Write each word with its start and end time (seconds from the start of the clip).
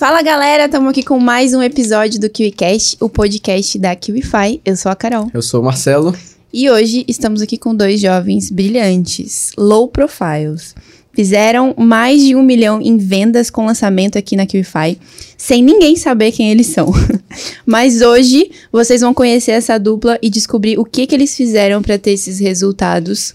Fala 0.00 0.22
galera, 0.22 0.64
estamos 0.64 0.88
aqui 0.88 1.02
com 1.02 1.18
mais 1.18 1.52
um 1.52 1.62
episódio 1.62 2.18
do 2.18 2.30
KiwiCast, 2.30 2.96
o 3.00 3.08
podcast 3.10 3.78
da 3.78 3.94
KiwiFi. 3.94 4.58
Eu 4.64 4.74
sou 4.74 4.90
a 4.90 4.96
Carol. 4.96 5.30
Eu 5.34 5.42
sou 5.42 5.60
o 5.60 5.64
Marcelo. 5.64 6.16
E 6.50 6.70
hoje 6.70 7.04
estamos 7.06 7.42
aqui 7.42 7.58
com 7.58 7.74
dois 7.74 8.00
jovens 8.00 8.50
brilhantes, 8.50 9.52
low 9.58 9.88
profiles. 9.88 10.74
Fizeram 11.12 11.74
mais 11.76 12.22
de 12.22 12.34
um 12.34 12.42
milhão 12.42 12.80
em 12.80 12.96
vendas 12.96 13.50
com 13.50 13.66
lançamento 13.66 14.16
aqui 14.16 14.36
na 14.36 14.46
KiwiFi, 14.46 14.98
sem 15.36 15.62
ninguém 15.62 15.94
saber 15.96 16.32
quem 16.32 16.50
eles 16.50 16.68
são. 16.68 16.90
Mas 17.66 18.00
hoje 18.00 18.50
vocês 18.72 19.02
vão 19.02 19.12
conhecer 19.12 19.50
essa 19.50 19.76
dupla 19.76 20.18
e 20.22 20.30
descobrir 20.30 20.78
o 20.78 20.84
que, 20.86 21.06
que 21.06 21.14
eles 21.14 21.36
fizeram 21.36 21.82
para 21.82 21.98
ter 21.98 22.12
esses 22.12 22.38
resultados 22.38 23.34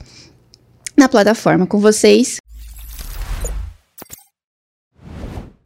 na 0.98 1.08
plataforma. 1.08 1.68
Com 1.68 1.78
vocês, 1.78 2.40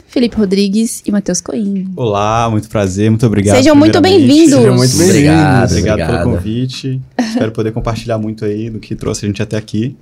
Felipe 0.10 0.36
Rodrigues 0.36 1.04
e 1.06 1.12
Matheus 1.12 1.40
Coim. 1.40 1.88
Olá, 1.96 2.50
muito 2.50 2.68
prazer, 2.68 3.12
muito 3.12 3.26
obrigado. 3.28 3.58
Sejam 3.58 3.76
muito 3.76 4.02
bem-vindos. 4.02 4.56
Sejam 4.56 4.76
muito 4.76 4.98
bem-vindos. 4.98 5.10
Obrigado, 5.10 5.70
obrigado 5.70 6.08
pelo 6.08 6.24
convite. 6.24 7.02
Espero 7.20 7.52
poder 7.52 7.72
compartilhar 7.72 8.18
muito 8.18 8.44
aí 8.44 8.72
do 8.72 8.80
que 8.80 8.96
trouxe 8.96 9.26
a 9.26 9.28
gente 9.28 9.40
até 9.44 9.56
aqui. 9.56 9.96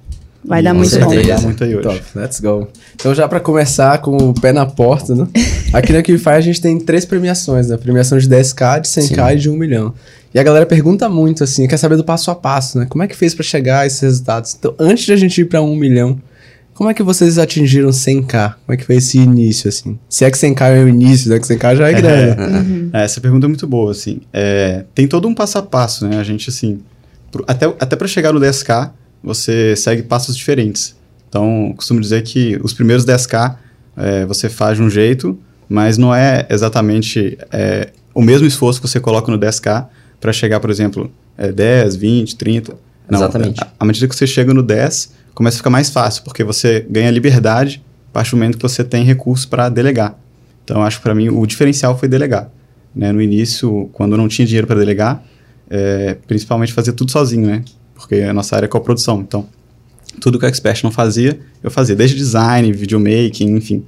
Vai 0.46 0.64
dar 0.64 0.74
muito 0.74 0.98
bom. 0.98 1.08
Vai 1.08 1.26
dar 1.26 1.42
muito 1.42 1.62
aí 1.62 1.76
hoje. 1.76 1.84
Top, 1.84 2.02
let's 2.16 2.40
go. 2.40 2.70
Então 2.96 3.14
já 3.14 3.28
para 3.28 3.42
começar 3.42 3.98
com 3.98 4.16
o 4.16 4.34
pé 4.34 4.54
na 4.54 4.66
porta, 4.66 5.14
né? 5.14 5.28
Aqui 5.74 5.92
na 5.92 6.02
QFI 6.02 6.30
a 6.30 6.42
gente 6.42 6.62
tem 6.62 6.80
três 6.80 7.04
premiações, 7.04 7.68
né? 7.68 7.76
Premiação 7.76 8.18
de 8.18 8.30
10k, 8.30 8.80
de 8.80 8.88
100k 8.88 9.28
Sim. 9.28 9.34
e 9.34 9.36
de 9.36 9.50
1 9.50 9.58
milhão. 9.58 9.94
E 10.34 10.40
a 10.40 10.44
galera 10.44 10.66
pergunta 10.66 11.10
muito 11.10 11.44
assim, 11.44 11.68
quer 11.68 11.76
saber 11.76 11.98
do 11.98 12.04
passo 12.06 12.32
a 12.32 12.36
passo, 12.36 12.80
né? 12.80 12.86
Como 12.88 13.04
é 13.04 13.08
que 13.08 13.16
fez 13.16 13.36
para 13.36 13.44
chegar 13.44 13.82
a 13.82 13.86
esses 13.86 14.00
resultados? 14.00 14.56
Então, 14.58 14.74
antes 14.80 15.06
de 15.06 15.12
a 15.12 15.18
gente 15.18 15.42
ir 15.42 15.46
para 15.46 15.62
1 15.62 15.76
milhão, 15.76 16.18
como 16.78 16.92
é 16.92 16.94
que 16.94 17.02
vocês 17.02 17.40
atingiram 17.40 17.90
100k? 17.90 18.54
Como 18.64 18.74
é 18.74 18.78
que 18.78 18.86
foi 18.86 18.98
esse 18.98 19.18
início, 19.18 19.68
assim? 19.68 19.98
Se 20.08 20.24
é 20.24 20.30
que 20.30 20.38
100k 20.38 20.62
é 20.62 20.84
o 20.84 20.88
início, 20.88 21.28
né? 21.28 21.40
Que 21.40 21.48
100k 21.48 21.76
já 21.76 21.90
é 21.90 21.94
grande. 21.94 22.42
Uhum. 22.42 22.90
É, 22.94 23.04
essa 23.04 23.20
pergunta 23.20 23.48
é 23.48 23.50
muito 23.50 23.66
boa, 23.66 23.92
assim. 23.92 24.22
É, 24.32 24.86
tem 24.94 25.08
todo 25.08 25.28
um 25.28 25.34
passo 25.34 25.58
a 25.58 25.64
passo, 25.64 26.08
né? 26.08 26.20
A 26.20 26.24
gente, 26.24 26.52
assim... 26.52 26.80
Pro, 27.32 27.44
até 27.48 27.66
até 27.66 27.96
para 27.96 28.08
chegar 28.08 28.32
no 28.32 28.40
10k, 28.40 28.92
você 29.24 29.76
segue 29.76 30.04
passos 30.04 30.38
diferentes. 30.38 30.96
Então, 31.28 31.74
costumo 31.76 32.00
dizer 32.00 32.22
que 32.22 32.60
os 32.64 32.74
primeiros 32.74 33.04
10k 33.06 33.56
é, 33.98 34.26
você 34.28 34.48
faz 34.48 34.78
de 34.78 34.84
um 34.84 34.90
jeito, 34.90 35.38
mas 35.68 35.98
não 35.98 36.14
é 36.14 36.46
exatamente 36.48 37.40
é, 37.52 37.90
o 38.14 38.22
mesmo 38.22 38.46
esforço 38.46 38.80
que 38.80 38.88
você 38.88 39.00
coloca 39.00 39.32
no 39.32 39.40
10k 39.40 39.88
para 40.22 40.32
chegar, 40.32 40.60
por 40.60 40.70
exemplo, 40.70 41.12
é, 41.36 41.52
10, 41.52 41.96
20, 41.96 42.36
30. 42.36 42.87
Não, 43.10 43.20
exatamente. 43.20 43.62
À 43.80 43.86
medida 43.86 44.08
que 44.08 44.16
você 44.16 44.28
chega 44.28 44.54
no 44.54 44.62
10, 44.62 45.14
começa 45.34 45.56
a 45.56 45.60
ficar 45.60 45.70
mais 45.70 45.90
fácil, 45.90 46.24
porque 46.24 46.44
você 46.44 46.86
ganha 46.90 47.10
liberdade 47.12 47.84
a 48.10 48.14
partir 48.14 48.32
do 48.32 48.38
momento 48.38 48.58
que 48.58 48.64
você 48.64 48.84
tem 48.84 49.04
recursos 49.04 49.46
para 49.46 49.70
delegar. 49.70 50.18
Então, 50.64 50.84
acho 50.84 50.98
que 50.98 51.04
para 51.04 51.16
mim 51.16 51.30
o 51.30 51.46
diferencial 51.46 51.98
foi 51.98 52.10
delegar. 52.10 52.50
Né? 52.94 53.12
No 53.12 53.22
início, 53.22 53.90
quando 53.94 54.14
eu 54.14 54.18
não 54.18 54.28
tinha 54.28 54.46
dinheiro 54.46 54.68
para 54.68 54.78
delegar, 54.78 55.24
é, 55.70 56.18
principalmente 56.28 56.74
fazer 56.74 56.94
tudo 56.94 57.12
sozinho, 57.12 57.48
né? 57.48 57.64
Porque 57.96 58.16
a 58.16 58.34
nossa 58.34 58.56
área 58.56 58.66
é 58.66 58.70
coprodução. 58.70 59.22
Então, 59.22 59.48
tudo 60.20 60.40
que 60.40 60.46
o 60.46 60.48
Expert 60.48 60.84
não 60.84 60.92
fazia, 60.92 61.40
eu 61.64 61.70
fazia, 61.70 61.96
desde 61.96 62.16
design, 62.16 62.72
videomaking, 62.72 63.56
enfim. 63.56 63.84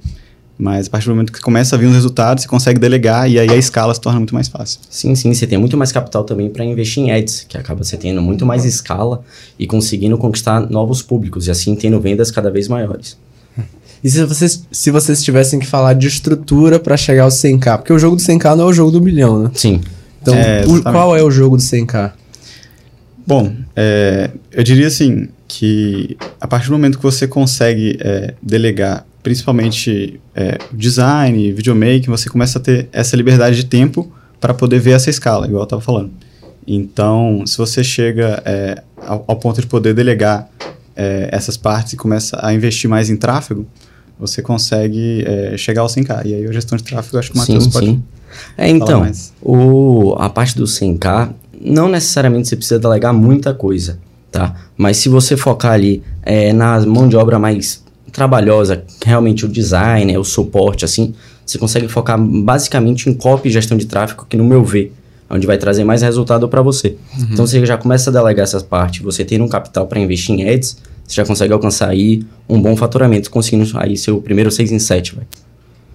Mas 0.60 0.88
a 0.88 0.90
partir 0.90 1.06
do 1.06 1.12
momento 1.12 1.32
que 1.32 1.40
começa 1.40 1.74
a 1.74 1.78
vir 1.78 1.86
os 1.86 1.94
resultados, 1.94 2.42
você 2.42 2.48
consegue 2.48 2.78
delegar 2.78 3.30
e 3.30 3.38
aí 3.38 3.48
a 3.48 3.56
escala 3.56 3.94
se 3.94 4.00
torna 4.00 4.18
muito 4.18 4.34
mais 4.34 4.46
fácil. 4.46 4.78
Sim, 4.90 5.14
sim, 5.14 5.32
você 5.32 5.46
tem 5.46 5.56
muito 5.56 5.74
mais 5.74 5.90
capital 5.90 6.22
também 6.22 6.50
para 6.50 6.62
investir 6.62 7.02
em 7.02 7.10
ads, 7.10 7.46
que 7.48 7.56
acaba 7.56 7.82
você 7.82 7.96
tendo 7.96 8.20
muito 8.20 8.44
mais 8.44 8.66
escala 8.66 9.22
e 9.58 9.66
conseguindo 9.66 10.18
conquistar 10.18 10.60
novos 10.60 11.00
públicos 11.00 11.46
e 11.46 11.50
assim 11.50 11.74
tendo 11.74 11.98
vendas 11.98 12.30
cada 12.30 12.50
vez 12.50 12.68
maiores. 12.68 13.16
E 14.02 14.10
se 14.10 14.24
vocês, 14.24 14.66
se 14.70 14.90
vocês 14.90 15.22
tivessem 15.22 15.58
que 15.58 15.66
falar 15.66 15.94
de 15.94 16.06
estrutura 16.06 16.78
para 16.78 16.96
chegar 16.96 17.24
ao 17.24 17.28
100k? 17.28 17.78
Porque 17.78 17.92
o 17.92 17.98
jogo 17.98 18.16
do 18.16 18.22
100k 18.22 18.56
não 18.56 18.64
é 18.64 18.66
o 18.66 18.72
jogo 18.72 18.90
do 18.90 19.00
milhão, 19.00 19.42
né? 19.42 19.50
Sim. 19.54 19.80
Então, 20.22 20.34
é, 20.34 20.64
o, 20.66 20.82
qual 20.82 21.16
é 21.16 21.22
o 21.22 21.30
jogo 21.30 21.56
do 21.56 21.62
100k? 21.62 22.12
Bom, 23.26 23.52
é, 23.76 24.30
eu 24.52 24.62
diria 24.62 24.86
assim 24.86 25.28
que 25.46 26.16
a 26.40 26.46
partir 26.46 26.68
do 26.68 26.72
momento 26.72 26.96
que 26.96 27.04
você 27.04 27.26
consegue 27.26 27.98
é, 28.00 28.34
delegar 28.42 29.06
principalmente 29.22 30.20
é, 30.34 30.58
design, 30.72 31.52
videomaking, 31.52 32.10
você 32.10 32.28
começa 32.28 32.58
a 32.58 32.62
ter 32.62 32.88
essa 32.92 33.16
liberdade 33.16 33.56
de 33.56 33.64
tempo 33.64 34.10
para 34.40 34.54
poder 34.54 34.80
ver 34.80 34.92
essa 34.92 35.10
escala, 35.10 35.46
igual 35.46 35.62
eu 35.62 35.64
estava 35.64 35.82
falando. 35.82 36.10
Então, 36.66 37.44
se 37.46 37.58
você 37.58 37.82
chega 37.82 38.42
é, 38.44 38.82
ao, 38.96 39.24
ao, 39.26 39.36
ponto 39.36 39.60
de 39.60 39.66
poder 39.66 39.94
delegar 39.94 40.48
é, 40.96 41.28
essas 41.32 41.56
partes 41.56 41.94
e 41.94 41.96
começa 41.96 42.38
a 42.40 42.54
investir 42.54 42.88
mais 42.88 43.10
em 43.10 43.16
tráfego, 43.16 43.66
você 44.18 44.42
consegue 44.42 45.24
é, 45.26 45.56
chegar 45.56 45.82
ao 45.82 45.88
100k. 45.88 46.26
E 46.26 46.34
aí 46.34 46.46
a 46.46 46.52
gestão 46.52 46.76
de 46.76 46.84
tráfego, 46.84 47.18
acho 47.18 47.30
que 47.32 47.36
o 47.36 47.40
Matheus 47.40 47.66
pode 47.66 47.86
sim. 47.86 48.02
É, 48.56 48.68
então, 48.68 49.10
o, 49.42 50.14
a 50.18 50.28
parte 50.28 50.56
do 50.56 50.64
100k, 50.64 51.30
não 51.60 51.88
necessariamente 51.88 52.48
você 52.48 52.56
precisa 52.56 52.78
delegar 52.78 53.12
muita 53.12 53.52
coisa, 53.52 53.98
tá? 54.30 54.54
Mas 54.76 54.98
se 54.98 55.08
você 55.08 55.36
focar 55.36 55.72
ali 55.72 56.02
é, 56.22 56.52
na 56.52 56.80
mão 56.86 57.08
de 57.08 57.16
obra 57.16 57.38
mais 57.38 57.82
trabalhosa, 58.20 58.84
realmente 59.02 59.46
o 59.46 59.48
design, 59.48 60.14
o 60.18 60.22
suporte, 60.22 60.84
assim, 60.84 61.14
você 61.46 61.56
consegue 61.56 61.88
focar 61.88 62.20
basicamente 62.20 63.08
em 63.08 63.14
copy 63.14 63.48
e 63.48 63.50
gestão 63.50 63.78
de 63.78 63.86
tráfego, 63.86 64.26
que 64.28 64.36
no 64.36 64.44
meu 64.44 64.62
ver, 64.62 64.92
é 65.28 65.34
onde 65.34 65.46
vai 65.46 65.56
trazer 65.56 65.84
mais 65.84 66.02
resultado 66.02 66.46
para 66.46 66.60
você. 66.60 66.96
Uhum. 67.18 67.28
Então 67.32 67.46
você 67.46 67.64
já 67.64 67.78
começa 67.78 68.10
a 68.10 68.12
delegar 68.12 68.44
essa 68.44 68.60
parte, 68.60 69.02
você 69.02 69.24
tem 69.24 69.40
um 69.40 69.48
capital 69.48 69.86
para 69.86 69.98
investir 69.98 70.34
em 70.34 70.46
ads, 70.46 70.76
você 71.06 71.14
já 71.14 71.24
consegue 71.24 71.50
alcançar 71.50 71.88
aí 71.88 72.22
um 72.46 72.60
bom 72.60 72.76
faturamento, 72.76 73.30
conseguindo 73.30 73.70
aí 73.78 73.96
seu 73.96 74.20
primeiro 74.20 74.50
6 74.50 74.70
em 74.70 74.78
7, 74.78 75.14
vai. 75.14 75.24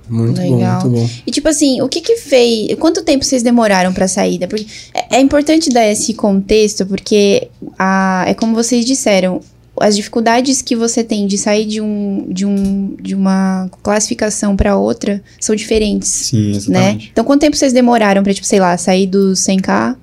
Muito 0.10 0.42
Legal. 0.42 0.82
bom, 0.82 0.90
muito 0.90 1.02
bom. 1.02 1.10
E 1.28 1.32
tipo 1.32 1.48
assim, 1.48 1.80
o 1.82 1.88
que 1.88 2.02
que 2.02 2.16
fez... 2.16 2.76
Quanto 2.80 3.04
tempo 3.04 3.24
vocês 3.24 3.44
demoraram 3.44 3.94
pra 3.94 4.08
saída? 4.08 4.48
Porque 4.48 4.66
é, 4.96 5.18
é 5.18 5.20
importante 5.20 5.70
dar 5.70 5.86
esse 5.86 6.16
contexto, 6.16 6.88
porque 6.88 7.50
a, 7.78 8.26
é 8.28 8.34
como 8.34 8.56
vocês 8.56 8.84
disseram, 8.84 9.42
as 9.80 9.96
dificuldades 9.96 10.62
que 10.62 10.76
você 10.76 11.04
tem 11.04 11.28
de 11.28 11.38
sair 11.38 11.66
de, 11.66 11.82
um, 11.82 12.28
de, 12.30 12.46
um, 12.46 12.96
de 13.02 13.14
uma 13.14 13.70
classificação 13.84 14.56
para 14.56 14.78
outra 14.78 15.22
são 15.40 15.56
diferentes. 15.56 16.10
Sim, 16.10 16.52
né? 16.52 16.58
exatamente. 16.58 17.06
Né? 17.06 17.10
Então, 17.12 17.26
quanto 17.26 17.42
tempo 17.42 17.56
vocês 17.56 17.74
demoraram 17.74 18.24
para, 18.24 18.34
tipo, 18.34 18.48
sei 18.48 18.60
lá, 18.60 18.78
sair 18.78 19.08
do 19.08 19.34
100k 19.34 19.96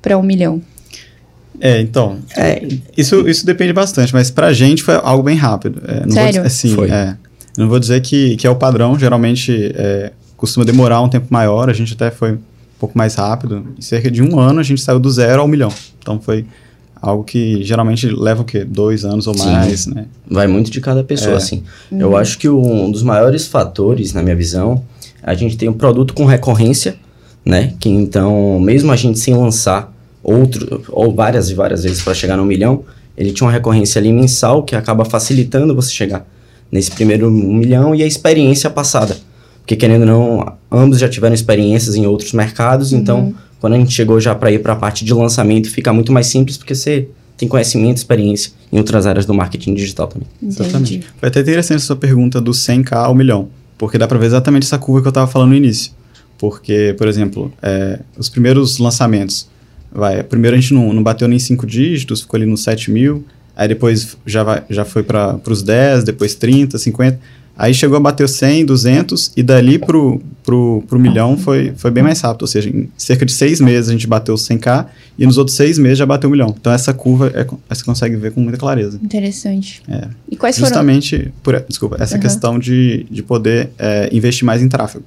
para 0.00 0.16
um 0.16 0.22
milhão? 0.22 0.62
É, 1.60 1.80
então, 1.80 2.18
é, 2.36 2.62
isso, 2.96 3.26
isso 3.28 3.46
depende 3.46 3.72
bastante, 3.72 4.12
mas 4.12 4.30
pra 4.30 4.52
gente 4.52 4.82
foi 4.82 4.94
algo 4.94 5.22
bem 5.22 5.36
rápido. 5.36 5.82
É, 5.86 6.08
Sério? 6.10 6.40
Vou, 6.40 6.46
assim, 6.46 6.74
foi. 6.74 6.90
É, 6.90 7.16
não 7.56 7.68
vou 7.68 7.80
dizer 7.80 8.00
que, 8.02 8.36
que 8.36 8.46
é 8.46 8.50
o 8.50 8.56
padrão, 8.56 8.98
geralmente 8.98 9.72
é, 9.74 10.12
costuma 10.36 10.64
demorar 10.64 11.00
um 11.00 11.08
tempo 11.08 11.26
maior, 11.30 11.70
a 11.70 11.72
gente 11.72 11.94
até 11.94 12.10
foi 12.10 12.32
um 12.32 12.38
pouco 12.78 12.96
mais 12.96 13.14
rápido. 13.14 13.66
Em 13.78 13.80
cerca 13.80 14.10
de 14.10 14.22
um 14.22 14.38
ano 14.38 14.60
a 14.60 14.62
gente 14.62 14.80
saiu 14.80 15.00
do 15.00 15.10
zero 15.10 15.40
ao 15.40 15.48
milhão. 15.48 15.72
Então 15.98 16.20
foi 16.20 16.44
algo 17.00 17.24
que 17.24 17.62
geralmente 17.62 18.08
leva 18.08 18.42
o 18.42 18.44
quê? 18.44 18.64
Dois 18.64 19.04
anos 19.04 19.26
ou 19.26 19.34
Sim, 19.34 19.52
mais, 19.52 19.86
né? 19.86 20.06
Vai 20.28 20.46
muito 20.46 20.70
de 20.70 20.80
cada 20.80 21.04
pessoa, 21.04 21.34
é. 21.34 21.36
assim. 21.36 21.62
Uhum. 21.90 22.00
Eu 22.00 22.16
acho 22.16 22.38
que 22.38 22.48
um 22.48 22.90
dos 22.90 23.02
maiores 23.02 23.46
fatores, 23.46 24.12
na 24.12 24.22
minha 24.22 24.36
visão, 24.36 24.82
a 25.22 25.34
gente 25.34 25.56
tem 25.56 25.68
um 25.68 25.72
produto 25.72 26.14
com 26.14 26.24
recorrência, 26.24 26.96
né? 27.44 27.74
Que 27.78 27.88
então, 27.88 28.58
mesmo 28.58 28.90
a 28.90 28.96
gente 28.96 29.18
sem 29.18 29.34
lançar 29.34 29.92
outro, 30.22 30.82
ou 30.88 31.14
várias 31.14 31.50
e 31.50 31.54
várias 31.54 31.84
vezes 31.84 32.02
para 32.02 32.14
chegar 32.14 32.36
no 32.36 32.44
milhão, 32.44 32.84
ele 33.16 33.32
tinha 33.32 33.46
uma 33.46 33.52
recorrência 33.52 33.98
ali 33.98 34.12
mensal 34.12 34.62
que 34.62 34.74
acaba 34.74 35.04
facilitando 35.04 35.74
você 35.74 35.90
chegar 35.90 36.26
nesse 36.70 36.90
primeiro 36.90 37.30
milhão 37.30 37.94
e 37.94 38.02
a 38.02 38.06
experiência 38.06 38.68
passada. 38.68 39.16
Porque 39.60 39.76
querendo 39.76 40.02
ou 40.02 40.06
não, 40.06 40.52
ambos 40.70 40.98
já 40.98 41.08
tiveram 41.08 41.34
experiências 41.34 41.94
em 41.96 42.06
outros 42.06 42.32
mercados, 42.32 42.92
uhum. 42.92 43.34
Quando 43.60 43.74
a 43.74 43.76
gente 43.76 43.92
chegou 43.92 44.20
já 44.20 44.34
para 44.34 44.50
ir 44.50 44.60
para 44.60 44.74
a 44.74 44.76
parte 44.76 45.04
de 45.04 45.12
lançamento, 45.12 45.70
fica 45.70 45.92
muito 45.92 46.12
mais 46.12 46.26
simples 46.26 46.56
porque 46.56 46.74
você 46.74 47.08
tem 47.36 47.48
conhecimento, 47.48 47.98
experiência 47.98 48.52
em 48.72 48.78
outras 48.78 49.06
áreas 49.06 49.26
do 49.26 49.34
marketing 49.34 49.74
digital 49.74 50.08
também. 50.08 50.28
Entendi. 50.42 50.62
Exatamente. 50.62 51.06
Foi 51.18 51.28
até 51.28 51.40
interessante 51.40 51.78
a 51.78 51.80
sua 51.80 51.96
pergunta 51.96 52.40
do 52.40 52.52
100k 52.52 52.92
ao 52.92 53.14
milhão, 53.14 53.48
porque 53.76 53.98
dá 53.98 54.08
para 54.08 54.18
ver 54.18 54.26
exatamente 54.26 54.64
essa 54.64 54.78
curva 54.78 55.02
que 55.02 55.08
eu 55.08 55.10
estava 55.10 55.26
falando 55.26 55.50
no 55.50 55.56
início. 55.56 55.92
Porque, 56.38 56.94
por 56.98 57.08
exemplo, 57.08 57.52
é, 57.62 58.00
os 58.16 58.28
primeiros 58.28 58.78
lançamentos, 58.78 59.48
vai, 59.92 60.22
primeiro 60.22 60.56
a 60.56 60.60
gente 60.60 60.74
não, 60.74 60.92
não 60.92 61.02
bateu 61.02 61.28
nem 61.28 61.38
5 61.38 61.66
dígitos, 61.66 62.22
ficou 62.22 62.36
ali 62.38 62.46
nos 62.46 62.62
7 62.62 62.90
mil, 62.90 63.24
aí 63.54 63.68
depois 63.68 64.16
já, 64.26 64.42
vai, 64.42 64.62
já 64.68 64.84
foi 64.84 65.02
para 65.02 65.40
os 65.48 65.62
10, 65.62 66.04
depois 66.04 66.34
30, 66.34 66.78
50. 66.78 67.18
Aí 67.58 67.72
chegou 67.72 67.96
a 67.96 68.00
bater 68.00 68.28
100, 68.28 68.66
200 68.66 69.32
e 69.34 69.42
dali 69.42 69.78
pro, 69.78 70.20
pro, 70.44 70.84
pro 70.86 70.98
milhão 70.98 71.38
foi, 71.38 71.72
foi 71.74 71.90
bem 71.90 72.04
mais 72.04 72.20
rápido. 72.20 72.42
Ou 72.42 72.48
seja, 72.48 72.68
em 72.68 72.90
cerca 72.98 73.24
de 73.24 73.32
seis 73.32 73.62
meses 73.62 73.88
a 73.88 73.92
gente 73.92 74.06
bateu 74.06 74.34
100k 74.34 74.86
e 75.18 75.24
nos 75.24 75.38
outros 75.38 75.56
seis 75.56 75.78
meses 75.78 75.96
já 75.96 76.04
bateu 76.04 76.28
um 76.28 76.32
milhão. 76.32 76.54
Então 76.58 76.70
essa 76.70 76.92
curva 76.92 77.32
é, 77.34 77.46
você 77.68 77.82
consegue 77.82 78.14
ver 78.16 78.32
com 78.32 78.42
muita 78.42 78.58
clareza. 78.58 79.00
Interessante. 79.02 79.82
É. 79.88 80.06
E 80.30 80.36
quais 80.36 80.56
Justamente 80.56 81.16
foram? 81.16 81.32
por 81.42 81.64
desculpa 81.66 81.96
essa 81.98 82.16
uhum. 82.16 82.20
questão 82.20 82.58
de, 82.58 83.06
de 83.10 83.22
poder 83.22 83.70
é, 83.78 84.10
investir 84.12 84.44
mais 84.44 84.62
em 84.62 84.68
tráfego, 84.68 85.04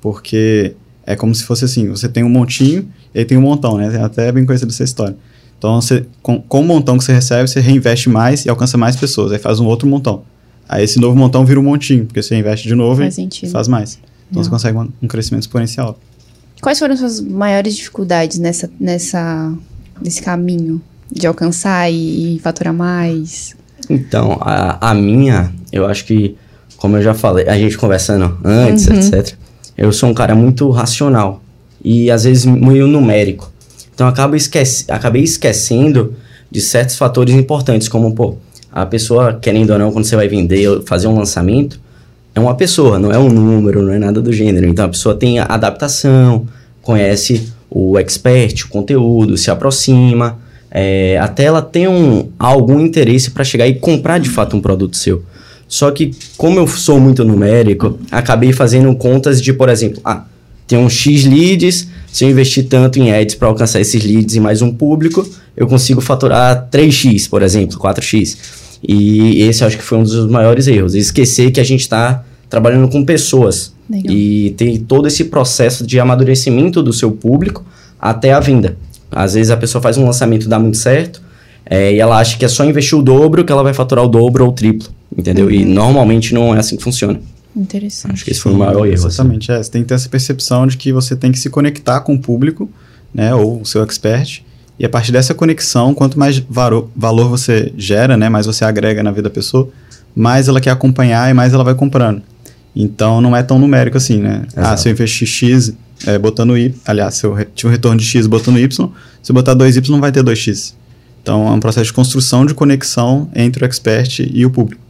porque 0.00 0.74
é 1.04 1.14
como 1.14 1.34
se 1.34 1.44
fosse 1.44 1.66
assim, 1.66 1.88
você 1.88 2.08
tem 2.08 2.24
um 2.24 2.30
montinho 2.30 2.88
e 3.14 3.18
aí 3.18 3.24
tem 3.26 3.36
um 3.36 3.42
montão, 3.42 3.76
né? 3.76 3.90
Tem 3.90 4.00
até 4.00 4.32
bem 4.32 4.46
conhecido 4.46 4.70
essa 4.70 4.84
história. 4.84 5.16
Então 5.58 5.78
você 5.78 6.06
com, 6.22 6.40
com 6.40 6.60
o 6.62 6.64
montão 6.64 6.96
que 6.96 7.04
você 7.04 7.12
recebe 7.12 7.46
você 7.46 7.60
reinveste 7.60 8.08
mais 8.08 8.46
e 8.46 8.48
alcança 8.48 8.78
mais 8.78 8.96
pessoas. 8.96 9.32
Aí 9.32 9.38
faz 9.38 9.60
um 9.60 9.66
outro 9.66 9.86
montão. 9.86 10.22
Aí 10.72 10.84
esse 10.84 11.00
novo 11.00 11.16
montão 11.16 11.44
vira 11.44 11.58
um 11.58 11.64
montinho, 11.64 12.06
porque 12.06 12.22
você 12.22 12.36
investe 12.36 12.68
de 12.68 12.76
novo 12.76 13.00
faz 13.02 13.14
e 13.14 13.16
sentido. 13.16 13.50
faz 13.50 13.66
mais. 13.66 13.98
Então 14.30 14.40
você 14.44 14.48
consegue 14.48 14.78
um, 14.78 14.88
um 15.02 15.08
crescimento 15.08 15.42
exponencial. 15.42 15.98
Quais 16.62 16.78
foram 16.78 16.94
as 16.94 17.00
suas 17.00 17.20
maiores 17.20 17.74
dificuldades 17.74 18.38
nessa, 18.38 18.70
nessa, 18.78 19.52
nesse 20.00 20.22
caminho 20.22 20.80
de 21.10 21.26
alcançar 21.26 21.90
e, 21.90 22.36
e 22.36 22.38
faturar 22.38 22.72
mais? 22.72 23.56
Então, 23.88 24.38
a, 24.40 24.90
a 24.90 24.94
minha, 24.94 25.52
eu 25.72 25.86
acho 25.86 26.04
que, 26.04 26.36
como 26.76 26.96
eu 26.98 27.02
já 27.02 27.14
falei, 27.14 27.48
a 27.48 27.58
gente 27.58 27.76
conversando 27.76 28.38
antes, 28.44 28.86
Uhum. 28.86 28.94
etc., 28.94 29.34
eu 29.76 29.90
sou 29.92 30.08
um 30.08 30.14
cara 30.14 30.34
muito 30.36 30.70
racional 30.70 31.42
e 31.82 32.10
às 32.12 32.22
vezes 32.24 32.44
meio 32.44 32.86
numérico. 32.86 33.50
Então, 33.92 34.06
eu 34.06 34.12
acabo 34.12 34.36
esquece, 34.36 34.84
acabei 34.88 35.22
esquecendo 35.24 36.14
de 36.50 36.60
certos 36.60 36.96
fatores 36.96 37.34
importantes, 37.34 37.88
como, 37.88 38.14
pô, 38.14 38.36
a 38.72 38.86
pessoa, 38.86 39.34
querendo 39.34 39.70
ou 39.70 39.78
não, 39.78 39.92
quando 39.92 40.04
você 40.04 40.16
vai 40.16 40.28
vender 40.28 40.82
fazer 40.86 41.06
um 41.06 41.16
lançamento, 41.16 41.80
é 42.34 42.40
uma 42.40 42.54
pessoa, 42.54 42.98
não 42.98 43.10
é 43.12 43.18
um 43.18 43.28
número, 43.28 43.82
não 43.82 43.92
é 43.92 43.98
nada 43.98 44.20
do 44.20 44.32
gênero. 44.32 44.66
Então, 44.66 44.84
a 44.84 44.88
pessoa 44.88 45.14
tem 45.14 45.38
adaptação, 45.38 46.46
conhece 46.80 47.52
o 47.68 47.98
expert, 47.98 48.64
o 48.64 48.68
conteúdo, 48.68 49.36
se 49.36 49.50
aproxima, 49.50 50.38
é, 50.70 51.18
até 51.18 51.44
ela 51.44 51.60
tem 51.60 51.88
um, 51.88 52.28
algum 52.38 52.78
interesse 52.78 53.32
para 53.32 53.42
chegar 53.42 53.66
e 53.66 53.74
comprar 53.74 54.18
de 54.18 54.28
fato 54.28 54.56
um 54.56 54.60
produto 54.60 54.96
seu. 54.96 55.24
Só 55.66 55.90
que, 55.90 56.12
como 56.36 56.58
eu 56.58 56.66
sou 56.66 56.98
muito 56.98 57.24
numérico, 57.24 57.98
acabei 58.10 58.52
fazendo 58.52 58.94
contas 58.96 59.40
de, 59.40 59.52
por 59.52 59.68
exemplo, 59.68 60.00
ah, 60.04 60.24
tem 60.66 60.78
um 60.78 60.88
X 60.88 61.24
leads, 61.24 61.88
se 62.12 62.24
eu 62.24 62.30
investir 62.30 62.66
tanto 62.68 62.98
em 62.98 63.12
ads 63.12 63.34
para 63.34 63.48
alcançar 63.48 63.80
esses 63.80 64.04
leads 64.04 64.34
e 64.34 64.40
mais 64.40 64.62
um 64.62 64.72
público, 64.72 65.26
eu 65.56 65.66
consigo 65.66 66.00
faturar 66.00 66.68
3x, 66.70 67.28
por 67.28 67.42
exemplo, 67.42 67.78
4x. 67.78 68.36
E 68.82 69.42
esse 69.42 69.62
eu 69.62 69.68
acho 69.68 69.76
que 69.76 69.84
foi 69.84 69.98
um 69.98 70.02
dos 70.02 70.28
maiores 70.28 70.66
erros. 70.66 70.94
Esquecer 70.94 71.50
que 71.50 71.60
a 71.60 71.64
gente 71.64 71.80
está 71.80 72.24
trabalhando 72.48 72.88
com 72.88 73.04
pessoas. 73.04 73.72
Legal. 73.88 74.14
E 74.14 74.50
tem 74.56 74.78
todo 74.78 75.06
esse 75.06 75.24
processo 75.24 75.86
de 75.86 76.00
amadurecimento 76.00 76.82
do 76.82 76.92
seu 76.92 77.12
público 77.12 77.64
até 78.00 78.32
a 78.32 78.40
venda. 78.40 78.76
Às 79.10 79.34
vezes 79.34 79.50
a 79.50 79.56
pessoa 79.56 79.82
faz 79.82 79.96
um 79.96 80.04
lançamento 80.04 80.48
dá 80.48 80.58
muito 80.58 80.76
certo 80.76 81.20
é, 81.66 81.92
e 81.92 82.00
ela 82.00 82.18
acha 82.18 82.38
que 82.38 82.44
é 82.44 82.48
só 82.48 82.64
investir 82.64 82.98
o 82.98 83.02
dobro 83.02 83.44
que 83.44 83.52
ela 83.52 83.62
vai 83.62 83.74
faturar 83.74 84.04
o 84.04 84.08
dobro 84.08 84.44
ou 84.44 84.50
o 84.50 84.52
triplo, 84.52 84.88
entendeu? 85.16 85.50
E 85.50 85.64
normalmente 85.64 86.32
não 86.32 86.54
é 86.54 86.58
assim 86.58 86.76
que 86.76 86.82
funciona. 86.82 87.20
Interessante. 87.54 88.12
Acho 88.12 88.24
que 88.24 88.30
esse 88.30 88.40
foi 88.40 88.52
o 88.52 88.56
maior 88.56 88.86
erro. 88.86 88.94
assim. 88.94 89.06
Exatamente, 89.06 89.50
é. 89.52 89.62
Você 89.62 89.70
tem 89.70 89.82
que 89.82 89.88
ter 89.88 89.94
essa 89.94 90.08
percepção 90.08 90.66
de 90.66 90.76
que 90.76 90.92
você 90.92 91.16
tem 91.16 91.32
que 91.32 91.38
se 91.38 91.50
conectar 91.50 92.00
com 92.00 92.14
o 92.14 92.18
público, 92.18 92.70
né, 93.12 93.34
ou 93.34 93.60
o 93.62 93.66
seu 93.66 93.82
expert, 93.82 94.42
e 94.78 94.84
a 94.86 94.88
partir 94.88 95.12
dessa 95.12 95.34
conexão, 95.34 95.92
quanto 95.92 96.18
mais 96.18 96.38
varo- 96.38 96.90
valor 96.96 97.28
você 97.28 97.72
gera, 97.76 98.16
né, 98.16 98.28
mais 98.28 98.46
você 98.46 98.64
agrega 98.64 99.02
na 99.02 99.10
vida 99.10 99.22
da 99.22 99.30
pessoa, 99.30 99.68
mais 100.14 100.48
ela 100.48 100.60
quer 100.60 100.70
acompanhar 100.70 101.30
e 101.30 101.34
mais 101.34 101.52
ela 101.52 101.64
vai 101.64 101.74
comprando. 101.74 102.22
Então 102.74 103.20
não 103.20 103.36
é 103.36 103.42
tão 103.42 103.58
numérico 103.58 103.96
assim, 103.96 104.18
né? 104.20 104.42
Ah, 104.56 104.60
Exato. 104.60 104.80
se 104.82 104.88
eu 104.88 104.92
investir 104.92 105.26
X 105.26 105.72
é, 106.06 106.16
botando 106.18 106.56
Y, 106.56 106.72
aliás, 106.86 107.14
se 107.16 107.26
eu 107.26 107.36
tiver 107.54 107.68
um 107.68 107.72
retorno 107.72 107.98
de 107.98 108.04
X 108.06 108.26
botando 108.28 108.58
Y, 108.60 108.88
se 109.22 109.30
eu 109.32 109.34
botar 109.34 109.56
2Y 109.56 109.88
não 109.88 110.00
vai 110.00 110.12
ter 110.12 110.22
2X. 110.22 110.74
Então 111.20 111.46
é 111.48 111.50
um 111.50 111.60
processo 111.60 111.86
de 111.86 111.92
construção 111.92 112.46
de 112.46 112.54
conexão 112.54 113.28
entre 113.34 113.64
o 113.64 113.66
expert 113.66 114.20
e 114.20 114.46
o 114.46 114.50
público. 114.50 114.80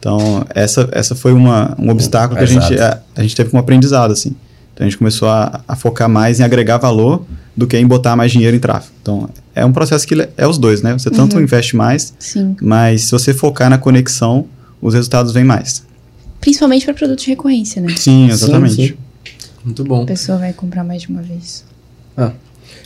Então, 0.00 0.44
essa, 0.54 0.88
essa 0.92 1.14
foi 1.14 1.32
uma, 1.32 1.76
um 1.78 1.90
obstáculo 1.90 2.38
que 2.38 2.44
a 2.44 2.46
gente, 2.46 2.78
a, 2.80 3.00
a 3.14 3.22
gente 3.22 3.36
teve 3.36 3.50
como 3.50 3.60
aprendizado, 3.60 4.12
assim. 4.12 4.34
Então, 4.72 4.86
a 4.86 4.90
gente 4.90 4.96
começou 4.96 5.28
a, 5.28 5.60
a 5.68 5.76
focar 5.76 6.08
mais 6.08 6.40
em 6.40 6.42
agregar 6.42 6.78
valor 6.78 7.22
do 7.54 7.66
que 7.66 7.76
em 7.76 7.86
botar 7.86 8.16
mais 8.16 8.32
dinheiro 8.32 8.56
em 8.56 8.58
tráfego. 8.58 8.94
Então, 9.02 9.28
é 9.54 9.64
um 9.64 9.72
processo 9.72 10.06
que 10.06 10.28
é 10.36 10.46
os 10.46 10.56
dois, 10.56 10.80
né? 10.80 10.94
Você 10.94 11.10
tanto 11.10 11.38
investe 11.38 11.76
mais, 11.76 12.14
Sim. 12.18 12.56
mas 12.62 13.02
se 13.02 13.10
você 13.10 13.34
focar 13.34 13.68
na 13.68 13.76
conexão, 13.76 14.46
os 14.80 14.94
resultados 14.94 15.32
vêm 15.32 15.44
mais. 15.44 15.84
Principalmente 16.40 16.86
para 16.86 16.94
produtos 16.94 17.24
de 17.24 17.30
recorrência, 17.30 17.82
né? 17.82 17.94
Sim, 17.94 18.30
exatamente. 18.30 18.74
sim. 18.74 18.94
Muito 19.62 19.84
bom. 19.84 20.04
A 20.04 20.06
pessoa 20.06 20.38
vai 20.38 20.54
comprar 20.54 20.82
mais 20.82 21.02
de 21.02 21.08
uma 21.08 21.20
vez. 21.20 21.62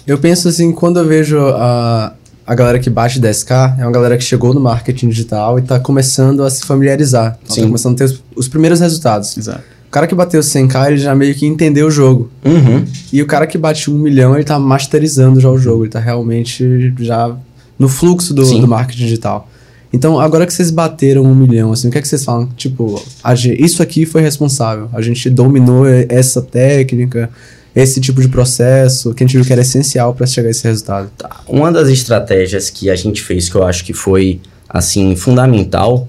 Eu 0.06 0.18
penso 0.18 0.48
assim, 0.48 0.72
quando 0.72 0.98
eu 0.98 1.06
vejo 1.06 1.38
a, 1.38 2.12
a 2.46 2.54
galera 2.54 2.78
que 2.78 2.90
bate 2.90 3.20
10k, 3.20 3.78
é 3.78 3.82
uma 3.82 3.92
galera 3.92 4.16
que 4.18 4.24
chegou 4.24 4.52
no 4.52 4.60
marketing 4.60 5.08
digital 5.08 5.58
e 5.58 5.62
tá 5.62 5.80
começando 5.80 6.42
a 6.42 6.50
se 6.50 6.64
familiarizar. 6.64 7.38
Ela 7.44 7.54
Sim. 7.54 7.60
Tá 7.62 7.66
começando 7.68 7.94
a 7.94 7.96
ter 7.98 8.04
os, 8.04 8.22
os 8.36 8.48
primeiros 8.48 8.80
resultados. 8.80 9.36
Exato. 9.36 9.62
O 9.86 9.90
cara 9.90 10.06
que 10.06 10.14
bateu 10.14 10.40
100k, 10.40 10.88
ele 10.88 10.96
já 10.98 11.14
meio 11.14 11.34
que 11.34 11.46
entendeu 11.46 11.86
o 11.86 11.90
jogo. 11.90 12.28
Uhum. 12.44 12.84
E 13.12 13.22
o 13.22 13.26
cara 13.26 13.46
que 13.46 13.56
bate 13.56 13.90
um 13.90 13.94
milhão, 13.98 14.34
ele 14.34 14.42
tá 14.44 14.58
masterizando 14.58 15.40
já 15.40 15.48
o 15.48 15.56
jogo. 15.56 15.84
Ele 15.84 15.90
tá 15.90 16.00
realmente 16.00 16.92
já 16.98 17.34
no 17.78 17.88
fluxo 17.88 18.34
do, 18.34 18.44
do 18.44 18.68
marketing 18.68 19.04
digital. 19.04 19.48
Então, 19.92 20.18
agora 20.18 20.44
que 20.44 20.52
vocês 20.52 20.72
bateram 20.72 21.22
um 21.22 21.34
milhão, 21.34 21.70
assim, 21.72 21.86
o 21.86 21.90
que 21.92 21.98
é 21.98 22.02
que 22.02 22.08
vocês 22.08 22.24
falam? 22.24 22.48
Tipo, 22.56 23.00
a 23.22 23.32
gen- 23.36 23.54
isso 23.58 23.80
aqui 23.80 24.04
foi 24.04 24.20
responsável. 24.22 24.88
A 24.92 25.00
gente 25.00 25.30
dominou 25.30 25.86
essa 25.86 26.42
técnica, 26.42 27.30
esse 27.74 28.00
tipo 28.00 28.20
de 28.20 28.28
processo, 28.28 29.12
que 29.12 29.24
a 29.24 29.26
gente 29.26 29.36
viu 29.36 29.44
que 29.44 29.52
era 29.52 29.62
essencial 29.62 30.14
para 30.14 30.26
chegar 30.26 30.48
a 30.48 30.50
esse 30.50 30.64
resultado. 30.64 31.10
Tá. 31.18 31.40
Uma 31.48 31.72
das 31.72 31.88
estratégias 31.88 32.70
que 32.70 32.88
a 32.88 32.96
gente 32.96 33.22
fez, 33.22 33.48
que 33.48 33.56
eu 33.56 33.64
acho 33.64 33.84
que 33.84 33.92
foi, 33.92 34.40
assim, 34.68 35.16
fundamental 35.16 36.08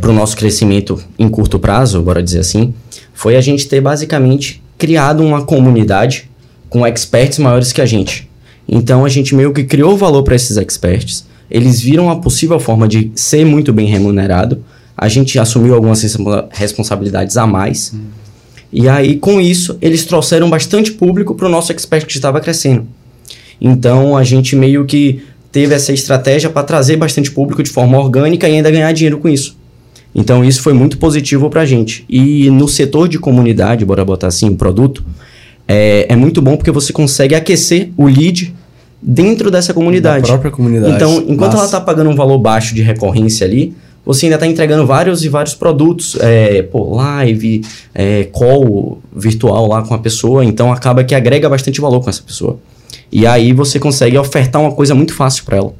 para 0.00 0.10
o 0.10 0.12
nosso 0.12 0.36
crescimento 0.36 1.02
em 1.18 1.28
curto 1.28 1.58
prazo, 1.58 2.02
bora 2.02 2.22
dizer 2.22 2.40
assim, 2.40 2.74
foi 3.14 3.34
a 3.34 3.40
gente 3.40 3.66
ter 3.66 3.80
basicamente 3.80 4.62
criado 4.76 5.22
uma 5.22 5.42
comunidade 5.42 6.30
com 6.68 6.86
experts 6.86 7.38
maiores 7.38 7.72
que 7.72 7.80
a 7.80 7.86
gente. 7.86 8.28
Então 8.68 9.04
a 9.04 9.08
gente 9.08 9.34
meio 9.34 9.54
que 9.54 9.64
criou 9.64 9.96
valor 9.96 10.22
para 10.22 10.34
esses 10.34 10.56
experts. 10.58 11.24
Eles 11.50 11.80
viram 11.80 12.10
a 12.10 12.16
possível 12.16 12.58
forma 12.58 12.86
de 12.86 13.10
ser 13.14 13.46
muito 13.46 13.72
bem 13.72 13.86
remunerado. 13.86 14.62
A 14.96 15.08
gente 15.08 15.38
assumiu 15.38 15.74
algumas 15.74 16.02
responsa- 16.02 16.46
responsabilidades 16.50 17.36
a 17.36 17.46
mais. 17.46 17.94
E 18.76 18.88
aí, 18.88 19.14
com 19.14 19.40
isso, 19.40 19.78
eles 19.80 20.04
trouxeram 20.04 20.50
bastante 20.50 20.90
público 20.90 21.32
para 21.36 21.46
o 21.46 21.48
nosso 21.48 21.70
expert 21.70 22.04
que 22.06 22.12
estava 22.12 22.40
crescendo. 22.40 22.84
Então, 23.60 24.16
a 24.16 24.24
gente 24.24 24.56
meio 24.56 24.84
que 24.84 25.22
teve 25.52 25.72
essa 25.72 25.92
estratégia 25.92 26.50
para 26.50 26.64
trazer 26.64 26.96
bastante 26.96 27.30
público 27.30 27.62
de 27.62 27.70
forma 27.70 27.96
orgânica 27.96 28.48
e 28.48 28.56
ainda 28.56 28.68
ganhar 28.72 28.90
dinheiro 28.90 29.18
com 29.18 29.28
isso. 29.28 29.56
Então, 30.12 30.44
isso 30.44 30.60
foi 30.60 30.72
muito 30.72 30.98
positivo 30.98 31.48
para 31.48 31.60
a 31.60 31.64
gente. 31.64 32.04
E 32.08 32.50
no 32.50 32.66
setor 32.66 33.08
de 33.08 33.16
comunidade, 33.16 33.84
bora 33.84 34.04
botar 34.04 34.26
assim, 34.26 34.48
o 34.48 34.56
produto, 34.56 35.04
é, 35.68 36.06
é 36.08 36.16
muito 36.16 36.42
bom 36.42 36.56
porque 36.56 36.72
você 36.72 36.92
consegue 36.92 37.36
aquecer 37.36 37.90
o 37.96 38.06
lead 38.06 38.52
dentro 39.00 39.52
dessa 39.52 39.72
comunidade. 39.72 40.22
Da 40.22 40.28
própria 40.28 40.50
comunidade. 40.50 40.96
Então, 40.96 41.18
enquanto 41.28 41.52
Massa. 41.52 41.56
ela 41.58 41.64
está 41.66 41.80
pagando 41.80 42.10
um 42.10 42.16
valor 42.16 42.38
baixo 42.38 42.74
de 42.74 42.82
recorrência 42.82 43.46
ali, 43.46 43.72
você 44.04 44.26
ainda 44.26 44.36
está 44.36 44.46
entregando 44.46 44.86
vários 44.86 45.24
e 45.24 45.28
vários 45.28 45.54
produtos, 45.54 46.16
é, 46.20 46.62
pô, 46.62 46.94
live, 46.94 47.64
é, 47.94 48.24
call 48.24 49.00
virtual 49.14 49.66
lá 49.66 49.82
com 49.82 49.94
a 49.94 49.98
pessoa, 49.98 50.44
então 50.44 50.72
acaba 50.72 51.02
que 51.02 51.14
agrega 51.14 51.48
bastante 51.48 51.80
valor 51.80 52.00
com 52.00 52.10
essa 52.10 52.22
pessoa. 52.22 52.58
E 53.10 53.26
aí 53.26 53.52
você 53.52 53.78
consegue 53.78 54.18
ofertar 54.18 54.60
uma 54.60 54.72
coisa 54.72 54.94
muito 54.94 55.14
fácil 55.14 55.44
para 55.44 55.56
ela. 55.56 55.74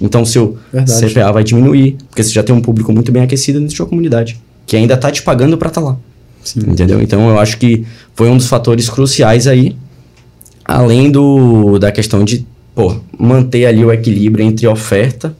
Então, 0.00 0.24
seu 0.24 0.56
Verdade. 0.72 1.12
CPA 1.12 1.32
vai 1.32 1.44
diminuir, 1.44 1.96
porque 2.08 2.22
você 2.22 2.30
já 2.30 2.42
tem 2.42 2.54
um 2.54 2.60
público 2.60 2.92
muito 2.92 3.12
bem 3.12 3.22
aquecido 3.22 3.60
da 3.60 3.68
sua 3.68 3.86
comunidade, 3.86 4.40
que 4.66 4.76
ainda 4.76 4.94
está 4.94 5.10
te 5.10 5.22
pagando 5.22 5.58
para 5.58 5.68
estar 5.68 5.80
lá. 5.80 5.96
Sim. 6.42 6.60
Entendeu? 6.60 7.02
Então 7.02 7.28
eu 7.28 7.38
acho 7.38 7.58
que 7.58 7.84
foi 8.14 8.30
um 8.30 8.36
dos 8.36 8.46
fatores 8.46 8.88
cruciais 8.88 9.46
aí, 9.46 9.76
além 10.64 11.10
do 11.10 11.78
da 11.78 11.90
questão 11.90 12.24
de 12.24 12.46
pô, 12.74 12.96
manter 13.18 13.66
ali 13.66 13.84
o 13.84 13.92
equilíbrio 13.92 14.44
entre 14.44 14.66
oferta 14.66 15.34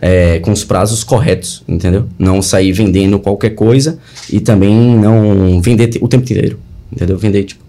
é, 0.00 0.38
com 0.40 0.50
os 0.52 0.64
prazos 0.64 1.02
corretos, 1.04 1.62
entendeu? 1.68 2.06
Não 2.18 2.42
sair 2.42 2.72
vendendo 2.72 3.18
qualquer 3.18 3.50
coisa 3.50 3.98
e 4.30 4.40
também 4.40 4.74
não 4.98 5.60
vender 5.60 5.98
o 6.00 6.08
tempo 6.08 6.24
inteiro, 6.24 6.58
entendeu? 6.92 7.16
Vender 7.18 7.44
tipo 7.44 7.62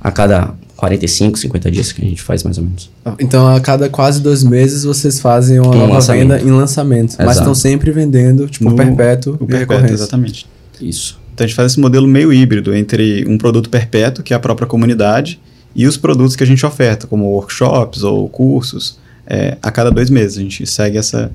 a 0.00 0.10
cada 0.10 0.54
45, 0.76 1.38
50 1.38 1.70
dias 1.70 1.92
que 1.92 2.04
a 2.04 2.08
gente 2.08 2.20
faz 2.20 2.42
mais 2.42 2.58
ou 2.58 2.64
menos. 2.64 2.90
Então, 3.18 3.46
a 3.54 3.58
cada 3.60 3.88
quase 3.88 4.20
dois 4.20 4.42
meses, 4.44 4.84
vocês 4.84 5.18
fazem 5.20 5.58
uma 5.58 5.74
Um 5.74 5.78
nova 5.78 5.94
lançamento. 5.94 6.20
venda 6.28 6.40
em 6.42 6.50
lançamento. 6.50 7.10
Mas 7.18 7.20
Exato. 7.26 7.38
estão 7.38 7.54
sempre 7.54 7.90
vendendo, 7.90 8.46
tipo, 8.48 8.68
No- 8.68 8.76
perpétuo 8.76 9.36
O 9.40 9.44
e 9.44 9.46
perpétuo, 9.46 9.86
exatamente. 9.92 10.46
Isso. 10.80 11.18
Então 11.32 11.44
a 11.44 11.48
gente 11.48 11.56
faz 11.56 11.72
esse 11.72 11.80
modelo 11.80 12.06
meio 12.06 12.32
híbrido 12.32 12.74
entre 12.74 13.24
um 13.26 13.38
produto 13.38 13.70
perpétuo, 13.70 14.22
que 14.22 14.32
é 14.34 14.36
a 14.36 14.40
própria 14.40 14.66
comunidade, 14.66 15.40
e 15.74 15.86
os 15.86 15.96
produtos 15.96 16.36
que 16.36 16.42
a 16.44 16.46
gente 16.46 16.64
oferta, 16.66 17.06
como 17.06 17.24
workshops 17.32 18.02
ou 18.02 18.28
cursos, 18.28 18.98
é, 19.26 19.56
a 19.62 19.70
cada 19.70 19.90
dois 19.90 20.10
meses. 20.10 20.38
A 20.38 20.42
gente 20.42 20.66
segue 20.66 20.98
essa, 20.98 21.32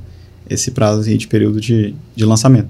esse 0.49 0.71
prazo 0.71 1.09
aí 1.09 1.17
de 1.17 1.27
período 1.27 1.59
de, 1.61 1.93
de 2.15 2.25
lançamento. 2.25 2.67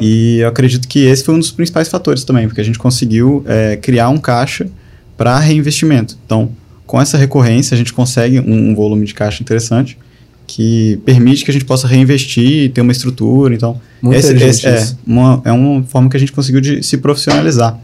E 0.00 0.38
eu 0.38 0.48
acredito 0.48 0.86
que 0.86 1.00
esse 1.00 1.24
foi 1.24 1.34
um 1.34 1.38
dos 1.38 1.50
principais 1.50 1.88
fatores 1.88 2.22
também, 2.22 2.46
porque 2.46 2.60
a 2.60 2.64
gente 2.64 2.78
conseguiu 2.78 3.42
é, 3.46 3.76
criar 3.76 4.08
um 4.08 4.18
caixa 4.18 4.68
para 5.16 5.38
reinvestimento. 5.38 6.16
Então, 6.24 6.50
com 6.86 7.00
essa 7.00 7.16
recorrência, 7.16 7.74
a 7.74 7.78
gente 7.78 7.92
consegue 7.92 8.40
um, 8.40 8.70
um 8.70 8.74
volume 8.74 9.04
de 9.04 9.14
caixa 9.14 9.42
interessante 9.42 9.98
que 10.46 10.98
permite 11.04 11.44
que 11.44 11.50
a 11.50 11.52
gente 11.52 11.64
possa 11.64 11.86
reinvestir 11.86 12.64
e 12.64 12.68
ter 12.68 12.80
uma 12.80 12.90
estrutura. 12.90 13.54
Então, 13.54 13.80
esse, 14.10 14.34
esse 14.34 14.66
é, 14.66 14.88
uma, 15.06 15.40
é 15.44 15.52
uma 15.52 15.82
forma 15.84 16.08
que 16.08 16.16
a 16.16 16.20
gente 16.20 16.32
conseguiu 16.32 16.60
de 16.60 16.82
se 16.82 16.96
profissionalizar. 16.98 17.78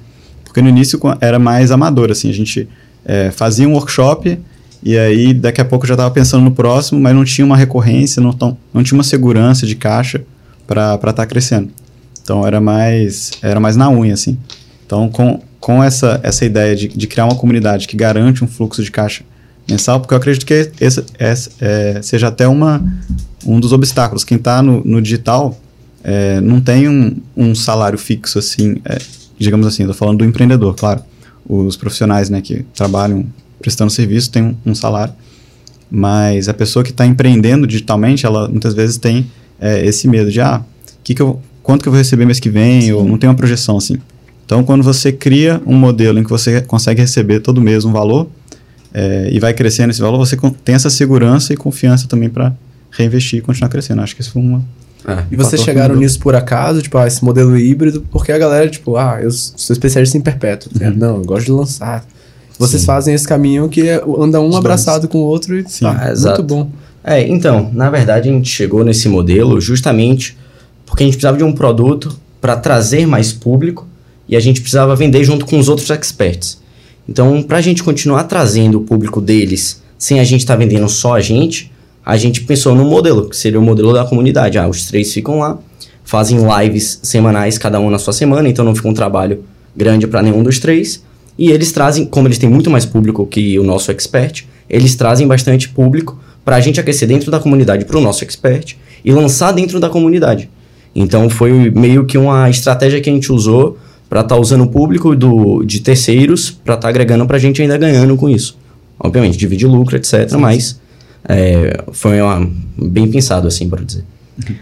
Porque 0.45 0.61
no 0.61 0.69
início 0.69 0.99
era 1.21 1.39
mais 1.39 1.71
amador, 1.71 2.11
assim, 2.11 2.29
a 2.29 2.33
gente 2.33 2.69
é, 3.05 3.31
fazia 3.31 3.69
um 3.69 3.75
workshop 3.75 4.39
e 4.87 4.97
aí 4.97 5.35
daqui 5.35 5.61
a 5.61 5.65
pouco 5.65 5.85
já 5.85 5.95
estava 5.95 6.13
pensando 6.13 6.45
no 6.45 6.53
próximo, 6.53 7.01
mas 7.01 7.13
não 7.13 7.25
tinha 7.25 7.45
uma 7.45 7.57
recorrência, 7.57 8.23
não, 8.23 8.33
tão, 8.33 8.57
não 8.73 8.85
tinha 8.85 8.97
uma 8.97 9.03
segurança 9.03 9.67
de 9.67 9.75
caixa 9.75 10.25
para 10.65 10.95
estar 11.11 11.27
crescendo. 11.27 11.71
Então 12.23 12.47
era 12.47 12.61
mais, 12.61 13.33
era 13.43 13.59
mais 13.59 13.75
na 13.75 13.91
unha, 13.91 14.15
assim. 14.15 14.39
Então 14.87 15.09
com, 15.09 15.43
com 15.59 15.83
essa, 15.83 16.21
essa 16.23 16.45
ideia 16.45 16.77
de, 16.77 16.87
de 16.87 17.07
criar 17.09 17.25
uma 17.25 17.35
comunidade 17.35 17.89
que 17.89 17.97
garante 17.97 18.45
um 18.45 18.47
fluxo 18.47 18.81
de 18.81 18.93
caixa 18.93 19.25
mensal, 19.69 19.99
porque 19.99 20.15
eu 20.15 20.19
acredito 20.19 20.47
que 20.47 20.71
esse, 20.81 21.05
esse 21.19 21.51
é, 21.61 22.01
seja 22.01 22.29
até 22.29 22.47
uma, 22.47 22.81
um 23.45 23.59
dos 23.59 23.73
obstáculos. 23.73 24.23
Quem 24.23 24.37
está 24.37 24.63
no, 24.63 24.85
no 24.85 25.03
digital 25.03 25.59
é, 26.05 26.41
não 26.41 26.61
tem 26.61 26.89
um, 26.89 27.17
um 27.37 27.57
salário 27.57 27.99
fixo, 27.99 28.39
assim, 28.39 28.77
é, 28.85 28.99
digamos 29.37 29.67
assim, 29.67 29.83
estou 29.83 29.97
falando 29.97 30.19
do 30.19 30.25
empreendedor, 30.25 30.77
claro. 30.77 31.03
Os 31.45 31.77
profissionais 31.77 32.31
né, 32.31 32.41
que 32.41 32.65
trabalham 32.73 33.27
prestando 33.67 33.91
serviço 33.91 34.31
têm 34.31 34.45
um, 34.45 34.57
um 34.67 34.75
salário, 34.77 35.13
mas 35.91 36.49
a 36.49 36.55
pessoa 36.55 36.85
que 36.85 36.93
está 36.93 37.05
empreendendo 37.05 37.67
digitalmente, 37.67 38.25
ela 38.25 38.49
muitas 38.49 38.75
vezes 38.75 38.97
tem 38.97 39.27
é, 39.61 39.85
esse 39.85 40.07
medo 40.07 40.31
de, 40.31 40.41
ah, 40.41 40.63
que 41.03 41.17
que 41.17 41.21
eu, 41.21 41.41
quanto 41.65 41.83
que 41.83 41.89
eu 41.89 41.93
vou 41.93 41.99
receber 41.99 42.25
mês 42.25 42.39
que 42.39 42.49
vem, 42.49 42.83
Sim. 42.83 42.93
ou 42.93 43.05
não 43.05 43.19
tem 43.19 43.29
uma 43.29 43.35
projeção 43.35 43.77
assim. 43.77 43.97
Então, 44.45 44.63
quando 44.63 44.85
você 44.85 45.11
cria 45.11 45.61
um 45.67 45.75
modelo 45.75 46.21
em 46.21 46.23
que 46.23 46.31
você 46.31 46.61
consegue 46.61 47.01
receber 47.01 47.41
todo 47.41 47.61
mês 47.61 47.85
um 47.85 47.91
valor 47.91 48.29
é, 48.95 49.31
e 49.33 49.41
vai 49.41 49.53
crescendo 49.53 49.91
esse 49.91 50.01
valor, 50.01 50.17
você 50.17 50.37
tem 50.65 50.77
essa 50.77 50.89
segurança 50.89 51.53
e 51.53 51.57
confiança 51.57 52.07
também 52.07 52.29
para 52.29 52.55
reinvestir 52.93 53.41
e 53.41 53.43
continuar 53.43 53.69
crescendo. 53.69 54.01
Acho 54.01 54.15
que 54.15 54.23
isso 54.23 54.31
foi 54.31 54.43
uma. 54.43 54.65
É, 55.09 55.25
e 55.29 55.37
vocês 55.37 55.61
chegaram 55.61 55.97
nisso 55.97 56.21
por 56.21 56.37
acaso, 56.37 56.81
tipo, 56.81 56.97
ah, 56.99 57.09
esse 57.09 57.25
modelo 57.25 57.59
híbrido, 57.59 58.07
porque 58.13 58.31
a 58.31 58.39
galera, 58.39 58.71
tipo, 58.71 58.97
ah, 58.97 59.19
eu 59.21 59.33
sou 59.33 59.75
especialista 59.75 60.17
em 60.17 60.21
perpétuo. 60.21 60.71
Uhum. 60.81 60.95
Não, 60.95 61.17
eu 61.17 61.25
gosto 61.25 61.47
de 61.47 61.53
lançar. 61.53 62.07
Vocês 62.59 62.83
Sim. 62.83 62.87
fazem 62.87 63.15
esse 63.15 63.27
caminho 63.27 63.69
que 63.69 63.89
é, 63.89 64.03
anda 64.19 64.41
um 64.41 64.49
Os 64.49 64.57
abraçado 64.57 65.03
dois. 65.03 65.13
com 65.13 65.19
o 65.19 65.25
outro 65.25 65.59
e 65.59 65.69
Sim. 65.69 65.87
Ah, 65.87 66.13
muito 66.17 66.43
bom. 66.43 66.71
É, 67.05 67.27
então, 67.29 67.71
na 67.73 67.89
verdade, 67.91 68.29
a 68.29 68.33
gente 68.33 68.49
chegou 68.49 68.85
nesse 68.85 69.09
modelo 69.09 69.61
justamente 69.61 70.37
porque 70.85 71.03
a 71.03 71.07
gente 71.07 71.15
precisava 71.15 71.37
de 71.37 71.45
um 71.45 71.53
produto 71.53 72.19
para 72.41 72.57
trazer 72.57 73.07
mais 73.07 73.33
público 73.33 73.87
e 74.29 74.37
a 74.37 74.41
gente 74.41 74.61
precisava 74.61 74.95
vender 74.97 75.23
junto 75.25 75.45
com 75.47 75.59
os 75.59 75.69
outros 75.69 75.91
experts. 75.91 76.59
Então, 77.09 77.43
para 77.43 77.59
a 77.59 77.61
gente 77.61 77.83
continuar 77.83 78.25
trazendo 78.25 78.79
o 78.79 78.81
público 78.81 79.21
deles 79.21 79.83
sem 79.99 80.21
a 80.21 80.25
gente 80.25 80.41
estar 80.41 80.55
tá 80.55 80.59
vendendo 80.59 80.89
só 80.89 81.15
a 81.15 81.21
gente, 81.21 81.73
a 82.05 82.17
gente 82.17 82.43
pensou 82.43 82.75
num 82.75 82.89
modelo, 82.89 83.29
que 83.29 83.37
seria 83.37 83.59
o 83.59 83.63
modelo 83.63 83.93
da 83.93 84.05
comunidade. 84.05 84.59
Ah, 84.59 84.69
os 84.69 84.87
três 84.87 85.13
ficam 85.13 85.39
lá, 85.39 85.59
fazem 86.05 86.39
lives 86.39 87.01
semanais, 87.03 87.59
cada 87.59 87.81
um 87.81 87.91
na 87.91 87.99
sua 87.99 88.13
semana, 88.13 88.49
então 88.49 88.65
não 88.65 88.75
fica 88.75 88.89
um 88.89 88.95
trabalho 88.95 89.45
grande 89.75 90.07
para 90.07 90.23
nenhum 90.23 90.43
dos 90.43 90.59
três. 90.59 91.03
E 91.39 91.51
eles 91.51 91.73
trazem, 91.73 92.07
como 92.07 92.29
eles 92.29 92.39
têm 92.39 92.49
muito 92.49 92.71
mais 92.71 92.85
público 92.85 93.27
que 93.27 93.59
o 93.59 93.65
nosso 93.65 93.91
expert, 93.91 94.45
eles 94.69 94.95
trazem 94.95 95.27
bastante 95.27 95.69
público 95.69 96.19
para 96.45 96.57
a 96.57 96.61
gente 96.61 96.81
aquecer 96.81 97.09
dentro 97.09 97.31
da 97.31 97.39
comunidade 97.39 97.85
para 97.85 97.99
o 97.99 98.01
nosso 98.01 98.25
expert 98.25 98.77
e 99.05 99.13
lançar 99.13 99.53
dentro 99.53 99.79
da 99.79 99.89
comunidade. 99.89 100.49
Então 100.95 101.29
foi 101.29 101.71
meio 101.71 102.07
que 102.07 102.17
uma 102.17 102.49
estratégia 102.49 103.01
que 103.01 103.11
a 103.11 103.13
gente 103.13 103.31
usou 103.31 103.77
para 104.09 104.21
estar 104.21 104.35
tá 104.35 104.41
usando 104.41 104.65
o 104.65 104.69
público 104.69 105.15
do, 105.15 105.63
de 105.63 105.81
terceiros 105.81 106.51
para 106.51 106.75
estar 106.75 106.87
tá 106.87 106.89
agregando 106.89 107.27
para 107.27 107.37
a 107.37 107.41
gente 107.41 107.61
ainda 107.61 107.77
ganhando 107.77 108.17
com 108.17 108.29
isso. 108.29 108.57
Obviamente, 108.99 109.37
divide 109.37 109.67
lucro, 109.67 109.97
etc. 109.97 110.31
Sim. 110.31 110.37
Mas 110.39 110.81
é, 111.29 111.83
foi 111.93 112.21
uma, 112.21 112.49
bem 112.79 113.11
pensado, 113.11 113.47
assim, 113.47 113.69
para 113.69 113.85
dizer. 113.85 114.05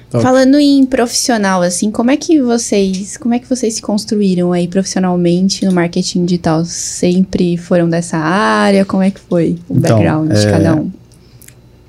Então, 0.08 0.20
Falando 0.20 0.58
em 0.58 0.86
profissional, 0.86 1.62
assim, 1.62 1.90
como 1.90 2.10
é 2.10 2.16
que 2.16 2.40
vocês, 2.40 3.16
como 3.16 3.34
é 3.34 3.38
que 3.38 3.48
vocês 3.48 3.74
se 3.74 3.82
construíram 3.82 4.52
aí 4.52 4.68
profissionalmente 4.68 5.64
no 5.64 5.72
marketing 5.72 6.24
digital? 6.24 6.64
Sempre 6.64 7.56
foram 7.56 7.88
dessa 7.88 8.16
área? 8.16 8.84
Como 8.84 9.02
é 9.02 9.10
que 9.10 9.20
foi 9.20 9.58
o 9.68 9.76
então, 9.76 9.96
background 9.96 10.30
é, 10.30 10.34
de 10.34 10.46
cada 10.46 10.76
um? 10.76 10.90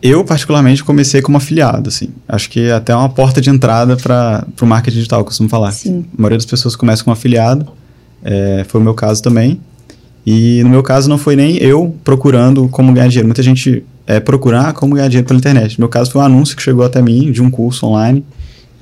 Eu, 0.02 0.24
particularmente, 0.24 0.84
comecei 0.84 1.22
como 1.22 1.38
afiliado, 1.38 1.90
assim. 1.90 2.10
Acho 2.28 2.50
que 2.50 2.62
é 2.62 2.74
até 2.74 2.96
uma 2.96 3.10
porta 3.10 3.40
de 3.40 3.50
entrada 3.50 3.96
para 3.96 4.46
o 4.62 4.66
marketing 4.66 4.98
digital, 4.98 5.20
eu 5.20 5.26
costumo 5.26 5.50
falar. 5.50 5.72
Sim. 5.72 6.06
A 6.18 6.22
maioria 6.22 6.38
das 6.38 6.46
pessoas 6.46 6.76
começa 6.76 7.04
como 7.04 7.14
afiliado. 7.14 7.68
É, 8.24 8.66
foi 8.68 8.82
o 8.82 8.84
meu 8.84 8.94
caso 8.94 9.22
também. 9.22 9.60
E 10.26 10.64
no 10.64 10.70
meu 10.70 10.82
caso 10.82 11.08
não 11.08 11.20
foi 11.20 11.36
nem 11.36 11.58
eu 11.58 11.96
procurando 12.04 12.68
como 12.70 12.92
ganhar 12.92 13.08
dinheiro. 13.08 13.28
Muita 13.28 13.44
gente 13.44 13.84
é 14.08 14.20
procurar 14.20 14.74
como 14.74 14.96
ganhar 14.96 15.08
dinheiro 15.08 15.28
pela 15.28 15.40
internet. 15.40 15.78
No 15.80 15.84
meu 15.84 15.90
caso 15.90 16.12
foi 16.12 16.22
um 16.22 16.26
anúncio 16.26 16.56
que 16.56 16.62
chegou 16.62 16.86
até 16.86 17.02
mim 17.02 17.32
de 17.32 17.42
um 17.42 17.50
curso 17.50 17.86
online. 17.86 18.24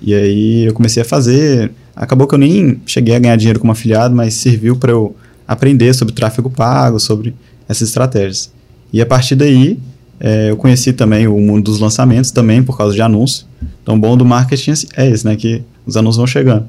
E 0.02 0.14
aí 0.14 0.66
eu 0.66 0.74
comecei 0.74 1.02
a 1.02 1.06
fazer. 1.06 1.72
Acabou 1.96 2.28
que 2.28 2.36
eu 2.36 2.40
nem 2.40 2.82
cheguei 2.86 3.16
a 3.16 3.20
ganhar 3.20 3.36
dinheiro 3.36 3.60
como 3.60 3.72
afiliado, 3.72 4.16
mas 4.16 4.34
serviu 4.34 4.76
para 4.76 4.92
eu 4.92 5.16
aprender 5.48 5.94
sobre 5.94 6.14
tráfego 6.14 6.50
pago, 6.50 7.00
sobre 7.00 7.34
essas 7.68 7.90
estratégias. 7.90 8.52
E 8.92 9.02
a 9.02 9.06
partir 9.06 9.36
daí 9.36 9.80
é, 10.20 10.52
eu 10.52 10.58
conheci 10.58 10.94
também 10.94 11.28
o 11.28 11.38
mundo 11.40 11.66
dos 11.66 11.80
lançamentos 11.80 12.32
também 12.32 12.64
por 12.64 12.78
causa 12.78 12.94
de 12.94 13.02
anúncio. 13.02 13.46
Então, 13.82 14.00
bom 14.00 14.16
do 14.16 14.26
marketing 14.26 14.72
é 14.96 15.10
esse, 15.10 15.26
né? 15.26 15.36
Que 15.36 15.62
os 15.86 15.98
anúncios 15.98 16.18
vão 16.18 16.28
chegando. 16.28 16.66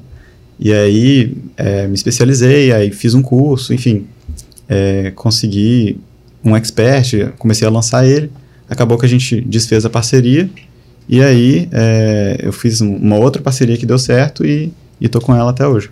E 0.59 0.71
aí, 0.71 1.37
é, 1.57 1.87
me 1.87 1.95
especializei, 1.95 2.71
aí 2.71 2.91
fiz 2.91 3.13
um 3.13 3.21
curso, 3.21 3.73
enfim. 3.73 4.05
É, 4.67 5.11
consegui 5.15 5.97
um 6.43 6.55
expert, 6.55 7.31
comecei 7.37 7.67
a 7.67 7.71
lançar 7.71 8.05
ele. 8.05 8.29
Acabou 8.69 8.97
que 8.97 9.05
a 9.05 9.09
gente 9.09 9.41
desfez 9.41 9.85
a 9.85 9.89
parceria. 9.89 10.49
E 11.07 11.21
aí, 11.21 11.69
é, 11.71 12.39
eu 12.41 12.51
fiz 12.51 12.81
uma 12.81 13.17
outra 13.17 13.41
parceria 13.41 13.77
que 13.77 13.85
deu 13.85 13.99
certo 13.99 14.45
e, 14.45 14.71
e 14.99 15.07
tô 15.07 15.21
com 15.21 15.35
ela 15.35 15.51
até 15.51 15.67
hoje. 15.67 15.89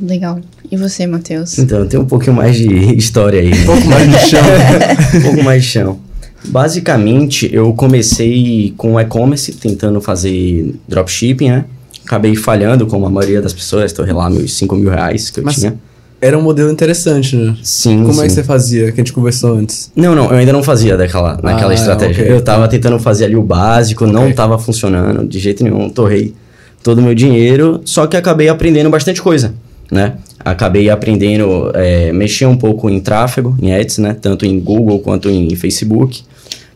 Legal. 0.00 0.40
E 0.70 0.76
você, 0.76 1.06
Matheus? 1.06 1.58
Então, 1.58 1.86
tem 1.86 1.98
um 1.98 2.04
pouquinho 2.04 2.34
mais 2.34 2.56
de 2.56 2.68
história 2.96 3.40
aí. 3.40 3.52
Um 3.52 3.64
pouco 3.64 3.86
mais 3.86 4.10
de 4.10 4.18
chão. 4.28 4.40
um 5.14 5.22
pouco 5.22 5.42
mais 5.42 5.62
de 5.62 5.68
chão. 5.68 6.00
Basicamente, 6.48 7.48
eu 7.52 7.72
comecei 7.72 8.74
com 8.76 9.00
e-commerce, 9.00 9.52
tentando 9.52 10.00
fazer 10.00 10.74
dropshipping, 10.86 11.48
né? 11.48 11.64
Acabei 12.04 12.36
falhando, 12.36 12.86
como 12.86 13.06
a 13.06 13.10
maioria 13.10 13.42
das 13.42 13.52
pessoas, 13.52 13.86
estou 13.86 14.06
lá 14.14 14.30
meus 14.30 14.56
5 14.56 14.76
mil 14.76 14.90
reais 14.90 15.30
que 15.30 15.40
eu 15.40 15.44
Mas 15.44 15.56
tinha. 15.56 15.76
Era 16.20 16.38
um 16.38 16.42
modelo 16.42 16.70
interessante, 16.70 17.36
né? 17.36 17.56
Sim. 17.62 18.02
Como 18.02 18.14
sim. 18.14 18.22
é 18.22 18.26
que 18.26 18.32
você 18.32 18.42
fazia, 18.42 18.86
que 18.86 19.00
a 19.00 19.04
gente 19.04 19.12
conversou 19.12 19.54
antes? 19.54 19.90
Não, 19.94 20.14
não, 20.14 20.30
eu 20.30 20.36
ainda 20.36 20.52
não 20.52 20.62
fazia 20.62 20.96
daquela, 20.96 21.38
naquela 21.42 21.72
ah, 21.72 21.74
estratégia. 21.74 22.24
Okay. 22.24 22.34
Eu 22.34 22.40
tava 22.42 22.66
tentando 22.68 22.98
fazer 22.98 23.26
ali 23.26 23.36
o 23.36 23.42
básico, 23.42 24.04
okay. 24.04 24.14
não 24.14 24.32
tava 24.32 24.58
funcionando 24.58 25.26
de 25.28 25.38
jeito 25.38 25.62
nenhum, 25.62 25.90
torrei 25.90 26.34
todo 26.82 26.98
o 26.98 27.02
meu 27.02 27.14
dinheiro, 27.14 27.80
só 27.84 28.06
que 28.06 28.16
acabei 28.16 28.48
aprendendo 28.48 28.88
bastante 28.88 29.20
coisa, 29.20 29.54
né? 29.90 30.14
Acabei 30.42 30.88
aprendendo, 30.88 31.70
é, 31.74 32.12
mexer 32.12 32.46
um 32.46 32.56
pouco 32.56 32.88
em 32.88 33.00
tráfego, 33.00 33.56
em 33.60 33.74
ads, 33.74 33.98
né? 33.98 34.16
Tanto 34.20 34.46
em 34.46 34.58
Google 34.58 35.00
quanto 35.00 35.28
em 35.28 35.54
Facebook 35.54 36.22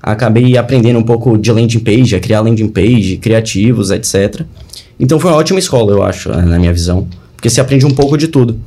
acabei 0.03 0.57
aprendendo 0.57 0.99
um 0.99 1.03
pouco 1.03 1.37
de 1.37 1.53
landing 1.53 1.81
page, 1.81 2.17
a 2.17 2.21
criar 2.21 2.41
landing 2.41 2.69
page, 2.69 3.19
criativos, 3.19 3.91
etc. 3.91 4.43
Então 4.99 5.19
foi 5.21 5.31
uma 5.31 5.37
ótima 5.37 5.59
escola, 5.59 5.93
eu 5.93 6.03
acho, 6.03 6.31
na 6.31 6.59
minha 6.59 6.73
visão, 6.73 7.07
porque 7.37 7.51
você 7.51 7.61
aprende 7.61 7.87
um 7.87 7.91
pouco 7.91 8.17
de 8.17 8.29
tudo. 8.29 8.59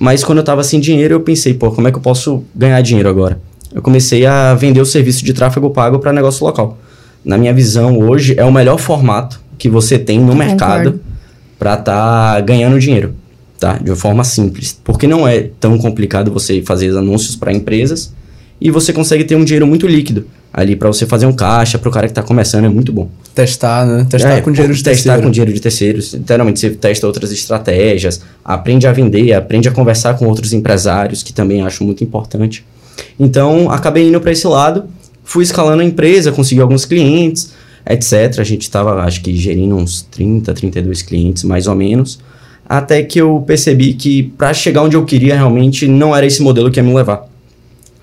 Mas 0.00 0.22
quando 0.22 0.38
eu 0.38 0.42
estava 0.42 0.62
sem 0.62 0.78
dinheiro, 0.78 1.14
eu 1.14 1.20
pensei, 1.20 1.54
pô, 1.54 1.70
como 1.70 1.88
é 1.88 1.90
que 1.90 1.98
eu 1.98 2.02
posso 2.02 2.44
ganhar 2.54 2.80
dinheiro 2.80 3.08
agora? 3.08 3.40
Eu 3.74 3.82
comecei 3.82 4.24
a 4.24 4.54
vender 4.54 4.80
o 4.80 4.86
serviço 4.86 5.24
de 5.24 5.32
tráfego 5.32 5.70
pago 5.70 5.98
para 5.98 6.12
negócio 6.12 6.44
local. 6.44 6.78
Na 7.24 7.36
minha 7.36 7.52
visão, 7.52 7.98
hoje 7.98 8.34
é 8.38 8.44
o 8.44 8.52
melhor 8.52 8.78
formato 8.78 9.40
que 9.58 9.68
você 9.68 9.98
tem 9.98 10.18
no 10.20 10.32
eu 10.32 10.36
mercado 10.36 11.00
para 11.58 11.74
estar 11.74 12.34
tá 12.34 12.40
ganhando 12.40 12.78
dinheiro, 12.78 13.14
tá? 13.58 13.74
De 13.74 13.90
uma 13.90 13.96
forma 13.96 14.24
simples, 14.24 14.80
porque 14.84 15.06
não 15.06 15.26
é 15.26 15.50
tão 15.58 15.76
complicado 15.76 16.30
você 16.30 16.62
fazer 16.62 16.96
anúncios 16.96 17.34
para 17.34 17.52
empresas 17.52 18.14
e 18.60 18.70
você 18.70 18.92
consegue 18.92 19.24
ter 19.24 19.34
um 19.34 19.44
dinheiro 19.44 19.66
muito 19.66 19.86
líquido 19.86 20.24
ali 20.52 20.74
para 20.74 20.88
você 20.88 21.06
fazer 21.06 21.26
um 21.26 21.32
caixa 21.32 21.78
para 21.78 21.88
o 21.88 21.92
cara 21.92 22.06
que 22.06 22.12
está 22.12 22.22
começando 22.22 22.64
é 22.64 22.68
muito 22.68 22.92
bom. 22.92 23.08
Testar, 23.34 23.86
né? 23.86 24.06
Testar 24.08 24.30
é, 24.30 24.40
com 24.40 24.50
dinheiro 24.50 24.74
de 24.74 24.82
testar 24.82 25.10
terceiro. 25.10 25.22
com 25.22 25.30
dinheiro 25.30 25.52
de 25.52 25.60
terceiros. 25.60 26.14
Literalmente 26.14 26.60
você 26.60 26.70
testa 26.70 27.06
outras 27.06 27.30
estratégias, 27.30 28.20
aprende 28.44 28.86
a 28.86 28.92
vender, 28.92 29.32
aprende 29.32 29.68
a 29.68 29.72
conversar 29.72 30.14
com 30.14 30.26
outros 30.26 30.52
empresários, 30.52 31.22
que 31.22 31.32
também 31.32 31.62
acho 31.62 31.84
muito 31.84 32.02
importante. 32.02 32.64
Então, 33.18 33.70
acabei 33.70 34.08
indo 34.08 34.20
para 34.20 34.32
esse 34.32 34.46
lado, 34.46 34.84
fui 35.22 35.44
escalando 35.44 35.82
a 35.82 35.84
empresa, 35.84 36.32
consegui 36.32 36.60
alguns 36.60 36.84
clientes, 36.84 37.52
etc. 37.88 38.38
A 38.38 38.44
gente 38.44 38.62
estava, 38.62 39.02
acho 39.02 39.22
que, 39.22 39.36
gerindo 39.36 39.76
uns 39.76 40.02
30, 40.02 40.52
32 40.54 41.02
clientes, 41.02 41.44
mais 41.44 41.66
ou 41.66 41.74
menos. 41.74 42.18
Até 42.68 43.02
que 43.02 43.20
eu 43.20 43.42
percebi 43.46 43.94
que 43.94 44.24
para 44.36 44.52
chegar 44.52 44.82
onde 44.82 44.96
eu 44.96 45.04
queria, 45.04 45.34
realmente, 45.34 45.88
não 45.88 46.14
era 46.14 46.26
esse 46.26 46.42
modelo 46.42 46.70
que 46.70 46.78
ia 46.78 46.82
me 46.82 46.94
levar. 46.94 47.26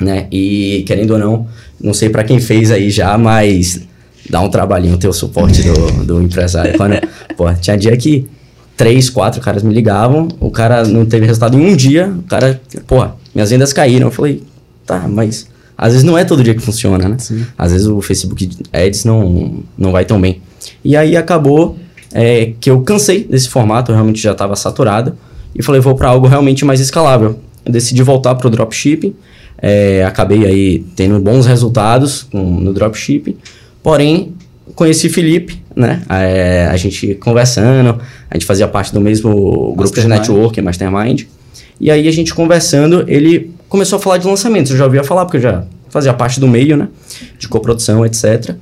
Né? 0.02 0.28
E, 0.32 0.84
querendo 0.88 1.12
ou 1.12 1.20
não, 1.20 1.48
não 1.80 1.94
sei 1.94 2.10
para 2.10 2.24
quem 2.24 2.40
fez 2.40 2.72
aí 2.72 2.90
já, 2.90 3.18
mas 3.18 3.82
dá 4.30 4.42
um 4.42 4.50
trabalhinho 4.50 4.98
ter 4.98 5.08
o 5.08 5.14
suporte 5.14 5.62
do, 5.64 6.06
do 6.06 6.22
empresário. 6.22 6.78
Quando, 6.78 6.96
pô, 7.36 7.54
tinha 7.54 7.78
dia 7.78 7.96
que 7.96 8.28
três, 8.76 9.10
quatro 9.10 9.42
caras 9.42 9.64
me 9.64 9.74
ligavam, 9.74 10.28
o 10.40 10.50
cara 10.50 10.84
não 10.84 11.06
teve 11.06 11.26
resultado 11.26 11.58
em 11.58 11.74
um 11.74 11.76
dia, 11.76 12.14
o 12.18 12.24
cara, 12.24 12.60
pô, 12.88 13.06
minhas 13.34 13.50
vendas 13.50 13.72
caíram. 13.72 14.08
Eu 14.08 14.12
falei, 14.12 14.44
tá, 14.86 15.08
mas 15.08 15.48
às 15.78 15.92
vezes 15.94 16.04
não 16.04 16.18
é 16.18 16.24
todo 16.24 16.44
dia 16.44 16.54
que 16.54 16.62
funciona, 16.62 17.08
né? 17.08 17.18
Sim. 17.20 17.46
Às 17.58 17.72
vezes 17.72 17.88
o 17.88 18.02
Facebook 18.02 18.50
Ads 18.72 19.04
não, 19.04 19.64
não 19.78 19.92
vai 19.92 20.06
tão 20.06 20.20
bem. 20.20 20.42
E 20.84 20.96
aí 20.96 21.16
acabou 21.16 21.78
é, 22.14 22.54
que 22.60 22.70
eu 22.70 22.82
cansei 22.82 23.26
desse 23.26 23.50
formato, 23.50 23.92
eu 23.92 23.96
realmente 23.96 24.22
já 24.22 24.32
estava 24.32 24.56
saturado, 24.56 25.18
e 25.54 25.62
falei, 25.62 25.82
vou 25.82 25.96
para 25.96 26.10
algo 26.10 26.28
realmente 26.28 26.66
mais 26.66 26.80
escalável. 26.80 27.40
Eu 27.66 27.72
decidi 27.72 28.02
voltar 28.04 28.36
para 28.36 28.48
o 28.48 28.50
dropshipping, 28.50 29.16
é, 29.58 30.04
acabei 30.04 30.46
aí 30.46 30.80
tendo 30.96 31.20
bons 31.20 31.46
resultados 31.46 32.24
com, 32.24 32.44
no 32.44 32.74
dropshipping. 32.74 33.36
Porém, 33.82 34.34
conheci 34.76 35.10
Felipe, 35.10 35.62
né? 35.76 36.02
É, 36.10 36.68
a 36.70 36.78
gente 36.78 37.16
conversando, 37.16 38.00
a 38.30 38.36
gente 38.36 38.46
fazia 38.46 38.68
parte 38.68 38.94
do 38.94 39.02
mesmo 39.02 39.74
grupo 39.76 40.00
de 40.00 40.08
networking, 40.08 40.62
Mastermind. 40.62 41.24
E 41.80 41.92
aí 41.92 42.08
a 42.08 42.12
gente 42.12 42.34
conversando, 42.34 43.04
ele 43.08 43.52
começou 43.68 43.98
a 43.98 44.02
falar 44.02 44.18
de 44.18 44.28
lançamentos. 44.28 44.72
Eu 44.72 44.78
já 44.78 44.86
ouvia 44.86 45.04
falar, 45.04 45.26
porque 45.26 45.38
eu 45.38 45.42
já 45.42 45.66
fazia 45.90 46.14
parte 46.14 46.40
do 46.40 46.48
meio, 46.48 46.78
né? 46.78 46.88
De 47.38 47.48
coprodução, 47.48 48.06
etc. 48.06 48.56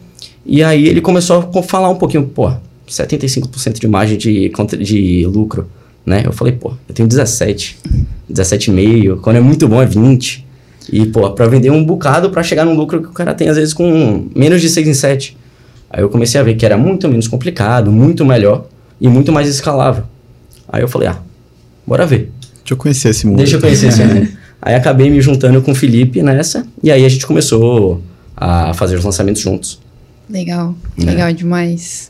E 0.45 0.63
aí 0.63 0.87
ele 0.87 1.01
começou 1.01 1.49
a 1.55 1.63
falar 1.63 1.89
um 1.89 1.95
pouquinho, 1.95 2.25
pô, 2.25 2.51
75% 2.87 3.79
de 3.79 3.87
margem 3.87 4.17
de, 4.17 4.51
de 4.79 5.25
lucro, 5.25 5.69
né? 6.05 6.23
Eu 6.25 6.33
falei, 6.33 6.53
pô, 6.53 6.73
eu 6.87 6.93
tenho 6.93 7.07
17, 7.07 7.77
17,5, 8.31 9.19
quando 9.21 9.37
é 9.37 9.41
muito 9.41 9.67
bom 9.67 9.81
é 9.81 9.85
20. 9.85 10.45
E, 10.91 11.05
pô, 11.05 11.29
pra 11.31 11.47
vender 11.47 11.69
um 11.71 11.83
bocado 11.83 12.29
para 12.29 12.43
chegar 12.43 12.65
num 12.65 12.75
lucro 12.75 13.01
que 13.01 13.07
o 13.07 13.13
cara 13.13 13.33
tem, 13.33 13.49
às 13.49 13.55
vezes, 13.55 13.73
com 13.73 14.27
menos 14.35 14.61
de 14.61 14.69
6 14.69 14.87
em 14.87 14.93
7. 14.93 15.37
Aí 15.89 16.01
eu 16.01 16.09
comecei 16.09 16.39
a 16.39 16.43
ver 16.43 16.55
que 16.55 16.65
era 16.65 16.77
muito 16.77 17.07
menos 17.07 17.27
complicado, 17.27 17.91
muito 17.91 18.25
melhor 18.25 18.65
e 18.99 19.07
muito 19.07 19.31
mais 19.31 19.47
escalável. 19.47 20.03
Aí 20.67 20.81
eu 20.81 20.87
falei, 20.87 21.09
ah, 21.09 21.19
bora 21.85 22.05
ver. 22.05 22.31
Deixa 22.59 22.73
eu 22.73 22.77
conhecer 22.77 23.09
esse 23.09 23.27
mundo. 23.27 23.37
Deixa 23.37 23.57
eu 23.57 23.61
conhecer 23.61 23.87
esse 23.87 24.03
mundo. 24.03 24.27
Aí 24.61 24.75
acabei 24.75 25.09
me 25.09 25.21
juntando 25.21 25.61
com 25.61 25.71
o 25.71 25.75
Felipe 25.75 26.21
nessa, 26.23 26.65
e 26.81 26.91
aí 26.91 27.05
a 27.05 27.09
gente 27.09 27.27
começou 27.27 28.01
a 28.35 28.73
fazer 28.73 28.95
os 28.95 29.03
lançamentos 29.03 29.41
juntos. 29.41 29.79
Legal, 30.29 30.73
é. 30.97 31.03
legal 31.03 31.33
demais. 31.33 32.09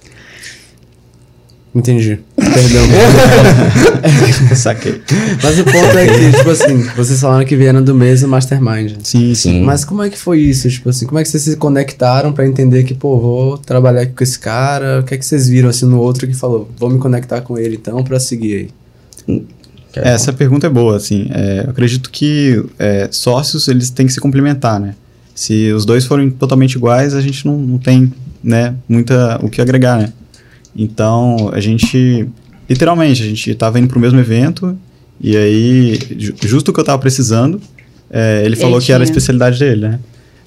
Entendi. 1.76 2.20
Perdão. 2.36 2.84
Saquei. 4.56 5.02
Mas 5.42 5.58
o 5.58 5.64
ponto 5.64 5.98
é 5.98 6.06
que, 6.08 6.38
tipo 6.38 6.50
assim, 6.52 6.84
vocês 6.96 7.20
falaram 7.20 7.44
que 7.46 7.56
vieram 7.56 7.84
do 7.84 7.96
mesmo 7.96 8.30
Mastermind. 8.30 8.98
Sim, 9.04 9.34
sim. 9.34 9.62
Mas 9.64 9.84
como 9.84 10.04
é 10.04 10.10
que 10.10 10.18
foi 10.18 10.40
isso? 10.40 10.70
Tipo 10.70 10.90
assim, 10.90 11.08
como 11.08 11.18
é 11.18 11.24
que 11.24 11.30
vocês 11.30 11.44
se 11.44 11.56
conectaram 11.56 12.32
para 12.32 12.46
entender 12.46 12.84
que, 12.84 12.94
pô, 12.94 13.20
vou 13.20 13.58
trabalhar 13.58 14.02
aqui 14.02 14.14
com 14.14 14.24
esse 14.24 14.38
cara? 14.38 15.00
O 15.00 15.04
que 15.04 15.16
é 15.16 15.18
que 15.18 15.26
vocês 15.26 15.50
viram 15.50 15.68
assim 15.68 15.88
no 15.88 16.00
outro 16.00 16.28
que 16.28 16.36
falou, 16.36 16.70
vou 16.78 16.92
me 16.92 17.00
conectar 17.00 17.42
com 17.42 17.58
ele 17.58 17.76
então 17.76 18.04
para 18.04 18.20
seguir 18.20 18.70
aí? 19.28 19.42
É, 19.96 20.10
essa 20.10 20.32
pergunta 20.32 20.68
é 20.68 20.70
boa, 20.70 20.96
assim. 20.96 21.28
É, 21.32 21.64
eu 21.66 21.72
acredito 21.72 22.12
que 22.12 22.64
é, 22.78 23.08
sócios, 23.12 23.68
eles 23.68 23.90
têm 23.90 24.06
que 24.06 24.14
se 24.14 24.20
complementar, 24.20 24.80
né? 24.80 24.94
Se 25.34 25.72
os 25.72 25.86
dois 25.86 26.06
forem 26.06 26.30
totalmente 26.30 26.74
iguais, 26.74 27.16
a 27.16 27.22
gente 27.22 27.48
não, 27.48 27.58
não 27.58 27.78
tem, 27.80 28.14
né, 28.44 28.76
muita 28.88 29.40
o 29.44 29.50
que 29.50 29.60
agregar, 29.60 29.98
né? 29.98 30.14
Então, 30.76 31.50
a 31.54 31.60
gente, 31.60 32.28
literalmente, 32.70 33.22
a 33.22 33.26
gente 33.26 33.52
estava 33.52 33.80
indo 33.80 33.88
para 33.88 33.98
o 33.98 34.02
mesmo 34.02 34.20
evento 34.20 34.78
e 35.22 35.38
aí, 35.38 36.00
justo 36.44 36.72
o 36.72 36.74
que 36.74 36.80
eu 36.80 36.84
estava 36.84 37.00
precisando, 37.00 37.62
é, 38.10 38.40
ele, 38.40 38.48
ele 38.48 38.56
falou 38.56 38.80
tinha. 38.80 38.86
que 38.88 38.92
era 38.92 39.04
a 39.04 39.06
especialidade 39.06 39.60
dele, 39.60 39.88
né? 39.88 40.00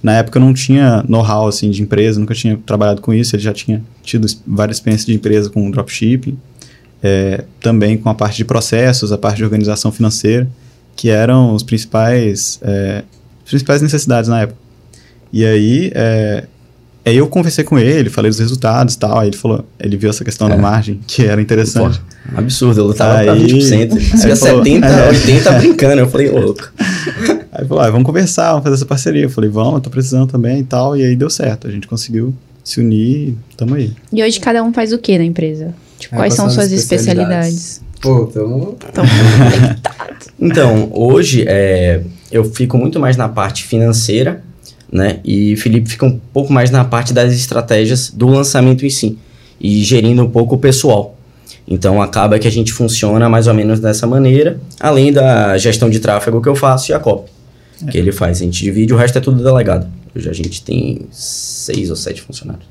Na 0.02 0.18
época 0.18 0.38
eu 0.38 0.45
não 0.45 0.52
tinha 0.52 1.04
know-how, 1.09 1.49
assim, 1.49 1.71
de 1.71 1.83
empresa, 1.83 2.21
nunca 2.21 2.35
tinha 2.35 2.56
trabalhado 2.64 3.00
com 3.00 3.12
isso, 3.12 3.35
ele 3.35 3.42
já 3.42 3.52
tinha 3.52 3.83
tido 4.02 4.26
várias 4.47 4.76
experiências 4.76 5.06
de 5.06 5.14
empresa 5.14 5.50
com 5.50 5.71
dropshipping, 5.71 6.38
é, 7.02 7.45
também 7.61 7.97
com 7.97 8.09
a 8.09 8.14
parte 8.14 8.37
de 8.37 8.45
processos, 8.45 9.11
a 9.12 9.18
parte 9.18 9.38
de 9.38 9.45
organização 9.45 9.90
financeira, 9.90 10.49
que 10.95 11.09
eram 11.09 11.54
os 11.54 11.62
principais, 11.62 12.61
é, 12.62 13.02
principais 13.45 13.83
necessidades 13.83 14.28
na 14.28 14.42
época. 14.42 14.59
E 15.33 15.45
aí, 15.45 15.90
é, 15.95 16.45
Aí 17.06 17.18
eu 17.18 17.28
conversei 17.28 17.62
com 17.62 17.78
ele, 17.78 18.10
falei 18.10 18.28
dos 18.28 18.40
resultados 18.40 18.94
e 18.94 18.98
tal. 18.98 19.20
Aí 19.20 19.28
ele 19.28 19.36
falou, 19.36 19.64
ele 19.78 19.96
viu 19.96 20.10
essa 20.10 20.25
questão 20.25 20.48
é. 20.48 20.50
da 20.50 20.56
margem, 20.56 20.98
que 21.06 21.25
era 21.25 21.40
interessante. 21.40 22.00
Pô, 22.00 22.38
absurdo, 22.38 22.80
eu 22.80 22.86
lutava 22.86 23.18
aí, 23.18 23.26
pra 23.26 23.36
20%. 23.36 24.00
Se 24.00 24.36
70, 24.36 24.86
é. 24.86 25.08
80 25.10 25.52
brincando. 25.52 26.00
Eu 26.00 26.08
falei, 26.08 26.28
louco. 26.28 26.68
Aí 27.52 27.62
ele 27.62 27.68
falou, 27.68 27.84
ah, 27.84 27.90
vamos 27.90 28.04
conversar, 28.04 28.50
vamos 28.50 28.64
fazer 28.64 28.75
essa 28.75 28.84
parceria. 28.84 29.22
Eu 29.22 29.30
falei, 29.30 29.48
vamos, 29.48 29.75
eu 29.75 29.80
tô 29.80 29.88
precisando 29.88 30.26
também 30.26 30.58
e 30.58 30.64
tal. 30.64 30.96
E 30.96 31.02
aí 31.02 31.16
deu 31.16 31.30
certo, 31.30 31.66
a 31.66 31.70
gente 31.70 31.86
conseguiu 31.86 32.34
se 32.62 32.80
unir 32.80 33.28
e 33.28 33.36
tamo 33.56 33.76
aí. 33.76 33.92
E 34.12 34.22
hoje 34.22 34.38
cada 34.38 34.62
um 34.62 34.75
faz 34.75 34.92
o 34.92 34.98
que 34.98 35.16
na 35.16 35.25
empresa? 35.25 35.72
Tipo, 35.98 36.16
é, 36.16 36.18
quais 36.18 36.34
são 36.34 36.50
suas 36.50 36.70
especialidades? 36.70 37.80
Pô, 38.02 38.26
tamo... 38.26 38.76
então, 40.38 40.90
hoje 40.92 41.44
é, 41.46 42.02
eu 42.30 42.44
fico 42.44 42.76
muito 42.76 43.00
mais 43.00 43.16
na 43.16 43.28
parte 43.28 43.64
financeira 43.64 44.42
né? 44.93 45.21
E 45.25 45.57
Felipe 45.57 45.90
fica 45.90 46.07
um 46.07 46.19
pouco 46.33 46.52
mais 46.52 46.71
na 46.71 46.85
parte 46.85 47.12
das 47.12 47.33
estratégias 47.33 48.11
do 48.11 48.27
lançamento 48.27 48.85
em 48.87 48.90
si 48.90 49.18
e 49.61 49.83
gerindo 49.83 50.22
um 50.22 50.31
pouco 50.31 50.55
o 50.55 50.59
pessoal. 50.59 51.16
Então 51.66 52.01
acaba 52.01 52.38
que 52.38 52.46
a 52.46 52.51
gente 52.51 52.72
funciona 52.72 53.29
mais 53.29 53.46
ou 53.46 53.55
menos 53.55 53.81
dessa 53.81 54.07
maneira, 54.07 54.61
além 54.79 55.12
da 55.12 55.59
gestão 55.59 55.90
de 55.90 55.99
tráfego 55.99 56.40
que 56.40 56.49
eu 56.49 56.55
faço 56.55 56.92
e 56.92 56.94
a 56.94 57.01
copy 57.01 57.31
é. 57.85 57.90
que 57.90 57.99
ele 57.99 58.12
faz. 58.12 58.40
A 58.40 58.44
gente 58.44 58.62
divide, 58.62 58.92
o 58.94 58.96
resto 58.96 59.18
é 59.18 59.20
tudo 59.20 59.42
delegado. 59.42 59.87
Hoje 60.14 60.31
a 60.31 60.33
gente 60.33 60.62
tem 60.62 61.07
seis 61.11 61.90
ou 61.90 61.96
sete 61.96 62.22
funcionários. 62.22 62.66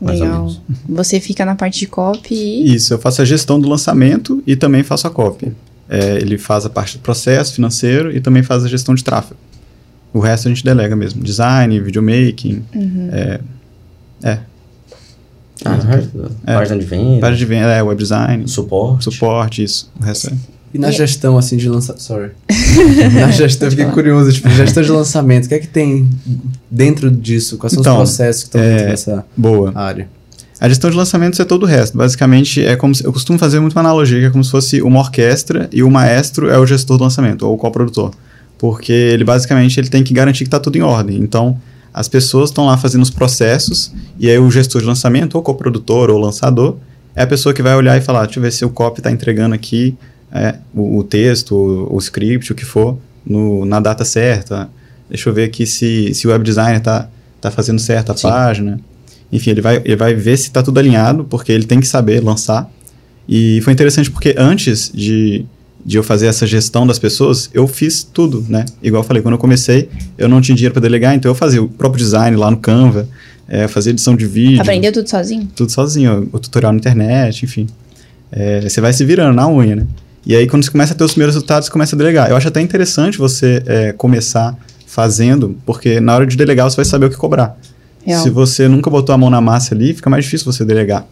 Mais 0.00 0.20
Legal. 0.20 0.34
ou 0.34 0.42
menos. 0.42 0.60
Você 0.88 1.20
fica 1.20 1.44
na 1.44 1.54
parte 1.54 1.78
de 1.78 1.86
copy 1.86 2.34
e... 2.34 2.74
Isso, 2.74 2.92
eu 2.92 2.98
faço 2.98 3.22
a 3.22 3.24
gestão 3.24 3.58
do 3.58 3.68
lançamento 3.68 4.42
e 4.46 4.54
também 4.56 4.82
faço 4.82 5.06
a 5.06 5.10
copy. 5.10 5.52
É, 5.88 6.16
ele 6.16 6.36
faz 6.36 6.66
a 6.66 6.70
parte 6.70 6.98
do 6.98 7.00
processo 7.00 7.54
financeiro 7.54 8.14
e 8.14 8.20
também 8.20 8.42
faz 8.42 8.64
a 8.64 8.68
gestão 8.68 8.94
de 8.94 9.04
tráfego. 9.04 9.38
O 10.16 10.18
resto 10.18 10.48
a 10.48 10.50
gente 10.50 10.64
delega 10.64 10.96
mesmo. 10.96 11.22
Design, 11.22 11.78
videomaking. 11.78 12.64
Uhum. 12.74 13.08
É. 13.12 13.40
É. 14.22 14.38
Ah, 15.62 15.78
é. 16.46 16.54
Página 16.54 16.78
de 16.78 16.86
venda. 16.86 17.20
Página 17.20 17.36
de 17.36 17.44
venda, 17.44 17.72
é, 17.74 17.82
web 17.82 18.02
design. 18.02 18.48
Suporte. 18.48 19.04
Suporte, 19.04 19.62
isso. 19.62 19.92
O 20.00 20.02
resto 20.02 20.30
é. 20.30 20.32
E 20.72 20.78
na 20.78 20.90
gestão, 20.90 21.36
assim, 21.36 21.58
de 21.58 21.68
lançamento. 21.68 22.02
Sorry. 22.02 22.30
na 23.12 23.30
gestão, 23.30 23.66
eu 23.66 23.72
fiquei 23.72 23.84
curioso. 23.86 24.32
Tipo, 24.32 24.48
gestão 24.48 24.82
de 24.82 24.90
lançamento, 24.90 25.44
o 25.44 25.48
que 25.48 25.54
é 25.54 25.58
que 25.58 25.68
tem 25.68 26.08
dentro 26.70 27.10
disso? 27.10 27.58
Quais 27.58 27.74
são 27.74 27.82
então, 27.82 28.00
os 28.00 28.08
processos 28.08 28.44
que 28.44 28.48
estão 28.48 28.62
é, 28.62 28.70
dentro 28.70 28.86
dessa 28.86 29.26
boa. 29.36 29.70
área? 29.74 30.08
A 30.58 30.66
gestão 30.66 30.88
de 30.88 30.96
lançamentos 30.96 31.38
é 31.38 31.44
todo 31.44 31.64
o 31.64 31.66
resto. 31.66 31.98
Basicamente, 31.98 32.64
é 32.64 32.74
como 32.74 32.94
se, 32.94 33.04
eu 33.04 33.12
costumo 33.12 33.38
fazer 33.38 33.60
muito 33.60 33.74
uma 33.74 33.82
analogia, 33.82 34.18
que 34.18 34.24
é 34.24 34.30
como 34.30 34.42
se 34.42 34.50
fosse 34.50 34.80
uma 34.80 34.98
orquestra 34.98 35.68
e 35.70 35.82
o 35.82 35.90
maestro 35.90 36.48
é 36.48 36.58
o 36.58 36.64
gestor 36.64 36.96
do 36.96 37.04
lançamento, 37.04 37.46
ou 37.46 37.52
o 37.52 37.58
coprodutor 37.58 38.12
porque 38.58 38.92
ele 38.92 39.24
basicamente 39.24 39.78
ele 39.78 39.88
tem 39.88 40.02
que 40.02 40.14
garantir 40.14 40.44
que 40.44 40.48
está 40.48 40.60
tudo 40.60 40.76
em 40.76 40.82
ordem. 40.82 41.18
Então, 41.18 41.60
as 41.92 42.08
pessoas 42.08 42.50
estão 42.50 42.66
lá 42.66 42.76
fazendo 42.76 43.02
os 43.02 43.10
processos 43.10 43.92
e 44.18 44.28
aí 44.28 44.38
o 44.38 44.50
gestor 44.50 44.80
de 44.80 44.86
lançamento, 44.86 45.34
ou 45.34 45.42
coprodutor, 45.42 46.10
ou 46.10 46.18
lançador, 46.18 46.76
é 47.14 47.22
a 47.22 47.26
pessoa 47.26 47.54
que 47.54 47.62
vai 47.62 47.74
olhar 47.74 47.96
e 47.96 48.00
falar, 48.02 48.24
deixa 48.26 48.38
eu 48.38 48.42
ver 48.42 48.52
se 48.52 48.64
o 48.64 48.68
copy 48.68 49.00
está 49.00 49.10
entregando 49.10 49.54
aqui 49.54 49.96
é, 50.30 50.56
o, 50.74 50.98
o, 50.98 51.04
texto, 51.04 51.54
o, 51.54 51.94
o, 51.94 51.98
script, 51.98 52.52
o 52.52 52.54
que 52.54 52.64
for, 52.64 52.98
no, 53.24 53.64
na 53.64 53.80
data 53.80 54.04
certa. 54.04 54.68
Deixa 55.08 55.28
eu 55.28 55.32
ver 55.32 55.44
aqui 55.44 55.66
se, 55.66 56.12
se 56.12 56.26
o 56.26 56.30
web 56.30 56.44
designer 56.44 56.76
está 56.78 57.08
tá 57.40 57.50
fazendo 57.50 57.78
certo 57.78 58.12
a 58.12 58.16
Sim. 58.16 58.28
página. 58.28 58.80
Enfim, 59.32 59.50
ele 59.50 59.60
vai, 59.62 59.76
ele 59.84 59.96
vai 59.96 60.14
ver 60.14 60.36
se 60.36 60.48
está 60.48 60.62
tudo 60.62 60.78
alinhado, 60.78 61.24
porque 61.24 61.50
ele 61.50 61.64
tem 61.64 61.80
que 61.80 61.86
saber 61.86 62.22
lançar. 62.22 62.70
E 63.28 63.60
foi 63.62 63.72
interessante 63.72 64.10
porque 64.10 64.34
antes 64.36 64.90
de, 64.92 65.46
de 65.86 65.96
eu 65.96 66.02
fazer 66.02 66.26
essa 66.26 66.44
gestão 66.44 66.84
das 66.84 66.98
pessoas, 66.98 67.48
eu 67.54 67.68
fiz 67.68 68.02
tudo, 68.02 68.44
né? 68.48 68.64
Igual 68.82 69.04
eu 69.04 69.06
falei, 69.06 69.22
quando 69.22 69.34
eu 69.34 69.38
comecei, 69.38 69.88
eu 70.18 70.28
não 70.28 70.40
tinha 70.40 70.56
dinheiro 70.56 70.72
para 70.72 70.82
delegar, 70.82 71.14
então 71.14 71.30
eu 71.30 71.34
fazia 71.34 71.62
o 71.62 71.68
próprio 71.68 72.02
design 72.02 72.36
lá 72.36 72.50
no 72.50 72.56
Canva, 72.56 73.08
é, 73.48 73.68
fazia 73.68 73.92
edição 73.92 74.16
de 74.16 74.26
vídeo. 74.26 74.60
Aprendeu 74.60 74.92
tudo 74.92 75.08
sozinho? 75.08 75.48
Tudo 75.54 75.70
sozinho, 75.70 76.28
o, 76.32 76.40
tutorial 76.40 76.72
na 76.72 76.78
internet, 76.78 77.44
enfim. 77.44 77.68
É, 78.32 78.62
você 78.62 78.80
vai 78.80 78.92
se 78.92 79.04
virando 79.04 79.32
na 79.36 79.48
unha, 79.48 79.76
né? 79.76 79.86
E 80.26 80.34
aí, 80.34 80.48
quando 80.48 80.64
você 80.64 80.72
começa 80.72 80.92
a 80.92 80.96
ter 80.96 81.04
os 81.04 81.12
primeiros 81.12 81.36
resultados, 81.36 81.66
você 81.66 81.72
começa 81.72 81.94
a 81.94 81.98
delegar. 81.98 82.30
Eu 82.30 82.36
acho 82.36 82.48
até 82.48 82.60
interessante 82.60 83.16
você 83.16 83.62
é, 83.64 83.92
começar 83.92 84.58
fazendo, 84.88 85.56
porque 85.64 86.00
na 86.00 86.16
hora 86.16 86.26
de 86.26 86.36
delegar 86.36 86.68
você 86.68 86.74
vai 86.74 86.84
saber 86.84 87.06
o 87.06 87.10
que 87.10 87.16
cobrar. 87.16 87.56
Real. 88.04 88.24
Se 88.24 88.28
você 88.28 88.66
nunca 88.66 88.90
botou 88.90 89.14
a 89.14 89.18
mão 89.18 89.30
na 89.30 89.40
massa 89.40 89.72
ali, 89.72 89.94
fica 89.94 90.10
mais 90.10 90.24
difícil 90.24 90.52
você 90.52 90.64
delegar. 90.64 91.06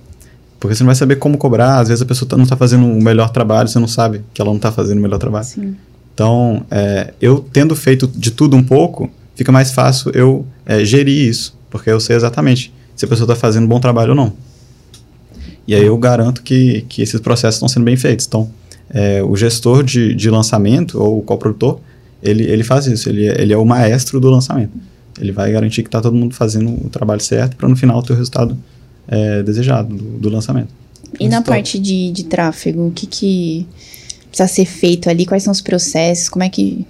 Porque 0.65 0.75
você 0.75 0.83
não 0.83 0.87
vai 0.87 0.95
saber 0.95 1.17
como 1.17 1.37
cobrar, 1.37 1.79
às 1.79 1.89
vezes 1.89 2.01
a 2.01 2.07
pessoa 2.07 2.27
tá, 2.27 2.39
não 2.39 2.45
está 2.45 2.57
fazendo 2.57 2.87
o 2.87 3.03
melhor 3.03 3.29
trabalho, 3.29 3.69
você 3.69 3.79
não 3.79 3.87
sabe 3.87 4.23
que 4.33 4.41
ela 4.41 4.49
não 4.49 4.57
está 4.57 4.73
fazendo 4.73 4.97
o 4.97 5.03
melhor 5.03 5.19
trabalho. 5.19 5.45
Sim. 5.45 5.77
Então, 6.15 6.65
é, 6.71 7.13
eu 7.21 7.45
tendo 7.53 7.77
feito 7.77 8.07
de 8.07 8.31
tudo 8.31 8.57
um 8.57 8.63
pouco, 8.63 9.11
fica 9.35 9.53
mais 9.53 9.73
fácil 9.73 10.11
eu 10.15 10.47
é, 10.65 10.83
gerir 10.83 11.29
isso, 11.29 11.55
porque 11.69 11.91
eu 11.91 12.01
sei 12.01 12.17
exatamente 12.17 12.73
se 12.97 13.05
a 13.05 13.09
pessoa 13.09 13.27
está 13.27 13.37
fazendo 13.37 13.65
um 13.65 13.69
bom 13.69 13.79
trabalho 13.79 14.13
ou 14.13 14.17
não. 14.17 14.33
E 15.69 15.75
aí 15.75 15.85
eu 15.85 15.99
garanto 15.99 16.43
que, 16.43 16.87
que 16.89 17.03
esses 17.03 17.21
processos 17.21 17.57
estão 17.57 17.69
sendo 17.69 17.85
bem 17.85 17.99
feitos. 17.99 18.25
Então, 18.25 18.49
é, 18.89 19.23
o 19.23 19.37
gestor 19.37 19.83
de, 19.83 20.15
de 20.15 20.31
lançamento, 20.31 20.99
ou 20.99 21.19
o 21.19 21.23
coprodutor, 21.23 21.79
ele, 22.23 22.45
ele 22.45 22.65
faz 22.65 22.87
isso, 22.87 23.07
ele, 23.11 23.27
é, 23.27 23.39
ele 23.39 23.53
é 23.53 23.59
o 23.59 23.67
maestro 23.67 24.19
do 24.19 24.31
lançamento. 24.31 24.73
Ele 25.21 25.31
vai 25.31 25.53
garantir 25.53 25.83
que 25.83 25.89
está 25.89 26.01
todo 26.01 26.17
mundo 26.17 26.35
fazendo 26.35 26.71
o 26.71 26.89
trabalho 26.89 27.21
certo 27.21 27.55
para 27.55 27.69
no 27.69 27.77
final 27.77 28.03
ter 28.03 28.15
o 28.15 28.17
resultado 28.17 28.57
é, 29.09 29.43
desejado 29.43 29.95
do, 29.95 30.19
do, 30.19 30.29
lançamento. 30.31 30.69
E 31.19 31.29
na 31.29 31.43
parte 31.43 31.79
de, 31.79 32.11
de 32.11 32.25
tráfego, 32.25 32.89
o 32.89 32.91
que, 32.91 33.07
que 33.07 33.67
precisa 34.29 34.49
ser 34.49 34.65
feito 34.65 35.09
ali? 35.09 35.25
Quais 35.25 35.43
são 35.43 35.53
os 35.53 35.61
processos? 35.61 36.29
Como 36.29 36.43
é 36.43 36.49
que. 36.49 36.87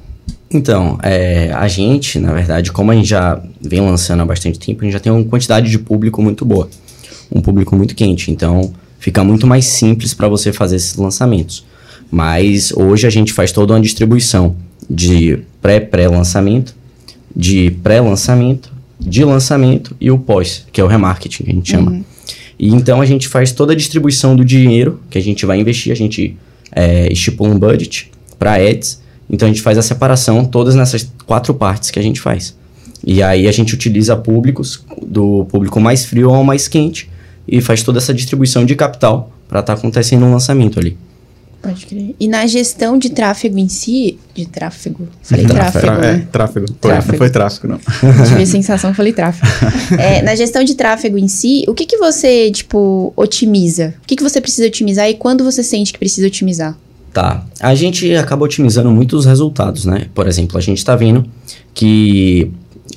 Então, 0.51 0.99
é, 1.03 1.53
a 1.53 1.67
gente, 1.69 2.19
na 2.19 2.33
verdade, 2.33 2.73
como 2.73 2.91
a 2.91 2.95
gente 2.95 3.09
já 3.09 3.43
vem 3.61 3.81
lançando 3.81 4.23
há 4.23 4.25
bastante 4.25 4.59
tempo, 4.59 4.83
a 4.83 4.85
gente 4.85 4.93
já 4.93 5.01
tem 5.01 5.13
uma 5.13 5.25
quantidade 5.25 5.71
de 5.71 5.79
público 5.79 6.23
muito 6.23 6.45
boa. 6.45 6.69
Um 7.31 7.41
público 7.41 7.75
muito 7.77 7.95
quente. 7.95 8.31
Então, 8.31 8.73
fica 8.99 9.23
muito 9.25 9.47
mais 9.47 9.67
simples 9.67 10.15
para 10.15 10.29
você 10.29 10.53
fazer 10.53 10.77
esses 10.77 10.97
lançamentos. 10.97 11.67
Mas 12.11 12.73
hoje 12.73 13.07
a 13.07 13.11
gente 13.11 13.33
faz 13.33 13.51
toda 13.51 13.73
uma 13.73 13.81
distribuição 13.81 14.57
de 14.89 15.41
pré-pré-lançamento, 15.61 16.75
de 17.35 17.71
pré-lançamento 17.83 18.74
de 18.99 19.25
lançamento 19.25 19.97
e 20.01 20.11
o 20.11 20.19
pós, 20.19 20.67
que 20.73 20.81
é 20.81 20.85
o 20.85 20.87
remarketing 20.87 21.45
que 21.45 21.51
a 21.51 21.55
gente 21.55 21.71
chama. 21.71 21.91
Uhum. 21.91 22.05
E 22.59 22.69
então 22.69 23.01
a 23.01 23.07
gente 23.07 23.29
faz 23.29 23.53
toda 23.53 23.73
a 23.73 23.77
distribuição 23.77 24.37
do 24.37 24.45
dinheiro 24.45 25.01
que 25.11 25.19
a 25.19 25.21
gente 25.21 25.45
vai 25.45 25.61
investir, 25.61 25.93
a 25.93 25.97
gente 25.97 26.37
é, 26.73 27.13
estipula 27.13 27.55
um 27.55 27.59
budget 27.59 28.11
para 28.39 28.55
ads 28.55 29.01
Então 29.31 29.47
a 29.47 29.51
gente 29.51 29.63
faz 29.63 29.79
a 29.79 29.83
separação 29.83 30.45
todas 30.45 30.75
nessas 30.75 31.11
quatro 31.27 31.55
partes 31.55 31.91
que 31.91 31.99
a 31.99 32.03
gente 32.03 32.21
faz. 32.21 32.57
E 33.07 33.23
aí 33.23 33.47
a 33.47 33.53
gente 33.53 33.75
utiliza 33.75 34.17
públicos, 34.17 34.85
do 35.03 35.45
público 35.47 35.79
mais 35.79 36.05
frio 36.05 36.31
ao 36.31 36.43
mais 36.43 36.69
quente, 36.69 37.11
e 37.47 37.61
faz 37.61 37.83
toda 37.83 37.99
essa 37.99 38.15
distribuição 38.15 38.65
de 38.65 38.75
capital 38.75 39.31
para 39.47 39.61
estar 39.61 39.75
tá 39.75 39.79
acontecendo 39.79 40.25
um 40.25 40.33
lançamento 40.33 40.79
ali. 40.79 40.97
Pode 41.65 41.87
crer. 41.87 42.15
E 42.21 42.29
na 42.29 42.47
gestão 42.47 42.99
de 42.99 43.11
tráfego 43.11 43.59
em 43.59 43.69
si, 43.69 44.19
de 44.35 44.47
tráfego, 44.47 45.09
falei 45.23 45.47
tráfego, 45.47 45.87
tráfego 45.87 46.01
né? 46.01 46.15
É, 46.15 46.27
tráfego. 46.31 46.67
Tráfego. 46.73 47.13
Não 47.13 47.19
foi 47.19 47.31
tráfego, 47.31 47.69
não. 47.69 47.79
Tive 48.27 48.43
a 48.43 48.47
sensação, 48.47 48.95
falei 48.95 49.13
tráfego. 49.13 49.47
É, 49.99 50.23
na 50.23 50.35
gestão 50.35 50.65
de 50.65 50.75
tráfego 50.75 51.17
em 51.19 51.29
si, 51.29 51.65
o 51.69 51.75
que 51.75 51.87
que 51.87 51.97
você, 51.97 52.51
tipo, 52.51 53.13
otimiza? 53.17 53.95
O 54.03 54.07
que 54.07 54.17
que 54.17 54.23
você 54.23 54.41
precisa 54.41 54.67
otimizar 54.67 55.09
e 55.09 55.15
quando 55.15 55.45
você 55.45 55.63
sente 55.63 55.93
que 55.93 55.99
precisa 55.99 56.27
otimizar? 56.27 56.77
Tá. 57.13 57.45
A 57.61 57.75
gente 57.75 58.15
acaba 58.17 58.45
otimizando 58.45 58.91
muito 58.91 59.17
os 59.17 59.25
resultados, 59.25 59.85
né? 59.85 60.07
Por 60.15 60.27
exemplo, 60.27 60.59
a 60.59 60.61
gente 60.61 60.79
está 60.79 60.97
vendo 60.97 61.25
que 61.73 62.51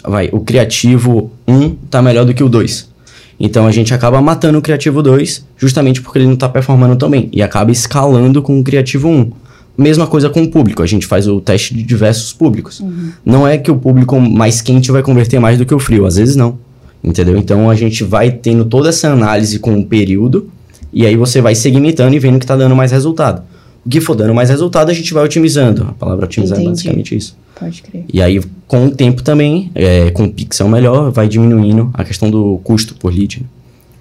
vai, 0.04 0.30
o 0.32 0.40
criativo 0.40 1.32
1 1.48 1.76
tá 1.90 2.02
melhor 2.02 2.26
do 2.26 2.34
que 2.34 2.44
o 2.44 2.50
2. 2.50 2.90
Então 3.40 3.68
a 3.68 3.72
gente 3.72 3.94
acaba 3.94 4.22
matando 4.22 4.58
o 4.58 4.62
criativo 4.62 5.02
2 5.02 5.46
justamente 5.58 6.02
porque 6.02 6.20
ele 6.20 6.26
não 6.26 6.34
está 6.34 6.50
performando 6.50 6.96
tão 6.96 7.10
bem 7.10 7.30
e 7.32 7.42
acaba 7.42 7.72
escalando 7.72 8.42
com 8.42 8.60
o 8.60 8.64
criativo 8.64 9.08
1. 9.08 9.32
Mesma 9.78 10.08
coisa 10.08 10.28
com 10.30 10.42
o 10.42 10.50
público, 10.50 10.82
a 10.82 10.88
gente 10.88 11.06
faz 11.06 11.28
o 11.28 11.40
teste 11.40 11.76
de 11.76 11.84
diversos 11.84 12.34
públicos. 12.34 12.80
Uhum. 12.80 13.12
Não 13.24 13.48
é 13.48 13.60
que 13.60 13.70
o 13.70 13.76
público 13.76 14.20
mais 14.20 14.60
quente 14.60 14.92
vai 14.92 15.04
converter 15.04 15.40
mais 15.40 15.60
do 15.60 15.66
que 15.68 15.74
o 15.74 15.78
frio, 15.78 16.08
às 16.08 16.16
vezes 16.16 16.36
não. 16.36 16.58
Entendeu? 17.04 17.38
Então 17.38 17.70
a 17.70 17.76
gente 17.76 18.04
vai 18.04 18.32
tendo 18.32 18.66
toda 18.66 18.90
essa 18.90 19.10
análise 19.10 19.60
com 19.60 19.78
o 19.78 19.86
período 19.86 20.50
e 20.92 21.06
aí 21.06 21.16
você 21.16 21.42
vai 21.42 21.54
segmentando 21.54 22.16
e 22.16 22.20
vendo 22.20 22.40
que 22.40 22.46
está 22.46 22.56
dando 22.56 22.76
mais 22.76 22.92
resultado. 22.92 23.44
O 23.86 23.90
que 23.90 24.02
for 24.02 24.16
dando 24.16 24.34
mais 24.34 24.50
resultado, 24.50 24.90
a 24.90 24.94
gente 24.94 25.14
vai 25.14 25.24
otimizando. 25.24 25.84
A 25.84 25.94
palavra 25.94 26.26
otimizar 26.26 26.58
Entendi. 26.58 26.70
é 26.70 26.72
basicamente 26.72 27.16
isso. 27.16 27.38
Pode 27.60 27.82
crer. 27.82 28.06
E 28.12 28.22
aí, 28.22 28.42
com 28.68 28.86
o 28.88 28.92
tempo 28.92 29.24
também, 29.24 29.72
é, 29.74 30.12
com 30.12 30.26
o 30.26 30.32
pixel 30.32 30.68
melhor, 30.68 31.12
vai 31.12 31.28
diminuindo 31.28 31.90
a 31.94 32.04
questão 32.04 32.30
do 32.30 32.60
custo 32.64 32.96
por 32.96 33.12
lead. 33.14 33.40
né? 33.42 33.48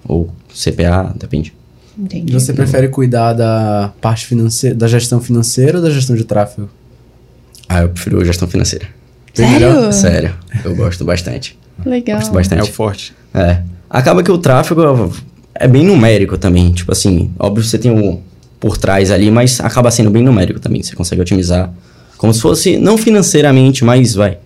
Ou 0.07 0.29
CPA, 0.53 1.13
depende. 1.19 1.53
Entendi. 1.97 2.31
Você 2.31 2.53
prefere 2.53 2.87
cuidar 2.89 3.33
da 3.33 3.91
parte 3.99 4.25
financeira, 4.27 4.75
da 4.75 4.87
gestão 4.87 5.19
financeira 5.19 5.79
ou 5.79 5.83
da 5.83 5.89
gestão 5.89 6.15
de 6.15 6.23
tráfego? 6.23 6.69
Ah, 7.67 7.81
eu 7.81 7.89
prefiro 7.89 8.23
gestão 8.23 8.47
financeira. 8.47 8.87
Sério? 9.33 9.91
Sério, 9.93 10.35
eu 10.63 10.75
gosto 10.75 11.03
bastante. 11.03 11.57
Legal. 11.85 12.17
Gosto 12.19 12.31
É 12.31 12.33
bastante. 12.35 12.69
o 12.69 12.73
forte. 12.73 13.13
É. 13.33 13.61
Acaba 13.89 14.23
que 14.23 14.31
o 14.31 14.37
tráfego 14.37 15.11
é 15.55 15.67
bem 15.67 15.83
numérico 15.85 16.37
também. 16.37 16.71
Tipo 16.71 16.91
assim, 16.91 17.31
óbvio 17.39 17.63
que 17.63 17.69
você 17.69 17.77
tem 17.77 17.91
o 17.91 18.21
por 18.59 18.77
trás 18.77 19.11
ali, 19.11 19.29
mas 19.29 19.59
acaba 19.59 19.91
sendo 19.91 20.09
bem 20.09 20.23
numérico 20.23 20.59
também. 20.59 20.81
Você 20.81 20.95
consegue 20.95 21.21
otimizar 21.21 21.71
como 22.17 22.33
se 22.33 22.41
fosse, 22.41 22.77
não 22.77 22.97
financeiramente, 22.97 23.83
mas 23.85 24.13
vai. 24.15 24.37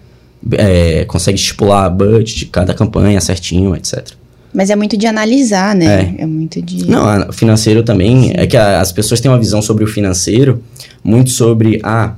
é, 0.54 1.06
consegue 1.06 1.38
estipular 1.38 1.86
a 1.86 1.90
budget 1.90 2.40
de 2.40 2.46
cada 2.48 2.74
campanha 2.74 3.20
certinho, 3.22 3.76
etc. 3.76 4.06
Mas 4.54 4.70
é 4.70 4.76
muito 4.76 4.98
de 4.98 5.08
analisar, 5.08 5.74
né? 5.76 6.16
É, 6.18 6.26
muito 6.26 6.62
de. 6.62 6.86
Não, 6.90 7.30
o 7.30 7.32
financeiro 7.32 7.84
também. 7.84 8.34
É 8.36 8.46
que 8.46 8.58
a- 8.58 8.82
as 8.82 8.92
pessoas 8.92 9.22
têm 9.22 9.32
uma 9.32 9.40
visão 9.40 9.62
sobre 9.62 9.84
o 9.84 9.88
financeiro 9.88 10.62
muito 11.04 11.30
sobre 11.30 11.80
ah, 11.84 12.16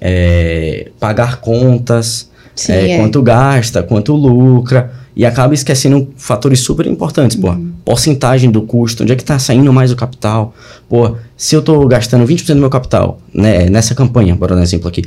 é, 0.00 0.88
pagar 0.98 1.36
contas, 1.40 2.28
Sim, 2.54 2.72
é, 2.72 2.90
é. 2.92 2.98
quanto 2.98 3.22
gasta, 3.22 3.82
quanto 3.82 4.14
lucra. 4.14 4.90
E 5.16 5.24
acaba 5.24 5.54
esquecendo 5.54 6.08
fatores 6.16 6.60
super 6.60 6.86
importantes, 6.86 7.36
pô. 7.36 7.48
Uhum. 7.48 7.72
Porcentagem 7.84 8.50
do 8.50 8.60
custo, 8.62 9.02
onde 9.02 9.12
é 9.12 9.16
que 9.16 9.24
tá 9.24 9.38
saindo 9.38 9.72
mais 9.72 9.90
o 9.90 9.96
capital? 9.96 10.54
Pô, 10.88 11.16
se 11.36 11.56
eu 11.56 11.62
tô 11.62 11.86
gastando 11.86 12.26
20% 12.26 12.48
do 12.48 12.60
meu 12.60 12.68
capital, 12.68 13.18
né, 13.32 13.70
nessa 13.70 13.94
campanha, 13.94 14.36
bora 14.36 14.54
dar 14.54 14.60
um 14.60 14.64
exemplo 14.64 14.88
aqui. 14.88 15.04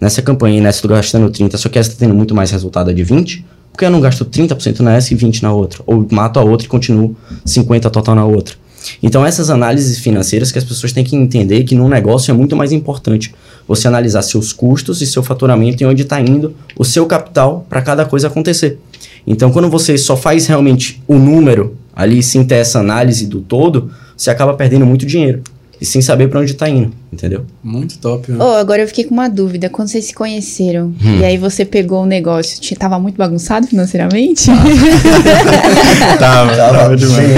Nessa 0.00 0.20
campanha 0.20 0.58
e 0.58 0.60
nessa 0.60 0.78
eu 0.78 0.82
tô 0.82 0.88
gastando 0.88 1.30
30%, 1.30 1.56
só 1.56 1.68
que 1.68 1.78
essa 1.78 1.90
tá 1.90 1.96
tendo 2.00 2.14
muito 2.14 2.34
mais 2.34 2.50
resultado 2.50 2.92
de 2.92 3.04
20%, 3.04 3.44
por 3.72 3.78
que 3.78 3.84
eu 3.84 3.90
não 3.90 4.00
gasto 4.00 4.24
30% 4.24 4.80
nessa 4.80 5.14
e 5.14 5.16
20% 5.16 5.42
na 5.42 5.52
outra? 5.52 5.82
Ou 5.86 6.06
mato 6.10 6.40
a 6.40 6.42
outra 6.42 6.66
e 6.66 6.68
continuo 6.68 7.16
50% 7.46 7.88
total 7.90 8.14
na 8.16 8.24
outra? 8.24 8.56
Então, 9.02 9.24
essas 9.24 9.48
análises 9.48 9.98
financeiras 9.98 10.50
que 10.50 10.58
as 10.58 10.64
pessoas 10.64 10.92
têm 10.92 11.04
que 11.04 11.16
entender 11.16 11.62
que 11.64 11.74
num 11.74 11.88
negócio 11.88 12.30
é 12.30 12.34
muito 12.34 12.56
mais 12.56 12.72
importante 12.72 13.32
você 13.66 13.86
analisar 13.86 14.22
seus 14.22 14.52
custos 14.52 15.00
e 15.00 15.06
seu 15.06 15.22
faturamento 15.22 15.82
e 15.82 15.86
onde 15.86 16.02
está 16.02 16.20
indo 16.20 16.54
o 16.76 16.84
seu 16.84 17.06
capital 17.06 17.64
para 17.68 17.80
cada 17.80 18.04
coisa 18.04 18.26
acontecer. 18.26 18.78
Então, 19.26 19.50
quando 19.52 19.68
você 19.68 19.96
só 19.98 20.16
faz 20.16 20.46
realmente 20.46 21.02
o 21.06 21.14
número 21.16 21.76
ali 21.94 22.22
sem 22.22 22.44
ter 22.44 22.56
essa 22.56 22.80
análise 22.80 23.26
do 23.26 23.40
todo, 23.40 23.90
você 24.16 24.30
acaba 24.30 24.54
perdendo 24.54 24.84
muito 24.86 25.04
dinheiro 25.06 25.42
e 25.80 25.84
sem 25.84 26.00
saber 26.00 26.28
para 26.28 26.38
onde 26.40 26.52
está 26.52 26.68
indo, 26.68 26.92
entendeu? 27.12 27.44
Muito 27.62 27.98
top, 27.98 28.30
né? 28.30 28.38
Oh, 28.40 28.54
agora 28.54 28.82
eu 28.82 28.86
fiquei 28.86 29.02
com 29.04 29.12
uma 29.14 29.28
dúvida. 29.28 29.68
Quando 29.68 29.88
vocês 29.88 30.04
se 30.04 30.14
conheceram 30.14 30.94
Hum. 31.04 31.18
e 31.20 31.24
aí 31.24 31.36
você 31.36 31.64
pegou 31.64 32.04
o 32.04 32.06
negócio, 32.06 32.60
tinha- 32.60 32.78
tava 32.78 33.00
muito 33.00 33.16
bagunçado 33.16 33.66
financeiramente? 33.66 34.46
Tava, 36.18 36.54
tava 36.56 36.96
demais. 36.96 37.28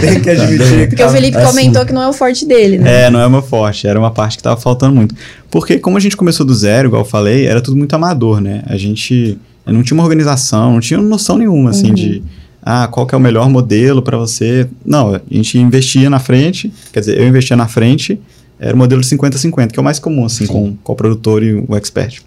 Tem 0.00 0.20
que 0.20 0.30
admitir. 0.30 0.88
Porque 0.88 1.04
o 1.04 1.08
Felipe 1.10 1.36
Assim. 1.36 1.46
comentou 1.46 1.84
que 1.86 1.92
não 1.92 2.02
é 2.02 2.08
o 2.08 2.12
forte 2.12 2.46
dele, 2.46 2.78
né? 2.78 3.04
É, 3.04 3.10
não 3.10 3.20
é 3.20 3.26
uma 3.26 3.42
forte, 3.42 3.86
era 3.86 3.98
uma 3.98 4.10
parte 4.10 4.36
que 4.38 4.42
tava 4.42 4.60
faltando 4.60 4.94
muito. 4.94 5.14
Porque 5.50 5.78
como 5.78 5.96
a 5.96 6.00
gente 6.00 6.16
começou 6.16 6.44
do 6.46 6.54
zero, 6.54 6.88
igual 6.88 7.02
eu 7.02 7.06
falei, 7.08 7.46
era 7.46 7.60
tudo 7.60 7.76
muito 7.76 7.94
amador, 7.94 8.40
né? 8.40 8.62
A 8.66 8.76
gente 8.76 9.38
não 9.66 9.82
tinha 9.82 9.94
uma 9.96 10.02
organização, 10.02 10.72
não 10.72 10.80
tinha 10.80 11.00
noção 11.00 11.38
nenhuma, 11.38 11.70
assim, 11.70 11.92
de 11.92 12.22
ah, 12.62 12.88
qual 12.88 13.06
que 13.06 13.14
é 13.14 13.18
o 13.18 13.20
melhor 13.20 13.48
modelo 13.48 14.02
para 14.02 14.16
você. 14.16 14.68
Não, 14.84 15.14
a 15.14 15.20
gente 15.30 15.58
investia 15.58 16.08
na 16.08 16.18
frente, 16.18 16.72
quer 16.92 17.00
dizer, 17.00 17.20
eu 17.20 17.26
investia 17.28 17.56
na 17.56 17.68
frente, 17.68 18.18
era 18.58 18.74
o 18.74 18.78
modelo 18.78 19.00
de 19.00 19.08
50-50, 19.08 19.72
que 19.72 19.78
é 19.78 19.82
o 19.82 19.84
mais 19.84 19.98
comum, 19.98 20.24
assim, 20.24 20.46
com, 20.46 20.76
com 20.82 20.92
o 20.92 20.96
produtor 20.96 21.42
e 21.42 21.52
o 21.54 21.76
expert. 21.76 22.20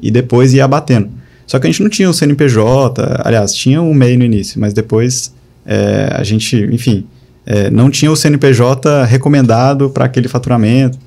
E 0.00 0.10
depois 0.10 0.52
ia 0.52 0.64
abatendo. 0.64 1.08
Só 1.46 1.58
que 1.58 1.66
a 1.66 1.70
gente 1.70 1.82
não 1.82 1.90
tinha 1.90 2.08
o 2.08 2.14
CNPJ, 2.14 3.20
aliás, 3.22 3.54
tinha 3.54 3.82
o 3.82 3.94
MEI 3.94 4.16
no 4.16 4.24
início, 4.24 4.58
mas 4.58 4.72
depois 4.72 5.34
é, 5.66 6.08
a 6.12 6.22
gente, 6.22 6.56
enfim, 6.72 7.06
é, 7.46 7.70
não 7.70 7.90
tinha 7.90 8.10
o 8.10 8.16
CNPJ 8.16 9.04
recomendado 9.04 9.90
para 9.90 10.06
aquele 10.06 10.28
faturamento 10.28 10.98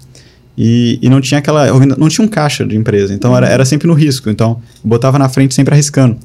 e, 0.57 0.97
e 1.01 1.09
não 1.09 1.21
tinha 1.21 1.37
aquela 1.39 1.67
não 1.97 2.09
tinha 2.09 2.25
um 2.25 2.27
caixa 2.27 2.65
de 2.65 2.75
empresa 2.75 3.13
então 3.13 3.35
era, 3.37 3.47
era 3.47 3.63
sempre 3.65 3.87
no 3.87 3.93
risco 3.93 4.29
então 4.29 4.59
botava 4.83 5.19
na 5.19 5.29
frente 5.29 5.53
sempre 5.53 5.73
arriscando 5.73 6.17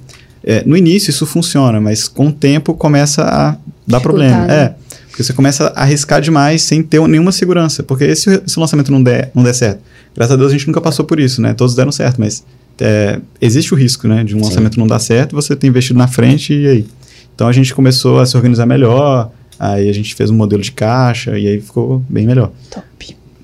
É, 0.45 0.63
no 0.67 0.77
início 0.77 1.11
isso 1.11 1.25
funciona 1.27 1.81
mas 1.81 2.09
com 2.09 2.29
o 2.29 2.33
tempo 2.33 2.75
começa 2.75 3.23
a 3.23 3.57
dar 3.87 4.01
problema 4.01 4.47
né? 4.47 4.55
é 4.55 4.75
porque 5.09 5.23
você 5.23 5.33
começa 5.35 5.67
a 5.77 5.83
arriscar 5.83 6.21
demais 6.23 6.63
sem 6.63 6.83
ter 6.83 7.01
nenhuma 7.07 7.31
segurança 7.33 7.83
porque 7.83 8.15
se, 8.17 8.29
o- 8.31 8.43
se 8.47 8.57
o 8.57 8.61
lançamento 8.61 8.91
não 8.91 9.03
der 9.03 9.31
não 9.35 9.43
der 9.45 9.55
certo 9.55 9.81
graças 10.17 10.33
a 10.33 10.37
Deus 10.37 10.51
a 10.51 10.53
gente 10.57 10.67
nunca 10.67 10.81
passou 10.81 11.05
por 11.05 11.21
isso 11.21 11.41
né 11.43 11.53
todos 11.55 11.75
deram 11.75 11.93
certo 11.93 12.17
mas 12.19 12.43
é, 12.81 13.21
existe 13.41 13.75
o 13.75 13.77
risco 13.77 14.09
né 14.09 14.25
de 14.25 14.35
um 14.35 14.39
Sim. 14.39 14.45
lançamento 14.47 14.79
não 14.81 14.87
dar 14.87 14.99
certo 14.99 15.35
você 15.37 15.55
ter 15.55 15.67
investido 15.67 15.99
na 15.99 16.09
frente 16.09 16.55
e 16.55 16.67
aí 16.67 16.87
então 17.35 17.47
a 17.47 17.53
gente 17.53 17.75
começou 17.75 18.19
a 18.19 18.25
se 18.27 18.35
organizar 18.37 18.65
melhor 18.67 19.31
aí 19.61 19.89
a 19.89 19.93
gente 19.93 20.15
fez 20.15 20.31
um 20.31 20.35
modelo 20.35 20.63
de 20.63 20.73
caixa 20.73 21.39
e 21.39 21.47
aí 21.47 21.61
ficou 21.61 22.03
bem 22.09 22.27
melhor 22.27 22.51
Top. 22.71 22.87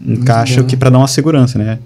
Um 0.05 0.09
Muito 0.11 0.25
caixa 0.25 0.63
bom. 0.63 0.69
que 0.69 0.77
para 0.77 0.91
dar 0.91 0.99
uma 0.99 1.09
segurança, 1.09 1.59
né? 1.59 1.79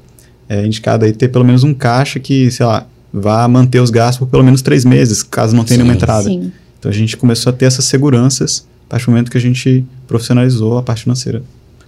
É 0.48 0.66
indicado 0.66 1.04
aí 1.04 1.12
ter 1.12 1.28
pelo 1.28 1.44
menos 1.44 1.64
um 1.64 1.72
caixa 1.72 2.20
que, 2.20 2.50
sei 2.50 2.66
lá, 2.66 2.86
vá 3.12 3.46
manter 3.48 3.80
os 3.80 3.90
gastos 3.90 4.18
por 4.18 4.26
pelo 4.26 4.42
menos 4.42 4.62
três 4.62 4.84
meses, 4.84 5.22
caso 5.22 5.54
não 5.54 5.64
tenha 5.64 5.76
Sim. 5.76 5.82
nenhuma 5.82 5.96
entrada. 5.96 6.24
Sim. 6.24 6.52
Então 6.78 6.90
a 6.90 6.94
gente 6.94 7.16
começou 7.16 7.50
a 7.50 7.52
ter 7.52 7.66
essas 7.66 7.84
seguranças 7.84 8.66
a 8.86 8.90
partir 8.90 9.06
do 9.06 9.12
momento 9.12 9.30
que 9.30 9.38
a 9.38 9.40
gente 9.40 9.84
profissionalizou 10.06 10.78
a 10.78 10.82
parte 10.82 11.04
financeira 11.04 11.42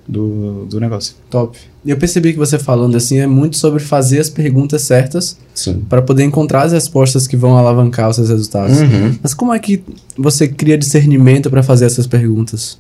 do, 0.07 0.67
do 0.67 0.79
negócio. 0.79 1.15
Top. 1.31 1.59
E 1.85 1.91
eu 1.91 1.97
percebi 1.97 2.33
que 2.33 2.39
você 2.39 2.59
falando 2.59 2.97
assim 2.97 3.19
é 3.19 3.27
muito 3.27 3.57
sobre 3.57 3.81
fazer 3.81 4.21
as 4.21 4.31
perguntas 4.31 4.83
certas 4.83 5.37
para 5.89 6.01
poder 6.01 6.25
encontrar 6.25 6.63
as 6.63 6.73
respostas 6.73 7.27
que 7.27 7.37
vão 7.37 7.57
alavancar 7.57 8.09
os 8.09 8.17
seus 8.17 8.29
resultados. 8.29 8.81
Uhum. 8.81 9.19
Mas 9.23 9.35
como 9.35 9.53
é 9.53 9.59
que 9.59 9.83
você 10.17 10.49
cria 10.49 10.79
discernimento 10.79 11.51
para 11.51 11.63
fazer 11.63 11.87
essas 11.87 12.07
perguntas? 12.07 12.79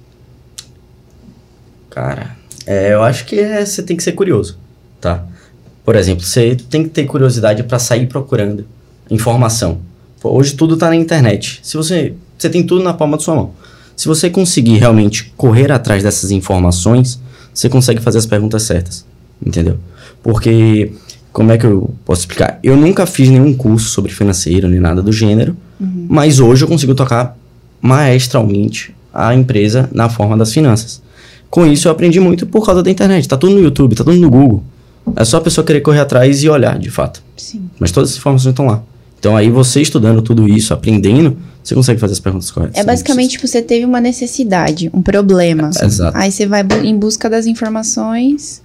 Cara, 1.90 2.36
é, 2.66 2.92
eu 2.92 3.02
acho 3.02 3.24
que 3.26 3.38
é, 3.38 3.64
você 3.64 3.82
tem 3.82 3.96
que 3.96 4.02
ser 4.02 4.12
curioso, 4.12 4.58
tá? 5.00 5.24
Por 5.84 5.96
exemplo, 5.96 6.24
você 6.24 6.56
tem 6.70 6.82
que 6.82 6.88
ter 6.88 7.04
curiosidade 7.04 7.62
para 7.62 7.78
sair 7.78 8.06
procurando 8.06 8.66
informação. 9.10 9.78
Hoje 10.22 10.54
tudo 10.54 10.76
tá 10.76 10.88
na 10.88 10.96
internet. 10.96 11.60
Se 11.62 11.76
você, 11.76 12.14
você 12.38 12.48
tem 12.48 12.62
tudo 12.62 12.82
na 12.82 12.94
palma 12.94 13.18
da 13.18 13.22
sua 13.22 13.34
mão. 13.34 13.50
Se 13.94 14.08
você 14.08 14.30
conseguir 14.30 14.78
realmente 14.78 15.32
correr 15.36 15.70
atrás 15.70 16.02
dessas 16.02 16.30
informações, 16.30 17.20
você 17.52 17.68
consegue 17.68 18.00
fazer 18.00 18.18
as 18.18 18.26
perguntas 18.26 18.62
certas, 18.62 19.04
entendeu? 19.44 19.78
Porque 20.22 20.92
como 21.32 21.52
é 21.52 21.58
que 21.58 21.66
eu 21.66 21.94
posso 22.04 22.22
explicar? 22.22 22.58
Eu 22.62 22.76
nunca 22.76 23.04
fiz 23.04 23.28
nenhum 23.28 23.52
curso 23.54 23.90
sobre 23.90 24.10
financeiro 24.10 24.68
nem 24.68 24.80
nada 24.80 25.02
do 25.02 25.12
gênero, 25.12 25.54
mas 26.08 26.40
hoje 26.40 26.64
eu 26.64 26.68
consigo 26.68 26.94
tocar 26.94 27.36
maestralmente 27.80 28.94
a 29.12 29.34
empresa 29.34 29.88
na 29.92 30.08
forma 30.08 30.36
das 30.36 30.52
finanças. 30.52 31.02
Com 31.54 31.64
isso 31.64 31.86
eu 31.86 31.92
aprendi 31.92 32.18
muito 32.18 32.46
por 32.48 32.66
causa 32.66 32.82
da 32.82 32.90
internet. 32.90 33.28
Tá 33.28 33.36
tudo 33.36 33.54
no 33.54 33.60
YouTube, 33.60 33.94
tá 33.94 34.02
tudo 34.02 34.16
no 34.16 34.28
Google. 34.28 34.64
É 35.14 35.24
só 35.24 35.36
a 35.36 35.40
pessoa 35.40 35.64
querer 35.64 35.82
correr 35.82 36.00
atrás 36.00 36.42
e 36.42 36.48
olhar, 36.48 36.76
de 36.76 36.90
fato. 36.90 37.22
Sim. 37.36 37.70
Mas 37.78 37.92
todas 37.92 38.10
as 38.10 38.16
informações 38.16 38.50
estão 38.50 38.66
lá. 38.66 38.82
Então 39.20 39.36
aí 39.36 39.48
você 39.50 39.80
estudando 39.80 40.20
tudo 40.20 40.48
isso, 40.48 40.74
aprendendo, 40.74 41.36
você 41.62 41.72
consegue 41.76 42.00
fazer 42.00 42.14
as 42.14 42.18
perguntas 42.18 42.50
corretas. 42.50 42.76
É 42.76 42.82
basicamente, 42.82 43.30
tipo, 43.32 43.46
você 43.46 43.62
teve 43.62 43.84
uma 43.84 44.00
necessidade, 44.00 44.90
um 44.92 45.00
problema. 45.00 45.70
Exato. 45.80 46.18
Aí 46.18 46.32
você 46.32 46.44
vai 46.44 46.66
em 46.82 46.98
busca 46.98 47.30
das 47.30 47.46
informações 47.46 48.60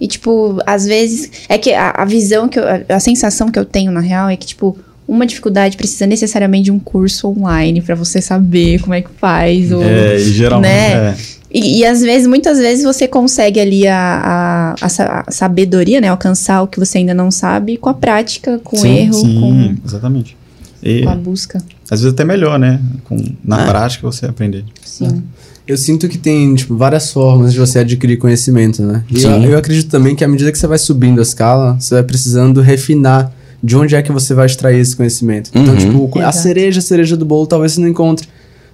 E, 0.00 0.08
tipo, 0.08 0.58
às 0.66 0.84
vezes. 0.84 1.30
É 1.48 1.56
que 1.56 1.72
a, 1.72 1.90
a 1.90 2.04
visão 2.04 2.48
que 2.48 2.58
eu. 2.58 2.64
A, 2.66 2.96
a 2.96 2.98
sensação 2.98 3.52
que 3.52 3.58
eu 3.58 3.64
tenho, 3.64 3.92
na 3.92 4.00
real, 4.00 4.28
é 4.28 4.36
que, 4.36 4.46
tipo, 4.46 4.76
uma 5.06 5.24
dificuldade 5.24 5.76
precisa 5.76 6.06
necessariamente 6.06 6.64
de 6.64 6.72
um 6.72 6.80
curso 6.80 7.28
online 7.28 7.80
pra 7.80 7.94
você 7.94 8.20
saber 8.20 8.80
como 8.80 8.94
é 8.94 9.00
que 9.00 9.10
faz. 9.16 9.70
Ou, 9.70 9.84
É, 9.84 10.16
e 10.16 10.32
geralmente. 10.32 10.72
né? 10.72 11.10
é. 11.10 11.41
E, 11.52 11.80
e 11.80 11.84
às 11.86 12.00
vezes, 12.00 12.26
muitas 12.26 12.58
vezes, 12.58 12.82
você 12.84 13.06
consegue 13.06 13.60
ali 13.60 13.86
a, 13.86 14.74
a, 14.80 14.86
a 14.86 14.88
sa- 14.88 15.24
a 15.26 15.30
sabedoria, 15.30 16.00
né? 16.00 16.08
Alcançar 16.08 16.62
o 16.62 16.66
que 16.66 16.78
você 16.78 16.98
ainda 16.98 17.12
não 17.14 17.30
sabe 17.30 17.76
com 17.76 17.88
a 17.90 17.94
prática, 17.94 18.58
com 18.64 18.76
o 18.76 18.80
Sim, 18.80 18.96
erro, 18.96 19.14
Sim, 19.14 19.76
exatamente. 19.84 20.36
E 20.82 21.00
com, 21.00 21.04
com 21.06 21.10
a 21.12 21.16
busca. 21.16 21.58
às 21.90 22.00
vezes 22.00 22.14
até 22.14 22.24
melhor, 22.24 22.58
né? 22.58 22.80
Com, 23.04 23.16
na 23.44 23.64
Ah. 23.64 23.66
prática 23.66 24.02
você 24.10 24.26
aprender. 24.26 24.64
Sim. 24.84 25.22
Eu 25.68 25.76
sinto 25.76 26.08
que 26.08 26.18
tem, 26.18 26.54
tipo, 26.56 26.76
várias 26.76 27.12
formas 27.12 27.52
de 27.52 27.58
você 27.60 27.78
adquirir 27.80 28.16
conhecimento, 28.16 28.82
né? 28.82 29.04
E 29.10 29.22
eu, 29.22 29.30
eu 29.30 29.58
acredito 29.58 29.88
também 29.90 30.16
que 30.16 30.24
à 30.24 30.28
medida 30.28 30.50
que 30.50 30.58
você 30.58 30.66
vai 30.66 30.78
subindo 30.78 31.20
a 31.20 31.22
escala, 31.22 31.76
você 31.78 31.94
vai 31.94 32.02
precisando 32.02 32.60
refinar 32.60 33.32
de 33.62 33.76
onde 33.76 33.94
é 33.94 34.02
que 34.02 34.10
você 34.10 34.34
vai 34.34 34.46
extrair 34.46 34.80
esse 34.80 34.96
conhecimento. 34.96 35.50
Então, 35.54 35.74
Uhum. 35.74 35.78
tipo, 36.08 36.18
a 36.18 36.22
Exato. 36.22 36.38
cereja, 36.38 36.78
a 36.80 36.82
cereja 36.82 37.16
do 37.16 37.24
bolo, 37.24 37.46
talvez 37.46 37.72
você 37.72 37.80
não 37.80 37.86
encontre 37.88 38.26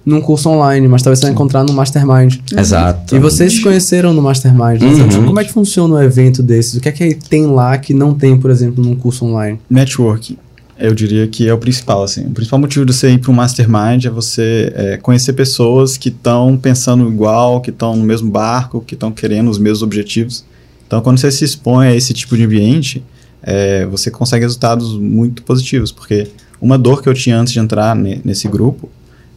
num 0.05 0.21
curso 0.21 0.49
online, 0.49 0.87
mas 0.87 1.01
talvez 1.01 1.19
você 1.19 1.25
vai 1.27 1.33
encontrar 1.33 1.63
no 1.63 1.73
Mastermind. 1.73 2.37
Exato. 2.57 3.15
E 3.15 3.19
vocês 3.19 3.53
se 3.53 3.61
conheceram 3.61 4.13
no 4.13 4.21
Mastermind. 4.21 4.81
né? 4.81 4.87
Então, 5.05 5.19
Uhum. 5.19 5.25
como 5.27 5.39
é 5.39 5.43
que 5.43 5.51
funciona 5.53 5.95
um 5.95 6.01
evento 6.01 6.41
desses? 6.41 6.75
O 6.75 6.79
que 6.81 6.89
é 6.89 6.91
que 6.91 7.13
tem 7.15 7.45
lá 7.45 7.77
que 7.77 7.93
não 7.93 8.13
tem, 8.13 8.37
por 8.37 8.49
exemplo, 8.49 8.83
num 8.83 8.95
curso 8.95 9.25
online? 9.25 9.59
Networking, 9.69 10.37
eu 10.79 10.95
diria 10.95 11.27
que 11.27 11.47
é 11.47 11.53
o 11.53 11.57
principal, 11.57 12.01
assim. 12.03 12.21
O 12.25 12.31
principal 12.31 12.57
motivo 12.59 12.85
de 12.85 12.93
você 12.93 13.11
ir 13.11 13.19
para 13.19 13.29
um 13.29 13.33
mastermind 13.33 14.05
é 14.05 14.09
você 14.09 14.71
é, 14.75 14.97
conhecer 14.97 15.33
pessoas 15.33 15.97
que 15.97 16.09
estão 16.09 16.57
pensando 16.57 17.07
igual, 17.07 17.59
que 17.61 17.69
estão 17.69 17.95
no 17.95 18.03
mesmo 18.03 18.31
barco, 18.31 18.81
que 18.81 18.93
estão 18.95 19.11
querendo 19.11 19.49
os 19.49 19.57
mesmos 19.59 19.83
objetivos. 19.83 20.43
Então, 20.87 21.01
quando 21.01 21.19
você 21.19 21.29
se 21.31 21.43
expõe 21.45 21.87
a 21.87 21.95
esse 21.95 22.13
tipo 22.13 22.35
de 22.35 22.43
ambiente, 22.45 23.03
é, 23.43 23.85
você 23.85 24.09
consegue 24.09 24.43
resultados 24.43 24.97
muito 24.97 25.43
positivos, 25.43 25.91
porque 25.91 26.27
uma 26.59 26.77
dor 26.77 27.01
que 27.03 27.07
eu 27.07 27.13
tinha 27.13 27.37
antes 27.39 27.53
de 27.53 27.59
entrar 27.59 27.95
ne- 27.95 28.19
nesse 28.25 28.47
grupo 28.47 28.89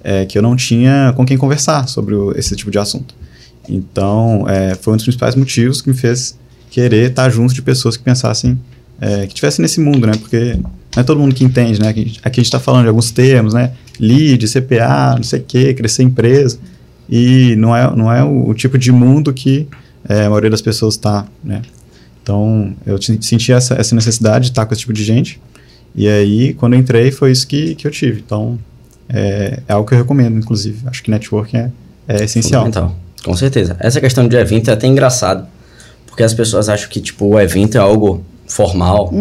é 0.04 0.24
que 0.26 0.36
eu 0.36 0.42
não 0.42 0.56
tinha 0.56 1.12
com 1.16 1.24
quem 1.24 1.36
conversar 1.36 1.88
sobre 1.88 2.14
o- 2.14 2.32
esse 2.36 2.54
tipo 2.56 2.70
de 2.70 2.78
assunto. 2.78 3.14
Então, 3.68 4.44
é, 4.48 4.74
foi 4.74 4.92
um 4.92 4.96
dos 4.96 5.04
principais 5.04 5.34
motivos 5.34 5.80
que 5.80 5.88
me 5.88 5.94
fez 5.96 6.36
querer 6.70 7.10
estar 7.10 7.30
junto 7.30 7.54
de 7.54 7.62
pessoas 7.62 7.96
que 7.96 8.02
pensassem, 8.02 8.58
é, 9.00 9.20
que 9.26 9.28
estivessem 9.28 9.62
nesse 9.62 9.80
mundo, 9.80 10.06
né? 10.06 10.12
Porque 10.18 10.54
não 10.94 11.00
é 11.00 11.02
todo 11.02 11.20
mundo 11.20 11.34
que 11.34 11.44
entende, 11.44 11.80
né? 11.80 11.88
Aqui, 11.88 12.16
a 12.22 12.28
gente 12.28 12.42
está 12.42 12.58
falando 12.58 12.82
de 12.82 12.88
alguns 12.88 13.10
termos, 13.10 13.54
né? 13.54 13.72
Lead, 14.00 14.46
CPA, 14.48 15.14
não 15.16 15.22
sei 15.22 15.40
o 15.40 15.44
quê, 15.46 15.74
crescer 15.74 16.02
empresa. 16.02 16.58
E 17.08 17.54
não 17.56 17.76
é, 17.76 17.94
não 17.96 18.12
é 18.12 18.24
o, 18.24 18.48
o 18.48 18.54
tipo 18.54 18.78
de 18.78 18.90
mundo 18.90 19.32
que 19.32 19.68
é, 20.08 20.22
a 20.24 20.30
maioria 20.30 20.50
das 20.50 20.62
pessoas 20.62 20.94
está, 20.94 21.26
né? 21.44 21.62
Então, 22.22 22.74
eu 22.86 22.98
ti- 22.98 23.18
senti 23.20 23.52
essa, 23.52 23.74
essa 23.74 23.94
necessidade 23.94 24.46
de 24.46 24.50
estar 24.52 24.64
com 24.66 24.72
esse 24.72 24.80
tipo 24.80 24.92
de 24.92 25.04
gente. 25.04 25.40
E 25.94 26.08
aí, 26.08 26.54
quando 26.54 26.74
entrei, 26.74 27.10
foi 27.10 27.32
isso 27.32 27.46
que, 27.46 27.74
que 27.74 27.86
eu 27.86 27.90
tive. 27.90 28.22
Então, 28.24 28.58
é, 29.08 29.60
é 29.68 29.72
algo 29.72 29.88
que 29.88 29.94
eu 29.94 29.98
recomendo, 29.98 30.38
inclusive. 30.38 30.78
Acho 30.86 31.02
que 31.02 31.10
networking 31.10 31.56
é, 31.58 31.70
é 32.08 32.24
essencial. 32.24 32.64
Fundamental. 32.64 32.96
Com 33.24 33.36
certeza. 33.36 33.76
Essa 33.78 34.00
questão 34.00 34.26
de 34.26 34.36
evento 34.36 34.70
é 34.70 34.72
até 34.74 34.86
engraçado. 34.86 35.46
Porque 36.06 36.22
as 36.22 36.34
pessoas 36.34 36.68
acham 36.68 36.88
que, 36.90 37.00
tipo, 37.00 37.24
o 37.26 37.40
evento 37.40 37.76
é 37.76 37.80
algo 37.80 38.22
formal. 38.46 39.12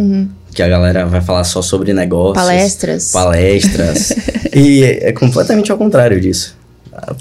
Que 0.53 0.61
a 0.61 0.67
galera 0.67 1.05
vai 1.05 1.21
falar 1.21 1.45
só 1.45 1.61
sobre 1.61 1.93
negócios. 1.93 2.35
Palestras. 2.45 3.11
Palestras. 3.11 4.13
e 4.53 4.83
é 4.83 5.09
é 5.09 5.11
completamente 5.13 5.71
ao 5.71 5.77
contrário 5.77 6.19
disso. 6.19 6.57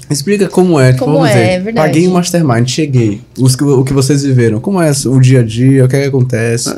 Explica 0.09 0.49
como 0.49 0.77
é. 0.79 0.91
Como 0.93 1.13
vamos 1.13 1.29
é, 1.29 1.33
dizer, 1.33 1.45
é 1.45 1.59
verdade. 1.59 1.87
Paguei 1.87 2.07
um 2.07 2.11
Mastermind, 2.11 2.67
cheguei. 2.67 3.21
Os 3.39 3.55
que- 3.55 3.63
o 3.63 3.83
que 3.85 3.93
vocês 3.93 4.23
viveram. 4.23 4.59
Como 4.59 4.81
é 4.81 4.91
o 5.05 5.19
dia 5.19 5.39
a 5.39 5.43
dia? 5.43 5.85
O 5.85 5.87
que 5.87 5.95
é 5.95 6.01
que 6.01 6.07
acontece? 6.09 6.75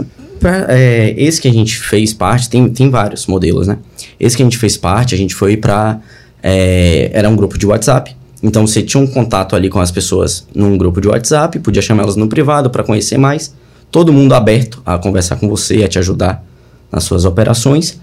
É, 0.69 1.13
esse 1.17 1.41
que 1.41 1.47
a 1.47 1.53
gente 1.53 1.77
fez 1.77 2.13
parte, 2.13 2.49
tem, 2.49 2.69
tem 2.69 2.89
vários 2.89 3.27
modelos, 3.27 3.67
né? 3.67 3.77
Esse 4.19 4.36
que 4.36 4.43
a 4.43 4.45
gente 4.45 4.58
fez 4.58 4.77
parte, 4.77 5.15
a 5.15 5.17
gente 5.17 5.34
foi 5.36 5.58
pra. 5.58 5.99
é, 6.41 7.10
era 7.13 7.29
um 7.29 7.36
grupo 7.36 7.58
de 7.58 7.65
WhatsApp. 7.65 8.15
Então 8.41 8.67
você 8.67 8.82
tinha 8.82 9.01
um 9.01 9.08
contato 9.08 9.56
ali 9.56 9.69
com 9.69 9.79
as 9.79 9.89
pessoas 9.89 10.45
num 10.53 10.77
grupo 10.77 10.99
de 10.99 11.08
WhatsApp, 11.08 11.58
podia 11.60 11.82
chamá-las 11.82 12.17
no 12.17 12.27
privado 12.27 12.69
para 12.69 12.84
conhecer 12.84 13.17
mais. 13.17 13.53
Todo 13.89 14.12
mundo 14.12 14.34
aberto 14.34 14.82
a 14.86 14.97
conversar 14.97 15.38
com 15.38 15.47
você, 15.47 15.84
a 15.84 15.88
te 15.88 15.97
ajudar 15.97 16.43
nas 16.91 17.06
suas 17.06 17.23
operações. 17.23 17.99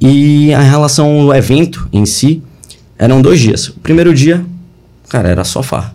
E 0.00 0.54
a 0.54 0.60
relação 0.60 1.20
ao 1.20 1.34
evento 1.34 1.86
em 1.92 2.06
si, 2.06 2.42
eram 2.98 3.20
dois 3.20 3.40
dias. 3.40 3.68
O 3.68 3.80
primeiro 3.80 4.14
dia, 4.14 4.44
cara, 5.08 5.28
era 5.28 5.44
só 5.44 5.62
farra. 5.62 5.94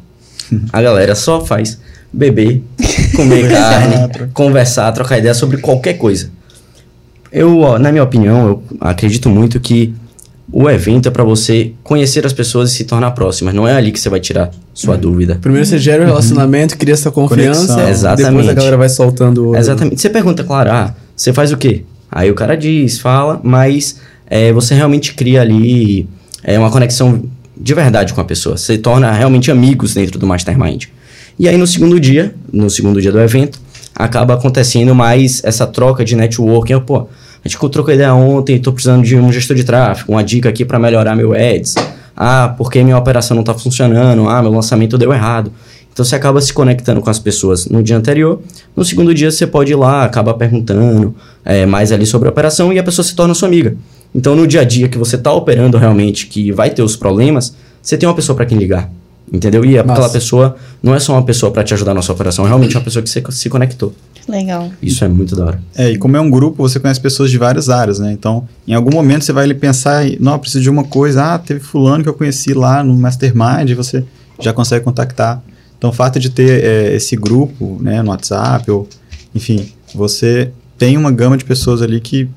A 0.71 0.81
galera 0.81 1.15
só 1.15 1.43
faz 1.43 1.79
beber, 2.11 2.63
comer 3.15 3.49
carne, 3.49 4.29
conversar, 4.33 4.91
trocar 4.91 5.17
ideia 5.17 5.33
sobre 5.33 5.57
qualquer 5.57 5.93
coisa. 5.93 6.29
Eu, 7.31 7.59
ó, 7.59 7.77
na 7.77 7.91
minha 7.91 8.03
opinião, 8.03 8.47
eu 8.47 8.63
acredito 8.79 9.29
muito 9.29 9.59
que 9.59 9.93
o 10.51 10.69
evento 10.69 11.09
é 11.09 11.11
para 11.11 11.23
você 11.23 11.73
conhecer 11.83 12.25
as 12.25 12.31
pessoas 12.31 12.71
e 12.71 12.73
se 12.73 12.85
tornar 12.85 13.11
próximas. 13.11 13.53
Não 13.53 13.67
é 13.67 13.73
ali 13.73 13.91
que 13.91 13.99
você 13.99 14.09
vai 14.09 14.19
tirar 14.19 14.49
sua 14.73 14.97
dúvida. 14.97 15.37
Primeiro 15.41 15.65
você 15.65 15.77
gera 15.77 16.03
o 16.03 16.05
relacionamento, 16.05 16.77
cria 16.77 16.93
essa 16.93 17.11
confiança. 17.11 17.67
Conexão. 17.67 17.75
Depois 17.75 18.05
a 18.05 18.13
Exatamente. 18.13 18.53
galera 18.53 18.77
vai 18.77 18.89
soltando 18.89 19.49
o. 19.49 19.55
Exatamente. 19.55 19.99
Você 19.99 20.09
pergunta, 20.09 20.43
claro, 20.43 20.71
ah, 20.71 20.95
você 21.15 21.33
faz 21.33 21.51
o 21.51 21.57
quê? 21.57 21.83
Aí 22.09 22.31
o 22.31 22.35
cara 22.35 22.55
diz, 22.55 22.99
fala, 22.99 23.41
mas 23.43 23.99
é, 24.25 24.53
você 24.53 24.73
realmente 24.73 25.13
cria 25.13 25.41
ali 25.41 26.07
é, 26.43 26.57
uma 26.57 26.71
conexão 26.71 27.23
de 27.55 27.73
verdade 27.73 28.13
com 28.13 28.21
a 28.21 28.23
pessoa. 28.23 28.55
Você 28.55 28.77
torna 28.77 29.11
realmente 29.11 29.51
amigos 29.51 29.93
dentro 29.93 30.17
do 30.17 30.25
Mastermind. 30.25 30.85
E 31.39 31.47
aí 31.47 31.55
no 31.55 31.67
segundo 31.67 31.99
dia, 31.99 32.33
no 32.51 32.67
segundo 32.67 32.99
dia 32.99 33.11
do 33.11 33.19
evento, 33.19 33.59
acaba 33.95 34.33
acontecendo 34.33 34.95
mais 34.95 35.43
essa 35.43 35.67
troca 35.67 36.03
de 36.03 36.15
networking. 36.15 36.73
Eu, 36.73 36.81
pô, 36.81 37.07
a 37.45 37.47
gente 37.47 37.57
trocou 37.69 37.93
ideia 37.93 38.13
ontem, 38.13 38.59
tô 38.59 38.73
precisando 38.73 39.03
de 39.03 39.15
um 39.15 39.31
gestor 39.31 39.55
de 39.55 39.63
tráfego, 39.63 40.13
uma 40.13 40.23
dica 40.23 40.49
aqui 40.49 40.65
para 40.65 40.79
melhorar 40.79 41.15
meu 41.15 41.33
ads. 41.33 41.75
Ah, 42.15 42.55
porque 42.57 42.83
minha 42.83 42.97
operação 42.97 43.37
não 43.37 43.43
tá 43.43 43.53
funcionando? 43.53 44.27
Ah, 44.27 44.41
meu 44.41 44.51
lançamento 44.51 44.97
deu 44.97 45.13
errado. 45.13 45.51
Então 45.93 46.03
você 46.03 46.15
acaba 46.15 46.41
se 46.41 46.51
conectando 46.51 47.01
com 47.01 47.09
as 47.09 47.19
pessoas 47.19 47.67
no 47.67 47.83
dia 47.83 47.95
anterior. 47.95 48.41
No 48.75 48.83
segundo 48.83 49.13
dia 49.13 49.29
você 49.29 49.45
pode 49.45 49.71
ir 49.71 49.75
lá, 49.75 50.05
acaba 50.05 50.33
perguntando 50.33 51.15
é, 51.45 51.67
mais 51.67 51.91
ali 51.91 52.05
sobre 52.07 52.27
a 52.27 52.31
operação 52.31 52.73
e 52.73 52.79
a 52.79 52.83
pessoa 52.83 53.05
se 53.05 53.15
torna 53.15 53.35
sua 53.35 53.47
amiga. 53.47 53.75
Então 54.13 54.35
no 54.35 54.47
dia 54.47 54.61
a 54.61 54.63
dia 54.63 54.87
que 54.87 54.97
você 54.97 55.15
está 55.15 55.31
operando 55.31 55.77
realmente, 55.77 56.25
que 56.25 56.51
vai 56.51 56.71
ter 56.71 56.81
os 56.81 56.95
problemas, 56.95 57.55
você 57.79 57.95
tem 57.95 58.09
uma 58.09 58.15
pessoa 58.15 58.35
para 58.35 58.45
quem 58.45 58.57
ligar. 58.57 58.91
Entendeu? 59.31 59.65
E 59.65 59.77
aquela 59.77 59.99
Massa. 59.99 60.13
pessoa 60.13 60.55
não 60.81 60.95
é 60.95 60.99
só 60.99 61.13
uma 61.13 61.23
pessoa 61.23 61.51
para 61.51 61.63
te 61.63 61.73
ajudar 61.73 61.93
na 61.93 62.01
sua 62.01 62.15
operação, 62.15 62.45
é 62.45 62.47
realmente 62.47 62.77
uma 62.77 62.83
pessoa 62.83 63.03
que 63.03 63.09
você 63.09 63.21
se 63.31 63.49
conectou. 63.49 63.93
Legal. 64.27 64.69
Isso 64.81 65.03
é 65.03 65.07
muito 65.07 65.35
da 65.35 65.45
hora. 65.45 65.61
É, 65.75 65.89
e 65.89 65.97
como 65.97 66.17
é 66.17 66.21
um 66.21 66.29
grupo, 66.29 66.61
você 66.61 66.79
conhece 66.79 66.99
pessoas 66.99 67.31
de 67.31 67.37
várias 67.37 67.69
áreas, 67.69 67.99
né? 67.99 68.11
Então, 68.11 68.47
em 68.67 68.73
algum 68.73 68.91
momento 68.91 69.23
você 69.23 69.31
vai 69.31 69.45
ali 69.45 69.53
pensar, 69.53 70.05
não, 70.19 70.33
eu 70.33 70.39
preciso 70.39 70.63
de 70.63 70.69
uma 70.69 70.83
coisa, 70.83 71.33
ah, 71.33 71.39
teve 71.39 71.59
fulano 71.59 72.03
que 72.03 72.09
eu 72.09 72.13
conheci 72.13 72.53
lá 72.53 72.83
no 72.83 72.95
Mastermind, 72.95 73.69
e 73.69 73.73
você 73.73 74.03
já 74.39 74.53
consegue 74.53 74.83
contactar. 74.83 75.41
Então, 75.77 75.91
o 75.91 75.93
fato 75.93 76.19
de 76.19 76.29
ter 76.29 76.63
é, 76.63 76.95
esse 76.95 77.15
grupo, 77.15 77.77
né, 77.81 78.01
no 78.01 78.09
WhatsApp, 78.09 78.69
ou, 78.71 78.87
enfim, 79.33 79.71
você 79.93 80.51
tem 80.77 80.97
uma 80.97 81.11
gama 81.11 81.37
de 81.37 81.45
pessoas 81.45 81.81
ali 81.81 81.99
que, 81.99 82.27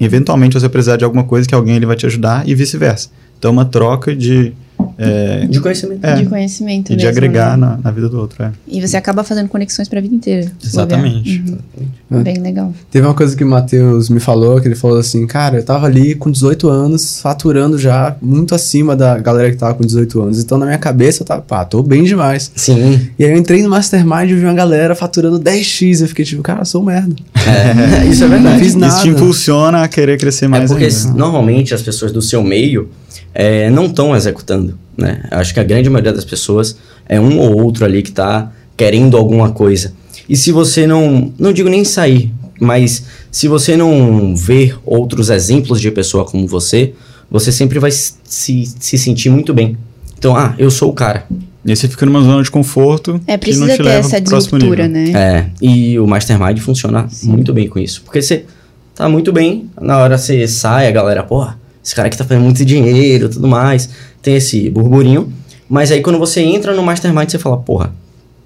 eventualmente, 0.00 0.58
você 0.58 0.68
precisar 0.68 0.96
de 0.96 1.04
alguma 1.04 1.24
coisa 1.24 1.48
que 1.48 1.54
alguém 1.54 1.76
ele 1.76 1.86
vai 1.86 1.96
te 1.96 2.06
ajudar 2.06 2.48
e 2.48 2.54
vice-versa. 2.54 3.10
Então, 3.38 3.50
uma 3.50 3.64
troca 3.64 4.14
de, 4.14 4.52
é, 4.98 5.46
De 5.46 5.60
conhecimento. 5.60 6.04
É. 6.04 6.14
De 6.14 6.26
conhecimento 6.26 6.92
e 6.92 6.96
de 6.96 7.04
mesmo, 7.04 7.18
agregar 7.18 7.56
né? 7.56 7.66
na, 7.66 7.76
na 7.84 7.90
vida 7.90 8.08
do 8.08 8.18
outro. 8.18 8.42
É. 8.42 8.52
E 8.66 8.80
você 8.80 8.96
acaba 8.96 9.22
fazendo 9.22 9.48
conexões 9.48 9.88
pra 9.88 10.00
vida 10.00 10.14
inteira. 10.14 10.50
Exatamente. 10.64 11.44
Uhum. 12.10 12.22
Bem 12.22 12.38
legal. 12.40 12.72
Teve 12.90 13.06
uma 13.06 13.14
coisa 13.14 13.36
que 13.36 13.44
o 13.44 13.46
Matheus 13.46 14.08
me 14.08 14.20
falou, 14.20 14.60
que 14.60 14.68
ele 14.68 14.74
falou 14.74 14.98
assim, 14.98 15.26
cara, 15.26 15.56
eu 15.58 15.64
tava 15.64 15.86
ali 15.86 16.14
com 16.14 16.30
18 16.30 16.68
anos, 16.68 17.20
faturando 17.20 17.78
já 17.78 18.16
muito 18.22 18.54
acima 18.54 18.94
da 18.96 19.18
galera 19.18 19.50
que 19.50 19.56
tava 19.56 19.74
com 19.74 19.84
18 19.84 20.22
anos. 20.22 20.42
Então, 20.42 20.56
na 20.56 20.66
minha 20.66 20.78
cabeça, 20.78 21.22
eu 21.22 21.26
tava, 21.26 21.42
pá, 21.42 21.64
tô 21.64 21.82
bem 21.82 22.04
demais. 22.04 22.50
Sim. 22.54 23.08
E 23.18 23.24
aí 23.24 23.30
eu 23.32 23.36
entrei 23.36 23.62
no 23.62 23.68
Mastermind 23.68 24.30
e 24.30 24.34
vi 24.34 24.44
uma 24.44 24.54
galera 24.54 24.94
faturando 24.94 25.38
10x. 25.40 26.00
Eu 26.00 26.08
fiquei 26.08 26.24
tipo, 26.24 26.42
cara, 26.42 26.60
eu 26.60 26.64
sou 26.64 26.80
um 26.82 26.84
merda. 26.86 27.14
É, 27.34 28.06
isso 28.08 28.24
é 28.24 28.28
Não 28.28 28.34
verdade. 28.34 28.58
fiz 28.58 28.68
Isso 28.68 28.78
nada. 28.78 29.02
te 29.02 29.08
impulsiona 29.08 29.82
a 29.82 29.88
querer 29.88 30.18
crescer 30.18 30.48
mais 30.48 30.64
é 30.64 30.66
porque 30.68 30.84
ainda. 30.84 31.12
normalmente 31.12 31.74
as 31.74 31.82
pessoas 31.82 32.12
do 32.12 32.22
seu 32.22 32.42
meio 32.42 32.88
é, 33.34 33.70
não 33.70 33.86
estão 33.86 34.14
executando, 34.14 34.78
né? 34.96 35.24
Acho 35.30 35.52
que 35.54 35.60
a 35.60 35.64
grande 35.64 35.88
maioria 35.90 36.12
das 36.12 36.24
pessoas 36.24 36.76
é 37.08 37.20
um 37.20 37.38
ou 37.38 37.62
outro 37.62 37.84
ali 37.84 38.02
que 38.02 38.10
está 38.10 38.52
querendo 38.76 39.16
alguma 39.16 39.50
coisa. 39.50 39.92
E 40.28 40.36
se 40.36 40.52
você 40.52 40.86
não, 40.86 41.32
não 41.38 41.52
digo 41.52 41.68
nem 41.68 41.84
sair, 41.84 42.32
mas 42.60 43.04
se 43.30 43.48
você 43.48 43.76
não 43.76 44.34
ver 44.34 44.78
outros 44.84 45.30
exemplos 45.30 45.80
de 45.80 45.90
pessoa 45.90 46.24
como 46.24 46.46
você, 46.46 46.94
você 47.30 47.52
sempre 47.52 47.78
vai 47.78 47.90
se, 47.90 48.14
se 48.78 48.98
sentir 48.98 49.30
muito 49.30 49.52
bem. 49.52 49.76
Então, 50.18 50.36
ah, 50.36 50.54
eu 50.58 50.70
sou 50.70 50.90
o 50.90 50.92
cara. 50.92 51.26
E 51.64 51.70
aí 51.70 51.76
você 51.76 51.88
fica 51.88 52.06
numa 52.06 52.22
zona 52.22 52.42
de 52.42 52.50
conforto 52.50 53.20
É, 53.26 53.36
que 53.36 53.50
não 53.56 53.66
precisa 53.66 53.72
te 53.72 53.76
ter 53.76 53.82
leva 53.82 54.06
essa 54.06 54.20
disruptura, 54.20 54.86
né? 54.86 55.10
É, 55.12 55.46
e 55.60 55.98
o 55.98 56.06
Mastermind 56.06 56.58
funciona 56.58 57.08
muito 57.24 57.52
bem 57.52 57.68
com 57.68 57.78
isso. 57.78 58.02
Porque 58.04 58.22
você 58.22 58.44
tá 58.94 59.08
muito 59.08 59.32
bem, 59.32 59.68
na 59.80 59.98
hora 59.98 60.16
você 60.16 60.46
sai, 60.46 60.86
a 60.86 60.90
galera, 60.92 61.24
porra, 61.24 61.58
esse 61.86 61.94
cara 61.94 62.08
aqui 62.08 62.18
tá 62.18 62.24
fazendo 62.24 62.42
muito 62.42 62.64
dinheiro 62.64 63.28
tudo 63.28 63.46
mais. 63.46 63.88
Tem 64.20 64.34
esse 64.34 64.68
burburinho. 64.68 65.32
Mas 65.68 65.92
aí 65.92 66.00
quando 66.02 66.18
você 66.18 66.40
entra 66.40 66.74
no 66.74 66.82
Mastermind, 66.82 67.30
você 67.30 67.38
fala, 67.38 67.58
porra, 67.58 67.92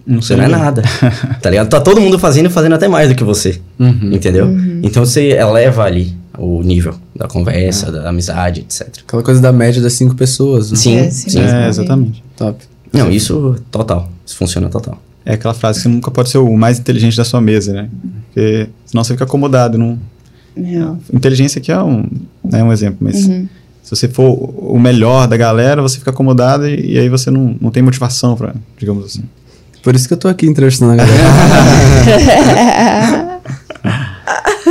Não 0.07 0.21
você 0.21 0.29
sei 0.29 0.37
não 0.37 0.45
é 0.45 0.49
nada. 0.49 0.83
tá 1.41 1.49
ligado? 1.51 1.69
Tá 1.71 1.81
todo 1.81 2.01
mundo 2.01 2.19
fazendo 2.19 2.47
e 2.47 2.51
fazendo 2.51 2.75
até 2.75 2.87
mais 2.89 3.09
do 3.09 3.15
que 3.15 3.25
você. 3.25 3.59
Uhum. 3.79 4.11
Entendeu? 4.13 4.47
Então 4.83 5.05
você 5.05 5.29
eleva 5.31 5.85
ali 5.85 6.15
o 6.39 6.63
nível 6.63 6.95
da 7.17 7.27
conversa, 7.29 7.89
Ah. 7.89 7.91
da 7.91 8.09
amizade, 8.11 8.61
etc. 8.61 8.89
Aquela 9.07 9.23
coisa 9.23 9.41
da 9.41 9.53
média 9.53 9.81
das 9.83 9.95
cinco 9.95 10.15
pessoas. 10.15 10.71
né? 10.71 10.77
Sim, 10.77 10.97
É, 10.99 11.11
sim. 11.11 11.31
sim. 11.31 11.41
É, 11.41 11.69
exatamente. 11.69 12.23
Top. 12.37 12.59
Não, 12.93 13.11
isso 13.11 13.57
total. 13.71 14.11
Isso 14.27 14.37
funciona 14.37 14.69
total. 14.69 15.01
É 15.25 15.35
aquela 15.35 15.53
frase 15.55 15.79
que 15.79 15.83
você 15.85 15.89
nunca 15.89 16.11
pode 16.11 16.31
ser 16.31 16.39
o 16.39 16.57
mais 16.57 16.79
inteligente 16.79 17.17
da 17.17 17.25
sua 17.25 17.41
mesa, 17.41 17.73
né? 17.73 17.89
Porque 18.27 18.69
senão 18.87 19.05
você 19.05 19.13
fica 19.13 19.25
acomodado. 19.25 19.77
Não... 19.79 19.99
Real. 20.57 20.99
Inteligência 21.13 21.59
aqui 21.59 21.73
é 21.73 21.83
um, 21.83 22.05
é 22.53 22.63
um 22.63 22.73
exemplo, 22.73 22.99
mas 23.01 23.27
Uhum. 23.27 23.49
se 23.83 23.97
você 23.97 24.09
for 24.09 24.29
o 24.57 24.79
melhor 24.79 25.27
da 25.29 25.37
galera, 25.37 25.83
você 25.83 25.99
fica 25.99 26.11
acomodado 26.11 26.67
e, 26.69 26.93
e 26.95 26.99
aí 26.99 27.09
você 27.09 27.31
não, 27.31 27.57
não 27.61 27.71
tem 27.71 27.83
motivação 27.83 28.37
pra, 28.37 28.55
digamos 28.79 29.05
assim. 29.05 29.23
Por 29.83 29.95
isso 29.97 30.07
que 30.07 30.15
eu 30.15 30.19
tô 30.19 30.29
aqui 30.29 30.47
entrevistando 30.47 30.93
a 30.93 30.97
galera. 30.97 31.21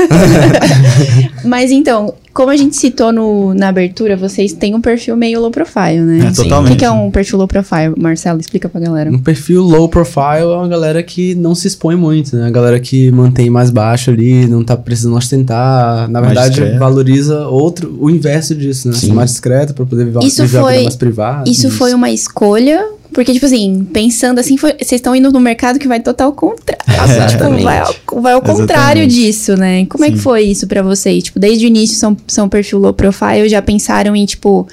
Mas 1.45 1.71
então, 1.71 2.13
como 2.33 2.51
a 2.51 2.55
gente 2.57 2.75
citou 2.75 3.11
no, 3.11 3.53
na 3.53 3.69
abertura, 3.69 4.15
vocês 4.17 4.53
têm 4.53 4.75
um 4.75 4.81
perfil 4.81 5.15
meio 5.15 5.39
low 5.41 5.51
profile, 5.51 6.01
né? 6.01 6.25
É, 6.27 6.29
O 6.29 6.33
totalmente. 6.35 6.71
que, 6.73 6.77
que 6.79 6.85
é 6.85 6.91
um 6.91 7.09
perfil 7.11 7.37
low 7.37 7.47
profile? 7.47 7.93
Marcelo, 7.97 8.39
explica 8.39 8.67
pra 8.69 8.79
galera. 8.81 9.09
um 9.09 9.19
perfil 9.19 9.61
low 9.63 9.87
profile 9.89 10.41
é 10.43 10.55
uma 10.55 10.67
galera 10.67 11.01
que 11.01 11.35
não 11.35 11.55
se 11.55 11.67
expõe 11.67 11.95
muito, 11.95 12.35
né? 12.35 12.47
A 12.47 12.51
galera 12.51 12.79
que 12.79 13.11
mantém 13.11 13.49
mais 13.49 13.69
baixo 13.69 14.11
ali, 14.11 14.45
não 14.47 14.63
tá 14.63 14.75
precisando 14.77 15.15
ostentar. 15.15 16.09
Na 16.09 16.19
Mais 16.21 16.33
verdade, 16.33 16.55
discreto. 16.55 16.79
valoriza 16.79 17.47
outro, 17.47 17.97
o 17.99 18.09
inverso 18.09 18.55
disso, 18.55 18.87
né? 18.89 18.93
Sim. 18.95 19.11
Mais 19.13 19.31
discreto 19.31 19.73
pra 19.73 19.85
poder 19.85 20.05
viver, 20.05 20.19
Isso 20.23 20.41
viver 20.43 20.59
foi- 20.61 20.83
mais 20.83 20.95
privada. 20.95 21.49
Isso 21.49 21.69
foi 21.71 21.93
uma 21.93 22.09
escolha? 22.11 22.85
Porque, 23.11 23.33
tipo 23.33 23.45
assim, 23.45 23.87
pensando 23.91 24.37
assim, 24.39 24.55
vocês 24.55 24.91
estão 24.93 25.15
indo 25.15 25.31
no 25.31 25.39
mercado 25.39 25.79
que 25.79 25.87
vai 25.87 25.99
total 25.99 26.31
contrário. 26.33 26.83
tipo, 26.85 27.03
Exatamente. 27.25 27.63
vai 27.63 27.79
ao, 27.79 27.95
vai 28.21 28.33
ao 28.33 28.41
contrário 28.41 29.07
disso, 29.07 29.55
né? 29.55 29.85
Como 29.87 30.05
é 30.05 30.11
que 30.11 30.17
Sim. 30.17 30.21
foi 30.21 30.43
isso 30.43 30.67
pra 30.67 30.83
vocês? 30.83 31.23
Tipo, 31.23 31.39
desde 31.39 31.65
o 31.65 31.67
início 31.67 31.97
são, 31.97 32.15
são 32.27 32.47
perfil 32.47 32.77
low 32.79 32.93
profile, 32.93 33.49
já 33.49 33.61
pensaram 33.61 34.15
em, 34.15 34.25
tipo... 34.25 34.67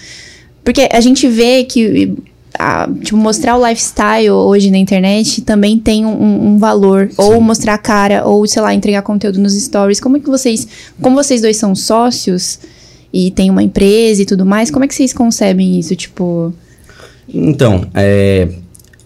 Porque 0.63 0.87
a 0.93 1.01
gente 1.01 1.27
vê 1.29 1.65
que... 1.65 2.13
a- 2.59 2.89
tipo, 3.03 3.17
mostrar 3.17 3.57
o 3.57 3.67
lifestyle 3.67 4.31
hoje 4.31 4.71
na 4.71 4.77
internet 4.79 5.41
também 5.41 5.79
tem 5.79 6.05
um, 6.05 6.49
um 6.49 6.59
valor. 6.59 7.09
Ou 7.17 7.41
mostrar 7.41 7.73
a 7.75 7.79
cara, 7.79 8.27
ou, 8.27 8.47
sei 8.47 8.61
lá, 8.61 8.75
entregar 8.75 9.01
conteúdo 9.01 9.41
nos 9.41 9.55
stories. 9.55 9.99
Como 9.99 10.19
é 10.19 10.21
que 10.21 10.29
vocês... 10.29 10.69
Como 11.01 11.17
vocês 11.17 11.41
dois 11.41 11.57
são 11.57 11.75
sócios 11.75 12.59
e 13.13 13.31
tem 13.31 13.49
uma 13.49 13.63
empresa 13.63 14.21
e 14.21 14.27
tudo 14.27 14.45
mais, 14.45 14.71
como 14.71 14.85
é 14.85 14.89
que 14.89 14.95
vocês 14.95 15.13
concebem 15.15 15.79
isso? 15.79 15.97
Tipo... 15.97 16.53
Então, 17.29 17.87
é, 17.95 18.49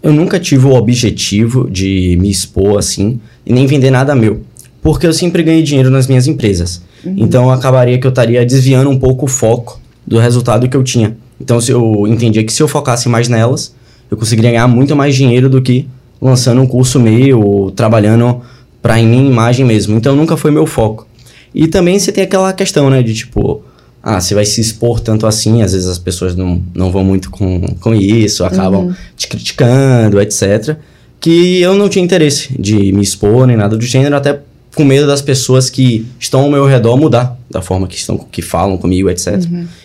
eu 0.02 0.12
nunca 0.12 0.38
tive 0.38 0.66
o 0.66 0.74
objetivo 0.74 1.68
de 1.70 2.16
me 2.20 2.30
expor 2.30 2.78
assim 2.78 3.20
e 3.44 3.52
nem 3.52 3.66
vender 3.66 3.90
nada 3.90 4.14
meu. 4.14 4.42
Porque 4.82 5.06
eu 5.06 5.12
sempre 5.12 5.42
ganhei 5.42 5.62
dinheiro 5.62 5.90
nas 5.90 6.06
minhas 6.06 6.26
empresas. 6.26 6.82
Então 7.04 7.50
acabaria 7.50 7.98
que 7.98 8.06
eu 8.06 8.10
estaria 8.10 8.44
desviando 8.44 8.90
um 8.90 8.98
pouco 8.98 9.26
o 9.26 9.28
foco 9.28 9.80
do 10.06 10.18
resultado 10.18 10.68
que 10.68 10.76
eu 10.76 10.82
tinha. 10.82 11.16
Então 11.40 11.60
se 11.60 11.70
eu 11.70 12.06
entendia 12.06 12.44
que 12.44 12.52
se 12.52 12.62
eu 12.62 12.68
focasse 12.68 13.08
mais 13.08 13.28
nelas, 13.28 13.74
eu 14.10 14.16
conseguiria 14.16 14.50
ganhar 14.50 14.68
muito 14.68 14.94
mais 14.96 15.14
dinheiro 15.14 15.48
do 15.48 15.62
que 15.62 15.86
lançando 16.20 16.60
um 16.60 16.66
curso 16.66 17.00
meu 17.00 17.40
ou 17.40 17.70
trabalhando 17.70 18.40
para 18.82 18.96
minha 18.96 19.30
imagem 19.30 19.64
mesmo. 19.64 19.96
Então 19.96 20.14
nunca 20.14 20.36
foi 20.36 20.50
meu 20.50 20.66
foco. 20.66 21.06
E 21.54 21.66
também 21.66 21.98
você 21.98 22.12
tem 22.12 22.24
aquela 22.24 22.52
questão, 22.52 22.90
né, 22.90 23.02
de 23.02 23.14
tipo, 23.14 23.62
ah, 24.02 24.20
você 24.20 24.34
vai 24.34 24.44
se 24.44 24.60
expor 24.60 25.00
tanto 25.00 25.26
assim, 25.26 25.62
às 25.62 25.72
vezes 25.72 25.86
as 25.86 25.98
pessoas 25.98 26.34
não, 26.34 26.62
não 26.74 26.90
vão 26.90 27.04
muito 27.04 27.30
com, 27.30 27.60
com 27.80 27.94
isso, 27.94 28.44
acabam 28.44 28.94
te 29.16 29.28
criticando, 29.28 30.20
etc. 30.20 30.76
Que 31.20 31.60
eu 31.60 31.74
não 31.74 31.88
tinha 31.88 32.04
interesse 32.04 32.54
de 32.58 32.92
me 32.92 33.02
expor 33.02 33.46
nem 33.46 33.56
nada 33.56 33.76
do 33.76 33.84
gênero, 33.84 34.16
até 34.16 34.40
com 34.74 34.84
medo 34.84 35.06
das 35.06 35.20
pessoas 35.20 35.68
que 35.68 36.06
estão 36.18 36.42
ao 36.42 36.50
meu 36.50 36.66
redor 36.66 36.96
mudar 36.96 37.38
da 37.50 37.60
forma 37.60 37.86
que 37.86 37.96
estão 37.96 38.16
que 38.16 38.40
falam 38.40 38.78
comigo, 38.78 39.10
etc. 39.10 39.42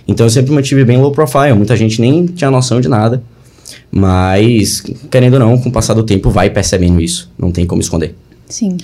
Então 0.08 0.26
eu 0.26 0.30
sempre 0.30 0.54
mantive 0.54 0.86
bem 0.86 0.98
low 0.98 1.12
profile, 1.12 1.54
muita 1.54 1.76
gente 1.76 2.00
nem 2.00 2.26
tinha 2.26 2.50
noção 2.50 2.80
de 2.80 2.88
nada. 2.88 3.22
Mas, 3.92 4.84
querendo 5.10 5.34
ou 5.34 5.40
não, 5.40 5.58
com 5.58 5.70
o 5.70 5.72
passar 5.72 5.94
do 5.94 6.04
tempo 6.04 6.30
vai 6.30 6.50
percebendo 6.50 7.02
isso, 7.02 7.32
não 7.38 7.52
tem 7.52 7.66
como 7.66 7.82
esconder. 7.82 8.16
Sim. 8.48 8.78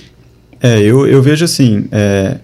É, 0.60 0.80
eu, 0.80 1.06
eu 1.06 1.22
vejo 1.22 1.44
assim, 1.44 1.86
é, 1.90 2.36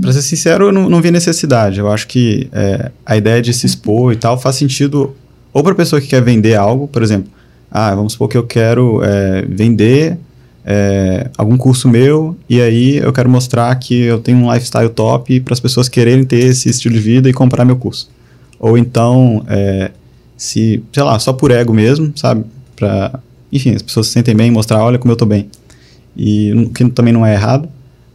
pra 0.00 0.12
ser 0.12 0.22
sincero, 0.22 0.66
eu 0.66 0.72
não, 0.72 0.88
não 0.88 1.00
vi 1.00 1.10
necessidade. 1.10 1.78
Eu 1.80 1.90
acho 1.90 2.06
que 2.06 2.48
é, 2.52 2.90
a 3.04 3.16
ideia 3.16 3.40
de 3.42 3.52
se 3.52 3.66
expor 3.66 4.12
e 4.12 4.16
tal 4.16 4.38
faz 4.38 4.56
sentido 4.56 5.14
ou 5.52 5.62
pra 5.62 5.74
pessoa 5.74 6.00
que 6.00 6.08
quer 6.08 6.22
vender 6.22 6.54
algo, 6.54 6.86
por 6.86 7.02
exemplo, 7.02 7.30
ah, 7.70 7.94
vamos 7.94 8.12
supor 8.12 8.28
que 8.28 8.36
eu 8.36 8.42
quero 8.42 9.02
é, 9.02 9.42
vender 9.48 10.18
é, 10.64 11.30
algum 11.38 11.56
curso 11.56 11.88
meu 11.88 12.36
e 12.48 12.60
aí 12.60 12.96
eu 12.96 13.12
quero 13.12 13.28
mostrar 13.30 13.74
que 13.76 13.94
eu 14.02 14.18
tenho 14.18 14.38
um 14.38 14.52
lifestyle 14.52 14.88
top 14.90 15.40
para 15.40 15.54
as 15.54 15.60
pessoas 15.60 15.88
quererem 15.88 16.24
ter 16.24 16.40
esse 16.40 16.68
estilo 16.68 16.94
de 16.94 17.00
vida 17.00 17.28
e 17.28 17.32
comprar 17.32 17.64
meu 17.64 17.76
curso. 17.76 18.10
Ou 18.58 18.76
então, 18.76 19.44
é, 19.48 19.90
se, 20.36 20.82
sei 20.92 21.02
lá, 21.02 21.18
só 21.18 21.32
por 21.32 21.50
ego 21.50 21.72
mesmo, 21.72 22.12
sabe? 22.16 22.44
Pra, 22.74 23.18
enfim, 23.52 23.74
as 23.74 23.82
pessoas 23.82 24.08
se 24.08 24.12
sentem 24.12 24.34
bem, 24.34 24.50
mostrar, 24.50 24.82
olha 24.82 24.98
como 24.98 25.12
eu 25.12 25.16
tô 25.16 25.24
bem 25.24 25.48
e 26.16 26.52
o 26.52 26.70
que 26.70 26.88
também 26.90 27.12
não 27.12 27.24
é 27.24 27.34
errado. 27.34 27.68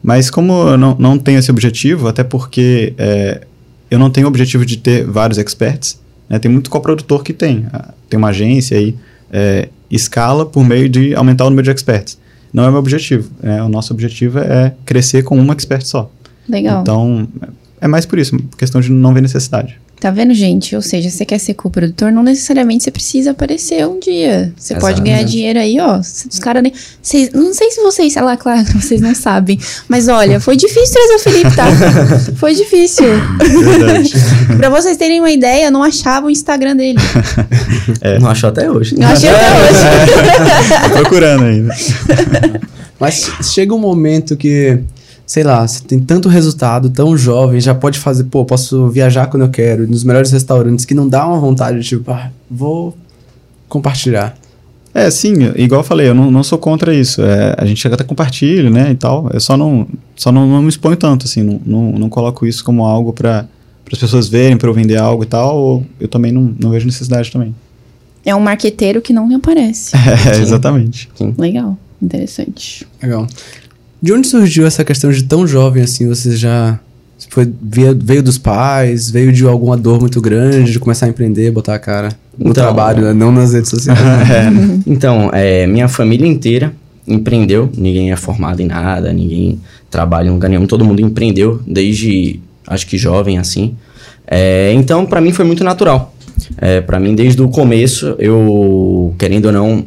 Mas 0.03 0.29
como 0.29 0.69
eu 0.69 0.77
não, 0.77 0.95
não 0.97 1.17
tenho 1.17 1.39
esse 1.39 1.51
objetivo, 1.51 2.07
até 2.07 2.23
porque 2.23 2.93
é, 2.97 3.41
eu 3.89 3.99
não 3.99 4.09
tenho 4.09 4.25
o 4.25 4.29
objetivo 4.29 4.65
de 4.65 4.77
ter 4.77 5.05
vários 5.05 5.37
experts, 5.37 5.99
né? 6.29 6.39
tem 6.39 6.49
muito 6.51 6.69
coprodutor 6.69 7.23
que 7.23 7.33
tem. 7.33 7.65
Ah, 7.71 7.93
Tem 8.09 8.17
uma 8.17 8.29
agência 8.29 8.77
aí, 8.77 8.95
é, 9.31 9.69
escala 9.89 10.45
por 10.45 10.63
meio 10.63 10.89
de 10.89 11.13
aumentar 11.13 11.45
o 11.45 11.49
número 11.49 11.65
de 11.65 11.71
experts. 11.71 12.17
Não 12.53 12.65
é 12.65 12.69
meu 12.69 12.79
objetivo. 12.79 13.29
né? 13.41 13.61
O 13.63 13.69
nosso 13.69 13.93
objetivo 13.93 14.39
é 14.39 14.73
crescer 14.85 15.23
com 15.23 15.37
uma 15.37 15.53
expert 15.53 15.85
só. 15.85 16.11
Legal. 16.49 16.81
Então, 16.81 17.27
é 17.79 17.87
mais 17.87 18.05
por 18.05 18.17
isso, 18.19 18.37
questão 18.57 18.81
de 18.81 18.91
não 18.91 19.13
ver 19.13 19.21
necessidade. 19.21 19.79
Tá 20.01 20.09
vendo, 20.09 20.33
gente? 20.33 20.75
Ou 20.75 20.81
seja, 20.81 21.11
você 21.11 21.23
quer 21.23 21.37
ser 21.37 21.53
co-produtor, 21.53 22.11
não 22.11 22.23
necessariamente 22.23 22.83
você 22.83 22.89
precisa 22.89 23.31
aparecer 23.31 23.87
um 23.87 23.99
dia. 23.99 24.51
Você 24.57 24.73
pode 24.73 24.93
Exato. 24.93 25.03
ganhar 25.03 25.21
dinheiro 25.21 25.59
aí, 25.59 25.79
ó. 25.79 25.99
Os 25.99 26.39
caras 26.39 26.63
nem. 26.63 26.73
Vocês, 26.99 27.29
não 27.31 27.53
sei 27.53 27.69
se 27.69 27.79
vocês, 27.83 28.11
sei 28.11 28.21
lá, 28.23 28.35
claro, 28.35 28.65
vocês 28.81 28.99
não 28.99 29.13
sabem. 29.13 29.59
Mas 29.87 30.07
olha, 30.07 30.39
foi 30.39 30.57
difícil 30.57 30.91
trazer 30.91 31.13
o 31.13 31.19
Felipe, 31.19 31.55
tá? 31.55 31.67
Foi 32.35 32.55
difícil. 32.55 33.05
Verdade. 33.37 34.11
pra 34.57 34.71
vocês 34.71 34.97
terem 34.97 35.19
uma 35.19 35.29
ideia, 35.29 35.65
eu 35.67 35.71
não 35.71 35.83
achava 35.83 36.25
o 36.25 36.31
Instagram 36.31 36.75
dele. 36.75 36.97
Não 38.19 38.31
achou 38.31 38.49
até 38.49 38.71
hoje. 38.71 38.95
Eu 38.97 39.07
achei 39.07 39.29
até 39.29 39.45
hoje. 39.51 40.81
Tô 40.81 40.89
procurando 40.97 41.43
ainda. 41.43 41.75
Mas 42.99 43.29
chega 43.43 43.75
um 43.75 43.79
momento 43.79 44.35
que, 44.35 44.79
sei 45.31 45.43
lá, 45.43 45.65
você 45.65 45.81
tem 45.85 45.97
tanto 45.97 46.27
resultado, 46.27 46.89
tão 46.89 47.15
jovem, 47.15 47.61
já 47.61 47.73
pode 47.73 47.97
fazer, 47.97 48.25
pô, 48.25 48.43
posso 48.43 48.89
viajar 48.89 49.27
quando 49.27 49.43
eu 49.43 49.49
quero, 49.49 49.87
nos 49.87 50.03
melhores 50.03 50.29
restaurantes, 50.29 50.83
que 50.83 50.93
não 50.93 51.07
dá 51.07 51.25
uma 51.25 51.39
vontade 51.39 51.79
de, 51.79 51.87
tipo, 51.87 52.11
ah, 52.11 52.29
vou 52.49 52.97
compartilhar. 53.69 54.35
É, 54.93 55.09
sim, 55.09 55.35
igual 55.55 55.79
eu 55.79 55.85
falei, 55.85 56.09
eu 56.09 56.13
não, 56.13 56.29
não 56.29 56.43
sou 56.43 56.57
contra 56.57 56.93
isso. 56.93 57.21
É, 57.21 57.55
a 57.57 57.65
gente 57.65 57.87
até 57.87 58.03
compartilha, 58.03 58.69
né, 58.69 58.91
e 58.91 58.95
tal. 58.95 59.29
Eu 59.31 59.39
só 59.39 59.55
não, 59.55 59.87
só 60.17 60.33
não, 60.33 60.45
não 60.45 60.61
me 60.61 60.67
exponho 60.67 60.97
tanto, 60.97 61.25
assim, 61.25 61.43
não, 61.43 61.61
não, 61.65 61.91
não 61.93 62.09
coloco 62.09 62.45
isso 62.45 62.61
como 62.61 62.83
algo 62.83 63.13
para 63.13 63.47
as 63.89 63.97
pessoas 63.97 64.27
verem, 64.27 64.57
para 64.57 64.67
eu 64.67 64.73
vender 64.73 64.97
algo 64.97 65.23
e 65.23 65.27
tal, 65.27 65.57
ou 65.57 65.85
eu 65.97 66.09
também 66.09 66.33
não, 66.33 66.53
não 66.59 66.71
vejo 66.71 66.85
necessidade 66.85 67.31
também. 67.31 67.55
É 68.25 68.35
um 68.35 68.41
marqueteiro 68.41 69.01
que 69.01 69.13
não 69.13 69.33
aparece. 69.33 69.95
É, 70.27 70.33
Sim. 70.33 70.41
exatamente. 70.41 71.09
Legal. 71.37 71.77
Interessante. 72.01 72.85
Legal. 73.01 73.27
De 74.01 74.11
onde 74.13 74.27
surgiu 74.27 74.65
essa 74.65 74.83
questão 74.83 75.11
de 75.11 75.23
tão 75.23 75.45
jovem 75.45 75.83
assim? 75.83 76.07
Você 76.07 76.35
já 76.35 76.79
foi, 77.29 77.51
veio, 77.61 77.97
veio 78.01 78.23
dos 78.23 78.37
pais? 78.37 79.09
Veio 79.11 79.31
de 79.31 79.45
alguma 79.45 79.77
dor 79.77 79.99
muito 79.99 80.19
grande 80.19 80.71
de 80.71 80.79
começar 80.79 81.05
a 81.05 81.09
empreender, 81.09 81.51
botar 81.51 81.75
a 81.75 81.79
cara 81.79 82.09
no 82.37 82.49
Então- 82.49 82.63
trabalho, 82.63 83.03
né? 83.03 83.13
não 83.13 83.31
nas 83.31 83.53
redes 83.53 83.69
sociais? 83.69 83.99
Então, 84.87 85.29
é, 85.33 85.67
minha 85.67 85.87
família 85.87 86.27
inteira 86.27 86.73
empreendeu, 87.07 87.69
ninguém 87.77 88.11
é 88.11 88.15
formado 88.15 88.61
em 88.61 88.65
nada, 88.67 89.11
ninguém 89.13 89.59
trabalha 89.89 90.27
em 90.27 90.31
lugar 90.31 90.49
nenhum, 90.49 90.65
todo 90.65 90.83
mundo 90.85 91.01
empreendeu 91.01 91.61
desde, 91.67 92.39
acho 92.67 92.87
que 92.87 92.97
jovem 92.97 93.37
assim. 93.37 93.75
É, 94.25 94.71
então, 94.73 95.05
pra 95.05 95.19
mim 95.21 95.31
foi 95.31 95.45
muito 95.45 95.63
natural. 95.63 96.15
É, 96.57 96.79
para 96.81 96.99
mim, 96.99 97.13
desde 97.13 97.41
o 97.41 97.49
começo, 97.49 98.15
eu, 98.17 99.13
querendo 99.19 99.45
ou 99.45 99.51
não, 99.51 99.83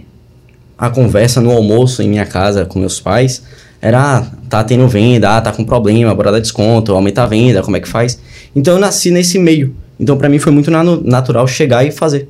a 0.79 0.91
conversa 0.91 1.41
no 1.41 1.51
almoço 1.51 2.03
em 2.03 2.09
minha 2.09 2.27
casa 2.27 2.65
com 2.65 2.79
meus 2.79 3.01
pais 3.01 3.43
era, 3.85 4.17
ah, 4.17 4.27
tá 4.49 4.65
tendo 4.65 4.89
venda, 4.89 5.37
ah, 5.37 5.43
tá 5.43 5.53
com 5.53 5.63
problema, 5.63 6.15
bora 6.15 6.33
dar 6.33 6.41
desconto, 6.41 6.93
aumenta 6.93 7.23
a 7.23 7.27
venda, 7.27 7.63
como 7.63 7.77
é 7.77 7.81
que 7.81 7.87
faz? 7.87 8.19
Então, 8.57 8.73
eu 8.73 8.81
nasci 8.81 9.11
nesse 9.11 9.39
meio. 9.39 9.77
Então, 10.01 10.17
pra 10.17 10.27
mim 10.27 10.39
foi 10.39 10.51
muito 10.51 10.71
natural 10.71 11.47
chegar 11.47 11.85
e 11.85 11.91
fazer. 11.91 12.27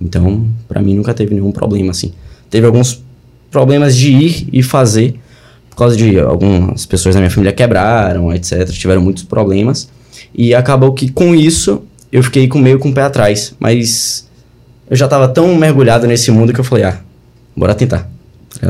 Então, 0.00 0.44
pra 0.66 0.82
mim 0.82 0.96
nunca 0.96 1.14
teve 1.14 1.32
nenhum 1.36 1.52
problema 1.52 1.92
assim. 1.92 2.12
Teve 2.50 2.66
alguns 2.66 3.00
problemas 3.48 3.96
de 3.96 4.10
ir 4.10 4.48
e 4.52 4.60
fazer 4.60 5.14
por 5.70 5.76
causa 5.76 5.96
de 5.96 6.18
algumas 6.18 6.84
pessoas 6.84 7.14
da 7.14 7.20
minha 7.20 7.30
família 7.30 7.52
quebraram, 7.52 8.34
etc, 8.34 8.68
tiveram 8.70 9.00
muitos 9.00 9.22
problemas 9.22 9.88
e 10.34 10.52
acabou 10.52 10.92
que 10.92 11.08
com 11.08 11.32
isso 11.32 11.82
eu 12.10 12.24
fiquei 12.24 12.48
com 12.48 12.58
meio 12.58 12.80
com 12.80 12.88
o 12.88 12.92
pé 12.92 13.02
atrás, 13.02 13.54
mas 13.60 14.28
eu 14.90 14.96
já 14.96 15.06
tava 15.06 15.28
tão 15.28 15.54
mergulhado 15.54 16.08
nesse 16.08 16.32
mundo 16.32 16.52
que 16.52 16.58
eu 16.58 16.64
falei, 16.64 16.84
ah, 16.84 16.98
bora 17.56 17.72
tentar. 17.72 18.10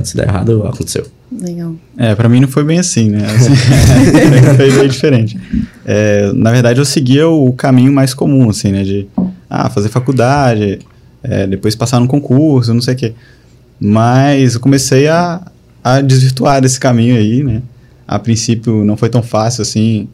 Se 0.04 0.14
der 0.14 0.28
errado, 0.28 0.66
aconteceu. 0.66 1.06
Legal. 1.30 1.74
É, 1.96 2.14
pra 2.14 2.28
mim 2.28 2.40
não 2.40 2.48
foi 2.48 2.64
bem 2.64 2.78
assim, 2.78 3.10
né? 3.10 3.24
Assim, 3.26 3.54
foi 4.56 4.70
bem 4.70 4.88
diferente. 4.88 5.38
É, 5.84 6.32
na 6.32 6.50
verdade, 6.50 6.80
eu 6.80 6.84
seguia 6.84 7.28
o 7.28 7.52
caminho 7.52 7.92
mais 7.92 8.14
comum, 8.14 8.48
assim, 8.48 8.72
né? 8.72 8.82
De 8.82 9.06
ah, 9.48 9.68
fazer 9.68 9.88
faculdade, 9.90 10.78
é, 11.22 11.46
depois 11.46 11.74
passar 11.76 12.00
num 12.00 12.06
concurso, 12.06 12.72
não 12.72 12.80
sei 12.80 12.94
o 12.94 12.96
quê. 12.96 13.14
Mas 13.78 14.54
eu 14.54 14.60
comecei 14.60 15.08
a, 15.08 15.42
a 15.84 16.00
desvirtuar 16.00 16.60
desse 16.60 16.80
caminho 16.80 17.16
aí, 17.16 17.44
né? 17.44 17.62
A 18.06 18.18
princípio 18.18 18.84
não 18.84 18.96
foi 18.96 19.10
tão 19.10 19.22
fácil 19.22 19.62
assim. 19.62 20.08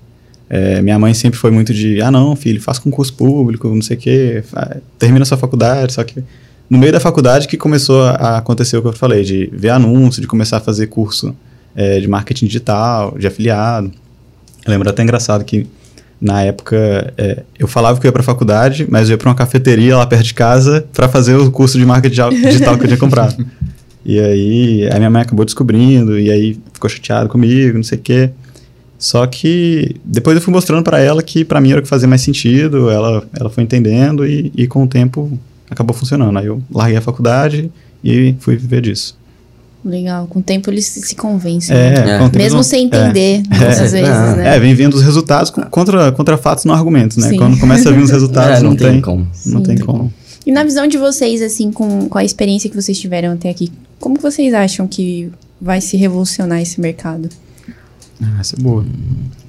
É, 0.50 0.82
minha 0.82 0.98
mãe 0.98 1.14
sempre 1.14 1.38
foi 1.38 1.50
muito 1.50 1.72
de, 1.72 2.02
ah 2.02 2.10
não, 2.10 2.36
filho, 2.36 2.60
faça 2.60 2.80
concurso 2.80 3.14
público, 3.14 3.68
não 3.68 3.80
sei 3.80 3.96
o 3.96 4.00
quê, 4.00 4.44
termina 4.98 5.24
sua 5.24 5.38
faculdade, 5.38 5.94
só 5.94 6.04
que 6.04 6.22
no 6.68 6.78
meio 6.78 6.92
da 6.92 7.00
faculdade 7.00 7.46
que 7.46 7.56
começou 7.56 8.02
a 8.02 8.38
acontecer 8.38 8.76
o 8.76 8.82
que 8.82 8.88
eu 8.88 8.92
falei, 8.92 9.22
de 9.22 9.50
ver 9.52 9.70
anúncio, 9.70 10.20
de 10.20 10.26
começar 10.26 10.58
a 10.58 10.60
fazer 10.60 10.86
curso 10.86 11.34
é, 11.74 12.00
de 12.00 12.08
marketing 12.08 12.46
digital, 12.46 13.16
de 13.18 13.26
afiliado. 13.26 13.90
Eu 14.64 14.70
lembro 14.70 14.88
até 14.88 15.02
engraçado 15.02 15.44
que 15.44 15.66
na 16.20 16.42
época 16.42 17.12
é, 17.18 17.42
eu 17.58 17.68
falava 17.68 18.00
que 18.00 18.06
eu 18.06 18.08
ia 18.08 18.12
para 18.12 18.22
a 18.22 18.24
faculdade, 18.24 18.86
mas 18.88 19.08
eu 19.08 19.14
ia 19.14 19.18
para 19.18 19.28
uma 19.28 19.34
cafeteria 19.34 19.96
lá 19.96 20.06
perto 20.06 20.24
de 20.24 20.34
casa 20.34 20.86
para 20.92 21.08
fazer 21.08 21.34
o 21.36 21.50
curso 21.50 21.78
de 21.78 21.84
marketing 21.84 22.30
digital 22.40 22.78
que 22.78 22.84
eu 22.84 22.88
tinha 22.88 22.98
comprado. 22.98 23.44
E 24.04 24.18
aí 24.18 24.88
a 24.90 24.96
minha 24.96 25.10
mãe 25.10 25.22
acabou 25.22 25.44
descobrindo 25.44 26.18
e 26.18 26.30
aí 26.30 26.58
ficou 26.72 26.88
chateada 26.88 27.28
comigo, 27.28 27.76
não 27.76 27.84
sei 27.84 27.98
o 27.98 28.00
quê. 28.00 28.30
Só 28.98 29.26
que 29.26 29.96
depois 30.04 30.36
eu 30.36 30.40
fui 30.40 30.52
mostrando 30.52 30.82
para 30.82 30.98
ela 30.98 31.22
que 31.22 31.44
para 31.44 31.60
mim 31.60 31.72
era 31.72 31.80
o 31.80 31.82
que 31.82 31.88
fazia 31.88 32.08
mais 32.08 32.22
sentido, 32.22 32.88
ela, 32.90 33.22
ela 33.38 33.50
foi 33.50 33.62
entendendo 33.62 34.26
e, 34.26 34.50
e 34.56 34.66
com 34.66 34.84
o 34.84 34.86
tempo 34.86 35.38
acabou 35.70 35.94
funcionando. 35.94 36.38
Aí 36.38 36.46
eu 36.46 36.62
larguei 36.70 36.96
a 36.96 37.00
faculdade 37.00 37.70
e 38.02 38.34
fui 38.38 38.56
viver 38.56 38.82
disso. 38.82 39.16
Legal. 39.84 40.26
Com 40.26 40.38
o 40.38 40.42
tempo 40.42 40.70
eles 40.70 40.86
se 40.86 41.14
convencem. 41.14 41.76
É, 41.76 42.04
né? 42.04 42.30
é. 42.32 42.38
Mesmo 42.38 42.64
sem 42.64 42.86
entender, 42.86 43.42
é. 43.52 43.58
muitas 43.58 43.94
é. 43.94 44.00
vezes, 44.00 44.08
é. 44.08 44.36
né? 44.36 44.56
É, 44.56 44.58
vem 44.58 44.74
vindo 44.74 44.94
os 44.94 45.02
resultados 45.02 45.50
contra, 45.50 46.10
contra 46.12 46.38
fatos, 46.38 46.64
não 46.64 46.74
argumentos, 46.74 47.18
né? 47.18 47.28
Sim. 47.28 47.36
Quando 47.36 47.58
começa 47.58 47.90
a 47.90 47.92
vir 47.92 48.02
os 48.02 48.10
resultados, 48.10 48.62
não, 48.62 48.70
não, 48.70 48.76
tem, 48.76 49.00
como. 49.00 49.28
Não 49.46 49.62
tem 49.62 49.76
como. 49.76 50.12
E 50.46 50.52
na 50.52 50.64
visão 50.64 50.86
de 50.86 50.96
vocês, 50.96 51.42
assim, 51.42 51.70
com, 51.70 52.08
com 52.08 52.18
a 52.18 52.24
experiência 52.24 52.68
que 52.70 52.76
vocês 52.76 52.98
tiveram 52.98 53.32
até 53.32 53.50
aqui, 53.50 53.70
como 54.00 54.18
vocês 54.20 54.54
acham 54.54 54.86
que 54.86 55.30
vai 55.60 55.80
se 55.80 55.96
revolucionar 55.96 56.60
esse 56.60 56.80
mercado? 56.80 57.28
Ah, 58.22 58.38
essa 58.40 58.56
é 58.56 58.62
boa. 58.62 58.84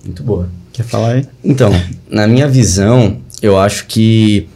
Muito 0.04 0.24
boa. 0.24 0.50
Quer 0.74 0.84
falar 0.84 1.14
aí? 1.14 1.26
Então, 1.44 1.72
na 2.10 2.28
minha 2.28 2.48
visão, 2.48 3.18
eu 3.42 3.58
acho 3.58 3.86
que 3.88 4.48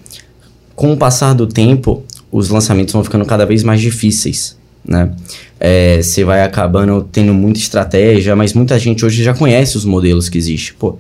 com 0.80 0.93
o 0.93 0.95
passar 0.95 1.34
do 1.34 1.45
tempo, 1.45 2.05
os 2.32 2.49
lançamentos 2.49 2.93
vão 2.93 3.03
ficando 3.03 3.25
cada 3.25 3.45
vez 3.45 3.63
mais 3.63 3.82
difíceis, 3.82 4.55
né? 4.88 5.11
É, 5.59 6.01
você 6.01 6.23
vai 6.23 6.41
acabando 6.41 7.05
tendo 7.11 7.34
muita 7.34 7.59
estratégia, 7.59 8.34
mas 8.34 8.53
muita 8.53 8.80
gente 8.80 9.05
hoje 9.05 9.21
já 9.21 9.34
conhece 9.34 9.75
os 9.75 9.84
modelos 9.84 10.30
que 10.30 10.38
existem. 10.38 10.73
Pô, 10.80 10.97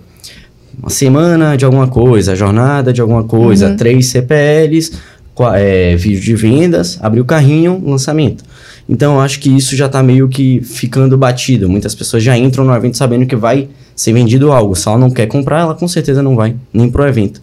uma 0.77 0.89
semana 0.89 1.55
de 1.55 1.63
alguma 1.63 1.87
coisa, 1.87 2.35
jornada 2.35 2.91
de 2.91 2.99
alguma 2.99 3.23
coisa, 3.23 3.69
uhum. 3.69 3.77
três 3.77 4.07
CPLs, 4.07 4.91
é, 5.55 5.95
vídeo 5.95 6.19
de 6.23 6.35
vendas, 6.35 6.99
abrir 7.01 7.21
o 7.21 7.25
carrinho, 7.25 7.81
lançamento. 7.85 8.43
Então 8.89 9.13
eu 9.13 9.21
acho 9.21 9.39
que 9.39 9.49
isso 9.49 9.77
já 9.77 9.85
está 9.85 10.03
meio 10.03 10.27
que 10.27 10.59
ficando 10.59 11.17
batido. 11.17 11.69
Muitas 11.69 11.95
pessoas 11.95 12.21
já 12.21 12.37
entram 12.37 12.65
no 12.65 12.75
evento 12.75 12.97
sabendo 12.97 13.25
que 13.25 13.35
vai 13.37 13.69
ser 13.95 14.11
vendido 14.11 14.51
algo. 14.51 14.75
Se 14.75 14.89
ela 14.89 14.97
não 14.97 15.09
quer 15.09 15.27
comprar, 15.27 15.61
ela 15.61 15.73
com 15.73 15.87
certeza 15.87 16.21
não 16.21 16.35
vai 16.35 16.53
nem 16.73 16.91
pro 16.91 17.07
evento. 17.07 17.41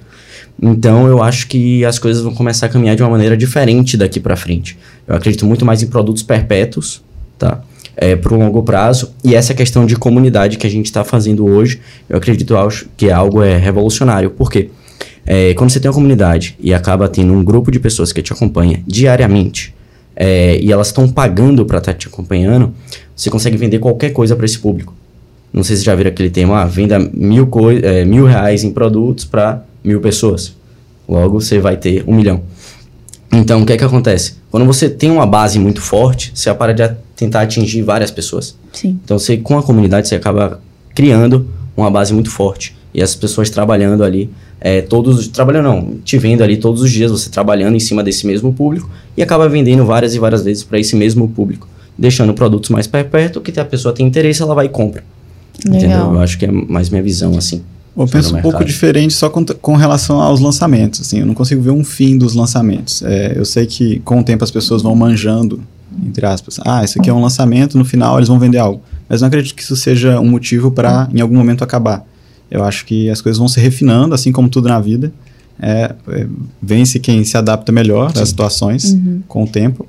Então 0.60 1.06
eu 1.06 1.22
acho 1.22 1.46
que 1.48 1.84
as 1.84 1.98
coisas 1.98 2.22
vão 2.22 2.34
começar 2.34 2.66
a 2.66 2.68
caminhar 2.68 2.96
de 2.96 3.02
uma 3.02 3.10
maneira 3.10 3.36
diferente 3.36 3.96
daqui 3.96 4.18
para 4.18 4.36
frente. 4.36 4.78
Eu 5.06 5.14
acredito 5.16 5.44
muito 5.46 5.64
mais 5.64 5.82
em 5.82 5.86
produtos 5.86 6.22
perpétuos, 6.22 7.02
tá? 7.38 7.60
É, 7.96 8.14
para 8.14 8.34
o 8.34 8.38
longo 8.38 8.62
prazo. 8.62 9.12
E 9.24 9.34
essa 9.34 9.54
questão 9.54 9.86
de 9.86 9.96
comunidade 9.96 10.58
que 10.58 10.66
a 10.66 10.70
gente 10.70 10.86
está 10.86 11.04
fazendo 11.04 11.46
hoje, 11.46 11.80
eu 12.08 12.16
acredito 12.16 12.54
que 12.96 13.08
é 13.08 13.12
algo 13.12 13.42
é, 13.42 13.56
revolucionário. 13.56 14.30
Por 14.30 14.50
quê? 14.50 14.70
É, 15.26 15.54
quando 15.54 15.70
você 15.70 15.80
tem 15.80 15.88
uma 15.88 15.94
comunidade 15.94 16.56
e 16.60 16.72
acaba 16.72 17.08
tendo 17.08 17.32
um 17.32 17.42
grupo 17.42 17.70
de 17.70 17.80
pessoas 17.80 18.12
que 18.12 18.22
te 18.22 18.32
acompanha 18.32 18.82
diariamente 18.86 19.74
é, 20.14 20.58
e 20.60 20.70
elas 20.70 20.86
estão 20.86 21.08
pagando 21.08 21.66
para 21.66 21.78
estar 21.78 21.92
tá 21.92 21.98
te 21.98 22.06
acompanhando, 22.06 22.72
você 23.14 23.28
consegue 23.28 23.56
vender 23.56 23.78
qualquer 23.80 24.10
coisa 24.10 24.36
para 24.36 24.46
esse 24.46 24.58
público. 24.58 24.94
Não 25.52 25.64
sei 25.64 25.76
se 25.76 25.84
já 25.84 25.94
viram 25.94 26.10
aquele 26.10 26.30
tema, 26.30 26.62
ah, 26.62 26.64
venda 26.66 26.98
mil, 26.98 27.48
é, 27.82 28.04
mil 28.04 28.24
reais 28.24 28.62
em 28.62 28.70
produtos 28.70 29.24
para 29.24 29.64
mil 29.86 30.00
pessoas. 30.00 30.54
Logo, 31.08 31.40
você 31.40 31.60
vai 31.60 31.76
ter 31.76 32.04
um 32.06 32.14
milhão. 32.14 32.42
Então, 33.32 33.62
o 33.62 33.66
que 33.66 33.72
é 33.72 33.76
que 33.76 33.84
acontece? 33.84 34.34
Quando 34.50 34.66
você 34.66 34.88
tem 34.88 35.10
uma 35.10 35.26
base 35.26 35.58
muito 35.58 35.80
forte, 35.80 36.32
você 36.34 36.52
para 36.54 36.72
de 36.72 36.88
tentar 37.14 37.42
atingir 37.42 37.82
várias 37.82 38.10
pessoas. 38.10 38.56
Sim. 38.72 38.98
Então, 39.04 39.18
você, 39.18 39.36
com 39.36 39.56
a 39.56 39.62
comunidade, 39.62 40.08
você 40.08 40.14
acaba 40.14 40.60
criando 40.94 41.46
uma 41.76 41.90
base 41.90 42.12
muito 42.12 42.30
forte. 42.30 42.74
E 42.92 43.02
as 43.02 43.14
pessoas 43.14 43.50
trabalhando 43.50 44.02
ali, 44.02 44.30
é, 44.60 44.80
todos... 44.80 45.28
Trabalhando 45.28 45.64
não, 45.64 45.98
te 46.02 46.16
vendo 46.18 46.42
ali 46.42 46.56
todos 46.56 46.82
os 46.82 46.90
dias, 46.90 47.10
você 47.10 47.28
trabalhando 47.28 47.76
em 47.76 47.80
cima 47.80 48.02
desse 48.02 48.26
mesmo 48.26 48.52
público 48.52 48.90
e 49.16 49.22
acaba 49.22 49.48
vendendo 49.48 49.84
várias 49.84 50.14
e 50.14 50.18
várias 50.18 50.42
vezes 50.42 50.64
para 50.64 50.78
esse 50.78 50.96
mesmo 50.96 51.28
público. 51.28 51.68
Deixando 51.98 52.32
produtos 52.34 52.70
mais 52.70 52.86
perto, 52.86 53.40
que 53.40 53.58
a 53.58 53.64
pessoa 53.64 53.94
tem 53.94 54.06
interesse, 54.06 54.42
ela 54.42 54.54
vai 54.54 54.66
e 54.66 54.68
compra. 54.70 55.04
Legal. 55.64 55.78
Entendeu? 55.78 56.14
Eu 56.14 56.20
acho 56.20 56.38
que 56.38 56.46
é 56.46 56.50
mais 56.50 56.90
minha 56.90 57.02
visão, 57.02 57.36
assim. 57.36 57.62
Eu 57.96 58.06
penso 58.06 58.36
um 58.36 58.42
pouco 58.42 58.62
diferente 58.62 59.14
só 59.14 59.30
com, 59.30 59.44
com, 59.44 59.74
relação 59.74 60.20
aos 60.20 60.38
lançamentos. 60.38 61.00
Assim, 61.00 61.20
eu 61.20 61.26
não 61.26 61.34
consigo 61.34 61.62
ver 61.62 61.70
um 61.70 61.82
fim 61.82 62.18
dos 62.18 62.34
lançamentos. 62.34 63.02
É, 63.02 63.32
eu 63.34 63.44
sei 63.44 63.64
que 63.64 64.00
com 64.00 64.20
o 64.20 64.22
tempo 64.22 64.44
as 64.44 64.50
pessoas 64.50 64.82
vão 64.82 64.94
manjando, 64.94 65.62
entre 66.04 66.26
aspas. 66.26 66.60
Ah, 66.64 66.84
isso 66.84 67.00
aqui 67.00 67.08
é 67.08 67.12
um 67.12 67.22
lançamento, 67.22 67.78
no 67.78 67.84
final 67.84 68.18
eles 68.18 68.28
vão 68.28 68.38
vender 68.38 68.58
algo. 68.58 68.82
Mas 69.08 69.22
não 69.22 69.28
acredito 69.28 69.54
que 69.54 69.62
isso 69.62 69.74
seja 69.74 70.20
um 70.20 70.28
motivo 70.28 70.70
para 70.70 71.08
em 71.12 71.20
algum 71.20 71.34
momento 71.34 71.64
acabar. 71.64 72.04
Eu 72.50 72.62
acho 72.62 72.84
que 72.84 73.08
as 73.08 73.22
coisas 73.22 73.38
vão 73.38 73.48
se 73.48 73.58
refinando, 73.60 74.14
assim 74.14 74.30
como 74.30 74.48
tudo 74.48 74.68
na 74.68 74.78
vida. 74.78 75.10
É, 75.58 75.94
é, 76.08 76.26
vence 76.60 76.98
quem 76.98 77.24
se 77.24 77.36
adapta 77.36 77.72
melhor 77.72 78.14
Sim. 78.14 78.22
às 78.22 78.28
situações 78.28 78.92
uhum. 78.92 79.22
com 79.26 79.44
o 79.44 79.48
tempo. 79.48 79.86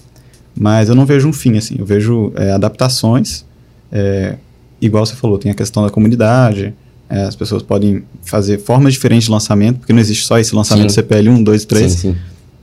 Mas 0.58 0.88
eu 0.88 0.96
não 0.96 1.06
vejo 1.06 1.28
um 1.28 1.34
fim, 1.34 1.58
assim. 1.58 1.76
Eu 1.78 1.86
vejo 1.86 2.32
é, 2.36 2.52
adaptações. 2.52 3.46
É, 3.92 4.36
igual 4.82 5.06
você 5.06 5.14
falou, 5.14 5.38
tem 5.38 5.52
a 5.52 5.56
questão 5.56 5.84
da 5.84 5.90
comunidade 5.90 6.74
é, 7.10 7.24
as 7.24 7.36
pessoas 7.36 7.64
podem 7.64 8.04
fazer 8.24 8.60
formas 8.60 8.94
diferentes 8.94 9.26
de 9.26 9.32
lançamento, 9.32 9.80
porque 9.80 9.94
não 9.94 10.00
existe 10.00 10.26
só 10.26 10.38
esse 10.38 10.54
lançamento 10.54 10.90
sim. 10.90 10.96
CPL 10.96 11.30
1, 11.30 11.44
2, 11.44 11.66
3. 11.66 11.92
Sim, 11.92 11.98
sim. 11.98 12.16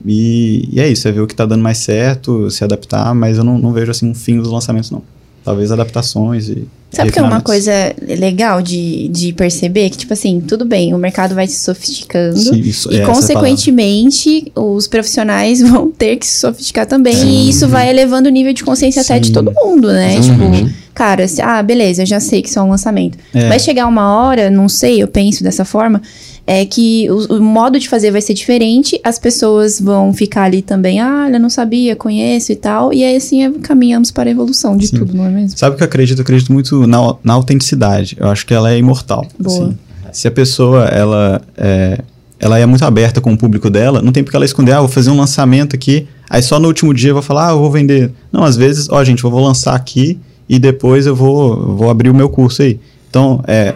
E, 0.04 0.68
e, 0.70 0.80
é 0.80 0.88
isso, 0.88 1.08
é 1.08 1.12
ver 1.12 1.20
o 1.20 1.26
que 1.26 1.32
está 1.32 1.46
dando 1.46 1.62
mais 1.62 1.78
certo, 1.78 2.50
se 2.50 2.62
adaptar, 2.62 3.14
mas 3.14 3.38
eu 3.38 3.44
não, 3.44 3.58
não 3.58 3.72
vejo 3.72 3.90
assim 3.90 4.10
um 4.10 4.14
fim 4.14 4.38
dos 4.38 4.50
lançamentos, 4.50 4.90
não. 4.90 5.02
Talvez 5.44 5.70
adaptações 5.70 6.48
e. 6.48 6.66
Sabe 6.90 7.10
que 7.10 7.18
é 7.18 7.22
uma 7.22 7.40
coisa 7.40 7.72
legal 8.00 8.62
de, 8.62 9.08
de 9.08 9.32
perceber? 9.32 9.90
Que, 9.90 9.98
tipo 9.98 10.12
assim, 10.12 10.40
tudo 10.40 10.64
bem, 10.64 10.94
o 10.94 10.98
mercado 10.98 11.34
vai 11.34 11.46
se 11.46 11.58
sofisticando. 11.58 12.38
Sim, 12.38 12.60
isso, 12.60 12.90
e, 12.92 13.00
é 13.00 13.04
consequentemente, 13.04 14.52
os 14.54 14.86
profissionais 14.86 15.60
vão 15.68 15.90
ter 15.90 16.16
que 16.16 16.26
se 16.26 16.38
sofisticar 16.38 16.86
também. 16.86 17.16
Sim. 17.16 17.26
E 17.26 17.50
isso 17.50 17.66
vai 17.66 17.90
elevando 17.90 18.28
o 18.28 18.32
nível 18.32 18.52
de 18.52 18.62
consciência 18.62 19.02
Sim. 19.02 19.12
até 19.12 19.20
de 19.20 19.32
todo 19.32 19.52
mundo, 19.52 19.88
né? 19.88 20.16
Uhum. 20.16 20.22
Tipo, 20.22 20.74
cara, 20.94 21.26
ah, 21.42 21.62
beleza, 21.64 22.02
eu 22.02 22.06
já 22.06 22.20
sei 22.20 22.40
que 22.40 22.48
isso 22.48 22.60
é 22.60 22.62
um 22.62 22.70
lançamento. 22.70 23.18
É. 23.34 23.48
Vai 23.48 23.58
chegar 23.58 23.86
uma 23.88 24.16
hora, 24.16 24.48
não 24.48 24.68
sei, 24.68 25.02
eu 25.02 25.08
penso 25.08 25.42
dessa 25.42 25.64
forma, 25.64 26.00
é 26.46 26.64
que 26.66 27.10
o, 27.10 27.36
o, 27.36 27.42
modo 27.42 27.78
de 27.78 27.88
fazer 27.88 28.10
vai 28.10 28.20
ser 28.20 28.34
diferente, 28.34 29.00
as 29.02 29.18
pessoas 29.18 29.80
vão 29.80 30.12
ficar 30.12 30.44
ali 30.44 30.60
também, 30.60 31.00
ah, 31.00 31.28
eu 31.32 31.40
não 31.40 31.48
sabia, 31.48 31.96
conheço 31.96 32.52
e 32.52 32.56
tal, 32.56 32.92
e 32.92 33.02
aí 33.02 33.16
assim 33.16 33.50
caminhamos 33.60 34.10
para 34.10 34.28
a 34.28 34.32
evolução 34.32 34.76
de 34.76 34.88
Sim. 34.88 34.98
tudo, 34.98 35.16
não 35.16 35.24
é 35.24 35.30
mesmo? 35.30 35.56
Sabe 35.56 35.74
o 35.74 35.76
que 35.76 35.82
eu 35.82 35.86
acredito? 35.86 36.18
Eu 36.18 36.22
acredito 36.22 36.52
muito 36.52 36.86
na, 36.86 37.16
na 37.24 37.32
autenticidade. 37.32 38.16
Eu 38.20 38.28
acho 38.28 38.46
que 38.46 38.52
ela 38.52 38.70
é 38.70 38.78
imortal. 38.78 39.26
Boa. 39.38 39.68
Assim. 39.68 39.78
Se 40.12 40.28
a 40.28 40.30
pessoa, 40.30 40.84
ela 40.84 41.40
é, 41.56 41.98
ela 42.38 42.58
é 42.58 42.66
muito 42.66 42.84
aberta 42.84 43.20
com 43.20 43.32
o 43.32 43.38
público 43.38 43.70
dela, 43.70 44.02
não 44.02 44.12
tem 44.12 44.22
porque 44.22 44.36
ela 44.36 44.44
esconder, 44.44 44.72
ah, 44.72 44.80
vou 44.80 44.88
fazer 44.88 45.10
um 45.10 45.16
lançamento 45.16 45.74
aqui, 45.74 46.06
aí 46.28 46.42
só 46.42 46.60
no 46.60 46.68
último 46.68 46.92
dia 46.92 47.10
eu 47.10 47.14
vou 47.14 47.22
falar, 47.22 47.48
ah, 47.48 47.52
eu 47.52 47.58
vou 47.58 47.70
vender. 47.70 48.12
Não, 48.30 48.44
às 48.44 48.56
vezes, 48.56 48.88
ó, 48.90 49.02
gente, 49.02 49.24
eu 49.24 49.30
vou 49.30 49.42
lançar 49.42 49.74
aqui 49.74 50.18
e 50.46 50.58
depois 50.58 51.06
eu 51.06 51.16
vou, 51.16 51.74
vou 51.74 51.88
abrir 51.88 52.10
o 52.10 52.14
meu 52.14 52.28
curso 52.28 52.62
aí. 52.62 52.78
Então, 53.08 53.42
é, 53.46 53.74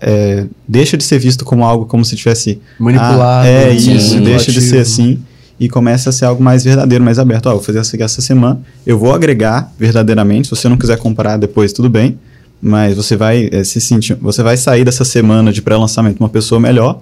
é, 0.00 0.46
deixa 0.66 0.96
de 0.96 1.04
ser 1.04 1.18
visto 1.18 1.44
como 1.44 1.64
algo 1.64 1.86
como 1.86 2.04
se 2.04 2.16
tivesse 2.16 2.60
manipulado. 2.78 3.22
Ah, 3.22 3.46
é 3.46 3.72
isso, 3.72 4.20
deixa 4.20 4.50
de 4.50 4.60
ser 4.60 4.78
assim 4.78 5.22
e 5.60 5.68
começa 5.68 6.10
a 6.10 6.12
ser 6.12 6.24
algo 6.24 6.42
mais 6.42 6.64
verdadeiro, 6.64 7.04
mais 7.04 7.18
aberto. 7.18 7.46
Ó, 7.46 7.54
vou 7.54 7.62
fazer 7.62 7.78
essa, 7.78 8.02
essa 8.02 8.20
semana, 8.20 8.60
eu 8.86 8.98
vou 8.98 9.12
agregar 9.12 9.72
verdadeiramente. 9.78 10.48
Se 10.48 10.54
você 10.54 10.68
não 10.68 10.76
quiser 10.76 10.98
comprar 10.98 11.36
depois, 11.36 11.72
tudo 11.72 11.88
bem, 11.88 12.18
mas 12.60 12.96
você 12.96 13.16
vai 13.16 13.48
é, 13.52 13.64
se 13.64 13.80
sentir, 13.80 14.14
você 14.20 14.42
vai 14.42 14.56
sair 14.56 14.84
dessa 14.84 15.04
semana 15.04 15.52
de 15.52 15.62
pré-lançamento 15.62 16.20
uma 16.20 16.28
pessoa 16.28 16.60
melhor 16.60 17.00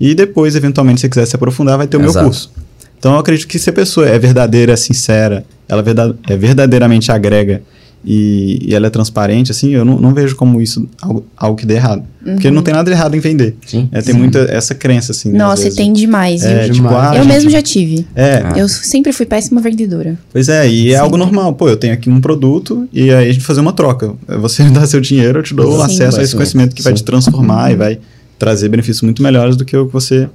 e 0.00 0.14
depois, 0.14 0.54
eventualmente, 0.54 1.00
se 1.00 1.06
você 1.06 1.08
quiser 1.08 1.26
se 1.26 1.36
aprofundar, 1.36 1.76
vai 1.76 1.86
ter 1.86 1.96
o 1.96 2.00
Exato. 2.00 2.18
meu 2.18 2.24
curso. 2.26 2.52
Então, 2.98 3.12
eu 3.14 3.18
acredito 3.18 3.48
que 3.48 3.58
se 3.58 3.70
a 3.70 3.72
pessoa 3.72 4.08
é 4.08 4.18
verdadeira, 4.18 4.76
sincera, 4.76 5.44
ela 5.68 5.84
é 6.28 6.36
verdadeiramente 6.36 7.10
agrega 7.10 7.62
e, 8.04 8.66
e 8.70 8.74
ela 8.74 8.86
é 8.86 8.90
transparente, 8.90 9.50
assim, 9.50 9.70
eu 9.70 9.84
não, 9.84 9.98
não 9.98 10.14
vejo 10.14 10.36
como 10.36 10.60
isso 10.60 10.88
algo, 11.02 11.24
algo 11.36 11.56
que 11.56 11.66
dê 11.66 11.74
errado. 11.74 12.02
Porque 12.22 12.50
não 12.50 12.62
tem 12.62 12.74
nada 12.74 12.90
de 12.90 12.96
errado 12.96 13.14
em 13.14 13.20
vender. 13.20 13.56
Sim. 13.66 13.88
É, 13.90 14.02
tem 14.02 14.14
muita 14.14 14.40
essa 14.50 14.74
crença, 14.74 15.12
assim. 15.12 15.30
às 15.30 15.34
Nossa, 15.38 15.62
e 15.62 15.64
vezes. 15.64 15.76
tem 15.78 15.92
demais, 15.92 16.42
viu? 16.42 16.50
É, 16.50 16.62
tipo, 16.64 16.74
demais. 16.74 16.94
ah, 16.96 17.16
eu 17.16 17.22
gente- 17.22 17.32
mesmo 17.32 17.50
já 17.50 17.62
tive. 17.62 18.06
É, 18.14 18.42
Ah. 18.44 18.52
Eu 18.58 18.68
sempre 18.68 19.12
fui 19.12 19.24
péssima 19.26 19.60
vendedora. 19.60 20.18
Pois 20.32 20.48
é, 20.48 20.68
e 20.68 20.90
é 20.92 20.96
Sim. 20.96 21.02
algo 21.02 21.16
normal. 21.16 21.54
Pô, 21.54 21.68
eu 21.68 21.76
tenho 21.76 21.94
aqui 21.94 22.08
um 22.10 22.20
produto 22.20 22.86
e 22.92 23.10
aí 23.10 23.28
a 23.30 23.32
gente 23.32 23.44
fazer 23.44 23.60
uma 23.60 23.72
troca. 23.72 24.12
Você 24.40 24.62
me 24.62 24.70
dá 24.70 24.86
seu 24.86 25.00
dinheiro, 25.00 25.38
eu 25.38 25.42
te 25.42 25.54
dou 25.54 25.76
Sim. 25.78 25.82
acesso 25.84 26.18
a 26.20 26.22
esse 26.22 26.32
Sim. 26.32 26.36
conhecimento 26.36 26.74
que 26.74 26.82
vai 26.82 26.92
te 26.92 26.98
Sim. 27.00 27.04
transformar 27.06 27.72
e 27.72 27.76
vai 27.76 27.98
trazer 28.38 28.68
benefícios 28.68 29.02
muito 29.02 29.22
melhores 29.22 29.56
do 29.56 29.64
que 29.64 29.76
o 29.76 29.86
que 29.86 29.92
você. 29.92 30.28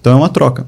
Então 0.00 0.12
é 0.12 0.16
uma 0.16 0.28
troca. 0.28 0.66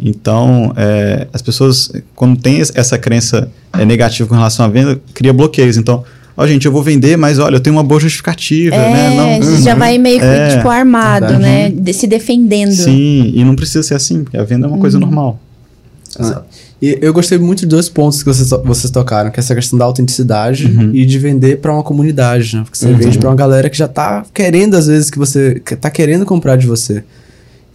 Então, 0.00 0.72
é, 0.76 1.26
as 1.32 1.42
pessoas, 1.42 1.90
quando 2.14 2.40
tem 2.40 2.58
es- 2.60 2.72
essa 2.74 2.96
crença 2.96 3.50
é, 3.72 3.84
negativa 3.84 4.28
com 4.28 4.34
relação 4.34 4.64
à 4.64 4.68
venda, 4.68 5.00
cria 5.12 5.32
bloqueios. 5.32 5.76
Então, 5.76 6.04
ó, 6.36 6.46
gente, 6.46 6.66
eu 6.66 6.72
vou 6.72 6.82
vender, 6.82 7.16
mas 7.16 7.38
olha, 7.38 7.56
eu 7.56 7.60
tenho 7.60 7.74
uma 7.76 7.82
boa 7.82 8.00
justificativa, 8.00 8.74
É, 8.76 8.92
né? 8.92 9.16
Não, 9.16 9.42
você 9.42 9.62
já 9.62 9.74
vai 9.74 9.98
meio 9.98 10.20
que, 10.20 10.24
É, 10.24 10.56
tipo, 10.56 10.68
armado, 10.68 11.26
verdade. 11.26 11.42
né? 11.42 11.70
De- 11.70 11.92
se 11.92 12.06
defendendo. 12.06 12.72
Sim, 12.72 13.32
e 13.34 13.44
não 13.44 13.56
precisa 13.56 13.82
ser 13.82 13.94
assim, 13.94 14.22
porque 14.22 14.36
a 14.36 14.44
venda 14.44 14.66
é 14.66 14.68
uma 14.68 14.74
Uhum. 14.76 14.80
coisa 14.80 14.98
normal. 15.00 15.40
Ah, 16.18 16.42
E 16.80 16.96
eu 17.02 17.12
gostei 17.12 17.36
muito 17.38 17.60
de 17.60 17.66
dois 17.66 17.88
pontos 17.88 18.22
que 18.22 18.26
vocês, 18.32 18.48
vocês 18.64 18.88
tocaram, 18.90 19.30
que 19.32 19.40
é 19.40 19.42
essa 19.42 19.52
questão 19.52 19.76
da 19.76 19.84
autenticidade 19.84 20.66
Uhum. 20.66 20.90
e 20.94 21.04
de 21.04 21.18
vender 21.18 21.58
pra 21.58 21.72
uma 21.74 21.82
comunidade, 21.82 22.54
né? 22.56 22.62
Porque 22.62 22.78
você 22.78 22.86
Uhum. 22.86 22.96
vende 22.96 23.18
pra 23.18 23.28
uma 23.28 23.34
galera 23.34 23.68
que 23.68 23.76
já 23.76 23.88
tá 23.88 24.24
querendo, 24.32 24.74
às 24.76 24.86
vezes, 24.86 25.10
que 25.10 25.18
você 25.18 25.60
que 25.64 25.74
tá 25.74 25.90
querendo 25.90 26.24
comprar 26.24 26.54
de 26.54 26.68
você. 26.68 27.02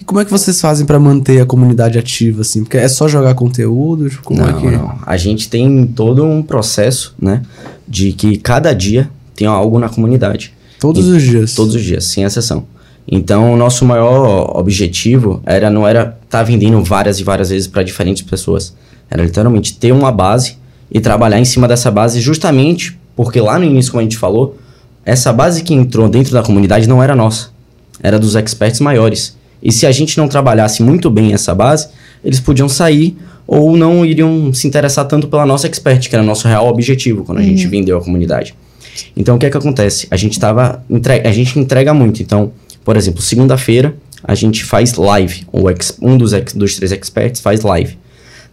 E 0.03 0.05
como 0.05 0.19
é 0.19 0.25
que 0.25 0.31
vocês 0.31 0.59
fazem 0.59 0.85
pra 0.85 0.99
manter 0.99 1.41
a 1.41 1.45
comunidade 1.45 1.97
ativa, 1.97 2.41
assim? 2.41 2.63
Porque 2.65 2.75
é 2.75 2.89
só 2.89 3.07
jogar 3.07 3.33
conteúdo? 3.35 4.09
Tipo, 4.09 4.23
Como 4.23 4.41
não, 4.41 4.49
é 4.49 4.53
que. 4.53 4.69
não. 4.69 4.99
A 5.05 5.15
gente 5.15 5.47
tem 5.47 5.87
todo 5.87 6.25
um 6.25 6.43
processo, 6.43 7.15
né? 7.17 7.41
De 7.87 8.11
que 8.11 8.35
cada 8.35 8.73
dia 8.73 9.09
tem 9.33 9.47
algo 9.47 9.79
na 9.79 9.87
comunidade. 9.87 10.53
Todos 10.77 11.07
os 11.07 11.23
dias. 11.23 11.55
Todos 11.55 11.73
os 11.73 11.81
dias, 11.81 12.03
sem 12.03 12.25
exceção. 12.25 12.65
Então, 13.07 13.53
o 13.53 13.55
nosso 13.55 13.85
maior 13.85 14.57
objetivo 14.57 15.41
era 15.45 15.69
não 15.69 15.87
era 15.87 16.01
estar 16.01 16.39
tá 16.39 16.43
vendendo 16.43 16.83
várias 16.83 17.19
e 17.19 17.23
várias 17.23 17.49
vezes 17.49 17.67
para 17.67 17.81
diferentes 17.81 18.23
pessoas. 18.23 18.75
Era 19.09 19.23
literalmente 19.23 19.77
ter 19.77 19.93
uma 19.93 20.11
base 20.11 20.57
e 20.91 20.99
trabalhar 20.99 21.39
em 21.39 21.45
cima 21.45 21.65
dessa 21.65 21.89
base 21.89 22.19
justamente 22.19 22.97
porque 23.15 23.39
lá 23.39 23.57
no 23.57 23.65
início, 23.65 23.91
como 23.91 24.01
a 24.01 24.03
gente 24.03 24.17
falou, 24.17 24.57
essa 25.05 25.31
base 25.31 25.63
que 25.63 25.73
entrou 25.73 26.09
dentro 26.09 26.33
da 26.33 26.41
comunidade 26.41 26.87
não 26.87 27.01
era 27.01 27.15
nossa. 27.15 27.49
Era 28.01 28.19
dos 28.19 28.35
experts 28.35 28.79
maiores. 28.79 29.37
E 29.63 29.71
se 29.71 29.85
a 29.87 29.91
gente 29.91 30.17
não 30.17 30.27
trabalhasse 30.27 30.83
muito 30.83 31.09
bem 31.09 31.33
essa 31.33 31.55
base, 31.55 31.87
eles 32.23 32.39
podiam 32.39 32.67
sair 32.67 33.15
ou 33.47 33.75
não 33.77 34.05
iriam 34.05 34.53
se 34.53 34.67
interessar 34.67 35.05
tanto 35.05 35.27
pela 35.27 35.45
nossa 35.45 35.67
expert, 35.67 36.09
que 36.09 36.15
era 36.15 36.23
o 36.23 36.27
nosso 36.27 36.47
real 36.47 36.67
objetivo 36.67 37.23
quando 37.23 37.37
a 37.39 37.41
gente 37.41 37.65
vendeu 37.67 37.97
a 37.97 38.01
comunidade. 38.01 38.53
Então, 39.15 39.35
o 39.35 39.39
que 39.39 39.45
é 39.45 39.49
que 39.49 39.57
acontece? 39.57 40.07
A 40.11 40.17
gente 40.17 40.39
tava 40.39 40.83
entre- 40.89 41.25
a 41.27 41.31
gente 41.31 41.57
entrega 41.57 41.93
muito. 41.93 42.21
Então, 42.21 42.51
por 42.85 42.95
exemplo, 42.97 43.21
segunda-feira 43.21 43.95
a 44.23 44.35
gente 44.35 44.63
faz 44.63 44.93
live. 44.95 45.43
O 45.51 45.69
ex- 45.69 45.97
um 46.01 46.17
dos, 46.17 46.31
ex- 46.33 46.53
dos 46.53 46.75
três 46.75 46.91
experts 46.91 47.41
faz 47.41 47.61
live. 47.61 47.97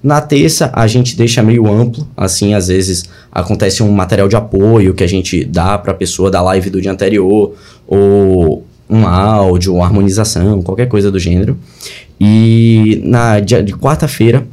Na 0.03 0.21
terça 0.21 0.71
a 0.73 0.87
gente 0.87 1.15
deixa 1.17 1.43
meio 1.43 1.71
amplo, 1.71 2.09
assim, 2.17 2.55
às 2.55 2.69
vezes 2.69 3.05
acontece 3.31 3.83
um 3.83 3.91
material 3.93 4.29
de 4.29 4.35
apoio 4.37 4.95
que 4.95 5.05
a 5.05 5.07
gente 5.07 5.45
dá 5.45 5.77
para 5.77 5.93
a 5.93 5.95
pessoa 5.95 6.31
da 6.31 6.41
live 6.41 6.71
do 6.71 6.81
dia 6.81 6.91
anterior, 6.91 7.55
ou 7.87 8.65
um 8.91 9.07
áudio, 9.07 9.74
uma 9.74 9.84
harmonização, 9.84 10.62
qualquer 10.62 10.86
coisa 10.86 11.11
do 11.11 11.18
gênero. 11.18 11.57
E 12.20 13.01
na 13.05 13.41
dia 13.41 13.62
de 13.62 13.72
quarta-feira 13.72 14.47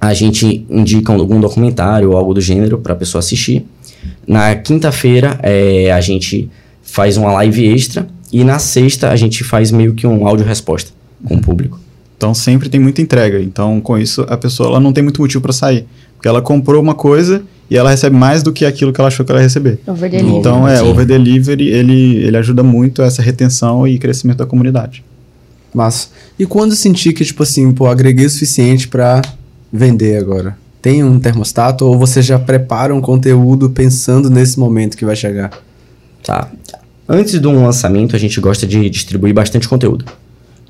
a 0.00 0.14
gente 0.14 0.64
indica 0.70 1.12
algum 1.12 1.40
documentário 1.40 2.10
ou 2.10 2.16
algo 2.16 2.32
do 2.32 2.40
gênero 2.40 2.78
para 2.78 2.92
a 2.92 2.96
pessoa 2.96 3.20
assistir. 3.20 3.66
Na 4.26 4.54
quinta-feira 4.56 5.38
é, 5.42 5.92
a 5.92 6.00
gente 6.00 6.48
faz 6.82 7.16
uma 7.16 7.32
live 7.32 7.66
extra 7.66 8.08
e 8.32 8.42
na 8.44 8.58
sexta 8.58 9.10
a 9.10 9.16
gente 9.16 9.44
faz 9.44 9.70
meio 9.70 9.94
que 9.94 10.06
um 10.06 10.26
áudio 10.26 10.46
resposta 10.46 10.92
com 11.24 11.34
o 11.34 11.40
público. 11.40 11.78
Então 12.16 12.32
sempre 12.34 12.68
tem 12.68 12.80
muita 12.80 13.02
entrega. 13.02 13.40
Então 13.40 13.80
com 13.80 13.98
isso 13.98 14.24
a 14.28 14.36
pessoa 14.36 14.70
ela 14.70 14.80
não 14.80 14.92
tem 14.92 15.02
muito 15.02 15.20
motivo 15.20 15.42
para 15.42 15.52
sair, 15.52 15.86
porque 16.14 16.28
ela 16.28 16.40
comprou 16.40 16.80
uma 16.80 16.94
coisa 16.94 17.42
e 17.70 17.76
ela 17.76 17.90
recebe 17.90 18.16
mais 18.16 18.42
do 18.42 18.52
que 18.52 18.64
aquilo 18.64 18.92
que 18.92 19.00
ela 19.00 19.08
achou 19.08 19.24
que 19.24 19.32
ela 19.32 19.40
ia 19.40 19.44
receber. 19.44 19.78
Over 19.86 20.10
delivery. 20.10 20.36
Então 20.38 20.66
é, 20.66 20.82
over 20.82 21.04
delivery 21.04 21.68
ele, 21.68 22.16
ele 22.16 22.36
ajuda 22.36 22.62
muito 22.62 23.02
essa 23.02 23.20
retenção 23.20 23.86
e 23.86 23.98
crescimento 23.98 24.38
da 24.38 24.46
comunidade. 24.46 25.04
Mas. 25.74 26.10
E 26.38 26.46
quando 26.46 26.74
sentir 26.74 27.12
que, 27.12 27.24
tipo 27.24 27.42
assim, 27.42 27.72
pô, 27.72 27.86
agreguei 27.86 28.26
o 28.26 28.30
suficiente 28.30 28.88
pra 28.88 29.20
vender 29.72 30.16
agora? 30.16 30.56
Tem 30.80 31.04
um 31.04 31.18
termostato 31.18 31.84
ou 31.84 31.98
você 31.98 32.22
já 32.22 32.38
prepara 32.38 32.94
um 32.94 33.00
conteúdo 33.00 33.68
pensando 33.68 34.30
nesse 34.30 34.58
momento 34.58 34.96
que 34.96 35.04
vai 35.04 35.16
chegar? 35.16 35.50
Tá. 36.22 36.48
Antes 37.08 37.40
de 37.40 37.46
um 37.46 37.64
lançamento, 37.64 38.14
a 38.14 38.18
gente 38.18 38.40
gosta 38.40 38.66
de 38.66 38.88
distribuir 38.88 39.34
bastante 39.34 39.68
conteúdo. 39.68 40.04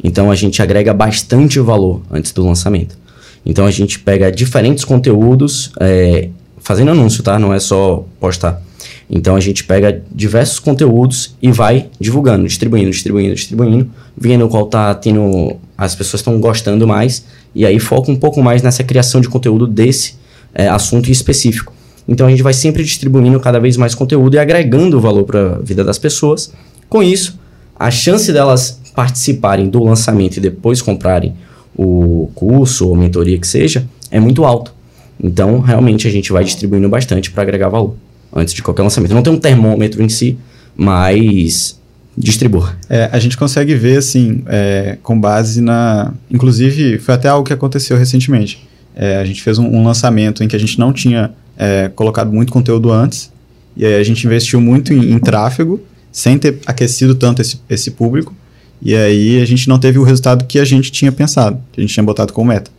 Então 0.03 0.31
a 0.31 0.35
gente 0.35 0.63
agrega 0.63 0.95
bastante 0.95 1.59
valor 1.59 2.03
antes 2.11 2.33
do 2.33 2.45
lançamento. 2.45 2.97
Então 3.45 3.67
a 3.67 3.71
gente 3.71 3.99
pega 3.99 4.31
diferentes 4.31 4.85
conteúdos, 4.85 5.73
é, 5.81 6.29
fazendo 6.61 6.91
anúncio, 6.91 7.23
tá? 7.23 7.39
Não 7.39 7.53
é 7.53 7.59
só 7.59 8.05
postar. 8.21 8.63
Então 9.11 9.35
a 9.35 9.41
gente 9.41 9.65
pega 9.65 10.03
diversos 10.13 10.59
conteúdos 10.59 11.35
e 11.41 11.51
vai 11.51 11.89
divulgando, 11.99 12.47
distribuindo, 12.47 12.91
distribuindo, 12.91 13.35
distribuindo, 13.35 13.91
vendo 14.17 14.49
qual 14.49 14.67
tá 14.67 14.95
tendo. 14.95 15.57
As 15.77 15.95
pessoas 15.95 16.21
estão 16.21 16.39
gostando 16.41 16.87
mais, 16.87 17.25
e 17.55 17.65
aí 17.65 17.79
foca 17.79 18.11
um 18.11 18.17
pouco 18.17 18.43
mais 18.43 18.63
nessa 18.63 18.85
criação 18.85 19.21
de 19.21 19.29
conteúdo 19.29 19.67
desse 19.67 20.17
é, 20.55 20.69
assunto 20.69 21.11
específico. 21.11 21.73
Então 22.07 22.27
a 22.27 22.31
gente 22.31 22.43
vai 22.43 22.53
sempre 22.53 22.83
distribuindo 22.83 23.39
cada 23.39 23.61
vez 23.61 23.77
mais 23.77 23.95
conteúdo 23.95 24.35
e 24.35 24.39
agregando 24.39 25.01
valor 25.01 25.25
para 25.25 25.57
a 25.57 25.59
vida 25.59 25.85
das 25.85 25.99
pessoas. 25.99 26.53
Com 26.89 27.03
isso, 27.03 27.39
a 27.79 27.91
chance 27.91 28.33
delas 28.33 28.81
participarem 28.95 29.69
do 29.69 29.83
lançamento 29.85 30.39
e 30.39 30.41
depois 30.41 30.83
comprarem 30.83 31.35
o 31.77 32.31
curso 32.35 32.89
ou 32.89 32.97
mentoria 32.97 33.39
que 33.39 33.47
seja 33.47 33.87
é 34.11 34.19
muito 34.19 34.45
alto. 34.45 34.78
Então, 35.23 35.61
realmente 35.61 36.07
a 36.07 36.11
gente 36.11 36.33
vai 36.33 36.45
distribuindo 36.45 36.89
bastante 36.89 37.31
para 37.31 37.43
agregar 37.43 37.69
valor 37.69 37.97
antes 38.33 38.55
de 38.55 38.63
qualquer 38.63 38.83
lançamento. 38.83 39.15
Não 39.15 39.23
tem 39.23 39.33
um 39.33 39.39
termômetro 39.39 40.03
em 40.03 40.09
si, 40.09 40.39
mas 40.77 41.79
distribua. 42.17 42.77
É, 42.89 43.09
a 43.13 43.19
gente 43.19 43.37
consegue 43.37 43.75
ver, 43.75 43.99
assim, 43.99 44.43
é, 44.47 44.99
com 45.03 45.19
base 45.19 45.61
na. 45.61 46.13
Inclusive, 46.31 46.99
foi 46.99 47.15
até 47.15 47.29
algo 47.29 47.47
que 47.47 47.53
aconteceu 47.53 47.97
recentemente. 47.97 48.67
É, 48.95 49.17
a 49.19 49.25
gente 49.25 49.43
fez 49.43 49.59
um, 49.59 49.67
um 49.67 49.85
lançamento 49.85 50.43
em 50.43 50.49
que 50.49 50.57
a 50.57 50.59
gente 50.59 50.79
não 50.79 50.93
tinha 50.93 51.33
é, 51.57 51.89
colocado 51.95 52.33
muito 52.33 52.53
conteúdo 52.53 52.91
antes, 52.91 53.31
e 53.77 53.85
aí 53.87 53.95
a 53.95 54.03
gente 54.03 54.27
investiu 54.27 54.61
muito 54.61 54.93
em, 54.93 55.13
em 55.13 55.19
tráfego, 55.19 55.81
sem 56.11 56.37
ter 56.39 56.59
aquecido 56.67 57.15
tanto 57.15 57.41
esse, 57.41 57.61
esse 57.71 57.93
público, 57.93 58.35
e 58.83 58.95
aí 58.95 59.41
a 59.41 59.45
gente 59.45 59.69
não 59.69 59.79
teve 59.79 59.99
o 59.99 60.03
resultado 60.03 60.45
que 60.47 60.59
a 60.59 60.65
gente 60.65 60.91
tinha 60.91 61.13
pensado, 61.13 61.61
que 61.73 61.81
a 61.81 61.83
gente 61.83 61.95
tinha 61.95 62.05
botado 62.05 62.33
como 62.33 62.49
meta. 62.49 62.71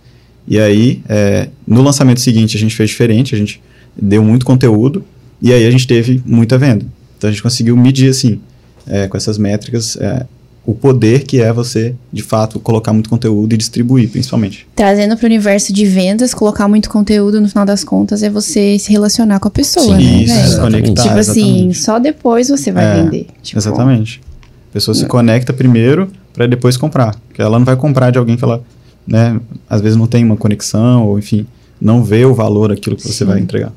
E 0.48 0.60
aí, 0.60 1.02
é, 1.08 1.50
no 1.68 1.82
lançamento 1.82 2.20
seguinte, 2.20 2.58
a 2.58 2.60
gente 2.60 2.76
fez 2.76 2.90
diferente, 2.90 3.36
a 3.36 3.38
gente 3.38 3.62
deu 3.96 4.24
muito 4.24 4.46
conteúdo, 4.46 5.04
e 5.42 5.54
aí 5.54 5.66
a 5.66 5.72
gente 5.72 5.86
teve 5.88 6.22
muita 6.26 6.58
venda. 6.58 6.86
Então 7.18 7.28
a 7.30 7.32
gente 7.32 7.44
conseguiu 7.44 7.76
medir, 7.78 8.10
assim, 8.10 8.40
é, 8.88 9.08
com 9.08 9.16
essas 9.18 9.38
métricas, 9.38 9.96
é, 9.98 10.26
o 10.66 10.74
poder 10.74 11.24
que 11.24 11.42
é 11.42 11.52
você, 11.52 11.96
de 12.12 12.22
fato, 12.22 12.60
colocar 12.60 12.94
muito 12.94 13.10
conteúdo 13.10 13.54
e 13.54 13.58
distribuir, 13.58 14.10
principalmente. 14.10 14.68
Trazendo 14.76 15.16
para 15.18 15.24
o 15.24 15.28
universo 15.28 15.74
de 15.74 15.86
vendas, 15.86 16.34
colocar 16.34 16.68
muito 16.68 16.90
conteúdo, 16.90 17.42
no 17.42 17.48
final 17.50 17.66
das 17.66 17.84
contas, 17.84 18.22
é 18.22 18.30
você 18.30 18.78
se 18.78 18.92
relacionar 18.92 19.40
com 19.40 19.48
a 19.48 19.52
pessoa, 19.52 19.98
Sim, 19.98 20.04
né? 20.04 20.24
Isso, 20.24 20.50
se 20.52 20.60
conectar. 20.60 21.04
tipo 21.04 21.16
assim, 21.18 21.50
exatamente. 21.70 21.78
só 21.80 22.00
depois 22.00 22.50
você 22.50 22.72
vai 22.72 22.86
É, 22.86 23.04
vender. 23.04 23.28
Tipo, 23.42 23.60
Exatamente. 23.60 24.22
A 24.70 24.74
pessoa 24.74 24.94
se 24.94 25.06
conecta 25.08 25.52
primeiro 25.52 26.12
para 26.34 26.46
depois 26.46 26.78
comprar. 26.78 27.16
Porque 27.28 27.42
ela 27.42 27.58
não 27.58 27.66
vai 27.66 27.76
comprar 27.76 28.12
de 28.12 28.20
alguém 28.20 28.38
que 28.38 28.44
ela, 28.44 28.62
né, 29.10 29.40
às 29.70 29.82
vezes 29.82 29.98
não 29.98 30.08
tem 30.08 30.24
uma 30.24 30.38
conexão, 30.38 31.06
ou 31.08 31.18
enfim, 31.18 31.46
não 31.82 32.04
vê 32.04 32.26
o 32.26 32.34
valor 32.34 32.70
daquilo 32.70 32.96
que 32.96 33.04
você 33.04 33.14
Sim. 33.20 33.26
vai 33.26 33.40
entregar. 33.40 33.72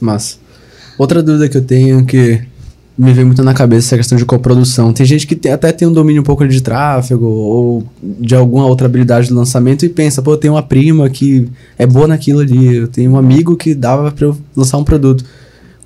Mas. 0.00 0.38
Outra 0.98 1.22
dúvida 1.22 1.48
que 1.48 1.56
eu 1.56 1.62
tenho 1.62 2.04
que 2.04 2.40
me 2.98 3.14
vem 3.14 3.24
muito 3.24 3.42
na 3.42 3.54
cabeça 3.54 3.94
é 3.94 3.96
a 3.96 3.98
questão 3.98 4.18
de 4.18 4.26
coprodução. 4.26 4.92
Tem 4.92 5.06
gente 5.06 5.26
que 5.26 5.34
tem- 5.34 5.52
até 5.52 5.72
tem 5.72 5.88
um 5.88 5.92
domínio 5.92 6.20
um 6.20 6.24
pouco 6.24 6.46
de 6.46 6.60
tráfego 6.60 7.24
ou 7.24 7.84
de 8.02 8.34
alguma 8.34 8.66
outra 8.66 8.86
habilidade 8.86 9.28
de 9.28 9.32
lançamento 9.32 9.86
e 9.86 9.88
pensa, 9.88 10.20
pô, 10.20 10.32
eu 10.32 10.36
tenho 10.36 10.52
uma 10.54 10.62
prima 10.62 11.08
que 11.08 11.48
é 11.78 11.86
boa 11.86 12.06
naquilo 12.06 12.40
ali, 12.40 12.76
eu 12.76 12.88
tenho 12.88 13.12
um 13.12 13.16
amigo 13.16 13.56
que 13.56 13.74
dava 13.74 14.12
pra 14.12 14.26
eu 14.26 14.36
lançar 14.54 14.76
um 14.76 14.84
produto. 14.84 15.24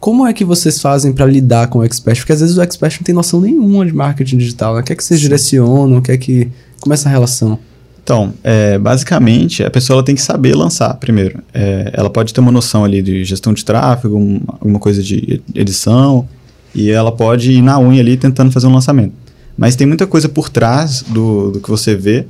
Como 0.00 0.26
é 0.26 0.32
que 0.32 0.44
vocês 0.44 0.80
fazem 0.80 1.12
pra 1.12 1.24
lidar 1.24 1.68
com 1.68 1.78
o 1.78 1.84
expert? 1.84 2.18
Porque 2.18 2.32
às 2.32 2.40
vezes 2.40 2.56
o 2.56 2.62
expert 2.62 2.96
não 2.98 3.04
tem 3.04 3.14
noção 3.14 3.40
nenhuma 3.40 3.86
de 3.86 3.92
marketing 3.94 4.38
digital, 4.38 4.74
né? 4.74 4.80
O 4.80 4.84
que 4.84 4.92
é 4.92 4.96
que 4.96 5.04
vocês 5.04 5.20
direcionam? 5.20 5.98
O 5.98 6.02
que 6.02 6.10
é 6.10 6.16
que... 6.18 6.48
Como 6.80 6.92
é 6.92 6.94
essa 6.94 7.08
relação? 7.08 7.58
Então, 8.04 8.34
é, 8.44 8.78
basicamente, 8.78 9.64
a 9.64 9.70
pessoa 9.70 10.02
tem 10.02 10.14
que 10.14 10.20
saber 10.20 10.54
lançar 10.54 10.92
primeiro. 10.98 11.42
É, 11.54 11.90
ela 11.94 12.10
pode 12.10 12.34
ter 12.34 12.40
uma 12.40 12.52
noção 12.52 12.84
ali 12.84 13.00
de 13.00 13.24
gestão 13.24 13.54
de 13.54 13.64
tráfego, 13.64 14.18
um- 14.18 14.42
alguma 14.46 14.78
coisa 14.78 15.02
de 15.02 15.40
edição, 15.54 16.28
e 16.74 16.90
ela 16.90 17.10
pode 17.10 17.50
ir 17.50 17.62
na 17.62 17.80
unha 17.80 18.02
ali 18.02 18.18
tentando 18.18 18.52
fazer 18.52 18.66
um 18.66 18.74
lançamento. 18.74 19.14
Mas 19.56 19.74
tem 19.74 19.86
muita 19.86 20.06
coisa 20.06 20.28
por 20.28 20.50
trás 20.50 21.00
do, 21.00 21.52
do 21.52 21.60
que 21.60 21.70
você 21.70 21.94
vê 21.94 22.26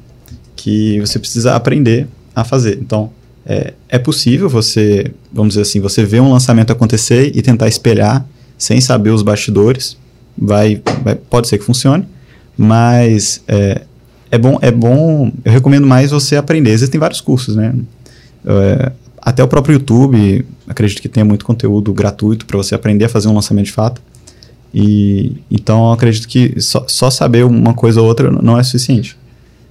que 0.55 1.01
você 1.01 1.19
precisa 1.19 1.57
aprender 1.57 2.07
a 2.37 2.45
fazer. 2.45 2.79
Então, 2.81 3.11
é, 3.45 3.75
é 3.89 3.99
possível 3.99 4.49
você, 4.49 5.11
vamos 5.33 5.55
dizer 5.55 5.63
assim, 5.63 5.81
você 5.81 6.05
ver 6.05 6.21
um 6.21 6.31
lançamento 6.31 6.73
acontecer 6.73 7.33
e 7.35 7.43
tentar 7.43 7.67
espelhar 7.67 8.25
sem 8.57 8.81
saber 8.81 9.11
os 9.11 9.23
bastidores, 9.23 9.97
vai, 10.39 10.81
vai 11.03 11.17
pode 11.17 11.49
ser 11.49 11.59
que 11.59 11.65
funcione, 11.65 12.07
mas 12.57 13.43
é, 14.31 14.39
bom, 14.39 14.59
é 14.61 14.71
bom. 14.71 15.31
Eu 15.45 15.53
recomendo 15.53 15.87
mais 15.87 16.11
você 16.11 16.37
aprender. 16.37 16.71
Existem 16.71 16.99
vários 16.99 17.21
cursos, 17.21 17.57
né? 17.57 17.75
É, 18.45 18.93
até 19.21 19.43
o 19.43 19.49
próprio 19.49 19.75
YouTube, 19.75 20.45
acredito 20.69 21.01
que 21.01 21.09
tenha 21.09 21.25
muito 21.25 21.45
conteúdo 21.45 21.93
gratuito 21.93 22.45
para 22.45 22.57
você 22.57 22.75
aprender 22.75 23.07
a 23.07 23.09
fazer 23.09 23.29
um 23.29 23.35
lançamento 23.35 23.67
de 23.67 23.73
fato. 23.73 24.03
E 24.73 25.37
então 25.51 25.87
eu 25.87 25.93
acredito 25.93 26.27
que 26.27 26.61
só, 26.61 26.85
só 26.89 27.09
saber 27.09 27.45
uma 27.45 27.75
coisa 27.75 28.01
ou 28.01 28.07
outra 28.07 28.31
não 28.31 28.59
é 28.59 28.63
suficiente. 28.63 29.17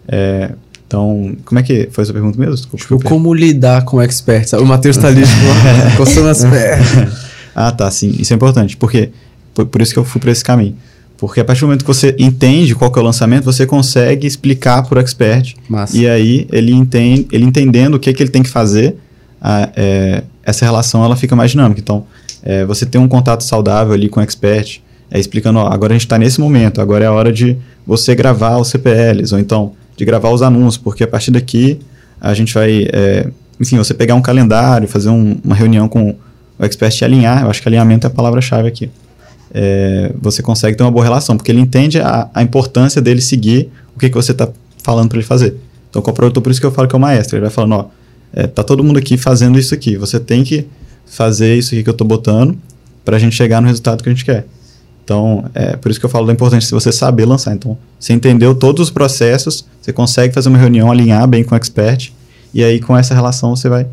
É, 0.08 0.52
então, 0.88 1.36
como 1.44 1.60
é 1.60 1.64
que 1.64 1.90
foi 1.92 2.04
essa 2.04 2.14
pergunta 2.14 2.38
mesmo? 2.38 2.56
Desculpa, 2.56 2.78
tipo, 2.78 3.10
como 3.10 3.34
lidar 3.34 3.84
com 3.84 4.02
experts? 4.02 4.54
O 4.54 4.66
Matheus 4.66 4.96
tá 4.96 5.08
ali, 5.08 5.22
tipo, 5.22 5.98
coçando 5.98 6.30
as 6.30 6.44
pernas. 6.46 7.14
ah, 7.56 7.72
tá, 7.72 7.90
sim. 7.90 8.16
Isso 8.20 8.32
é 8.32 8.36
importante. 8.36 8.78
Porque, 8.78 9.10
por, 9.54 9.66
por 9.66 9.82
isso 9.82 9.92
que 9.92 10.00
eu 10.00 10.06
fui 10.06 10.22
para 10.22 10.32
esse 10.32 10.44
caminho. 10.44 10.76
Porque 11.18 11.40
a 11.40 11.46
partir 11.46 11.62
do 11.62 11.68
momento 11.68 11.82
que 11.82 11.88
você 11.88 12.16
entende 12.20 12.76
qual 12.76 12.92
que 12.92 13.00
é 13.00 13.02
o 13.02 13.06
lançamento, 13.06 13.46
você 13.46 13.66
consegue 13.66 14.28
explicar 14.28 14.84
para 14.84 14.98
o 14.98 15.02
expert. 15.02 15.56
Massa. 15.70 15.96
E 15.96 16.08
aí, 16.08 16.48
ele, 16.52 16.74
entende, 16.74 17.28
ele 17.32 17.46
entendendo 17.46 17.96
o 17.96 18.00
que, 18.00 18.12
que 18.14 18.22
ele 18.22 18.30
tem 18.30 18.44
que 18.44 18.50
fazer, 18.50 18.98
a, 19.42 19.70
é, 19.76 20.24
essa 20.44 20.66
relação 20.66 21.04
ela 21.04 21.16
fica 21.16 21.36
mais 21.36 21.52
dinâmica. 21.52 21.80
Então, 21.80 22.06
é, 22.44 22.66
você 22.66 22.86
tem 22.86 23.00
um 23.00 23.08
contato 23.08 23.44
saudável 23.44 23.94
ali 23.94 24.10
com 24.10 24.20
o 24.20 24.24
expert, 24.24 24.82
é, 25.10 25.20
explicando, 25.20 25.60
ó, 25.60 25.68
agora 25.68 25.94
a 25.94 25.96
gente 25.96 26.06
está 26.06 26.18
nesse 26.18 26.42
momento, 26.42 26.82
agora 26.82 27.06
é 27.06 27.08
a 27.08 27.12
hora 27.12 27.32
de 27.32 27.58
você 27.86 28.16
gravar 28.16 28.58
os 28.58 28.70
CPLs, 28.70 29.34
ou 29.34 29.40
então 29.40 29.74
de 29.96 30.04
gravar 30.06 30.30
os 30.30 30.42
anúncios, 30.42 30.78
porque 30.78 31.04
a 31.04 31.08
partir 31.08 31.32
daqui 31.32 31.80
a 32.20 32.34
gente 32.34 32.54
vai, 32.54 32.88
é, 32.92 33.30
enfim, 33.60 33.78
você 33.78 33.94
pegar 33.94 34.16
um 34.16 34.22
calendário, 34.22 34.88
fazer 34.88 35.10
um, 35.10 35.38
uma 35.44 35.56
reunião 35.56 35.88
com 35.88 36.16
o 36.58 36.66
expert 36.66 37.00
e 37.00 37.06
alinhar, 37.06 37.44
eu 37.44 37.50
acho 37.50 37.62
que 37.62 37.68
alinhamento 37.68 38.08
é 38.08 38.10
a 38.10 38.12
palavra-chave 38.12 38.68
aqui. 38.68 38.90
É, 39.54 40.12
você 40.20 40.42
consegue 40.42 40.76
ter 40.76 40.84
uma 40.84 40.92
boa 40.92 41.04
relação, 41.04 41.38
porque 41.38 41.52
ele 41.52 41.62
entende 41.62 42.00
a, 42.00 42.30
a 42.34 42.42
importância 42.42 43.02
dele 43.02 43.22
seguir 43.22 43.70
o 43.96 44.00
que, 44.00 44.10
que 44.10 44.16
você 44.16 44.32
está 44.32 44.50
falando 44.82 45.10
para 45.10 45.20
ele 45.20 45.28
fazer. 45.28 45.56
Então, 45.90 46.02
com 46.02 46.10
o 46.10 46.14
produtor, 46.14 46.42
por 46.42 46.52
isso 46.52 46.60
que 46.60 46.66
eu 46.66 46.72
falo 46.72 46.88
que 46.88 46.96
é 46.96 46.98
o 46.98 47.02
maestro. 47.02 47.38
Ele 47.38 47.42
vai 47.42 47.52
falando, 47.52 47.74
ó, 47.76 47.86
é, 48.34 48.48
tá 48.48 48.64
todo 48.64 48.84
mundo 48.84 48.98
aqui 48.98 49.16
fazendo 49.16 49.60
isso 49.60 49.74
aqui. 49.74 49.96
Você 49.96 50.20
tem 50.20 50.44
que 50.44 50.66
fazer 51.06 51.56
isso 51.56 51.76
aqui 51.76 51.84
que 51.84 51.90
eu 51.90 51.94
estou 51.94 52.08
botando 52.08 52.58
para 53.06 53.18
a 53.18 53.20
gente 53.20 53.36
chegar 53.36 53.62
no 53.62 53.68
resultado 53.68 54.02
que 54.02 54.10
a 54.10 54.12
gente 54.12 54.26
quer. 54.26 54.46
Então, 55.04 55.46
é 55.54 55.76
por 55.76 55.92
isso 55.92 56.00
que 56.00 56.06
eu 56.06 56.10
falo 56.10 56.26
da 56.26 56.34
importância 56.34 56.68
de 56.68 56.74
você 56.74 56.92
saber 56.92 57.26
lançar. 57.26 57.54
Então, 57.54 57.78
você 58.00 58.14
entendeu 58.14 58.56
todos 58.56 58.88
os 58.88 58.90
processos, 58.90 59.66
você 59.82 59.92
consegue 59.92 60.34
fazer 60.34 60.50
uma 60.50 60.58
reunião, 60.58 60.90
alinhar 60.90 61.28
bem 61.28 61.44
com 61.44 61.54
o 61.54 61.58
expert, 61.58 62.12
e 62.54 62.64
aí 62.64 62.80
com 62.80 62.98
essa 62.98 63.14
relação 63.14 63.56
você 63.56 63.68
vai 63.68 63.86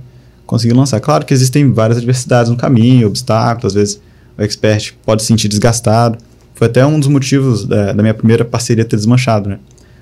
conseguir 0.47 0.73
lançar. 0.73 1.01
Claro 1.01 1.27
que 1.27 1.35
existem 1.35 1.73
várias 1.73 1.99
adversidades 1.99 2.51
no 2.51 2.57
caminho, 2.57 3.09
obstáculos, 3.09 3.73
às 3.73 3.75
vezes 3.75 4.01
o 4.41 4.43
expert 4.43 4.95
pode 5.05 5.21
se 5.23 5.29
sentir 5.29 5.49
desgastado. 5.49 6.17
Foi 6.55 6.67
até 6.67 6.85
um 6.85 6.99
dos 6.99 7.09
motivos 7.09 7.67
da, 7.67 7.93
da 7.93 8.03
minha 8.03 8.15
primeira 8.15 8.45
parceria 8.45 8.85
ter 8.85 8.97
desmanchado, 8.97 9.51
né? 9.51 9.59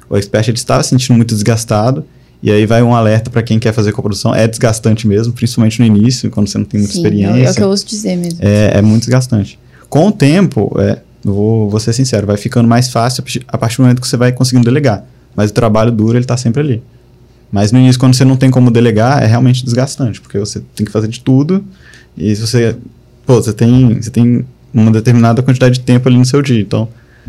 O 0.08 0.16
expert 0.16 0.48
ele 0.48 0.56
estava 0.56 0.82
se 0.82 0.90
sentindo 0.90 1.16
muito 1.16 1.34
desgastado, 1.34 2.04
e 2.40 2.50
aí 2.50 2.64
vai 2.64 2.82
um 2.82 2.94
alerta 2.94 3.30
para 3.30 3.42
quem 3.42 3.58
quer 3.58 3.72
fazer 3.72 3.90
coprodução. 3.92 4.32
É 4.32 4.46
desgastante 4.46 5.08
mesmo, 5.08 5.32
principalmente 5.32 5.80
no 5.80 5.86
início, 5.86 6.30
quando 6.30 6.48
você 6.48 6.56
não 6.56 6.64
tem 6.64 6.78
muita 6.78 6.94
Sim, 6.94 7.00
experiência. 7.00 7.48
É 7.48 7.50
o 7.50 7.54
que 7.54 7.62
eu 7.62 7.68
ouço 7.68 7.84
dizer 7.84 8.16
mesmo. 8.16 8.38
É, 8.40 8.78
é 8.78 8.82
muito 8.82 9.02
desgastante. 9.02 9.58
Com 9.88 10.06
o 10.06 10.12
tempo, 10.12 10.72
é, 10.78 11.00
vou, 11.24 11.68
vou 11.68 11.80
ser 11.80 11.92
sincero, 11.92 12.26
vai 12.26 12.36
ficando 12.36 12.68
mais 12.68 12.88
fácil 12.88 13.24
a 13.48 13.58
partir 13.58 13.78
do 13.78 13.82
momento 13.82 14.00
que 14.00 14.06
você 14.06 14.16
vai 14.16 14.30
conseguindo 14.30 14.64
delegar. 14.64 15.04
Mas 15.34 15.50
o 15.50 15.54
trabalho 15.54 15.90
duro, 15.90 16.16
ele 16.16 16.24
está 16.24 16.36
sempre 16.36 16.60
ali. 16.60 16.82
Mas 17.50 17.72
no 17.72 17.78
início, 17.78 17.98
quando 17.98 18.14
você 18.14 18.24
não 18.24 18.36
tem 18.36 18.50
como 18.50 18.70
delegar, 18.70 19.22
é 19.22 19.26
realmente 19.26 19.64
desgastante, 19.64 20.20
porque 20.20 20.38
você 20.38 20.60
tem 20.76 20.86
que 20.86 20.92
fazer 20.92 21.08
de 21.08 21.20
tudo. 21.20 21.64
E 22.16 22.34
se 22.36 22.46
você. 22.46 22.76
Pô, 23.28 23.42
você 23.42 23.52
tem, 23.52 24.00
você 24.00 24.08
tem 24.08 24.42
uma 24.72 24.90
determinada 24.90 25.42
quantidade 25.42 25.74
de 25.74 25.80
tempo 25.84 26.08
ali 26.08 26.16
no 26.16 26.24
seu 26.24 26.40
dia. 26.40 26.62
Então, 26.62 26.88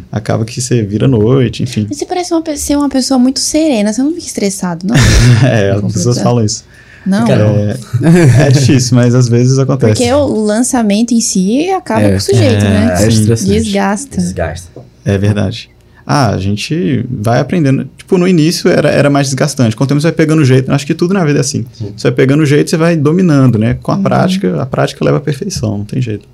acaba 0.09 0.45
que 0.45 0.61
você 0.61 0.81
vira 0.81 1.09
noite, 1.09 1.61
enfim. 1.61 1.85
Você 1.91 2.05
parece 2.05 2.33
uma, 2.33 2.41
ser 2.55 2.77
uma 2.77 2.87
pessoa 2.87 3.19
muito 3.19 3.41
serena, 3.41 3.91
você 3.91 4.01
não 4.01 4.13
fica 4.13 4.25
estressado, 4.25 4.87
não? 4.87 4.95
é, 5.45 5.71
as 5.71 5.81
pessoas 5.91 6.19
falam 6.19 6.45
isso. 6.45 6.63
Não. 7.05 7.27
É, 7.27 7.75
é, 8.47 8.49
difícil, 8.49 8.95
mas 8.95 9.13
às 9.13 9.27
vezes 9.27 9.59
acontece. 9.59 9.91
Porque 9.91 10.13
o 10.13 10.41
lançamento 10.41 11.13
em 11.13 11.19
si 11.19 11.69
acaba 11.69 12.03
é, 12.03 12.11
com 12.11 12.15
o 12.15 12.21
sujeito, 12.21 12.63
é, 12.63 12.69
né? 12.69 12.95
É 12.97 13.07
Desgasta. 13.07 14.15
Desgasta. 14.15 14.81
É 15.03 15.17
verdade. 15.17 15.69
Ah, 16.11 16.31
a 16.31 16.39
gente 16.39 17.05
vai 17.07 17.39
aprendendo. 17.39 17.87
Tipo, 17.95 18.17
no 18.17 18.27
início 18.27 18.67
era, 18.67 18.89
era 18.89 19.11
mais 19.11 19.27
desgastante. 19.27 19.75
Com 19.75 19.83
o 19.83 19.87
tempo 19.87 20.01
você 20.01 20.07
vai 20.07 20.11
pegando 20.11 20.43
jeito. 20.43 20.71
Acho 20.71 20.83
que 20.83 20.95
tudo 20.95 21.13
na 21.13 21.23
vida 21.23 21.37
é 21.37 21.41
assim. 21.41 21.67
Sim. 21.71 21.93
Você 21.95 22.07
vai 22.07 22.15
pegando 22.15 22.43
jeito, 22.47 22.67
você 22.67 22.77
vai 22.77 22.97
dominando, 22.97 23.59
né? 23.59 23.75
Com 23.75 23.91
a 23.91 23.95
uhum. 23.95 24.01
prática, 24.01 24.59
a 24.59 24.65
prática 24.65 25.05
leva 25.05 25.17
à 25.17 25.21
perfeição, 25.21 25.77
não 25.77 25.85
tem 25.85 26.01
jeito. 26.01 26.27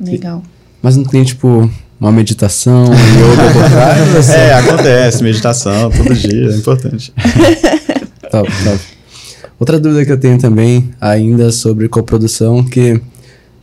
Legal. 0.00 0.42
Mas 0.82 0.96
não 0.96 1.04
tem, 1.04 1.22
tipo, 1.22 1.70
uma 2.00 2.10
meditação, 2.10 2.86
yoga 2.86 3.52
por 3.52 3.70
trás? 3.70 4.28
É, 4.34 4.54
acontece, 4.54 5.22
meditação 5.22 5.88
todo 5.88 6.12
dia, 6.16 6.50
é 6.50 6.56
importante. 6.56 7.14
top, 8.28 8.50
top. 8.64 8.80
Outra 9.56 9.78
dúvida 9.78 10.04
que 10.04 10.10
eu 10.10 10.18
tenho 10.18 10.36
também, 10.36 10.90
ainda 11.00 11.52
sobre 11.52 11.88
coprodução, 11.88 12.64
que. 12.64 13.00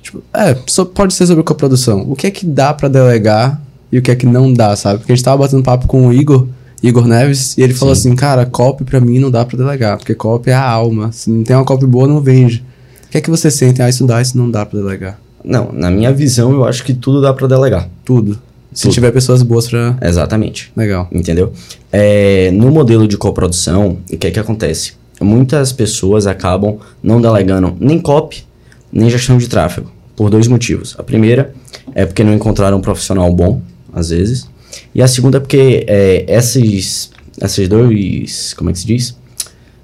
Tipo, 0.01 0.24
é, 0.34 0.55
pode 0.93 1.14
ser 1.14 1.28
sobre 1.28 1.43
coprodução. 1.43 2.10
O 2.10 2.16
que 2.16 2.28
é 2.28 2.32
que 2.32 2.45
dá 2.45 2.74
para 2.74 2.88
delegar 2.88 3.62
e 3.92 3.98
o 3.98 4.02
que 4.02 4.12
é 4.12 4.16
que 4.16 4.26
não 4.26 4.54
dá, 4.54 4.76
sabe? 4.76 5.00
Porque 5.00 5.12
a 5.12 5.16
gente 5.16 5.24
tava 5.24 5.38
batendo 5.38 5.64
papo 5.64 5.88
com 5.88 6.08
o 6.08 6.14
Igor, 6.14 6.48
Igor 6.82 7.08
Neves, 7.08 7.58
e 7.58 7.62
ele 7.62 7.74
falou 7.74 7.96
Sim. 7.96 8.10
assim, 8.10 8.16
cara, 8.16 8.46
copy 8.46 8.84
pra 8.84 9.00
mim 9.00 9.20
não 9.20 9.32
dá 9.32 9.44
para 9.46 9.58
delegar, 9.58 9.98
porque 9.98 10.16
copy 10.16 10.50
é 10.50 10.54
a 10.54 10.64
alma. 10.64 11.12
Se 11.12 11.30
não 11.30 11.44
tem 11.44 11.56
uma 11.56 11.66
copy 11.66 11.86
boa, 11.86 12.08
não 12.08 12.22
vende. 12.22 12.64
O 13.08 13.12
que 13.12 13.18
é 13.18 13.22
que 13.22 13.30
você 13.30 13.50
sente? 13.50 13.82
Ah, 13.82 13.90
isso 13.90 14.06
dá, 14.06 14.22
isso 14.22 14.38
não 14.38 14.50
dá 14.50 14.66
para 14.66 14.80
delegar. 14.80 15.20
Não, 15.44 15.72
na 15.72 15.90
minha 15.90 16.12
visão, 16.14 16.52
eu 16.52 16.66
acho 16.66 16.84
que 16.84 16.94
tudo 16.94 17.22
dá 17.22 17.34
para 17.34 17.48
delegar. 17.48 17.90
Tudo. 18.06 18.40
Se 18.72 18.84
tudo. 18.84 18.94
tiver 18.94 19.12
pessoas 19.12 19.42
boas 19.42 19.68
pra. 19.68 19.98
Exatamente. 20.02 20.72
Legal. 20.76 21.08
Entendeu? 21.12 21.52
É, 21.92 22.52
no 22.52 22.70
modelo 22.70 23.08
de 23.08 23.18
coprodução, 23.18 23.98
o 24.12 24.18
que 24.18 24.28
é 24.28 24.32
que 24.32 24.40
acontece? 24.40 25.00
muitas 25.22 25.72
pessoas 25.72 26.28
acabam 26.28 26.78
não 27.04 27.22
delegando 27.22 27.76
nem 27.80 28.00
copy, 28.00 28.44
nem 28.92 29.10
gestão 29.10 29.38
de 29.38 29.48
tráfego, 29.48 29.92
por 30.16 30.30
dois 30.30 30.48
motivos. 30.48 30.96
A 30.98 31.04
primeira 31.04 31.54
é 31.94 32.06
porque 32.06 32.24
não 32.24 32.34
encontraram 32.34 32.78
um 32.78 32.82
profissional 32.82 33.32
bom, 33.34 33.62
às 34.00 34.10
vezes. 34.10 34.47
E 34.93 35.02
a 35.02 35.08
segunda 35.08 35.38
é 35.38 35.39
porque 35.39 35.86
é, 35.88 36.26
esses, 36.28 37.12
essas 37.39 37.68
dois, 37.68 38.54
como 38.54 38.70
é 38.70 38.74
que 38.74 38.80
se 38.80 38.88
diz? 38.88 39.18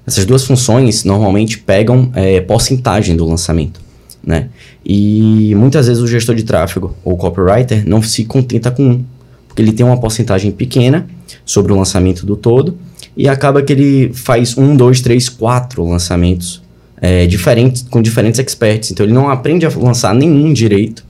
Essas 0.06 0.24
duas 0.24 0.44
funções 0.44 1.04
normalmente 1.04 1.58
pegam 1.58 2.10
é, 2.14 2.40
porcentagem 2.40 3.16
do 3.16 3.26
lançamento, 3.26 3.80
né? 4.24 4.48
E 4.84 5.52
muitas 5.56 5.88
vezes 5.88 6.02
o 6.02 6.06
gestor 6.06 6.34
de 6.34 6.44
tráfego 6.44 6.94
ou 7.04 7.16
copywriter 7.16 7.86
não 7.88 8.00
se 8.00 8.24
contenta 8.24 8.70
com 8.70 8.82
um, 8.84 9.04
porque 9.48 9.60
ele 9.60 9.72
tem 9.72 9.84
uma 9.84 9.98
porcentagem 9.98 10.52
pequena 10.52 11.08
sobre 11.44 11.72
o 11.72 11.76
lançamento 11.76 12.24
do 12.24 12.36
todo 12.36 12.78
e 13.16 13.28
acaba 13.28 13.62
que 13.62 13.72
ele 13.72 14.12
faz 14.14 14.56
um, 14.56 14.76
dois, 14.76 15.00
três, 15.00 15.28
quatro 15.28 15.84
lançamentos 15.88 16.62
é, 17.00 17.26
diferentes, 17.26 17.82
com 17.82 18.02
diferentes 18.02 18.38
experts. 18.38 18.90
Então 18.90 19.04
ele 19.04 19.12
não 19.12 19.28
aprende 19.28 19.66
a 19.66 19.70
lançar 19.70 20.14
nenhum 20.14 20.52
direito. 20.52 21.04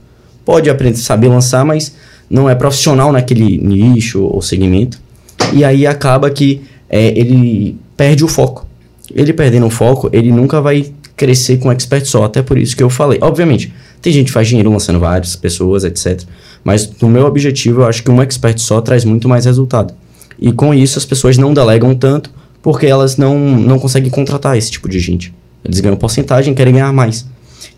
Pode 0.45 0.69
aprender, 0.69 0.97
saber 0.97 1.27
lançar, 1.27 1.65
mas 1.65 1.93
não 2.29 2.49
é 2.49 2.55
profissional 2.55 3.11
naquele 3.11 3.57
nicho 3.57 4.23
ou 4.23 4.41
segmento. 4.41 4.99
E 5.53 5.63
aí 5.63 5.87
acaba 5.87 6.29
que 6.29 6.61
é, 6.89 7.17
ele 7.17 7.77
perde 7.95 8.23
o 8.23 8.27
foco. 8.27 8.65
Ele 9.13 9.31
perdendo 9.31 9.65
o 9.65 9.69
foco, 9.69 10.09
ele 10.11 10.31
nunca 10.31 10.61
vai 10.61 10.91
crescer 11.15 11.57
com 11.57 11.71
expert 11.71 12.05
só. 12.05 12.25
Até 12.25 12.41
por 12.41 12.57
isso 12.57 12.75
que 12.75 12.83
eu 12.83 12.89
falei. 12.89 13.19
Obviamente, 13.21 13.73
tem 14.01 14.11
gente 14.11 14.27
que 14.27 14.33
faz 14.33 14.47
dinheiro 14.47 14.71
lançando 14.71 14.99
várias 14.99 15.35
pessoas, 15.35 15.83
etc. 15.83 16.21
Mas 16.63 16.89
no 17.01 17.09
meu 17.09 17.25
objetivo, 17.25 17.81
eu 17.81 17.85
acho 17.85 18.03
que 18.03 18.11
um 18.11 18.21
expert 18.21 18.59
só 18.59 18.81
traz 18.81 19.05
muito 19.05 19.27
mais 19.29 19.45
resultado. 19.45 19.93
E 20.39 20.51
com 20.51 20.73
isso 20.73 20.99
as 20.99 21.05
pessoas 21.05 21.37
não 21.37 21.53
delegam 21.53 21.95
tanto 21.95 22.29
porque 22.61 22.85
elas 22.85 23.17
não, 23.17 23.39
não 23.39 23.79
conseguem 23.79 24.09
contratar 24.09 24.57
esse 24.57 24.69
tipo 24.69 24.89
de 24.89 24.99
gente. 24.99 25.33
Eles 25.63 25.79
ganham 25.79 25.97
porcentagem 25.97 26.53
e 26.53 26.55
querem 26.55 26.73
ganhar 26.73 26.91
mais. 26.93 27.25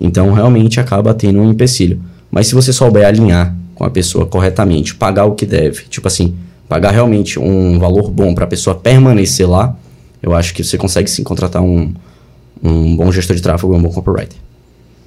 Então 0.02 0.34
realmente 0.34 0.80
acaba 0.80 1.14
tendo 1.14 1.40
um 1.40 1.52
empecilho. 1.52 2.02
Mas 2.32 2.48
se 2.48 2.56
você 2.56 2.74
souber 2.74 3.06
alinhar 3.06 3.56
com 3.80 3.86
a 3.86 3.90
pessoa 3.90 4.28
corretamente, 4.28 4.94
pagar 4.94 5.26
o 5.26 5.34
que 5.34 5.46
deve, 5.46 5.86
tipo 5.90 6.08
assim, 6.08 6.36
pagar 6.68 6.92
realmente 6.92 7.40
um 7.40 7.80
valor 7.80 8.12
bom 8.12 8.36
para 8.36 8.44
a 8.44 8.48
pessoa 8.48 8.76
permanecer 8.76 9.50
lá, 9.50 9.76
eu 10.22 10.36
acho 10.36 10.54
que 10.54 10.64
você 10.64 10.78
consegue 10.78 11.10
sim 11.10 11.24
contratar 11.24 11.64
um, 11.64 11.92
um 12.62 12.96
bom 12.96 13.12
gestor 13.12 13.36
de 13.36 13.42
tráfego, 13.42 13.76
um 13.76 13.82
bom 13.82 13.90
copywriter. 13.90 14.38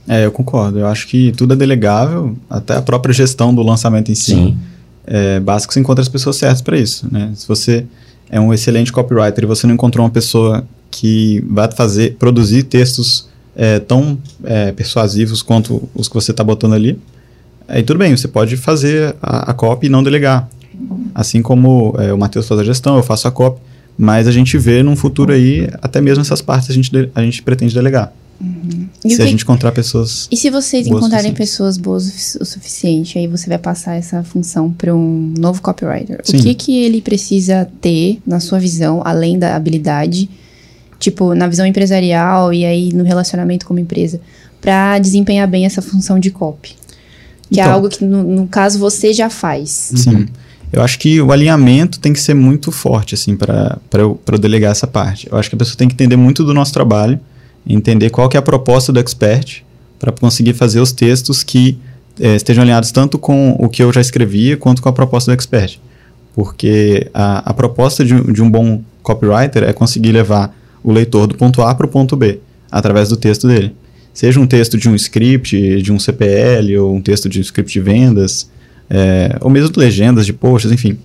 É, 0.09 0.27
eu 0.27 0.33
concordo. 0.33 0.81
Eu 0.81 0.89
acho 0.89 1.07
que 1.07 1.31
tudo 1.33 1.53
é 1.53 1.57
delegável, 1.57 2.35
até 2.51 2.75
a 2.75 2.83
própria 2.83 3.13
gestão 3.13 3.55
do 3.55 3.63
lançamento 3.63 4.11
em 4.11 4.17
si. 4.17 4.35
Sim 4.35 4.59
é, 5.07 5.41
básico 5.41 5.73
você 5.73 5.81
encontra 5.81 6.03
as 6.03 6.09
pessoas 6.09 6.37
certas 6.37 6.63
para 6.63 6.79
isso. 6.79 7.07
Né? 7.11 7.33
Se 7.35 7.47
você 7.47 7.85
é 8.31 8.41
um 8.41 8.53
excelente 8.53 8.93
copywriter 8.93 9.45
e 9.45 9.47
você 9.47 9.67
não 9.67 9.75
encontrou 9.75 10.05
uma 10.05 10.11
pessoa 10.13 10.67
que 10.91 11.45
vai 11.49 11.71
fazer, 11.71 12.17
produzir 12.17 12.65
textos 12.65 13.29
é, 13.55 13.79
tão 13.79 14.19
é, 14.45 14.73
persuasivos 14.73 15.43
quanto 15.43 15.89
os 15.95 16.09
que 16.09 16.15
você 16.15 16.31
está 16.31 16.43
botando 16.43 16.75
ali, 16.75 16.99
aí 17.69 17.83
tudo 17.83 17.99
bem, 17.99 18.17
você 18.17 18.29
pode 18.29 18.57
fazer 18.57 19.15
a, 19.23 19.51
a 19.51 19.55
copy 19.55 19.87
e 19.87 19.91
não 19.91 20.03
delegar. 20.03 20.49
Assim 21.15 21.43
como 21.43 21.95
é, 21.99 22.13
o 22.13 22.19
Matheus 22.19 22.49
faz 22.49 22.61
a 22.61 22.65
gestão, 22.65 22.97
eu 22.97 23.03
faço 23.03 23.29
a 23.29 23.31
copy, 23.31 23.61
mas 23.97 24.27
a 24.27 24.33
gente 24.33 24.57
vê 24.59 24.83
num 24.83 24.97
futuro 24.97 25.33
aí, 25.33 25.69
até 25.83 26.01
mesmo 26.01 26.23
essas 26.23 26.41
partes 26.41 26.71
a 26.71 26.73
gente, 26.73 26.91
a 27.15 27.23
gente 27.23 27.43
pretende 27.43 27.75
delegar. 27.75 28.13
E, 29.05 29.11
se 29.11 29.19
o 29.21 29.23
a 29.23 29.25
que- 29.25 29.31
gente 29.31 29.43
encontrar 29.45 29.71
pessoas. 29.71 30.27
e 30.31 30.37
se 30.37 30.51
vocês 30.51 30.87
encontrarem 30.87 31.33
pessoas 31.33 31.77
boas 31.77 32.37
o 32.41 32.45
suficiente, 32.45 33.17
aí 33.19 33.27
você 33.29 33.49
vai 33.49 33.59
passar 33.59 33.95
essa 33.95 34.23
função 34.25 34.71
para 34.73 34.93
um 34.95 35.33
novo 35.39 35.63
copywriter. 35.63 36.21
Sim. 36.25 36.39
O 36.39 36.43
que 36.43 36.55
que 36.55 36.79
ele 36.83 37.01
precisa 37.01 37.69
ter, 37.81 38.19
na 38.27 38.41
sua 38.41 38.59
visão, 38.59 39.01
além 39.05 39.39
da 39.39 39.55
habilidade, 39.55 40.29
tipo, 40.99 41.35
na 41.35 41.47
visão 41.47 41.65
empresarial 41.67 42.53
e 42.53 42.65
aí 42.65 42.93
no 42.93 43.05
relacionamento 43.05 43.65
como 43.67 43.79
empresa, 43.79 44.21
para 44.61 44.99
desempenhar 44.99 45.47
bem 45.47 45.65
essa 45.67 45.83
função 45.83 46.19
de 46.19 46.31
copy? 46.31 46.71
Que 47.53 47.61
é 47.61 47.65
Então. 47.65 47.75
algo 47.75 47.89
que, 47.89 48.05
no, 48.05 48.23
no 48.23 48.47
caso, 48.47 48.79
você 48.79 49.13
já 49.13 49.29
faz. 49.29 49.93
Sim. 49.95 50.27
Eu 50.73 50.81
acho 50.83 50.99
que 50.99 51.21
o 51.21 51.31
alinhamento 51.33 52.01
tem 52.01 52.13
que 52.15 52.21
ser 52.21 52.33
muito 52.35 52.73
forte, 52.73 53.15
assim, 53.15 53.37
para 53.37 53.79
eu, 53.93 54.15
pra 54.15 54.35
eu 54.35 54.39
delegar 54.39 54.73
essa 54.73 54.87
parte. 54.87 55.29
Eu 55.31 55.37
acho 55.37 55.51
que 55.51 55.55
a 55.55 55.59
pessoa 55.59 55.77
tem 55.77 55.87
que 55.87 55.95
entender 55.95 56.17
muito 56.17 56.45
do 56.45 56.55
nosso 56.55 56.73
trabalho, 56.73 57.21
entender 57.67 58.09
qual 58.09 58.29
que 58.29 58.37
é 58.37 58.41
a 58.41 58.43
proposta 58.43 58.91
do 58.91 58.99
expert, 58.99 59.63
para 59.99 60.11
conseguir 60.11 60.55
fazer 60.55 60.81
os 60.81 60.91
textos 60.91 61.43
que 61.45 61.79
eh, 62.19 62.37
estejam 62.37 62.63
alinhados 62.63 62.91
tanto 62.91 63.19
com 63.19 63.55
o 63.59 63.69
que 63.69 63.83
eu 63.83 63.93
já 63.93 64.01
escrevia, 64.01 64.57
quanto 64.57 64.81
com 64.83 64.89
a 64.89 64.93
proposta 64.93 65.31
do 65.31 65.35
expert. 65.35 65.79
Porque 66.35 67.11
a, 67.13 67.51
a 67.51 67.55
proposta 67.55 68.03
de, 68.05 68.19
de 68.33 68.43
um 68.43 68.51
bom 68.51 68.81
copywriter 69.03 69.65
é 69.65 69.73
conseguir 69.75 70.13
levar 70.13 70.57
o 70.83 70.91
leitor 70.91 71.27
do 71.27 71.35
ponto 71.37 71.61
A 71.61 71.75
para 71.75 71.85
o 71.85 71.89
ponto 71.89 72.17
B, 72.17 72.41
através 72.71 73.11
do 73.11 73.17
texto 73.17 73.47
dele. 73.47 73.75
Seja 74.15 74.39
um 74.39 74.47
texto 74.47 74.77
de 74.77 74.89
um 74.89 74.95
script, 74.95 75.81
de 75.83 75.93
um 75.93 75.99
CPL, 75.99 76.77
ou 76.79 76.95
um 76.95 77.01
texto 77.01 77.29
de 77.29 77.39
um 77.39 77.43
script 77.43 77.73
de 77.73 77.81
vendas, 77.81 78.51
é, 78.91 79.37
ou 79.41 79.51
mesmo 79.51 79.71
legendas 79.77 80.27
de 80.27 80.33
posts, 80.33 80.71
enfim. 80.71 80.99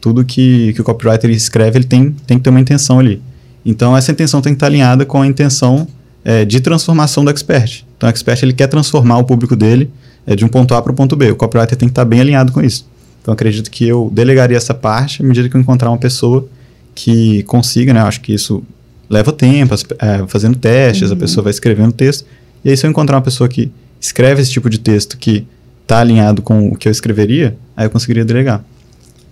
Tudo 0.00 0.24
que, 0.24 0.72
que 0.72 0.80
o 0.80 0.84
copywriter 0.84 1.30
escreve, 1.30 1.78
ele 1.78 1.84
tem, 1.86 2.10
tem 2.26 2.36
que 2.38 2.44
ter 2.44 2.50
uma 2.50 2.60
intenção 2.60 2.98
ali. 2.98 3.20
Então, 3.64 3.96
essa 3.96 4.10
intenção 4.10 4.40
tem 4.40 4.52
que 4.52 4.56
estar 4.56 4.66
alinhada 4.66 5.04
com 5.04 5.20
a 5.22 5.26
intenção 5.26 5.86
é, 6.24 6.44
de 6.44 6.60
transformação 6.60 7.24
do 7.24 7.30
expert. 7.30 7.84
Então, 7.96 8.08
o 8.08 8.10
expert 8.10 8.42
ele 8.42 8.52
quer 8.52 8.66
transformar 8.66 9.18
o 9.18 9.24
público 9.24 9.54
dele 9.54 9.90
é, 10.26 10.34
de 10.34 10.44
um 10.44 10.48
ponto 10.48 10.74
A 10.74 10.82
para 10.82 10.92
o 10.92 10.94
ponto 10.94 11.14
B. 11.16 11.30
O 11.30 11.36
copywriter 11.36 11.76
tem 11.76 11.88
que 11.88 11.92
estar 11.92 12.04
bem 12.04 12.20
alinhado 12.20 12.52
com 12.52 12.60
isso. 12.60 12.86
Então, 13.22 13.34
acredito 13.34 13.70
que 13.70 13.86
eu 13.86 14.10
delegaria 14.12 14.56
essa 14.56 14.72
parte 14.74 15.22
à 15.22 15.26
medida 15.26 15.48
que 15.48 15.56
eu 15.56 15.60
encontrar 15.60 15.90
uma 15.90 15.98
pessoa 15.98 16.48
que 16.94 17.42
consiga, 17.44 17.92
né? 17.92 18.00
Eu 18.00 18.06
acho 18.06 18.20
que 18.20 18.32
isso 18.32 18.62
leva 19.08 19.32
tempo, 19.32 19.74
as- 19.74 19.84
é, 19.98 20.24
fazendo 20.28 20.56
testes, 20.56 21.10
a 21.10 21.16
pessoa 21.16 21.44
vai 21.44 21.50
escrevendo 21.50 21.92
texto. 21.92 22.24
E 22.64 22.70
aí, 22.70 22.76
se 22.76 22.86
eu 22.86 22.90
encontrar 22.90 23.16
uma 23.16 23.22
pessoa 23.22 23.48
que 23.48 23.70
escreve 24.00 24.42
esse 24.42 24.50
tipo 24.50 24.68
de 24.68 24.78
texto 24.78 25.16
que 25.16 25.46
está 25.82 26.00
alinhado 26.00 26.42
com 26.42 26.68
o 26.68 26.76
que 26.76 26.88
eu 26.88 26.92
escreveria, 26.92 27.56
aí 27.76 27.86
eu 27.86 27.90
conseguiria 27.90 28.24
delegar. 28.24 28.64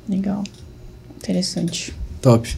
Legal. 0.08 0.42
Interessante. 1.18 1.92
Top. 2.22 2.48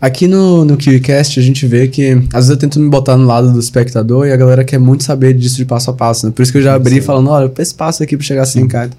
Aqui 0.00 0.26
no, 0.26 0.64
no 0.64 0.76
KiwiCast 0.76 1.38
a 1.38 1.42
gente 1.42 1.66
vê 1.66 1.88
que 1.88 2.12
às 2.32 2.46
vezes 2.46 2.50
eu 2.50 2.56
tento 2.56 2.78
me 2.80 2.90
botar 2.90 3.16
no 3.16 3.24
lado 3.24 3.52
do 3.52 3.58
espectador 3.58 4.26
e 4.26 4.32
a 4.32 4.36
galera 4.36 4.64
quer 4.64 4.78
muito 4.78 5.04
saber 5.04 5.32
disso 5.34 5.56
de 5.56 5.64
passo 5.64 5.90
a 5.90 5.94
passo, 5.94 6.26
né? 6.26 6.32
Por 6.34 6.42
isso 6.42 6.52
que 6.52 6.58
eu 6.58 6.62
já 6.62 6.74
abri 6.74 7.00
falando, 7.00 7.30
olha, 7.30 7.50
esse 7.58 7.74
passo 7.74 8.02
aqui 8.02 8.16
pra 8.16 8.26
chegar 8.26 8.42
a 8.42 8.46
100k. 8.46 8.90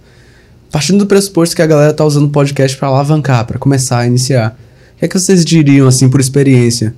Partindo 0.71 0.99
do 0.99 1.05
pressuposto 1.05 1.55
que 1.55 1.61
a 1.61 1.67
galera 1.67 1.93
tá 1.93 2.03
usando 2.03 2.25
o 2.25 2.29
podcast 2.29 2.75
pra 2.77 2.87
alavancar, 2.87 3.45
pra 3.45 3.59
começar 3.59 3.99
a 3.99 4.07
iniciar. 4.07 4.57
O 4.95 4.99
que 4.99 5.05
é 5.05 5.07
que 5.07 5.19
vocês 5.19 5.45
diriam, 5.45 5.87
assim, 5.87 6.09
por 6.09 6.19
experiência? 6.19 6.95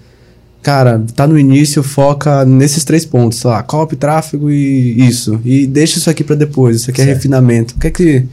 Cara, 0.61 1.01
tá 1.15 1.25
no 1.25 1.39
início, 1.39 1.81
foca 1.81 2.43
nesses 2.43 2.83
três 2.83 3.05
pontos, 3.05 3.37
sei 3.39 3.49
lá, 3.49 3.63
copy, 3.63 3.95
tráfego 3.95 4.51
e 4.51 5.07
isso. 5.07 5.39
E 5.45 5.65
deixa 5.65 5.97
isso 5.97 6.09
aqui 6.09 6.23
pra 6.23 6.35
depois, 6.35 6.77
isso 6.77 6.89
aqui 6.89 6.99
é 7.01 7.05
Certo. 7.05 7.15
refinamento. 7.17 7.75
O 7.75 7.79
que 7.79 7.87
é 7.87 7.91
que... 7.91 8.25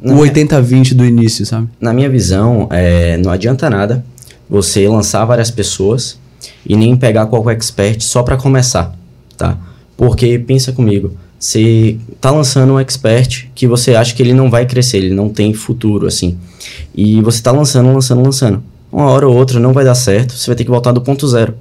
Na 0.00 0.12
o 0.14 0.16
minha- 0.16 0.32
80-20 0.32 0.94
do 0.94 1.04
início, 1.04 1.46
sabe? 1.46 1.68
Na 1.80 1.92
minha 1.92 2.10
visão, 2.10 2.66
é, 2.70 3.16
não 3.18 3.30
adianta 3.30 3.70
nada 3.70 4.04
você 4.50 4.88
lançar 4.88 5.24
várias 5.24 5.50
pessoas 5.50 6.18
e 6.66 6.74
nem 6.74 6.96
pegar 6.96 7.26
qualquer 7.26 7.52
expert 7.52 8.00
só 8.02 8.24
para 8.24 8.36
começar, 8.36 8.92
tá? 9.36 9.56
Porque 9.96 10.36
pensa 10.40 10.72
comigo, 10.72 11.16
você 11.38 11.96
tá 12.20 12.32
lançando 12.32 12.72
um 12.72 12.80
expert 12.80 13.48
que 13.54 13.68
você 13.68 13.94
acha 13.94 14.12
que 14.12 14.20
ele 14.22 14.34
não 14.34 14.50
vai 14.50 14.66
crescer, 14.66 14.96
ele 14.98 15.14
não 15.14 15.28
tem 15.28 15.54
futuro 15.54 16.08
assim. 16.08 16.36
E 16.92 17.20
você 17.22 17.40
tá 17.40 17.52
lançando, 17.52 17.92
lançando, 17.92 18.22
lançando. 18.24 18.62
Uma 18.92 19.06
hora 19.06 19.26
ou 19.26 19.34
outra 19.34 19.58
não 19.58 19.72
vai 19.72 19.84
dar 19.84 19.94
certo, 19.94 20.34
você 20.34 20.48
vai 20.48 20.54
ter 20.54 20.64
que 20.64 20.70
voltar 20.70 20.92
do 20.92 21.00
ponto 21.00 21.26
zero. 21.26 21.54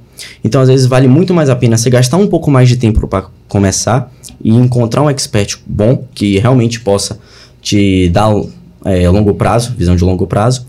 Então, 0.44 0.62
às 0.62 0.68
vezes, 0.68 0.86
vale 0.86 1.08
muito 1.08 1.34
mais 1.34 1.50
a 1.50 1.56
pena 1.56 1.78
você 1.78 1.90
gastar 1.90 2.18
um 2.18 2.28
pouco 2.28 2.52
mais 2.52 2.68
de 2.68 2.76
tempo 2.76 3.08
para 3.08 3.26
começar 3.48 4.12
e 4.44 4.54
encontrar 4.54 5.02
um 5.02 5.10
expert 5.10 5.58
bom 5.66 6.04
que 6.14 6.38
realmente 6.40 6.82
possa 6.82 7.18
te 7.62 8.10
dar 8.10 8.32
é, 8.84 9.10
longo 9.10 9.34
prazo, 9.34 9.74
visão 9.78 9.96
de 9.96 10.04
longo 10.04 10.28
prazo, 10.28 10.68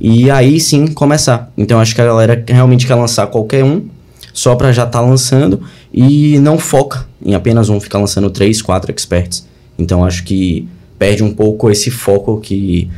e 0.00 0.30
aí 0.30 0.58
sim 0.58 0.86
começar. 0.86 1.52
Então, 1.58 1.78
acho 1.78 1.94
que 1.94 2.00
a 2.00 2.06
galera 2.06 2.42
realmente 2.48 2.86
quer 2.86 2.94
lançar 2.94 3.26
qualquer 3.26 3.62
um 3.62 3.86
só 4.32 4.54
para 4.54 4.72
já 4.72 4.84
estar 4.84 5.00
lançando 5.00 5.60
e 5.92 6.38
não 6.38 6.58
foca 6.58 7.06
em 7.24 7.34
apenas 7.34 7.68
um, 7.68 7.78
ficar 7.80 7.98
lançando 7.98 8.30
três, 8.30 8.62
quatro 8.62 8.90
experts. 8.90 9.46
Então, 9.78 10.04
acho 10.04 10.24
que 10.24 10.66
perde 10.98 11.22
um 11.22 11.32
pouco 11.32 11.70
esse 11.70 11.90
foco 11.90 12.40
que 12.40 12.88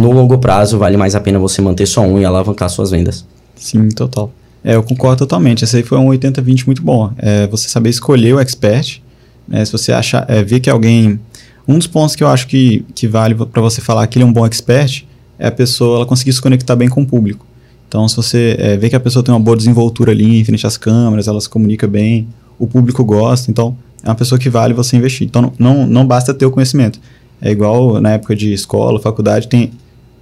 no 0.00 0.10
longo 0.10 0.38
prazo 0.38 0.78
vale 0.78 0.96
mais 0.96 1.14
a 1.14 1.20
pena 1.20 1.38
você 1.38 1.60
manter 1.60 1.86
só 1.86 2.02
um 2.02 2.18
e 2.18 2.24
alavancar 2.24 2.68
suas 2.68 2.90
vendas. 2.90 3.24
Sim, 3.56 3.88
total. 3.90 4.32
É, 4.64 4.74
eu 4.74 4.82
concordo 4.82 5.18
totalmente. 5.18 5.64
Esse 5.64 5.76
aí 5.76 5.82
foi 5.82 5.98
um 5.98 6.08
80-20 6.08 6.66
muito 6.66 6.82
bom. 6.82 7.12
É, 7.18 7.46
você 7.46 7.68
saber 7.68 7.90
escolher 7.90 8.34
o 8.34 8.40
expert, 8.40 9.00
né, 9.46 9.64
se 9.64 9.72
você 9.72 9.92
achar, 9.92 10.24
é, 10.28 10.42
ver 10.42 10.60
que 10.60 10.70
alguém... 10.70 11.20
Um 11.68 11.78
dos 11.78 11.86
pontos 11.86 12.16
que 12.16 12.24
eu 12.24 12.28
acho 12.28 12.46
que, 12.48 12.84
que 12.94 13.06
vale 13.06 13.34
para 13.34 13.62
você 13.62 13.80
falar 13.80 14.06
que 14.06 14.18
ele 14.18 14.24
é 14.24 14.26
um 14.26 14.32
bom 14.32 14.44
expert 14.44 15.04
é 15.38 15.46
a 15.46 15.52
pessoa 15.52 15.98
ela 15.98 16.06
conseguir 16.06 16.32
se 16.32 16.40
conectar 16.40 16.74
bem 16.74 16.88
com 16.88 17.02
o 17.02 17.06
público. 17.06 17.46
Então, 17.88 18.08
se 18.08 18.16
você 18.16 18.56
é, 18.58 18.76
vê 18.76 18.88
que 18.88 18.96
a 18.96 19.00
pessoa 19.00 19.22
tem 19.22 19.32
uma 19.32 19.40
boa 19.40 19.56
desenvoltura 19.56 20.12
ali 20.12 20.40
em 20.40 20.44
frente 20.44 20.66
às 20.66 20.76
câmeras, 20.76 21.28
ela 21.28 21.40
se 21.40 21.48
comunica 21.48 21.86
bem, 21.86 22.28
o 22.58 22.66
público 22.66 23.04
gosta, 23.04 23.50
então 23.50 23.76
é 24.02 24.08
uma 24.08 24.14
pessoa 24.14 24.38
que 24.38 24.48
vale 24.50 24.74
você 24.74 24.96
investir. 24.96 25.26
Então, 25.26 25.42
não, 25.42 25.52
não, 25.58 25.86
não 25.86 26.06
basta 26.06 26.34
ter 26.34 26.46
o 26.46 26.50
conhecimento. 26.50 27.00
É 27.40 27.50
igual 27.50 28.00
na 28.00 28.12
época 28.12 28.36
de 28.36 28.52
escola, 28.52 29.00
faculdade, 29.00 29.48
tem 29.48 29.72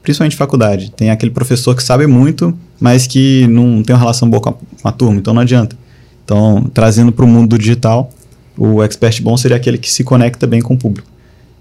principalmente 0.09 0.37
faculdade, 0.37 0.91
tem 0.91 1.11
aquele 1.11 1.31
professor 1.31 1.77
que 1.77 1.83
sabe 1.83 2.07
muito, 2.07 2.57
mas 2.81 3.07
que 3.07 3.47
não 3.49 3.83
tem 3.83 3.95
uma 3.95 4.01
relação 4.01 4.29
boa 4.29 4.41
com 4.41 4.49
a, 4.49 4.53
com 4.55 4.89
a 4.89 4.91
turma, 4.91 5.19
então 5.19 5.35
não 5.35 5.43
adianta. 5.43 5.77
Então, 6.25 6.65
trazendo 6.73 7.13
para 7.13 7.27
o 7.27 7.29
mundo 7.29 7.51
do 7.51 7.59
digital, 7.59 8.11
o 8.57 8.83
expert 8.83 9.21
bom 9.23 9.37
seria 9.37 9.59
aquele 9.59 9.77
que 9.77 9.93
se 9.93 10.03
conecta 10.03 10.47
bem 10.47 10.63
com 10.63 10.73
o 10.73 10.79
público. 10.79 11.07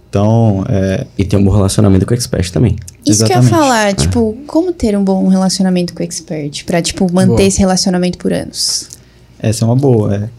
Então, 0.09 0.63
é, 0.69 1.05
E 1.17 1.25
ter 1.25 1.35
um 1.35 1.43
bom 1.43 1.51
relacionamento 1.51 2.05
com 2.05 2.13
o 2.13 2.15
expert 2.15 2.49
também. 2.49 2.77
Isso 3.05 3.25
que 3.25 3.33
eu 3.33 3.35
ia 3.35 3.41
Exatamente. 3.41 3.49
falar, 3.49 3.93
tipo, 3.93 4.37
como 4.47 4.71
ter 4.71 4.97
um 4.97 5.03
bom 5.03 5.27
relacionamento 5.27 5.93
com 5.93 5.99
o 5.99 6.03
expert? 6.05 6.63
Pra, 6.63 6.81
tipo, 6.81 7.11
manter 7.11 7.27
Boa. 7.27 7.43
esse 7.43 7.59
relacionamento 7.59 8.17
por 8.17 8.31
anos. 8.31 8.87
essa 9.39 9.65
é 9.65 9.67
uma 9.67 9.75
boa. 9.75 10.15
É, 10.15 10.29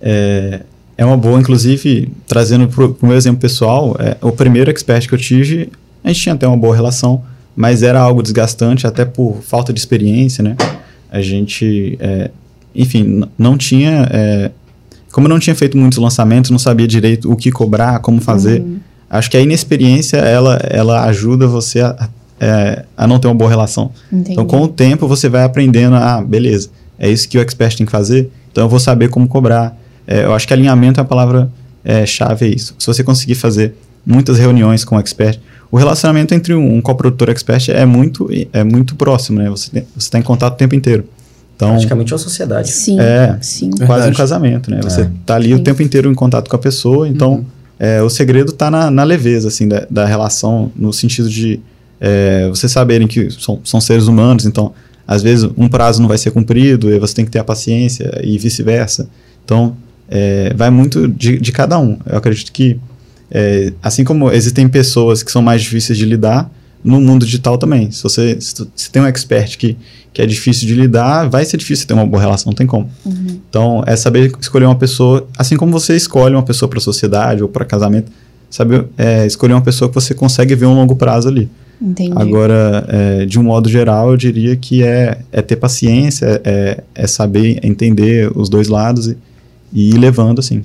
é, 0.00 0.60
é 0.96 1.04
uma 1.04 1.18
boa, 1.18 1.38
inclusive, 1.38 2.10
trazendo 2.26 2.66
para 2.66 2.86
o 2.86 2.96
meu 3.02 3.16
exemplo 3.16 3.40
pessoal, 3.40 3.94
é, 3.98 4.16
o 4.22 4.32
primeiro 4.32 4.70
expert 4.70 5.06
que 5.06 5.14
eu 5.14 5.18
tive, 5.18 5.70
a 6.02 6.08
gente 6.08 6.22
tinha 6.22 6.34
até 6.34 6.48
uma 6.48 6.56
boa 6.56 6.74
relação, 6.74 7.22
mas 7.58 7.82
era 7.82 7.98
algo 7.98 8.22
desgastante, 8.22 8.86
até 8.86 9.04
por 9.04 9.38
falta 9.42 9.72
de 9.72 9.80
experiência, 9.80 10.44
né? 10.44 10.56
A 11.10 11.20
gente, 11.20 11.98
é, 11.98 12.30
enfim, 12.72 13.24
não 13.36 13.58
tinha. 13.58 14.08
é, 14.12 14.52
como 15.10 15.26
eu 15.26 15.28
não 15.30 15.40
tinha 15.40 15.56
feito 15.56 15.76
muitos 15.76 15.98
lançamentos, 15.98 16.52
não 16.52 16.58
sabia 16.58 16.86
direito 16.86 17.28
o 17.28 17.34
que 17.34 17.50
cobrar, 17.50 17.98
como 17.98 18.20
fazer. 18.20 18.64
Acho 19.10 19.28
que 19.28 19.36
a 19.36 19.40
inexperiência 19.40 20.18
ela, 20.18 20.60
ela 20.70 21.04
ajuda 21.06 21.48
você 21.48 21.80
a, 21.80 22.08
é, 22.38 22.84
a 22.96 23.08
não 23.08 23.18
ter 23.18 23.26
uma 23.26 23.34
boa 23.34 23.50
relação. 23.50 23.90
Entendi. 24.12 24.32
Então, 24.32 24.46
com 24.46 24.62
o 24.62 24.68
tempo, 24.68 25.08
você 25.08 25.28
vai 25.28 25.42
aprendendo, 25.42 25.96
ah, 25.96 26.22
beleza, 26.22 26.70
é 26.96 27.10
isso 27.10 27.28
que 27.28 27.38
o 27.38 27.40
expert 27.40 27.76
tem 27.76 27.84
que 27.84 27.90
fazer, 27.90 28.30
então 28.52 28.62
eu 28.62 28.68
vou 28.68 28.78
saber 28.78 29.08
como 29.08 29.26
cobrar. 29.26 29.76
É, 30.06 30.24
eu 30.24 30.32
acho 30.32 30.46
que 30.46 30.54
alinhamento 30.54 31.00
é 31.00 31.02
a 31.02 31.04
palavra 31.04 31.50
é, 31.84 32.06
chave, 32.06 32.46
é 32.46 32.50
isso. 32.50 32.76
Se 32.78 32.86
você 32.86 33.02
conseguir 33.02 33.34
fazer 33.34 33.74
muitas 34.06 34.38
reuniões 34.38 34.84
com 34.84 34.94
o 34.94 35.00
expert, 35.00 35.40
o 35.70 35.76
relacionamento 35.76 36.34
entre 36.34 36.54
um, 36.54 36.76
um 36.76 36.80
coprodutor 36.80 37.28
e 37.28 37.32
expert 37.32 37.68
é 37.70 37.84
muito, 37.84 38.28
é 38.52 38.64
muito 38.64 38.94
próximo, 38.94 39.38
né? 39.38 39.50
Você 39.50 39.84
está 39.96 40.18
em 40.18 40.22
contato 40.22 40.54
o 40.54 40.56
tempo 40.56 40.74
inteiro. 40.74 41.04
Então, 41.56 41.70
Praticamente 41.70 42.12
uma 42.12 42.18
sociedade. 42.18 42.70
Sim, 42.70 43.00
É. 43.00 43.36
sim. 43.40 43.70
quase 43.70 43.82
um 43.84 43.86
Verdade. 43.86 44.16
casamento, 44.16 44.70
né? 44.70 44.80
Você 44.82 45.02
É. 45.02 45.10
tá 45.26 45.34
ali 45.34 45.52
o 45.52 45.56
Sim. 45.58 45.62
tempo 45.64 45.82
inteiro 45.82 46.10
em 46.10 46.14
contato 46.14 46.48
com 46.48 46.56
a 46.56 46.58
pessoa, 46.58 47.08
então 47.08 47.44
é, 47.80 48.00
o 48.02 48.08
segredo 48.08 48.52
tá 48.52 48.70
na, 48.70 48.90
na 48.90 49.02
leveza, 49.04 49.48
assim, 49.48 49.66
da, 49.68 49.86
da 49.90 50.04
relação, 50.06 50.70
no 50.76 50.92
sentido 50.92 51.28
de 51.28 51.60
é, 52.00 52.48
vocês 52.48 52.70
saberem 52.70 53.06
que 53.08 53.28
são, 53.30 53.60
são 53.64 53.80
seres 53.80 54.06
humanos, 54.06 54.46
então, 54.46 54.72
às 55.06 55.22
vezes, 55.22 55.48
um 55.56 55.68
prazo 55.68 56.00
não 56.00 56.08
vai 56.08 56.18
ser 56.18 56.30
cumprido, 56.30 56.92
e 56.92 56.98
você 56.98 57.14
tem 57.14 57.24
que 57.24 57.30
ter 57.30 57.38
a 57.40 57.44
paciência, 57.44 58.20
e 58.22 58.38
vice-versa. 58.38 59.08
Então, 59.44 59.76
é, 60.08 60.52
vai 60.54 60.70
muito 60.70 61.08
de, 61.08 61.38
de 61.40 61.50
cada 61.52 61.78
um. 61.78 61.98
Eu 62.06 62.18
acredito 62.18 62.52
que, 62.52 62.78
é, 63.30 63.72
assim 63.82 64.04
como 64.04 64.30
existem 64.30 64.68
pessoas 64.68 65.22
que 65.22 65.30
são 65.30 65.42
mais 65.42 65.62
difíceis 65.62 65.98
de 65.98 66.04
lidar, 66.04 66.50
no 66.82 67.00
mundo 67.00 67.26
digital 67.26 67.58
também. 67.58 67.90
Se 67.90 68.02
você 68.02 68.38
se, 68.40 68.90
tem 68.90 69.02
um 69.02 69.06
expert 69.06 69.56
que, 69.58 69.76
que 70.12 70.22
é 70.22 70.26
difícil 70.26 70.66
de 70.66 70.74
lidar, 70.74 71.28
vai 71.28 71.44
ser 71.44 71.56
difícil 71.56 71.86
ter 71.86 71.94
uma 71.94 72.06
boa 72.06 72.22
relação, 72.22 72.50
não 72.50 72.56
tem 72.56 72.66
como. 72.66 72.88
Então, 73.48 73.82
é 73.86 73.96
saber 73.96 74.32
escolher 74.40 74.66
uma 74.66 74.76
pessoa, 74.76 75.26
assim 75.36 75.56
como 75.56 75.72
você 75.72 75.96
escolhe 75.96 76.34
uma 76.34 76.42
pessoa 76.42 76.68
para 76.68 76.80
sociedade 76.80 77.42
ou 77.42 77.48
para 77.48 77.64
casamento, 77.64 78.10
saber 78.48 78.86
é, 78.96 79.26
escolher 79.26 79.54
uma 79.54 79.62
pessoa 79.62 79.88
que 79.88 79.94
você 79.94 80.14
consegue 80.14 80.54
ver 80.54 80.66
um 80.66 80.74
longo 80.74 80.96
prazo 80.96 81.28
ali. 81.28 81.48
Entendi. 81.80 82.12
Agora, 82.16 82.84
é, 82.88 83.26
de 83.26 83.38
um 83.38 83.42
modo 83.42 83.68
geral, 83.68 84.10
eu 84.10 84.16
diria 84.16 84.56
que 84.56 84.82
é, 84.82 85.20
é 85.30 85.42
ter 85.42 85.56
paciência, 85.56 86.40
é, 86.44 86.82
é 86.94 87.06
saber 87.06 87.60
entender 87.62 88.30
os 88.34 88.48
dois 88.48 88.68
lados 88.68 89.06
e, 89.06 89.16
e 89.72 89.90
ir 89.90 89.98
levando 89.98 90.40
assim. 90.40 90.64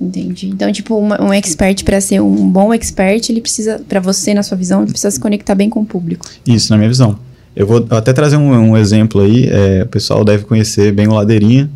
Entendi. 0.00 0.48
Então, 0.48 0.70
tipo, 0.72 0.96
uma- 0.96 1.20
um 1.22 1.32
expert, 1.32 1.82
pra 1.84 2.00
ser 2.00 2.20
um 2.20 2.48
bom 2.48 2.72
expert, 2.72 3.28
ele 3.30 3.40
precisa, 3.40 3.80
pra 3.88 4.00
você, 4.00 4.32
na 4.34 4.42
sua 4.42 4.56
visão, 4.56 4.82
ele 4.82 4.90
precisa 4.90 5.10
se 5.10 5.18
conectar 5.20 5.54
bem 5.54 5.68
com 5.68 5.80
o 5.80 5.84
público. 5.86 6.26
Isso, 6.46 6.70
na 6.72 6.76
minha 6.78 6.88
visão. 6.88 7.18
Eu 7.56 7.66
vou 7.66 7.84
até 7.90 8.12
trazer 8.12 8.36
um, 8.36 8.52
um 8.52 8.76
exemplo 8.76 9.20
aí. 9.20 9.46
é, 9.50 9.82
o 9.82 9.86
pessoal 9.88 10.24
deve 10.24 10.44
conhecer 10.44 10.92
bem 10.92 11.08
o 11.08 11.14
Ladeirinha. 11.14 11.68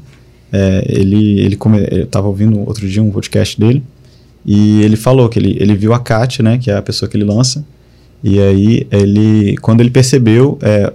É, 0.52 0.84
ele, 0.88 1.40
ele 1.40 1.56
come, 1.56 1.78
eu 1.90 2.04
estava 2.04 2.28
ouvindo 2.28 2.60
outro 2.60 2.86
dia 2.86 3.02
um 3.02 3.10
podcast 3.10 3.58
dele 3.58 3.82
e 4.44 4.82
ele 4.82 4.96
falou 4.96 5.28
que 5.28 5.38
ele, 5.38 5.56
ele 5.58 5.74
viu 5.74 5.94
a 5.94 5.98
Kat, 5.98 6.42
né, 6.42 6.58
que 6.58 6.70
é 6.70 6.76
a 6.76 6.82
pessoa 6.82 7.08
que 7.08 7.16
ele 7.16 7.24
lança. 7.24 7.64
E 8.22 8.38
aí 8.38 8.86
ele, 8.90 9.56
quando 9.62 9.80
ele 9.80 9.90
percebeu 9.90 10.58
é, 10.60 10.92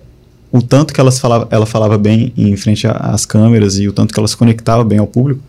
o 0.51 0.61
tanto 0.61 0.93
que 0.93 0.99
elas 1.01 1.19
falava, 1.19 1.47
ela 1.51 1.65
falava 1.65 1.97
bem 1.97 2.31
em 2.37 2.55
frente 2.55 2.85
às 2.87 3.25
câmeras 3.25 3.79
e 3.79 3.87
o 3.87 3.91
tanto 3.91 4.13
que 4.13 4.19
ela 4.19 4.27
se 4.27 4.37
conectava 4.37 4.83
bem 4.83 4.99
ao 4.99 5.07
público, 5.07 5.41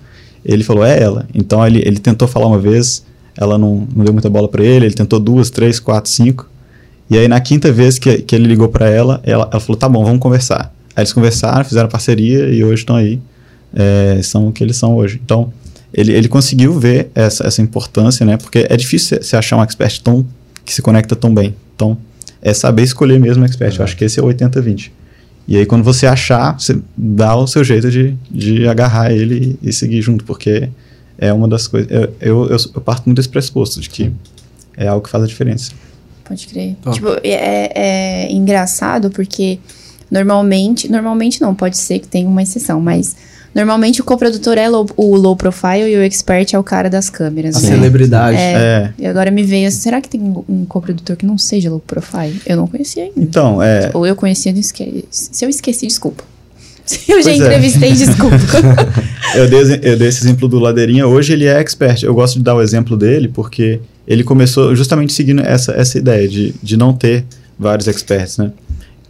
ele 0.49 0.65
falou 0.65 0.85
é 0.85 1.01
ela. 1.01 1.27
Então 1.35 1.65
ele, 1.67 1.83
ele 1.85 1.99
tentou 1.99 2.27
falar 2.27 2.47
uma 2.47 2.59
vez, 2.59 3.05
ela 3.37 3.59
não, 3.59 3.87
não 3.95 4.05
deu 4.05 4.13
muita 4.13 4.31
bola 4.31 4.49
para 4.49 4.65
ele. 4.65 4.87
Ele 4.87 4.95
tentou 4.95 5.21
duas, 5.21 5.51
três, 5.51 5.79
quatro, 5.79 6.11
cinco. 6.11 6.49
E 7.11 7.17
aí, 7.17 7.29
na 7.29 7.41
quinta 7.41 7.73
vez 7.73 7.99
que, 7.99 8.19
que 8.19 8.35
ele 8.35 8.47
ligou 8.47 8.69
pra 8.69 8.89
ela, 8.89 9.21
ela, 9.23 9.49
ela 9.51 9.61
falou: 9.61 9.77
tá 9.77 9.89
bom, 9.89 10.05
vamos 10.05 10.21
conversar. 10.21 10.75
Aí 10.97 11.03
eles 11.03 11.13
conversaram, 11.13 11.65
fizeram 11.65 11.89
parceria 11.89 12.49
e 12.49 12.65
hoje 12.65 12.83
estão 12.83 12.97
aí. 12.97 13.21
é, 13.75 14.21
são 14.23 14.49
o 14.49 14.53
que 14.53 14.65
eles 14.65 14.77
são 14.77 14.97
hoje. 14.97 15.21
Então, 15.25 15.53
ele, 15.93 16.13
ele 16.13 16.29
conseguiu 16.29 16.79
ver 16.79 17.11
essa, 17.15 17.47
essa 17.47 17.63
importância, 17.63 18.27
né? 18.27 18.37
Porque 18.37 18.67
é 18.69 18.77
difícil 18.77 19.23
você 19.23 19.37
achar 19.37 19.57
um 19.57 19.63
expert 19.63 20.01
tão, 20.03 20.27
que 20.65 20.75
se 20.75 20.83
conecta 20.83 21.15
tão 21.15 21.33
bem. 21.33 21.55
Então, 21.75 21.97
é 22.43 22.53
saber 22.53 22.83
escolher 22.83 23.19
mesmo 23.19 23.43
o 23.43 23.47
expert. 23.47 23.79
Eu 23.79 23.85
acho 23.85 23.97
que 23.97 24.05
esse 24.05 24.19
é 24.19 24.23
o 24.23 24.27
80-20. 24.27 24.91
E 25.49 25.57
aí, 25.57 25.65
quando 25.65 25.83
você 25.83 26.07
achar, 26.07 26.61
você 26.61 26.79
dá 26.95 27.35
o 27.35 27.47
seu 27.47 27.65
jeito 27.65 27.91
de, 27.91 28.15
de 28.31 28.69
agarrar 28.69 29.11
ele 29.11 29.59
e, 29.63 29.73
seguir 29.73 30.03
junto, 30.03 30.23
porque 30.23 30.69
é 31.17 31.33
uma 31.33 31.49
das 31.49 31.67
coisas. 31.67 31.91
Eu, 31.91 32.03
eu, 32.21 32.47
eu, 32.51 32.57
eu 32.75 32.81
parto 32.83 33.07
muito 33.07 33.17
desse 33.17 33.31
pressuposto, 33.31 33.81
de 33.81 33.89
que 33.89 34.13
é 34.77 34.87
algo 34.87 35.03
que 35.03 35.09
faz 35.09 35.25
a 35.25 35.27
diferença. 35.27 35.73
Pode 36.23 36.47
crer. 36.47 36.77
Top. 36.83 36.95
Tipo, 36.95 37.09
é, 37.25 37.73
é 37.75 38.31
engraçado 38.33 39.11
porque 39.11 39.59
normalmente, 40.11 40.87
normalmente 40.91 41.41
não, 41.41 41.55
pode 41.55 41.79
ser 41.79 41.99
que 42.01 42.09
tenha 42.09 42.29
uma 42.29 42.43
exceção, 42.43 42.79
mas 42.79 43.17
normalmente 43.55 44.01
o 44.01 44.05
coprodutor 44.05 44.57
é 44.59 44.69
low- 44.69 44.89
o 44.97 45.17
low 45.17 45.35
profile 45.37 45.89
e 45.93 45.97
o 45.97 46.03
expert 46.03 46.55
é 46.55 46.59
o 46.59 46.63
cara 46.63 46.89
das 46.91 47.09
câmeras. 47.11 47.57
A 47.57 47.61
né? 47.61 47.69
celebridade. 47.69 48.37
É. 48.39 48.53
É. 48.53 48.93
E 48.99 49.07
agora 49.07 49.31
me 49.31 49.43
veio, 49.43 49.71
será 49.71 50.01
que 50.01 50.09
tem 50.09 50.21
um, 50.21 50.65
coprodutor 50.67 51.17
que 51.17 51.27
não 51.27 51.37
seja 51.39 51.71
low 51.71 51.81
profile? 51.81 52.41
Eu 52.47 52.57
não 52.57 52.67
conhecia 52.67 53.05
ainda. 53.05 53.15
Então, 53.17 53.63
é. 53.63 53.91
Ou 53.95 54.07
eu 54.07 54.15
conhecia, 54.17 54.53
não 54.53 54.61
esque... 54.61 55.05
se 55.11 55.45
eu 55.45 55.49
esqueci, 55.49 55.87
desculpa. 55.87 56.23
Se 56.89 57.01
eu 57.13 57.19
já 57.23 57.25
Pois 57.31 57.41
é. 57.41 57.45
entrevistei, 57.45 57.93
desculpa. 57.93 58.37
Eu 59.37 59.47
dei, 59.47 59.61
eu 59.83 59.99
dei 59.99 60.09
esse 60.09 60.23
exemplo 60.25 60.49
do 60.49 60.59
Ladeirinha, 60.59 61.07
hoje 61.07 61.35
ele 61.35 61.45
é 61.45 61.61
expert. 61.61 62.03
Eu 62.03 62.15
gosto 62.15 62.39
de 62.39 62.43
dar 62.43 62.55
o 62.55 62.63
exemplo 62.63 62.97
dele 62.97 63.29
porque 63.29 63.79
ele 64.07 64.25
começou 64.25 64.75
justamente 64.75 65.13
seguindo 65.13 65.43
essa, 65.43 65.73
essa 65.73 65.99
ideia 65.99 66.27
de, 66.27 66.55
de 66.63 66.79
não 66.79 66.95
ter 66.95 67.27
vários 67.59 67.87
experts, 67.89 68.39
né? 68.39 68.51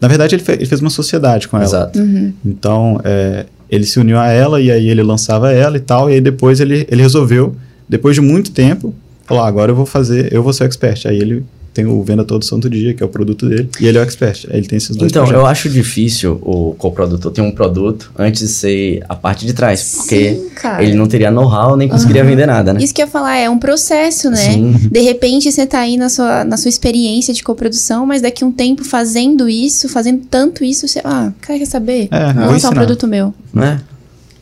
Na 0.01 0.09
verdade, 0.09 0.35
ele, 0.35 0.43
fe- 0.43 0.55
ele 0.55 0.67
fez 0.67 0.81
uma 0.81 0.91
sociedade 0.91 1.47
com 1.47 1.57
ela. 1.57 1.65
Exato. 1.67 2.01
Uhum. 2.01 2.33
Então, 2.45 3.01
é, 3.05 3.47
ele 3.71 3.85
se 3.85 3.99
uniu 3.99 4.19
a 4.19 4.29
ela 4.29 4.61
e 4.61 4.71
aí 4.71 4.89
ele 4.89 5.03
lançava 5.03 5.53
ela 5.53 5.77
e 5.77 5.81
tal. 5.81 6.11
E 6.11 6.15
aí 6.15 6.21
depois 6.21 6.61
ele, 6.61 6.87
ele 6.91 7.03
resolveu, 7.03 7.55
depois 7.89 8.15
de 8.15 8.21
muito 8.21 8.51
tempo, 8.51 8.95
falar: 9.25 9.45
"Ah, 9.45 9.49
agora 9.49 9.73
eu 9.73 9.77
vou 9.77 9.87
fazer, 9.87 10.33
eu 10.33 10.43
vou 10.43 10.53
ser 10.53 10.65
expert. 10.65 11.07
Aí 11.07 11.19
ele 11.19 11.45
tem 11.75 11.87
o 11.87 12.03
Venda 12.03 12.25
Todo 12.25 12.45
Santo 12.45 12.69
Dia, 12.69 12.93
que 12.95 13.03
é 13.03 13.07
o 13.07 13.09
produto 13.09 13.49
dele, 13.49 13.69
e 13.81 13.87
ele 13.87 13.99
é 13.99 14.01
o 14.01 14.05
expert. 14.05 14.47
Ele 14.51 14.67
tem 14.67 14.77
esses 14.79 14.97
dois 14.97 15.11
Então, 15.13 15.23
eu 15.23 15.29
projetos. 15.29 15.51
acho 15.51 15.69
difícil 15.71 16.39
o 16.43 16.75
coprodutor 16.77 17.31
ter 17.31 17.41
um 17.41 17.51
produto 17.53 18.11
antes 18.19 18.41
de 18.43 18.49
ser 18.49 19.05
a 19.09 19.15
parte 19.15 19.47
de 19.47 19.53
trás, 19.53 19.95
porque 19.97 20.35
Sim, 20.35 20.51
ele 20.81 20.95
não 20.95 21.07
teria 21.07 21.31
know-how 21.31 21.77
nem 21.77 21.89
conseguiria 21.89 22.23
Aham. 22.23 22.31
vender 22.31 22.47
nada, 22.47 22.73
né? 22.73 22.83
Isso 22.83 22.93
que 22.95 23.01
eu 23.03 23.07
ia 23.07 23.11
falar, 23.11 23.37
é 23.37 23.49
um 23.49 23.59
processo, 23.59 24.31
né? 24.31 24.37
Sim. 24.37 24.73
De 24.91 25.01
repente 25.01 25.51
você 25.53 25.67
tá 25.67 25.81
aí 25.81 25.97
na 25.97 26.09
sua, 26.09 26.45
na 26.45 26.57
sua 26.57 26.69
experiência 26.69 27.33
de 27.33 27.43
coprodução, 27.43 28.05
mas 28.07 28.23
daqui 28.23 28.43
a 28.43 28.47
um 28.47 28.53
tempo 28.53 28.85
fazendo 28.85 29.49
isso, 29.49 29.89
fazendo 29.89 30.23
tanto 30.31 30.65
isso, 30.65 30.87
você. 30.89 31.01
Ah, 31.05 31.33
cara, 31.41 31.59
quer 31.59 31.67
saber? 31.67 32.09
É, 32.11 32.33
Vou 32.33 32.43
vou 32.45 32.53
lançar 32.53 32.71
um 32.71 32.75
produto 32.75 33.07
meu. 33.07 33.33
Né? 33.55 33.81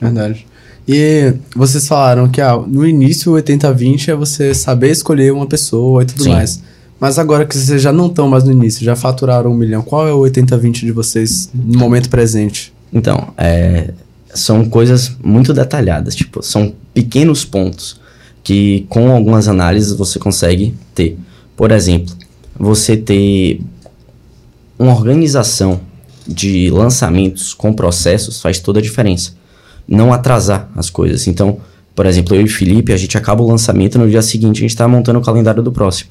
Verdade. 0.00 0.46
E 0.88 1.34
vocês 1.54 1.88
falaram 1.88 2.28
que 2.28 2.40
ah, 2.40 2.56
no 2.66 2.86
início 2.86 3.34
o 3.34 3.36
80-20 3.42 4.08
é 4.08 4.14
você 4.14 4.54
saber 4.54 4.90
escolher 4.90 5.32
uma 5.32 5.46
pessoa 5.46 6.02
e 6.02 6.06
tudo 6.06 6.22
Sim. 6.22 6.30
mais. 6.30 6.60
Mas 6.98 7.18
agora 7.18 7.44
que 7.44 7.56
vocês 7.56 7.82
já 7.82 7.92
não 7.92 8.06
estão 8.06 8.28
mais 8.28 8.44
no 8.44 8.52
início, 8.52 8.84
já 8.84 8.96
faturaram 8.96 9.50
um 9.50 9.54
milhão, 9.54 9.82
qual 9.82 10.08
é 10.08 10.12
o 10.12 10.20
80-20 10.20 10.80
de 10.80 10.92
vocês 10.92 11.50
no 11.54 11.78
momento 11.78 12.08
presente? 12.08 12.72
Então, 12.92 13.34
é, 13.36 13.92
são 14.34 14.64
coisas 14.68 15.12
muito 15.22 15.52
detalhadas, 15.52 16.14
tipo, 16.14 16.42
são 16.42 16.72
pequenos 16.94 17.44
pontos 17.44 18.00
que 18.42 18.86
com 18.88 19.10
algumas 19.10 19.48
análises 19.48 19.92
você 19.92 20.18
consegue 20.18 20.74
ter. 20.94 21.18
Por 21.56 21.72
exemplo, 21.72 22.14
você 22.58 22.96
ter 22.96 23.60
uma 24.78 24.92
organização 24.92 25.80
de 26.26 26.70
lançamentos 26.70 27.52
com 27.52 27.72
processos 27.72 28.40
faz 28.40 28.58
toda 28.58 28.78
a 28.78 28.82
diferença. 28.82 29.32
Não 29.86 30.12
atrasar 30.12 30.70
as 30.76 30.90
coisas. 30.90 31.26
Então, 31.26 31.58
por 31.94 32.06
exemplo, 32.06 32.36
eu 32.36 32.42
e 32.42 32.44
o 32.44 32.48
Felipe, 32.48 32.92
a 32.92 32.96
gente 32.96 33.16
acaba 33.16 33.42
o 33.42 33.48
lançamento 33.48 33.98
no 33.98 34.08
dia 34.08 34.22
seguinte 34.22 34.58
a 34.58 34.60
gente 34.60 34.70
está 34.70 34.86
montando 34.86 35.18
o 35.18 35.22
calendário 35.22 35.62
do 35.62 35.72
próximo. 35.72 36.10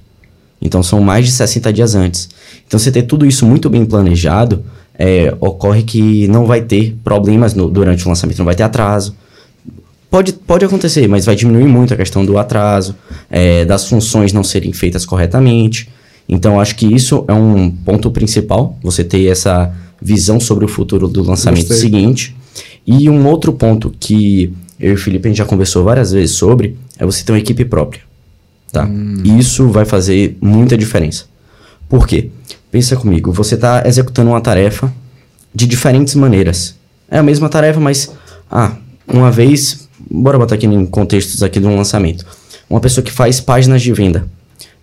Então 0.61 0.81
são 0.81 1.01
mais 1.01 1.25
de 1.25 1.31
60 1.31 1.71
dias 1.73 1.95
antes. 1.95 2.29
Então 2.67 2.79
você 2.79 2.91
ter 2.91 3.03
tudo 3.03 3.25
isso 3.25 3.45
muito 3.45 3.69
bem 3.69 3.85
planejado, 3.85 4.63
é, 4.97 5.35
ocorre 5.39 5.83
que 5.83 6.27
não 6.27 6.45
vai 6.45 6.61
ter 6.61 6.95
problemas 7.03 7.53
no- 7.53 7.69
durante 7.69 8.05
o 8.05 8.09
lançamento, 8.09 8.37
não 8.39 8.45
vai 8.45 8.55
ter 8.55 8.63
atraso. 8.63 9.15
Pode, 10.09 10.31
pode 10.33 10.63
acontecer, 10.63 11.07
mas 11.07 11.25
vai 11.25 11.35
diminuir 11.35 11.65
muito 11.67 11.93
a 11.93 11.97
questão 11.97 12.25
do 12.25 12.37
atraso, 12.37 12.95
é, 13.29 13.65
das 13.65 13.87
funções 13.89 14.31
não 14.31 14.43
serem 14.43 14.71
feitas 14.71 15.05
corretamente. 15.05 15.89
Então 16.27 16.59
acho 16.59 16.75
que 16.75 16.85
isso 16.85 17.25
é 17.27 17.33
um 17.33 17.69
ponto 17.69 18.09
principal, 18.09 18.77
você 18.81 19.03
ter 19.03 19.27
essa 19.27 19.73
visão 20.01 20.39
sobre 20.39 20.63
o 20.65 20.67
futuro 20.67 21.07
do 21.07 21.21
lançamento 21.21 21.67
Gostei. 21.67 21.77
seguinte. 21.77 22.35
E 22.87 23.09
um 23.09 23.27
outro 23.27 23.51
ponto 23.51 23.93
que 23.99 24.53
eu 24.79 24.91
e 24.91 24.93
o 24.93 24.97
Felipe 24.97 25.27
a 25.27 25.29
gente 25.29 25.37
já 25.37 25.45
conversou 25.45 25.83
várias 25.83 26.11
vezes 26.11 26.35
sobre 26.35 26.77
é 26.97 27.05
você 27.05 27.23
ter 27.23 27.31
uma 27.33 27.39
equipe 27.39 27.65
própria. 27.65 28.01
Tá? 28.75 28.89
Isso 29.23 29.69
vai 29.69 29.85
fazer 29.85 30.37
muita 30.41 30.77
diferença. 30.77 31.23
Por 31.87 32.05
quê? 32.05 32.29
Pensa 32.69 32.97
comigo, 32.97 33.31
você 33.31 33.55
está 33.55 33.83
executando 33.85 34.31
uma 34.31 34.41
tarefa 34.41 34.91
de 35.53 35.65
diferentes 35.65 36.13
maneiras. 36.13 36.75
É 37.09 37.17
a 37.17 37.23
mesma 37.23 37.47
tarefa, 37.47 37.79
mas 37.79 38.11
ah, 38.51 38.73
uma 39.07 39.31
vez, 39.31 39.87
bora 40.11 40.37
botar 40.37 40.55
aqui 40.55 40.65
em 40.65 40.85
contextos 40.85 41.41
aqui 41.41 41.57
de 41.57 41.65
um 41.65 41.77
lançamento. 41.77 42.25
Uma 42.69 42.81
pessoa 42.81 43.01
que 43.01 43.13
faz 43.13 43.39
páginas 43.39 43.81
de 43.81 43.93
venda, 43.93 44.27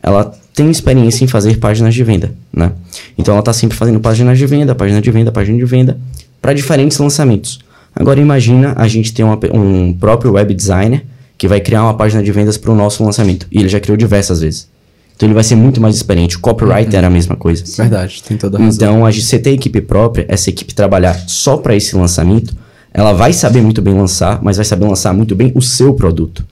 ela 0.03 0.33
tem 0.55 0.71
experiência 0.71 1.23
em 1.23 1.29
fazer 1.29 1.59
páginas 1.59 1.93
de 1.95 2.03
venda, 2.03 2.33
né? 2.51 2.73
Então 3.19 3.35
ela 3.35 3.41
está 3.41 3.53
sempre 3.53 3.77
fazendo 3.77 4.01
páginas 4.01 4.39
de 4.39 4.47
venda, 4.47 4.75
página 4.75 5.03
de 5.03 5.11
venda, 5.11 5.31
página 5.31 5.59
de 5.59 5.65
venda 5.67 5.99
para 6.41 6.55
diferentes 6.55 6.97
lançamentos. 6.97 7.61
Agora 7.95 8.19
imagina 8.19 8.73
a 8.75 8.89
gente 8.89 9.13
ter 9.13 9.23
uma 9.23 9.39
um 9.53 9.93
próprio 9.93 10.33
web 10.33 10.55
designer 10.55 11.05
que 11.43 11.49
vai 11.49 11.61
criar 11.61 11.83
uma 11.83 11.95
página 11.95 12.23
de 12.23 12.31
vendas 12.31 12.57
para 12.57 12.71
o 12.71 12.75
nosso 12.77 13.03
lançamento 13.03 13.49
e 13.51 13.59
ele 13.59 13.69
já 13.69 13.81
criou 13.81 13.97
diversas 13.97 14.43
vezes. 14.43 14.69
Então 15.17 15.27
ele 15.27 15.35
vai 15.35 15.43
ser 15.43 15.57
muito 15.57 15.81
mais 15.81 15.97
experiente. 15.97 16.37
O 16.37 16.39
copywriter 16.39 17.03
é 17.03 17.05
a 17.05 17.11
mesma 17.11 17.35
coisa. 17.35 17.65
Verdade, 17.77 18.23
tem 18.23 18.37
toda 18.37 18.59
a 18.59 18.61
razão. 18.61 18.77
Então, 18.77 19.05
a 19.05 19.11
gente, 19.11 19.27
você 19.27 19.41
ter 19.41 19.51
equipe 19.51 19.81
própria, 19.81 20.25
essa 20.29 20.51
equipe 20.51 20.73
trabalhar 20.73 21.15
só 21.27 21.57
para 21.57 21.75
esse 21.75 21.97
lançamento, 21.97 22.55
ela 22.95 23.13
vai 23.13 23.33
saber 23.33 23.61
muito 23.61 23.83
bem 23.83 23.93
lançar, 23.93 24.39
mas 24.41 24.57
vai 24.57 24.65
saber 24.65 24.87
lançar 24.87 25.13
muito 25.13 25.35
bem 25.35 25.51
o 25.57 25.61
seu 25.61 25.95
produto. 25.95 26.47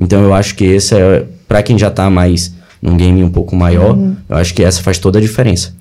Então, 0.00 0.20
eu 0.24 0.34
acho 0.34 0.56
que 0.56 0.64
esse 0.64 0.96
é, 0.96 1.24
para 1.46 1.62
quem 1.62 1.78
já 1.78 1.88
tá 1.88 2.10
mais 2.10 2.52
num 2.82 2.96
game 2.96 3.22
um 3.22 3.30
pouco 3.30 3.54
maior, 3.54 3.96
eu 4.28 4.36
acho 4.36 4.52
que 4.52 4.64
essa 4.64 4.82
faz 4.82 4.98
toda 4.98 5.20
a 5.20 5.22
diferença. 5.22 5.72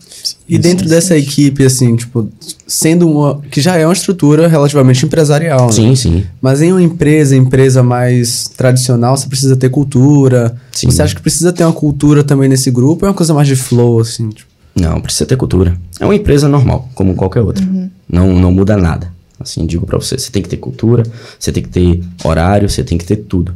E 0.47 0.57
dentro 0.57 0.87
dessa 0.87 1.17
equipe, 1.17 1.65
assim, 1.65 1.95
tipo, 1.95 2.29
sendo 2.65 3.09
uma. 3.09 3.41
que 3.51 3.59
já 3.59 3.75
é 3.75 3.85
uma 3.85 3.93
estrutura 3.93 4.47
relativamente 4.47 5.05
empresarial, 5.05 5.67
né? 5.67 5.71
Sim, 5.73 5.95
sim. 5.95 6.23
Mas 6.41 6.61
em 6.61 6.71
uma 6.71 6.81
empresa, 6.81 7.35
empresa 7.35 7.83
mais 7.83 8.49
tradicional, 8.55 9.17
você 9.17 9.27
precisa 9.27 9.55
ter 9.57 9.69
cultura. 9.69 10.55
Sim. 10.71 10.89
Você 10.89 11.01
acha 11.01 11.13
que 11.13 11.21
precisa 11.21 11.51
ter 11.51 11.65
uma 11.65 11.73
cultura 11.73 12.23
também 12.23 12.47
nesse 12.47 12.71
grupo? 12.71 13.05
ou 13.05 13.07
É 13.07 13.11
uma 13.11 13.15
coisa 13.17 13.33
mais 13.33 13.47
de 13.47 13.55
flow, 13.55 13.99
assim, 13.99 14.29
tipo. 14.29 14.49
Não, 14.73 15.01
precisa 15.01 15.25
ter 15.25 15.35
cultura. 15.35 15.75
É 15.99 16.05
uma 16.05 16.15
empresa 16.15 16.47
normal, 16.47 16.87
como 16.93 17.15
qualquer 17.15 17.41
outra. 17.41 17.65
Não, 18.07 18.33
não 18.33 18.51
muda 18.51 18.77
nada. 18.77 19.11
Assim, 19.39 19.65
digo 19.65 19.85
pra 19.85 19.97
você, 19.97 20.17
você 20.17 20.31
tem 20.31 20.41
que 20.41 20.49
ter 20.49 20.57
cultura, 20.57 21.03
você 21.39 21.51
tem 21.51 21.63
que 21.63 21.69
ter 21.69 22.03
horário, 22.23 22.69
você 22.69 22.83
tem 22.83 22.97
que 22.97 23.05
ter 23.05 23.17
tudo. 23.17 23.53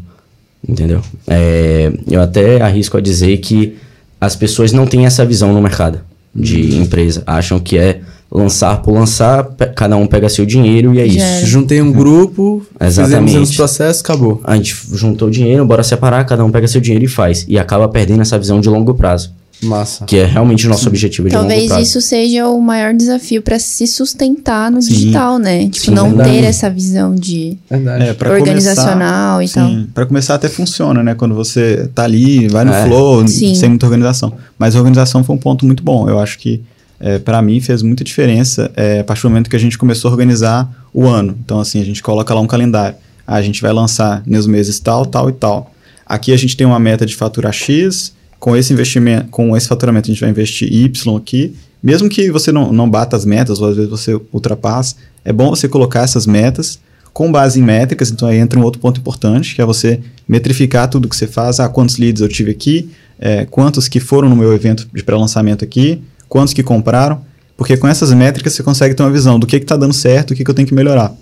Entendeu? 0.68 1.02
É, 1.28 1.92
eu 2.10 2.22
até 2.22 2.62
arrisco 2.62 2.98
a 2.98 3.02
dizer 3.02 3.38
que 3.38 3.78
as 4.20 4.36
pessoas 4.36 4.72
não 4.72 4.86
têm 4.86 5.06
essa 5.06 5.26
visão 5.26 5.54
no 5.54 5.62
mercado 5.62 6.02
de 6.34 6.78
empresa. 6.78 7.24
Acham 7.26 7.60
que 7.60 7.78
é 7.78 8.02
lançar 8.32 8.82
por 8.82 8.94
lançar, 8.94 9.44
cada 9.76 9.98
um 9.98 10.08
pega 10.08 10.30
seu 10.30 10.46
dinheiro 10.46 10.94
e 10.94 11.00
é 11.00 11.08
Já 11.08 11.40
isso. 11.40 11.48
Juntei 11.48 11.82
um 11.82 11.92
grupo, 11.92 12.66
Exatamente. 12.80 13.28
fizemos 13.28 13.50
os 13.50 13.56
processos, 13.56 14.02
acabou. 14.02 14.40
A 14.44 14.56
gente 14.56 14.76
juntou 14.94 15.28
o 15.28 15.32
dinheiro, 15.32 15.66
bora 15.66 15.84
separar, 15.84 16.24
cada 16.26 16.46
um 16.46 16.52
pega 16.52 16.68
seu 16.68 16.80
dinheiro 16.80 17.04
e 17.04 17.10
faz. 17.10 17.46
E 17.48 17.60
acaba 17.60 17.90
perdendo 17.90 18.22
essa 18.22 18.40
visão 18.40 18.62
de 18.62 18.70
longo 18.70 18.94
prazo. 18.94 19.34
Massa. 19.64 20.06
que 20.06 20.18
é 20.18 20.26
realmente 20.26 20.66
o 20.66 20.70
nosso 20.70 20.88
objetivo 20.88 21.30
de 21.30 21.36
longo 21.36 21.48
Talvez 21.48 21.68
prazo. 21.68 21.84
isso 21.84 22.02
seja 22.02 22.48
o 22.48 22.60
maior 22.62 22.94
desafio 22.94 23.42
para 23.42 23.60
se 23.60 23.86
sustentar 23.88 24.72
no 24.72 24.82
Sim. 24.82 24.90
digital, 24.94 25.38
né? 25.40 25.68
Tipo, 25.70 25.86
Sim, 25.88 25.92
não 25.92 26.08
verdade. 26.10 26.30
ter 26.32 26.44
essa 26.46 26.70
visão 26.70 27.14
de. 27.16 27.58
É, 27.70 28.14
pra 28.14 28.32
organizacional 28.32 29.42
e 29.42 29.50
tal. 29.50 29.68
Sim, 29.70 29.88
pra 29.94 30.06
começar 30.06 30.36
até 30.36 30.50
funciona, 30.50 31.04
né? 31.04 31.16
Quando 31.16 31.36
você 31.36 31.90
tá 31.94 32.04
ali, 32.04 32.48
vai 32.48 32.66
no 32.66 32.74
É. 32.74 32.86
flow, 32.86 33.28
Sim. 33.28 33.56
sem 33.56 33.70
muita 33.70 33.86
organização. 33.86 34.34
Mas 34.58 34.76
a 34.76 34.80
organização 34.80 35.24
foi 35.24 35.36
um 35.36 35.40
ponto 35.40 35.66
muito 35.66 35.84
bom. 35.84 36.10
Eu 36.10 36.20
acho 36.20 36.38
que, 36.40 36.62
é, 37.00 37.20
para 37.20 37.42
mim, 37.42 37.60
fez 37.60 37.82
muita 37.82 38.04
diferença 38.04 38.72
é, 38.76 39.00
a 39.00 39.04
partir 39.04 39.24
do 39.24 39.30
momento 39.30 39.50
que 39.50 39.56
a 39.56 39.60
gente 39.60 39.78
começou 39.78 40.10
a 40.10 40.12
organizar 40.12 40.70
o 40.94 41.08
ano. 41.08 41.36
Então, 41.44 41.60
assim, 41.60 41.82
a 41.82 41.86
gente 41.86 42.02
coloca 42.02 42.34
lá 42.34 42.42
um 42.42 42.48
calendário. 42.48 42.96
Ah, 43.26 43.36
a 43.36 43.42
gente 43.42 43.62
vai 43.62 43.72
lançar 43.72 44.24
nos 44.26 44.46
meses 44.48 44.80
tal, 44.80 45.06
tal 45.06 45.30
e 45.30 45.34
tal. 45.34 45.72
Aqui 46.06 46.34
a 46.34 46.38
gente 46.38 46.58
tem 46.58 46.68
uma 46.68 46.80
meta 46.80 47.06
de 47.06 47.16
faturar 47.16 47.54
X, 47.54 48.14
com 48.42 48.58
esse 48.58 48.74
investimento, 48.74 49.28
com 49.30 49.56
esse 49.56 49.68
faturamento 49.68 50.10
a 50.10 50.12
gente 50.12 50.20
vai 50.20 50.32
investir 50.32 50.68
Y 50.68 51.16
aqui. 51.16 51.56
Mesmo 51.82 52.10
que 52.10 52.32
você 52.32 52.52
não, 52.52 52.74
não 52.74 52.90
bata 52.90 53.16
as 53.16 53.24
metas, 53.24 53.62
ou 53.62 53.70
às 53.70 53.76
vezes 53.76 53.90
você 53.90 54.20
ultrapasse, 54.34 54.96
é 55.24 55.32
bom 55.32 55.52
você 55.52 55.70
colocar 55.70 56.02
essas 56.02 56.26
metas 56.26 56.80
com 57.14 57.32
base 57.32 57.60
em 57.60 57.64
métricas, 57.64 58.10
então 58.10 58.28
aí 58.28 58.38
entra 58.38 58.60
um 58.60 58.64
outro 58.64 58.82
ponto 58.82 59.00
importante, 59.00 59.54
que 59.54 59.62
é 59.62 59.66
você 59.66 60.00
metrificar 60.28 60.90
tudo 60.90 61.08
que 61.08 61.16
você 61.16 61.28
faz. 61.28 61.60
Ah, 61.60 61.70
quantos 61.70 61.98
leads 61.98 62.20
eu 62.20 62.28
tive 62.28 62.50
aqui, 62.50 62.90
é, 63.20 63.46
quantos 63.46 63.88
que 63.88 64.00
foram 64.00 64.28
no 64.28 64.36
meu 64.36 64.52
evento 64.54 64.88
de 64.92 65.04
pré-lançamento 65.04 65.64
aqui, 65.64 66.02
quantos 66.28 66.52
que 66.52 66.64
compraram, 66.64 67.22
porque 67.56 67.78
com 67.78 67.88
essas 67.88 68.12
métricas 68.12 68.54
você 68.54 68.64
consegue 68.64 68.96
ter 68.96 69.04
uma 69.04 69.12
visão 69.12 69.38
do 69.38 69.46
que 69.46 69.58
está 69.58 69.78
dando 69.78 69.94
certo, 69.94 70.32
o 70.32 70.36
que, 70.36 70.44
que 70.44 70.50
eu 70.50 70.56
tenho 70.56 70.68
que 70.68 70.74
melhorar. 70.74 71.14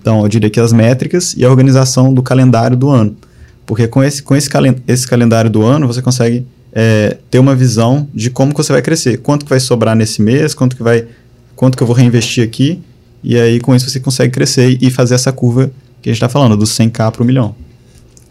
Então, 0.00 0.22
eu 0.22 0.28
diria 0.28 0.48
que 0.48 0.60
as 0.60 0.72
métricas 0.72 1.34
e 1.36 1.44
a 1.44 1.50
organização 1.50 2.14
do 2.14 2.22
calendário 2.22 2.76
do 2.76 2.88
ano. 2.88 3.16
Porque 3.66 3.88
com 3.88 4.04
esse, 4.04 4.22
com 4.22 4.36
esse, 4.36 4.48
calen 4.48 4.76
esse 4.86 5.06
calendário 5.06 5.50
do 5.50 5.62
ano, 5.62 5.86
você 5.88 6.00
consegue 6.00 6.46
é, 6.72 7.18
ter 7.30 7.38
uma 7.38 7.54
visão 7.54 8.08
de 8.14 8.30
como 8.30 8.52
que 8.52 8.62
você 8.62 8.72
vai 8.72 8.82
crescer. 8.82 9.18
Quanto 9.18 9.44
que 9.44 9.50
vai 9.50 9.60
sobrar 9.60 9.96
nesse 9.96 10.22
mês, 10.22 10.54
quanto 10.54 10.76
que 10.76 10.82
vai 10.82 11.06
quanto 11.56 11.76
que 11.76 11.82
eu 11.82 11.86
vou 11.86 11.94
reinvestir 11.94 12.42
aqui, 12.42 12.80
e 13.22 13.36
aí 13.38 13.60
com 13.60 13.74
isso 13.74 13.90
você 13.90 14.00
consegue 14.00 14.32
crescer 14.32 14.78
e 14.80 14.90
fazer 14.90 15.14
essa 15.14 15.30
curva 15.30 15.70
que 16.00 16.08
a 16.08 16.12
gente 16.12 16.16
está 16.16 16.28
falando, 16.28 16.56
do 16.56 16.64
100k 16.64 17.12
para 17.12 17.22
o 17.22 17.26
milhão. 17.26 17.54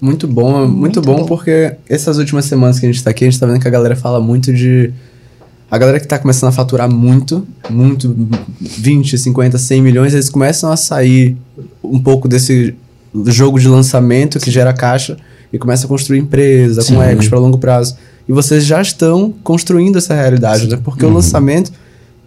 Muito 0.02 0.28
bom, 0.28 0.66
muito, 0.66 0.78
Muito 0.78 1.02
bom, 1.02 1.18
bom. 1.18 1.26
porque 1.26 1.76
essas 1.88 2.18
últimas 2.18 2.46
semanas 2.46 2.80
que 2.80 2.86
a 2.86 2.92
gente 2.92 3.04
tá 3.04 3.12
aqui, 3.12 3.26
a 3.26 3.30
gente 3.30 3.40
tá 3.40 3.46
vendo 3.46 3.60
que 3.60 3.68
a 3.68 3.72
galera 3.72 3.96
fala 3.96 4.20
muito 4.20 4.54
de. 4.54 4.92
A 5.70 5.78
galera 5.78 6.00
que 6.00 6.08
tá 6.08 6.18
começando 6.18 6.50
a 6.50 6.52
faturar 6.52 6.90
muito, 6.90 7.48
muito, 7.70 8.16
20, 8.60 9.16
50, 9.16 9.58
100 9.58 9.82
milhões, 9.84 10.14
eles 10.14 10.30
começam 10.30 10.72
a 10.72 10.76
sair 10.76 11.38
um 11.84 12.00
pouco 12.00 12.28
desse 12.28 12.74
jogo 13.28 13.60
de 13.60 13.68
lançamento 13.68 14.40
que 14.40 14.50
gera 14.50 14.74
caixa 14.74 15.18
e 15.54 15.60
começa 15.60 15.86
a 15.86 15.88
construir 15.88 16.18
empresa 16.18 16.82
com 16.82 17.00
Sim. 17.00 17.04
equity 17.04 17.30
para 17.30 17.38
longo 17.38 17.60
prazo. 17.60 17.96
E 18.30 18.32
vocês 18.32 18.64
já 18.64 18.80
estão 18.80 19.34
construindo 19.44 19.98
essa 19.98 20.14
realidade, 20.14 20.68
né? 20.68 20.80
Porque 20.84 21.04
o 21.04 21.12
lançamento, 21.12 21.72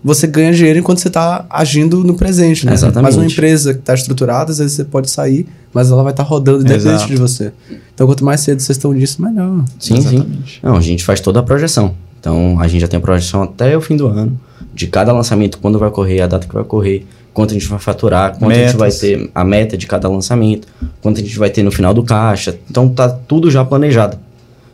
você 0.03 0.27
ganha 0.27 0.53
dinheiro 0.53 0.81
enquanto 0.81 0.99
você 0.99 1.07
está 1.07 1.47
agindo 1.49 2.03
no 2.03 2.15
presente, 2.15 2.67
né? 2.67 2.73
Exatamente. 2.73 3.05
Mas 3.05 3.17
uma 3.17 3.25
empresa 3.25 3.73
que 3.73 3.79
está 3.79 3.95
estruturada, 3.95 4.51
às 4.51 4.59
vezes 4.59 4.73
você 4.73 4.85
pode 4.85 5.09
sair, 5.09 5.47
mas 5.73 5.93
ela 5.93 6.03
vai 6.03 6.13
estar 6.13 6.25
rodando 6.25 6.65
independente 6.65 7.07
de 7.07 7.15
você. 7.15 7.53
Então, 7.95 8.05
quanto 8.09 8.25
mais 8.25 8.41
cedo 8.41 8.61
vocês 8.61 8.77
estão 8.77 8.93
nisso, 8.93 9.23
melhor. 9.23 9.65
Sim, 9.79 10.01
sim. 10.01 10.27
Não, 10.61 10.77
a 10.77 10.81
gente 10.81 11.05
faz 11.05 11.21
toda 11.21 11.39
a 11.39 11.43
projeção. 11.45 11.95
Então, 12.19 12.59
a 12.59 12.67
gente 12.67 12.81
já 12.81 12.89
tem 12.89 12.99
a 12.99 13.01
projeção 13.01 13.45
até 13.45 13.77
o 13.77 13.81
fim 13.81 13.97
do 13.97 14.09
ano, 14.09 14.37
de 14.75 14.89
cada 14.89 15.13
lançamento, 15.13 15.59
quando 15.59 15.79
vai 15.79 15.89
ocorrer, 15.89 16.25
a 16.25 16.27
data 16.27 16.49
que 16.49 16.53
vai 16.53 16.65
ocorrer, 16.65 17.05
quanto 17.33 17.53
a 17.53 17.55
gente 17.55 17.69
vai 17.69 17.79
faturar, 17.79 18.37
quanto 18.37 18.51
a 18.51 18.55
gente 18.55 18.77
vai 18.77 18.89
Metas. 18.89 19.01
ter 19.01 19.31
a 19.33 19.45
meta 19.45 19.77
de 19.79 19.87
cada 19.87 20.09
lançamento, 20.09 20.67
quanto 21.01 21.21
a 21.21 21.23
gente 21.23 21.39
vai 21.39 21.49
ter 21.49 21.63
no 21.63 21.71
final 21.71 21.95
do 21.95 22.03
caixa. 22.03 22.59
Então, 22.69 22.89
tá 22.89 23.09
tudo 23.09 23.53
já 23.53 23.65
planejado. 23.65 24.19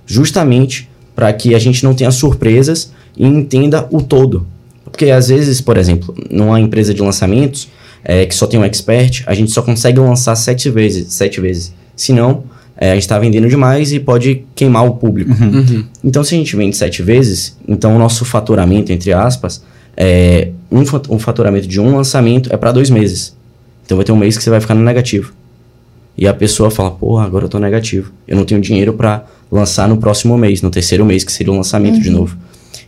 Justamente 0.06 0.87
para 1.18 1.32
que 1.32 1.52
a 1.52 1.58
gente 1.58 1.82
não 1.82 1.94
tenha 1.94 2.12
surpresas 2.12 2.92
e 3.16 3.26
entenda 3.26 3.88
o 3.90 4.00
todo. 4.00 4.46
Porque 4.84 5.10
às 5.10 5.26
vezes, 5.26 5.60
por 5.60 5.76
exemplo, 5.76 6.14
numa 6.30 6.60
empresa 6.60 6.94
de 6.94 7.02
lançamentos, 7.02 7.68
é, 8.04 8.24
que 8.24 8.32
só 8.32 8.46
tem 8.46 8.60
um 8.60 8.62
expert, 8.62 9.24
a 9.26 9.34
gente 9.34 9.50
só 9.50 9.60
consegue 9.60 9.98
lançar 9.98 10.36
sete 10.36 10.70
vezes. 10.70 11.12
Sete 11.12 11.40
vezes. 11.40 11.74
Senão, 11.96 12.44
é, 12.76 12.92
a 12.92 12.94
gente 12.94 13.02
está 13.02 13.18
vendendo 13.18 13.48
demais 13.48 13.92
e 13.92 13.98
pode 13.98 14.44
queimar 14.54 14.86
o 14.86 14.92
público. 14.92 15.32
Então, 16.04 16.22
se 16.22 16.36
a 16.36 16.38
gente 16.38 16.54
vende 16.54 16.76
sete 16.76 17.02
vezes, 17.02 17.56
então 17.66 17.96
o 17.96 17.98
nosso 17.98 18.24
faturamento, 18.24 18.92
entre 18.92 19.12
aspas, 19.12 19.60
é 19.96 20.52
um, 20.70 20.84
um 21.12 21.18
faturamento 21.18 21.66
de 21.66 21.80
um 21.80 21.96
lançamento 21.96 22.48
é 22.52 22.56
para 22.56 22.70
dois 22.70 22.90
meses. 22.90 23.36
Então 23.84 23.96
vai 23.96 24.04
ter 24.04 24.12
um 24.12 24.16
mês 24.16 24.38
que 24.38 24.44
você 24.44 24.50
vai 24.50 24.60
ficar 24.60 24.76
no 24.76 24.84
negativo. 24.84 25.32
E 26.18 26.26
a 26.26 26.34
pessoa 26.34 26.68
fala, 26.68 26.90
porra, 26.90 27.24
agora 27.24 27.44
eu 27.44 27.48
tô 27.48 27.60
negativo. 27.60 28.12
Eu 28.26 28.36
não 28.36 28.44
tenho 28.44 28.60
dinheiro 28.60 28.92
para 28.92 29.24
lançar 29.50 29.88
no 29.88 29.98
próximo 29.98 30.36
mês, 30.36 30.60
no 30.60 30.68
terceiro 30.68 31.04
mês, 31.04 31.22
que 31.22 31.30
seria 31.30 31.52
o 31.52 31.56
lançamento 31.56 32.00
de 32.00 32.10
novo. 32.10 32.36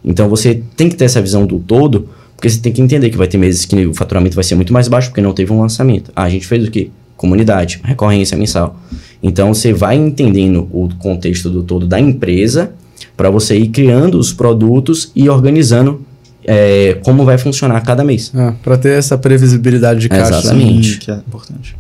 Então 0.05 0.29
você 0.29 0.63
tem 0.77 0.89
que 0.89 0.97
ter 0.97 1.05
essa 1.05 1.23
visão 1.23 1.47
do 1.47 1.61
todo, 1.61 2.09
porque 2.35 2.51
você 2.51 2.59
tem 2.59 2.73
que 2.73 2.83
entender 2.83 3.09
que 3.09 3.17
vai 3.17 3.29
ter 3.29 3.39
meses 3.39 3.65
que 3.65 3.87
o 3.87 3.95
faturamento 3.95 4.35
vai 4.35 4.43
ser 4.43 4.57
muito 4.57 4.73
mais 4.73 4.89
baixo 4.89 5.11
porque 5.11 5.21
não 5.21 5.33
teve 5.33 5.53
um 5.53 5.61
lançamento. 5.61 6.11
Ah, 6.17 6.25
a 6.25 6.29
gente 6.29 6.45
fez 6.45 6.67
o 6.67 6.71
quê? 6.73 6.91
Comunidade, 7.17 7.81
recorrência 7.85 8.37
mensal. 8.37 8.81
Então 9.23 9.55
você 9.55 9.73
vai 9.73 9.97
entendendo 9.97 10.69
o 10.73 10.89
contexto 10.99 11.49
do 11.49 11.63
todo 11.63 11.87
da 11.87 12.01
empresa 12.01 12.73
para 13.17 13.31
você 13.31 13.57
ir 13.57 13.69
criando 13.69 14.19
os 14.19 14.33
produtos 14.33 15.13
e 15.15 15.29
organizando 15.29 16.05
é, 16.45 16.99
como 17.05 17.25
vai 17.25 17.39
funcionar 17.39 17.81
cada 17.83 18.03
mês. 18.03 18.33
É, 18.35 18.53
para 18.63 18.77
ter 18.77 18.99
essa 18.99 19.17
previsibilidade 19.17 20.01
de 20.01 20.09
caixa. 20.09 20.39
Exatamente. 20.39 20.99
Que 20.99 21.13
é 21.13 21.15
importante. 21.15 21.77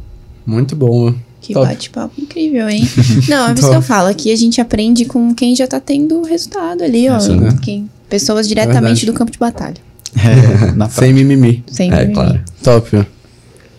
Muito 0.46 0.76
bom. 0.76 1.12
Que 1.40 1.54
bate-papo 1.54 2.20
incrível, 2.20 2.68
hein? 2.68 2.86
Não, 3.28 3.44
é 3.48 3.48
por 3.54 3.58
isso 3.60 3.70
que 3.70 3.76
eu 3.76 3.82
falo. 3.82 4.08
Aqui 4.08 4.30
a 4.32 4.36
gente 4.36 4.60
aprende 4.60 5.04
com 5.06 5.34
quem 5.34 5.56
já 5.56 5.66
tá 5.66 5.80
tendo 5.80 6.22
resultado 6.22 6.82
ali, 6.84 7.08
ó. 7.08 7.18
Sim. 7.18 7.40
Quem, 7.62 7.88
pessoas 8.08 8.46
diretamente 8.46 8.82
verdade. 9.00 9.06
do 9.06 9.12
campo 9.14 9.30
de 9.32 9.38
batalha. 9.38 9.76
É, 10.16 10.72
na 10.72 10.88
Sem 10.90 11.12
mimimi. 11.12 11.62
Sem 11.70 11.88
É, 11.92 11.98
mimimi. 12.00 12.14
claro. 12.14 12.40
Top. 12.64 13.06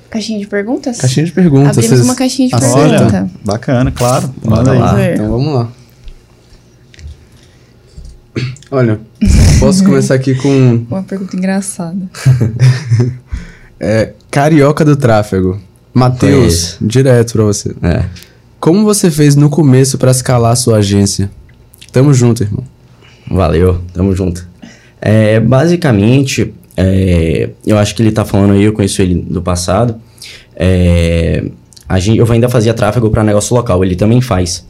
Caixinha 0.10 0.40
de 0.40 0.48
perguntas? 0.48 0.98
Caixinha 0.98 1.26
de 1.26 1.32
perguntas. 1.34 1.72
Abrimos 1.78 1.90
vocês 1.98 2.06
uma 2.06 2.16
caixinha 2.16 2.48
de 2.50 2.56
aceitam? 2.56 2.82
pergunta. 2.90 3.18
Olha, 3.18 3.30
bacana, 3.44 3.92
claro. 3.92 4.34
Manda 4.44 4.72
lá. 4.74 4.94
ver. 4.94 5.16
Então 5.16 5.30
vamos 5.30 5.54
lá. 5.54 5.70
Olha, 8.72 9.00
posso 9.60 9.84
começar 9.84 10.16
aqui 10.16 10.34
com 10.36 10.86
Uma 10.90 11.04
pergunta 11.04 11.36
engraçada. 11.36 12.10
é, 13.80 14.14
Carioca 14.30 14.86
do 14.86 14.96
Tráfego. 14.96 15.60
Matheus, 15.94 16.78
direto 16.82 17.34
pra 17.34 17.44
você. 17.44 17.76
É. 17.82 18.06
Como 18.60 18.84
você 18.84 19.10
fez 19.10 19.36
no 19.36 19.50
começo 19.50 19.98
pra 19.98 20.12
escalar 20.12 20.52
a 20.52 20.56
sua 20.56 20.78
agência? 20.78 21.30
Tamo 21.92 22.14
junto, 22.14 22.44
irmão. 22.44 22.64
Valeu, 23.30 23.82
tamo 23.94 24.16
junto. 24.16 24.48
É, 25.02 25.40
basicamente, 25.40 26.54
é, 26.78 27.50
eu 27.66 27.78
acho 27.78 27.96
que 27.96 28.02
ele 28.02 28.12
tá 28.12 28.24
falando 28.24 28.54
aí, 28.54 28.64
eu 28.64 28.74
conheço 28.74 29.02
ele 29.02 29.16
do 29.16 29.42
passado. 29.42 29.96
É, 30.56 31.44
a 31.88 32.00
gente, 32.00 32.20
eu 32.20 32.32
ainda 32.32 32.48
fazia 32.48 32.74
tráfego 32.74 33.10
para 33.10 33.24
negócio 33.24 33.56
local, 33.56 33.84
ele 33.84 33.96
também 33.96 34.22
faz. 34.22 34.66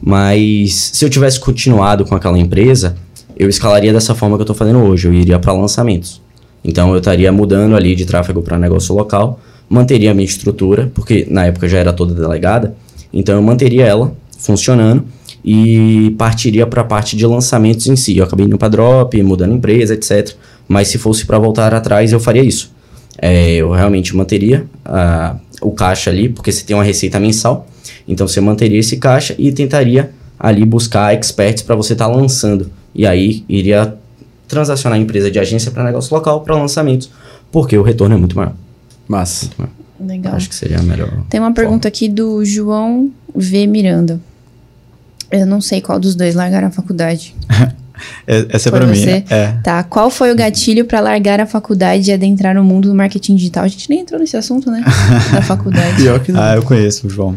Mas 0.00 0.90
se 0.92 1.04
eu 1.04 1.10
tivesse 1.10 1.40
continuado 1.40 2.04
com 2.04 2.14
aquela 2.14 2.38
empresa, 2.38 2.96
eu 3.36 3.48
escalaria 3.48 3.92
dessa 3.92 4.14
forma 4.14 4.36
que 4.36 4.42
eu 4.42 4.46
tô 4.46 4.54
fazendo 4.54 4.80
hoje, 4.80 5.06
eu 5.06 5.14
iria 5.14 5.38
para 5.38 5.52
lançamentos. 5.52 6.20
Então 6.62 6.90
eu 6.90 6.98
estaria 6.98 7.30
mudando 7.32 7.76
ali 7.76 7.94
de 7.94 8.04
tráfego 8.04 8.42
para 8.42 8.58
negócio 8.58 8.94
local, 8.94 9.40
manteria 9.68 10.10
a 10.10 10.14
minha 10.14 10.24
estrutura, 10.24 10.90
porque 10.94 11.26
na 11.28 11.46
época 11.46 11.68
já 11.68 11.78
era 11.78 11.92
toda 11.92 12.14
delegada, 12.14 12.74
então 13.12 13.34
eu 13.34 13.42
manteria 13.42 13.84
ela 13.84 14.14
funcionando 14.38 15.04
e 15.44 16.14
partiria 16.18 16.66
para 16.66 16.82
a 16.82 16.84
parte 16.84 17.16
de 17.16 17.26
lançamentos 17.26 17.86
em 17.86 17.96
si. 17.96 18.16
Eu 18.16 18.24
acabei 18.24 18.46
indo 18.46 18.58
para 18.58 18.68
drop, 18.68 19.22
mudando 19.22 19.54
empresa, 19.54 19.94
etc. 19.94 20.34
Mas 20.66 20.88
se 20.88 20.98
fosse 20.98 21.24
para 21.24 21.38
voltar 21.38 21.72
atrás, 21.72 22.12
eu 22.12 22.20
faria 22.20 22.42
isso. 22.42 22.72
É, 23.20 23.54
eu 23.54 23.70
realmente 23.72 24.14
manteria 24.16 24.66
ah, 24.84 25.36
o 25.60 25.72
caixa 25.72 26.10
ali, 26.10 26.28
porque 26.28 26.52
você 26.52 26.64
tem 26.64 26.76
uma 26.76 26.84
receita 26.84 27.18
mensal. 27.18 27.66
Então 28.06 28.26
você 28.26 28.40
manteria 28.40 28.78
esse 28.78 28.96
caixa 28.96 29.34
e 29.38 29.50
tentaria 29.52 30.10
ali 30.38 30.64
buscar 30.64 31.14
experts 31.14 31.62
para 31.62 31.74
você 31.74 31.94
estar 31.94 32.06
lançando. 32.06 32.70
E 32.94 33.06
aí 33.06 33.44
iria 33.48 33.94
transacionar 34.46 34.98
a 34.98 35.02
empresa 35.02 35.30
de 35.30 35.38
agência 35.38 35.70
para 35.70 35.84
negócio 35.84 36.14
local 36.14 36.40
para 36.40 36.54
lançamentos, 36.54 37.10
porque 37.50 37.76
o 37.76 37.82
retorno 37.82 38.14
é 38.14 38.18
muito 38.18 38.36
maior. 38.36 38.54
Massa. 39.08 39.48
Legal. 39.98 40.34
Acho 40.34 40.48
que 40.48 40.54
seria 40.54 40.78
a 40.78 40.82
melhor. 40.82 41.10
Tem 41.28 41.40
uma 41.40 41.52
pergunta 41.52 41.88
aqui 41.88 42.08
do 42.08 42.44
João 42.44 43.10
V. 43.34 43.66
Miranda. 43.66 44.20
Eu 45.30 45.46
não 45.46 45.60
sei 45.60 45.80
qual 45.80 45.98
dos 45.98 46.14
dois 46.14 46.34
largaram 46.34 46.68
a 46.68 46.70
faculdade. 46.70 47.34
É, 48.28 48.46
essa 48.50 48.68
é 48.68 48.72
pra 48.72 48.86
mim. 48.86 48.94
você? 48.94 49.24
É. 49.28 49.56
Tá, 49.62 49.82
qual 49.82 50.08
foi 50.08 50.30
o 50.30 50.36
gatilho 50.36 50.84
pra 50.84 51.00
largar 51.00 51.40
a 51.40 51.46
faculdade 51.46 52.08
e 52.10 52.14
adentrar 52.14 52.54
no 52.54 52.62
mundo 52.62 52.88
do 52.88 52.94
marketing 52.94 53.34
digital? 53.34 53.64
A 53.64 53.68
gente 53.68 53.90
nem 53.90 54.00
entrou 54.00 54.20
nesse 54.20 54.36
assunto, 54.36 54.70
né? 54.70 54.84
da 55.32 55.42
faculdade. 55.42 55.96
Pior 55.96 56.20
que 56.20 56.30
não. 56.30 56.40
Ah, 56.40 56.54
eu 56.54 56.62
conheço 56.62 57.08
o 57.08 57.10
João. 57.10 57.36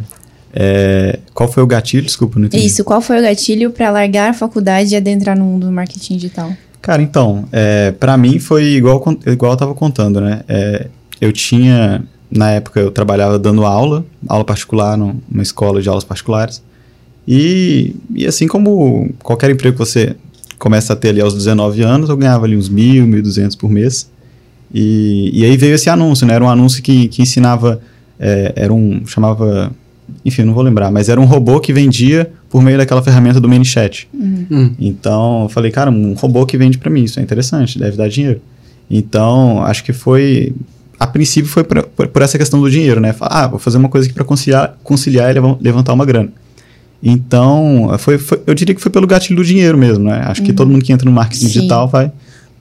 É, 0.54 1.20
qual 1.34 1.52
foi 1.52 1.64
o 1.64 1.68
gatilho? 1.68 2.06
Desculpa, 2.06 2.40
não 2.40 2.46
entendi. 2.46 2.66
Isso, 2.66 2.84
qual 2.84 3.02
foi 3.02 3.20
o 3.20 3.22
gatilho 3.22 3.72
pra 3.72 3.90
largar 3.90 4.30
a 4.30 4.34
faculdade 4.34 4.94
e 4.94 4.98
adentrar 4.98 5.38
no 5.38 5.46
mundo 5.46 5.66
do 5.66 5.72
marketing 5.72 6.18
digital? 6.18 6.52
Cara, 6.82 7.02
então, 7.02 7.46
é, 7.52 7.92
para 7.92 8.18
mim 8.18 8.38
foi 8.40 8.66
igual, 8.74 9.04
igual 9.26 9.54
eu 9.54 9.58
tava 9.58 9.74
contando, 9.74 10.20
né? 10.20 10.42
É, 10.48 10.88
eu 11.22 11.32
tinha, 11.32 12.04
na 12.30 12.50
época 12.52 12.80
eu 12.80 12.92
trabalhava 12.92 13.38
dando 13.40 13.64
aula, 13.64 14.04
aula 14.28 14.44
particular 14.44 14.98
no- 14.98 15.22
numa 15.30 15.44
escola 15.44 15.82
de 15.82 15.88
aulas 15.88 16.04
particulares. 16.04 16.62
E, 17.28 17.96
e 18.16 18.26
assim 18.26 18.48
como 18.48 19.10
qualquer 19.22 19.52
emprego 19.52 19.78
que 19.78 19.80
você 19.80 20.16
começa 20.58 20.94
a 20.94 20.96
ter 20.96 21.10
ali 21.10 21.22
aos 21.22 21.34
19 21.34 21.82
anos, 21.84 22.10
eu 22.10 22.18
ganhava 22.18 22.46
ali 22.46 22.56
uns 22.58 22.68
mil, 22.68 23.06
mil 23.06 23.22
duzentos 23.22 23.56
por 23.56 23.70
mês. 23.70 24.10
E, 24.74 25.30
e 25.34 25.46
aí 25.46 25.56
veio 25.58 25.76
esse 25.76 25.90
anúncio, 25.90 26.26
né? 26.26 26.34
Era 26.34 26.44
um 26.44 26.50
anúncio 26.50 26.82
que, 26.82 27.08
que 27.08 27.22
ensinava, 27.22 27.82
é, 28.20 28.54
era 28.56 28.74
um, 28.74 29.06
chamava, 29.06 29.72
enfim, 30.24 30.44
não 30.44 30.54
vou 30.54 30.64
lembrar, 30.64 30.90
mas 30.92 31.10
era 31.10 31.20
um 31.20 31.26
robô 31.26 31.60
que 31.60 31.74
vendia 31.74 32.32
por 32.50 32.62
meio 32.62 32.78
daquela 32.78 33.02
ferramenta 33.04 33.40
do 33.40 33.48
ManyChat. 33.50 34.08
Hum. 34.14 34.72
Então, 34.80 35.44
eu 35.44 35.50
falei, 35.50 35.72
cara, 35.72 35.92
um 35.92 36.14
robô 36.14 36.46
que 36.46 36.58
vende 36.58 36.78
para 36.78 36.90
mim, 36.90 37.04
isso 37.04 37.20
é 37.20 37.24
interessante, 37.24 37.78
deve 37.78 37.98
dar 37.98 38.08
dinheiro. 38.10 38.42
Então, 38.90 39.64
acho 39.64 39.84
que 39.84 39.94
foi, 39.94 40.54
a 41.04 41.08
princípio 41.08 41.50
foi 41.50 41.64
por, 41.64 41.82
por, 41.84 42.08
por 42.08 42.22
essa 42.22 42.38
questão 42.38 42.62
do 42.62 42.70
dinheiro, 42.70 43.00
né? 43.02 43.12
Falar, 43.12 43.32
ah, 43.44 43.48
vou 43.48 43.58
fazer 43.60 43.78
uma 43.78 43.90
coisa 43.90 44.06
aqui 44.06 44.14
para 44.14 44.24
conciliar, 44.24 44.78
conciliar 44.84 45.32
e 45.32 45.34
levan- 45.34 45.58
levantar 45.60 45.94
uma 45.94 46.06
grana. 46.06 46.30
Então, 47.04 47.90
foi, 47.98 48.18
foi- 48.18 48.40
eu 48.46 48.54
diria 48.54 48.76
que 48.76 48.82
foi 48.82 48.92
pelo 48.92 49.08
gatilho 49.08 49.36
do 49.38 49.44
dinheiro 49.44 49.78
mesmo, 49.78 50.04
né? 50.06 50.22
Acho 50.28 50.44
que 50.44 50.54
todo 50.54 50.70
mundo 50.70 50.84
que 50.86 50.94
entra 50.94 51.10
no 51.10 51.12
marketing 51.16 51.48
Sim. 51.48 51.52
digital 51.54 51.88
vai, 51.88 52.12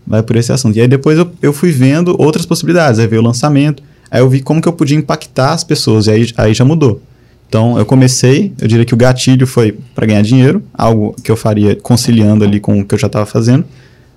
vai 0.07 0.23
por 0.23 0.37
esse 0.37 0.51
assunto. 0.53 0.77
E 0.77 0.81
aí 0.81 0.89
depois 0.89 1.19
eu, 1.19 1.31
eu 1.43 1.53
fui 1.53 1.71
vendo 1.71 2.15
outras 2.19 2.47
possibilidades, 2.47 2.99
aí 2.99 3.07
veio 3.07 3.21
o 3.21 3.25
lançamento, 3.25 3.83
aí 4.11 4.21
eu 4.23 4.29
vi 4.31 4.41
como 4.41 4.63
que 4.63 4.69
eu 4.69 4.73
podia 4.73 4.97
impactar 4.97 5.53
as 5.53 5.63
pessoas, 5.63 6.07
e 6.07 6.11
aí, 6.11 6.29
aí 6.39 6.55
já 6.55 6.65
mudou. 6.65 7.03
Então, 7.49 7.77
eu 7.79 7.85
comecei, 7.85 8.53
eu 8.61 8.69
diria 8.69 8.85
que 8.85 8.95
o 8.95 8.97
gatilho 8.97 9.47
foi 9.47 9.77
para 9.95 10.07
ganhar 10.07 10.23
dinheiro, 10.23 10.63
algo 10.73 11.15
que 11.23 11.31
eu 11.31 11.37
faria 11.37 11.75
conciliando 11.77 12.45
ali 12.45 12.61
com 12.61 12.81
o 12.81 12.85
que 12.85 12.95
eu 12.95 12.99
já 12.99 13.09
estava 13.09 13.27
fazendo. 13.27 13.65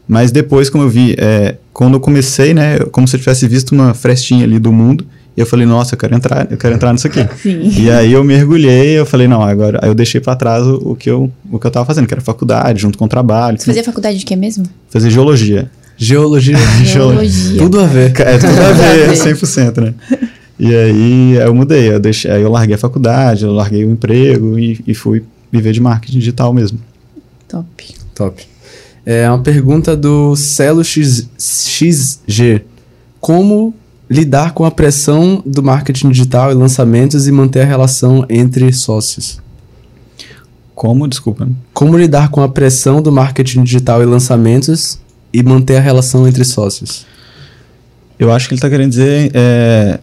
Mas 0.08 0.32
depois, 0.32 0.70
como 0.70 0.84
eu 0.84 0.90
vi, 0.90 1.16
é, 1.18 1.56
quando 1.72 1.96
eu 1.96 2.00
comecei, 2.00 2.54
né, 2.54 2.80
como 2.92 3.08
se 3.08 3.16
eu 3.16 3.20
tivesse 3.20 3.48
visto 3.48 3.72
uma 3.74 3.94
frestinha 3.94 4.44
ali 4.44 4.60
do 4.60 4.72
mundo, 4.72 5.06
e 5.36 5.40
eu 5.40 5.46
falei, 5.46 5.66
nossa, 5.66 5.96
eu 5.96 6.00
quero 6.00 6.14
entrar, 6.16 6.48
eu 6.52 6.58
quero 6.58 6.76
entrar 6.76 6.94
nisso 6.94 7.08
aqui. 7.08 7.28
Sim. 7.42 7.72
E 7.82 7.90
aí 7.90 8.14
eu 8.14 8.24
mergulhei, 8.24 9.00
eu 9.00 9.06
falei, 9.06 9.28
não, 9.28 9.42
agora 9.42 9.80
aí 9.82 9.90
eu 9.90 9.96
deixei 9.96 10.22
para 10.22 10.36
trás 10.36 10.66
o, 10.66 10.92
o 10.92 10.96
que 10.96 11.10
eu 11.10 11.32
o 11.52 11.58
que 11.58 11.66
eu 11.66 11.72
tava 11.72 11.86
fazendo, 11.86 12.06
que 12.06 12.14
era 12.14 12.22
faculdade, 12.22 12.82
junto 12.82 12.98
com 12.98 13.06
o 13.06 13.08
trabalho, 13.08 13.58
Você 13.58 13.66
fazia 13.66 13.84
faculdade 13.84 14.20
de 14.20 14.26
quê 14.26 14.36
mesmo? 14.36 14.66
fazer 14.90 15.10
geologia. 15.10 15.70
Geologia. 15.96 16.58
Geologia. 16.84 17.60
Tudo 17.60 17.80
a 17.80 17.86
ver. 17.86 18.12
É 18.20 18.38
tudo 18.40 18.60
a 18.60 18.72
ver, 18.74 19.10
ver. 19.10 19.36
100%, 19.36 19.80
né? 19.80 19.94
E 20.60 20.76
aí 20.76 21.34
eu 21.34 21.54
mudei, 21.54 21.94
eu 21.94 22.00
deixei, 22.00 22.32
aí 22.32 22.42
eu 22.42 22.50
larguei 22.52 22.76
a 22.76 22.78
faculdade, 22.80 23.46
eu 23.46 23.54
larguei 23.54 23.86
o 23.86 23.92
emprego 23.92 24.58
e, 24.58 24.80
e 24.88 24.94
fui 24.96 25.24
viver 25.52 25.72
de 25.72 25.80
marketing 25.80 26.18
digital 26.18 26.52
mesmo. 26.52 26.80
Top. 27.48 27.96
Top. 28.16 28.44
É 29.06 29.30
uma 29.30 29.40
pergunta 29.40 29.98
do 29.98 30.36
Celo 30.36 30.84
X, 30.84 31.28
XG. 31.38 32.64
Como 33.20 33.74
lidar 34.10 34.54
com 34.54 34.64
a 34.66 34.72
pressão 34.72 35.42
do 35.46 35.62
marketing 35.62 36.10
digital 36.12 36.52
e 36.52 36.54
lançamentos 36.54 37.28
e 37.28 37.32
manter 37.32 37.62
a 37.62 37.66
relação 37.66 38.26
entre 38.30 38.72
sócios? 38.72 39.42
Como, 40.74 41.08
desculpa? 41.08 41.48
Como 41.74 41.98
lidar 41.98 42.30
com 42.30 42.42
a 42.42 42.50
pressão 42.50 43.02
do 43.02 43.12
marketing 43.12 43.64
digital 43.64 44.02
e 44.02 44.06
lançamentos 44.06 45.00
e 45.32 45.44
manter 45.44 45.78
a 45.78 45.82
relação 45.82 46.28
entre 46.28 46.44
sócios? 46.44 47.06
Eu 48.18 48.32
acho 48.32 48.48
que 48.48 48.54
ele 48.54 48.62
tá 48.62 48.70
querendo 48.70 48.90
dizer 48.90 49.32
é, 49.34 50.00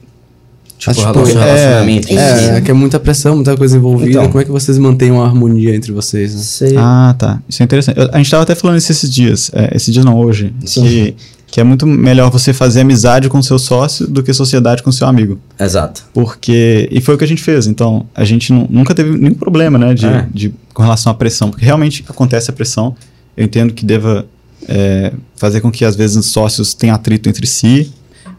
Tipo, 0.80 0.92
Acho 0.92 1.00
que 1.00 1.12
relacion- 1.12 1.38
é- 1.40 1.44
relacionamento. 1.44 2.08
em 2.08 2.16
si. 2.16 2.18
É, 2.18 2.56
é 2.56 2.60
que 2.62 2.70
é 2.70 2.74
muita 2.74 2.98
pressão, 2.98 3.34
muita 3.36 3.54
coisa 3.54 3.76
envolvida. 3.76 4.10
Então. 4.12 4.28
Como 4.28 4.40
é 4.40 4.44
que 4.46 4.50
vocês 4.50 4.78
mantêm 4.78 5.10
uma 5.10 5.26
harmonia 5.26 5.76
entre 5.76 5.92
vocês? 5.92 6.34
Né? 6.34 6.40
Você- 6.40 6.74
Ah, 6.78 7.14
tá. 7.18 7.38
Isso 7.46 7.62
é 7.62 7.64
interessante. 7.64 7.98
Eu- 8.00 8.08
a 8.10 8.16
gente 8.16 8.30
tava 8.30 8.42
até 8.44 8.54
falando 8.54 8.78
isso 8.78 8.90
esses 8.90 9.10
dias. 9.12 9.50
É, 9.54 9.76
esses 9.76 9.92
dias 9.92 10.04
não, 10.06 10.16
hoje. 10.18 10.54
Sim. 10.64 10.82
Que, 10.82 11.14
que 11.48 11.60
é 11.60 11.64
muito 11.64 11.86
melhor 11.86 12.30
você 12.30 12.54
fazer 12.54 12.80
amizade 12.80 13.28
com 13.28 13.42
seu 13.42 13.58
sócio 13.58 14.06
do 14.06 14.22
que 14.22 14.32
sociedade 14.32 14.82
com 14.82 14.90
seu 14.90 15.06
amigo. 15.06 15.38
Exato. 15.60 16.02
Porque. 16.14 16.88
E 16.90 16.98
foi 17.02 17.14
o 17.14 17.18
que 17.18 17.24
a 17.24 17.28
gente 17.28 17.42
fez. 17.42 17.66
Então, 17.66 18.06
a 18.14 18.24
gente 18.24 18.50
nu- 18.50 18.66
nunca 18.70 18.94
teve 18.94 19.18
nenhum 19.18 19.34
problema, 19.34 19.76
né? 19.76 19.92
De, 19.92 20.06
É. 20.06 20.26
de, 20.32 20.54
com 20.72 20.82
relação 20.82 21.12
à 21.12 21.14
pressão. 21.14 21.50
Porque 21.50 21.64
realmente 21.66 22.02
acontece 22.08 22.48
a 22.50 22.54
pressão. 22.54 22.94
Eu 23.36 23.44
entendo 23.44 23.74
que 23.74 23.84
deva 23.84 24.24
é, 24.68 25.12
fazer 25.36 25.60
com 25.60 25.70
que, 25.70 25.84
às 25.84 25.96
vezes, 25.96 26.16
os 26.16 26.26
sócios 26.30 26.72
tenham 26.74 26.94
atrito 26.94 27.28
entre 27.28 27.46
si. 27.46 27.92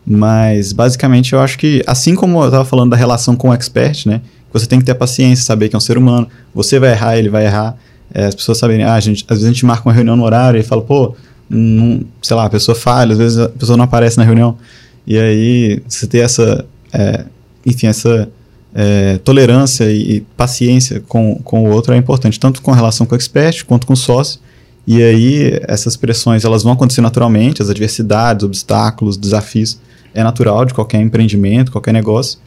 Mas, 0.05 0.73
basicamente, 0.73 1.33
eu 1.33 1.39
acho 1.39 1.57
que, 1.57 1.83
assim 1.85 2.15
como 2.15 2.41
eu 2.41 2.45
estava 2.45 2.65
falando 2.65 2.91
da 2.91 2.97
relação 2.97 3.35
com 3.35 3.49
o 3.49 3.53
expert, 3.53 4.07
né? 4.07 4.21
Você 4.51 4.65
tem 4.65 4.79
que 4.79 4.85
ter 4.85 4.95
paciência, 4.95 5.45
saber 5.45 5.69
que 5.69 5.75
é 5.75 5.77
um 5.77 5.81
ser 5.81 5.97
humano. 5.97 6.27
Você 6.53 6.79
vai 6.79 6.91
errar, 6.91 7.17
ele 7.17 7.29
vai 7.29 7.45
errar. 7.45 7.75
É, 8.13 8.25
as 8.25 8.35
pessoas 8.35 8.57
saberem, 8.57 8.83
ah, 8.83 8.95
a 8.95 8.99
gente, 8.99 9.23
às 9.27 9.37
vezes 9.37 9.45
a 9.45 9.53
gente 9.53 9.65
marca 9.65 9.87
uma 9.87 9.93
reunião 9.93 10.15
no 10.15 10.23
horário 10.23 10.59
e 10.59 10.63
fala, 10.63 10.81
pô, 10.81 11.15
não, 11.49 12.01
sei 12.21 12.35
lá, 12.35 12.45
a 12.45 12.49
pessoa 12.49 12.75
falha, 12.75 13.13
às 13.13 13.17
vezes 13.17 13.37
a 13.37 13.49
pessoa 13.49 13.77
não 13.77 13.85
aparece 13.85 14.17
na 14.17 14.23
reunião. 14.23 14.57
E 15.05 15.17
aí, 15.17 15.81
você 15.87 16.07
ter 16.07 16.19
essa, 16.19 16.65
é, 16.91 17.25
enfim, 17.65 17.87
essa 17.87 18.29
é, 18.73 19.17
tolerância 19.19 19.85
e, 19.85 20.17
e 20.17 20.21
paciência 20.35 21.01
com, 21.07 21.39
com 21.43 21.63
o 21.63 21.71
outro 21.71 21.93
é 21.93 21.97
importante, 21.97 22.39
tanto 22.39 22.61
com 22.61 22.71
relação 22.71 23.05
com 23.05 23.15
o 23.15 23.17
expert 23.17 23.65
quanto 23.65 23.87
com 23.87 23.93
o 23.93 23.97
sócio. 23.97 24.39
E 24.85 25.01
aí, 25.01 25.59
essas 25.67 25.95
pressões, 25.95 26.43
elas 26.43 26.63
vão 26.63 26.73
acontecer 26.73 27.01
naturalmente, 27.01 27.61
as 27.61 27.69
adversidades, 27.69 28.43
obstáculos, 28.43 29.15
desafios, 29.15 29.79
é 30.13 30.23
natural 30.23 30.65
de 30.65 30.73
qualquer 30.73 31.01
empreendimento, 31.01 31.71
qualquer 31.71 31.93
negócio. 31.93 32.39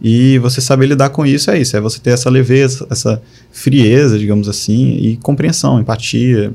E 0.00 0.38
você 0.38 0.60
saber 0.60 0.86
lidar 0.86 1.10
com 1.10 1.26
isso 1.26 1.50
é 1.50 1.58
isso, 1.60 1.76
é 1.76 1.80
você 1.80 1.98
ter 1.98 2.10
essa 2.10 2.30
leveza, 2.30 2.86
essa 2.88 3.20
frieza, 3.50 4.18
digamos 4.18 4.48
assim, 4.48 4.96
e 4.96 5.16
compreensão, 5.16 5.80
empatia. 5.80 6.52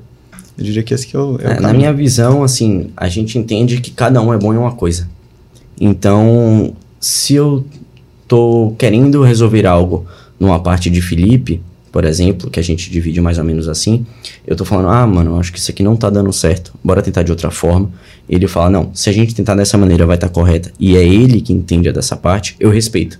Eu 0.57 0.63
diria 0.63 0.83
que 0.83 0.93
esse 0.93 1.05
que 1.05 1.15
é 1.15 1.19
o, 1.19 1.37
é 1.41 1.47
o 1.47 1.51
É, 1.51 1.59
na 1.59 1.73
minha 1.73 1.91
visão, 1.91 2.43
assim, 2.43 2.91
a 2.95 3.09
gente 3.09 3.37
entende 3.37 3.81
que 3.81 3.91
cada 3.91 4.21
um 4.21 4.33
é 4.33 4.37
bom 4.37 4.53
em 4.53 4.57
uma 4.57 4.71
coisa. 4.71 5.09
Então, 5.79 6.73
se 6.99 7.35
eu 7.35 7.65
tô 8.27 8.73
querendo 8.77 9.21
resolver 9.23 9.65
algo 9.65 10.05
numa 10.39 10.59
parte 10.59 10.89
de 10.89 11.01
Felipe, 11.01 11.61
por 11.93 12.05
exemplo, 12.05 12.49
que 12.49 12.59
a 12.59 12.63
gente 12.63 12.89
divide 12.89 13.21
mais 13.21 13.37
ou 13.37 13.43
menos 13.43 13.69
assim, 13.69 14.03
eu 14.47 14.55
tô 14.55 14.65
falando, 14.65 14.89
ah, 14.89 15.05
mano, 15.05 15.39
acho 15.39 15.53
que 15.53 15.59
isso 15.59 15.69
aqui 15.69 15.83
não 15.83 15.95
tá 15.95 16.09
dando 16.09 16.33
certo, 16.33 16.73
bora 16.83 17.03
tentar 17.03 17.21
de 17.21 17.29
outra 17.29 17.51
forma. 17.51 17.91
Ele 18.27 18.47
fala, 18.47 18.67
não, 18.67 18.89
se 18.95 19.11
a 19.11 19.13
gente 19.13 19.35
tentar 19.35 19.53
dessa 19.53 19.77
maneira 19.77 20.03
vai 20.03 20.15
estar 20.15 20.27
correta, 20.27 20.71
e 20.79 20.97
é 20.97 21.05
ele 21.05 21.39
que 21.39 21.53
entende 21.53 21.91
dessa 21.91 22.17
parte, 22.17 22.55
eu 22.59 22.71
respeito. 22.71 23.19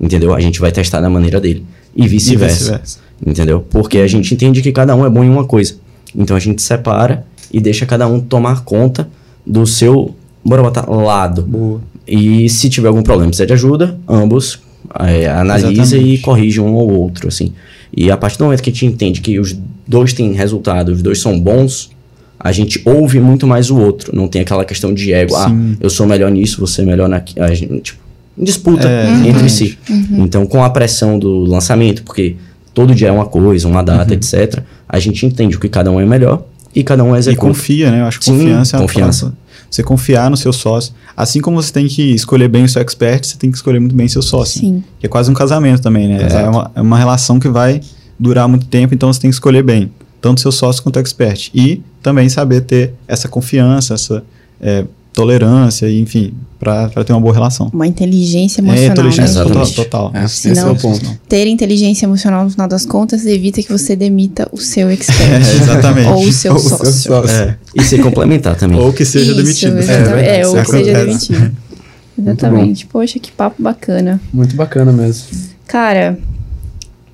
Entendeu? 0.00 0.34
A 0.34 0.40
gente 0.40 0.58
vai 0.58 0.72
testar 0.72 1.00
da 1.00 1.08
maneira 1.08 1.40
dele. 1.40 1.64
E 1.94 2.06
E 2.06 2.08
vice-versa. 2.08 2.56
vice-versa. 2.56 2.98
Entendeu? 3.24 3.64
Porque 3.70 3.98
a 3.98 4.06
gente 4.08 4.34
entende 4.34 4.62
que 4.62 4.72
cada 4.72 4.96
um 4.96 5.06
é 5.06 5.10
bom 5.10 5.22
em 5.22 5.28
uma 5.30 5.44
coisa. 5.44 5.76
Então 6.12 6.36
a 6.36 6.40
gente 6.40 6.60
separa 6.60 7.24
e 7.52 7.60
deixa 7.60 7.86
cada 7.86 8.08
um 8.08 8.18
tomar 8.18 8.64
conta 8.64 9.08
do 9.46 9.64
seu, 9.64 10.12
bora 10.44 10.60
botar, 10.60 10.90
lado. 10.90 11.42
Boa. 11.42 11.80
E 12.04 12.48
se 12.48 12.68
tiver 12.68 12.88
algum 12.88 13.02
problema, 13.02 13.28
precisa 13.30 13.46
de 13.46 13.52
ajuda, 13.52 13.96
ambos 14.08 14.58
é, 14.98 15.28
analisa 15.28 15.68
e 15.68 15.80
Exatamente. 15.80 16.18
corrige 16.22 16.60
um 16.60 16.74
ou 16.74 16.90
outro, 16.90 17.28
assim. 17.28 17.52
E 17.96 18.10
a 18.10 18.16
partir 18.16 18.38
do 18.38 18.44
momento 18.44 18.62
que 18.62 18.70
a 18.70 18.72
gente 18.72 18.86
entende 18.86 19.20
que 19.20 19.38
os 19.38 19.56
dois 19.86 20.12
têm 20.12 20.32
resultado, 20.32 20.90
os 20.92 21.02
dois 21.02 21.20
são 21.20 21.38
bons, 21.38 21.90
a 22.38 22.52
gente 22.52 22.80
ouve 22.84 23.18
muito 23.20 23.46
mais 23.46 23.70
o 23.70 23.76
outro. 23.78 24.14
Não 24.14 24.28
tem 24.28 24.42
aquela 24.42 24.64
questão 24.64 24.92
de 24.94 25.12
ego, 25.12 25.34
ah, 25.36 25.48
Sim. 25.48 25.76
eu 25.80 25.90
sou 25.90 26.06
melhor 26.06 26.30
nisso, 26.30 26.60
você 26.60 26.82
é 26.82 26.84
melhor 26.84 27.08
naquilo. 27.08 27.44
A 27.44 27.52
gente, 27.54 27.80
tipo, 27.80 27.98
disputa 28.36 28.88
É, 28.88 29.10
entre 29.26 29.46
exatamente. 29.46 29.50
si. 29.52 29.78
Então, 30.12 30.46
com 30.46 30.62
a 30.62 30.70
pressão 30.70 31.18
do 31.18 31.40
lançamento, 31.40 32.02
porque 32.04 32.36
todo 32.72 32.94
dia 32.94 33.08
é 33.08 33.12
uma 33.12 33.26
coisa, 33.26 33.66
uma 33.66 33.82
data, 33.82 34.14
etc., 34.14 34.62
a 34.88 34.98
gente 35.00 35.26
entende 35.26 35.56
o 35.56 35.60
que 35.60 35.68
cada 35.68 35.90
um 35.90 36.00
é 36.00 36.06
melhor 36.06 36.44
e 36.74 36.84
cada 36.84 37.02
um 37.02 37.16
E 37.16 37.18
executa. 37.18 37.48
confia, 37.48 37.90
né? 37.90 38.02
Eu 38.02 38.04
acho 38.04 38.18
que 38.20 38.26
Sim, 38.26 38.38
confiança 38.38 38.76
é 38.76 38.80
uma 38.80 38.86
confiança. 38.86 39.20
palavra. 39.26 39.38
Você 39.70 39.82
confiar 39.82 40.30
no 40.30 40.36
seu 40.36 40.52
sócio. 40.52 40.92
Assim 41.16 41.40
como 41.40 41.60
você 41.60 41.72
tem 41.72 41.86
que 41.86 42.14
escolher 42.14 42.48
bem 42.48 42.64
o 42.64 42.68
seu 42.68 42.80
expert, 42.80 43.26
você 43.26 43.36
tem 43.36 43.50
que 43.50 43.56
escolher 43.56 43.80
muito 43.80 43.94
bem 43.94 44.08
seu 44.08 44.22
sócio. 44.22 44.60
Sim. 44.60 44.82
Que 44.98 45.06
é 45.06 45.08
quase 45.08 45.30
um 45.30 45.34
casamento 45.34 45.82
também, 45.82 46.08
né? 46.08 46.26
É 46.30 46.48
uma, 46.48 46.70
é 46.74 46.80
uma 46.80 46.98
relação 46.98 47.38
que 47.38 47.48
vai 47.48 47.80
durar 48.18 48.48
muito 48.48 48.66
tempo, 48.66 48.94
então 48.94 49.12
você 49.12 49.20
tem 49.20 49.30
que 49.30 49.34
escolher 49.34 49.62
bem. 49.62 49.90
Tanto 50.20 50.40
seu 50.40 50.50
sócio 50.50 50.82
quanto 50.82 50.96
o 50.96 51.00
expert. 51.00 51.50
E 51.54 51.82
também 52.02 52.28
saber 52.28 52.62
ter 52.62 52.94
essa 53.06 53.28
confiança, 53.28 53.94
essa 53.94 54.24
é, 54.60 54.84
tolerância, 55.18 55.86
e, 55.88 56.00
enfim, 56.00 56.32
para 56.60 56.88
ter 57.04 57.12
uma 57.12 57.20
boa 57.20 57.34
relação. 57.34 57.68
Uma 57.72 57.86
inteligência 57.86 58.60
é, 58.60 58.64
emocional, 58.64 58.90
inteligência 58.92 59.44
né, 59.44 59.50
total. 59.50 59.66
total. 59.72 60.10
É, 60.14 60.24
esse 60.24 60.50
é 60.50 60.54
Senão- 60.54 60.72
o 60.72 60.76
ponto. 60.76 61.18
Ter 61.28 61.46
inteligência 61.48 62.06
emocional 62.06 62.44
no 62.44 62.50
final 62.50 62.68
das 62.68 62.86
contas 62.86 63.26
evita 63.26 63.60
que 63.62 63.70
você 63.70 63.96
demita 63.96 64.48
o 64.52 64.58
seu 64.58 64.88
É, 64.90 64.92
expert. 64.92 65.42
exatamente. 65.62 66.08
Ou 66.08 66.22
o 66.24 66.32
seu 66.32 66.52
Ou 66.52 66.58
o 66.58 66.60
seu 66.62 66.78
sócio. 66.78 66.92
sócio. 67.02 67.30
É. 67.36 67.56
E 67.74 67.82
se 67.82 67.98
complementar 67.98 68.54
também. 68.56 68.78
Ou 68.78 68.92
que 68.92 69.04
seja 69.04 69.32
Isso, 69.32 69.42
demitido. 69.42 69.78
É, 69.78 70.40
É, 70.40 70.46
ou 70.46 70.54
que 70.62 70.70
seja 70.70 71.04
demitido. 71.04 71.50
Exatamente. 72.18 72.86
Poxa, 72.86 73.18
que 73.18 73.30
papo 73.30 73.62
bacana. 73.62 74.20
Muito 74.32 74.54
bacana 74.56 74.92
mesmo. 74.92 75.26
Cara, 75.66 76.18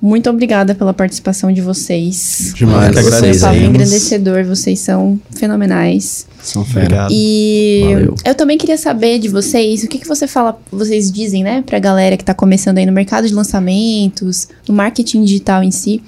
muito 0.05 0.29
obrigada 0.29 0.75
pela 0.75 0.93
participação 0.93 1.51
de 1.51 1.61
vocês. 1.61 2.53
Demais. 2.55 2.95
que 2.95 3.01
Foi 3.01 3.03
um 3.03 3.07
agradecemos. 3.15 3.41
papo 3.41 3.55
engrandecedor, 3.55 4.43
vocês 4.45 4.79
são 4.79 5.19
fenomenais. 5.31 6.27
São 6.43 6.63
fera. 6.63 7.07
E 7.11 7.81
Valeu. 7.93 8.15
eu 8.23 8.35
também 8.35 8.57
queria 8.57 8.77
saber 8.77 9.17
de 9.19 9.27
vocês, 9.27 9.83
o 9.83 9.87
que, 9.87 9.97
que 9.97 10.07
você 10.07 10.27
fala, 10.27 10.59
vocês 10.71 11.11
dizem, 11.11 11.43
né, 11.43 11.63
pra 11.65 11.79
galera 11.79 12.15
que 12.17 12.23
tá 12.23 12.33
começando 12.33 12.77
aí 12.77 12.85
no 12.85 12.91
mercado 12.91 13.27
de 13.27 13.33
lançamentos, 13.33 14.47
no 14.67 14.75
marketing 14.75 15.23
digital 15.23 15.63
em 15.63 15.71
si. 15.71 16.01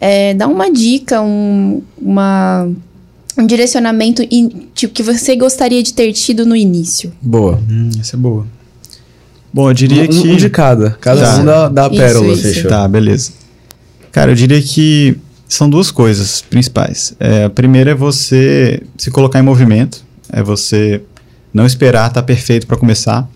É, 0.00 0.32
dá 0.32 0.46
uma 0.48 0.72
dica, 0.72 1.20
um, 1.20 1.82
uma, 2.00 2.66
um 3.36 3.46
direcionamento 3.46 4.22
in- 4.30 4.68
tipo, 4.74 4.94
que 4.94 5.02
você 5.02 5.36
gostaria 5.36 5.82
de 5.82 5.92
ter 5.92 6.10
tido 6.14 6.46
no 6.46 6.56
início. 6.56 7.12
Boa. 7.20 7.60
Hum, 7.68 7.90
essa 8.00 8.16
é 8.16 8.18
boa. 8.18 8.46
Bom, 9.52 9.70
eu 9.70 9.74
diria 9.74 10.04
um, 10.04 10.06
que. 10.08 10.28
um 10.28 10.36
de 10.36 10.48
cada. 10.50 10.90
Cada 11.00 11.20
Tá. 11.22 11.36
um 11.40 11.44
dá, 11.44 11.68
dá 11.68 11.84
a 11.86 11.88
Isso, 11.88 11.96
pérola. 11.96 12.32
isso. 12.32 12.42
Fechou. 12.42 12.70
Tá, 12.70 12.86
beleza. 12.88 13.32
Cara, 14.12 14.30
eu 14.30 14.34
diria 14.34 14.60
que 14.62 15.16
São 15.48 15.68
duas 15.68 15.90
coisas 15.90 16.42
principais. 16.42 17.12
É, 17.18 17.44
a 17.46 17.50
primeira 17.50 17.90
é 17.90 17.94
você 17.94 18.80
se 18.96 19.10
colocar 19.10 19.40
em 19.40 19.42
movimento, 19.42 20.04
é 20.32 20.44
você 20.44 21.02
não 21.52 21.66
esperar 21.66 22.06
estar 22.06 22.22
perfeito 22.22 22.68
para 22.68 22.76
começar. 22.76 23.28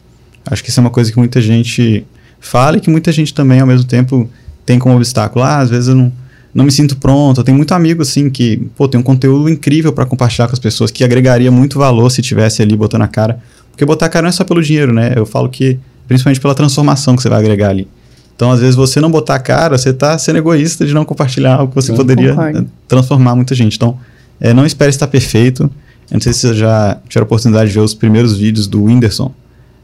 Acho 0.47 0.63
que 0.63 0.71
isso 0.71 0.79
é 0.79 0.83
uma 0.83 0.91
coisa 0.91 1.11
que 1.11 1.19
muita 1.19 1.41
gente 1.41 2.07
fala 2.39 2.77
e 2.77 2.81
que 2.81 2.89
muita 2.89 3.11
gente 3.11 3.35
também, 3.35 3.59
ao 3.59 3.67
mesmo 3.67 3.85
tempo, 3.85 4.31
tem 4.65 4.79
como 4.79 4.95
obstáculo. 4.95 5.45
Ah, 5.45 5.59
às 5.59 5.71
vezes 5.71 5.89
eu 5.89 5.97
não, 5.97 6.13
não 6.55 6.65
me 6.65 6.71
sinto 6.71 6.95
pronto. 6.97 7.41
Eu 7.41 7.45
tenho 7.45 7.57
muito 7.57 7.73
amigo, 7.75 8.03
assim, 8.03 8.31
que, 8.31 8.59
pô, 8.77 8.87
tem 8.87 9.01
um 9.01 9.03
conteúdo 9.03 9.49
incrível 9.49 9.93
para 9.93 10.07
compartilhar 10.07 10.47
com 10.47 10.53
as 10.53 10.61
pessoas, 10.61 10.93
que 10.93 11.03
agregaria 11.03 11.51
muito 11.51 11.81
valor 11.81 12.11
se 12.11 12.23
tivesse 12.23 12.63
ali 12.63 12.77
botando 12.77 13.03
a 13.03 13.09
cara. 13.09 13.41
Porque 13.73 13.85
botar 13.85 14.07
a 14.07 14.09
cara 14.09 14.23
não 14.23 14.29
é 14.29 14.33
só 14.33 14.45
pelo 14.45 14.63
dinheiro, 14.63 14.93
né? 14.93 15.15
Eu 15.17 15.27
falo 15.27 15.49
que, 15.49 15.81
principalmente 16.07 16.41
pela 16.41 16.55
transformação 16.55 17.17
que 17.17 17.23
você 17.23 17.29
vai 17.29 17.39
agregar 17.39 17.71
ali. 17.71 17.89
Então, 18.37 18.51
às 18.51 18.61
vezes, 18.61 18.75
você 18.75 19.01
não 19.01 19.11
botar 19.11 19.37
a 19.37 19.39
cara, 19.39 19.79
você 19.79 19.91
está 19.91 20.19
sendo 20.19 20.39
egoísta 20.39 20.85
de 20.85 20.93
não 20.93 21.05
compartilhar 21.05 21.55
algo 21.55 21.69
que 21.69 21.77
você 21.77 21.93
Sim, 21.93 21.97
poderia 21.97 22.31
concordo. 22.31 22.59
eh, 22.59 22.65
transformar 22.89 23.37
muita 23.37 23.55
gente. 23.55 23.77
Então, 23.77 23.97
é, 24.41 24.53
não 24.53 24.67
espere 24.67 24.91
estar 24.91 25.07
perfeito. 25.07 25.63
Eu 26.11 26.15
não 26.15 26.21
sei 26.21 26.33
se 26.33 26.41
você 26.41 26.55
já 26.55 26.99
tiveram 27.09 27.25
a 27.25 27.27
oportunidade 27.27 27.69
de 27.69 27.75
ver 27.75 27.81
os 27.81 27.95
primeiros 27.95 28.37
vídeos 28.37 28.67
do 28.67 28.85
Whindersson. 28.85 29.33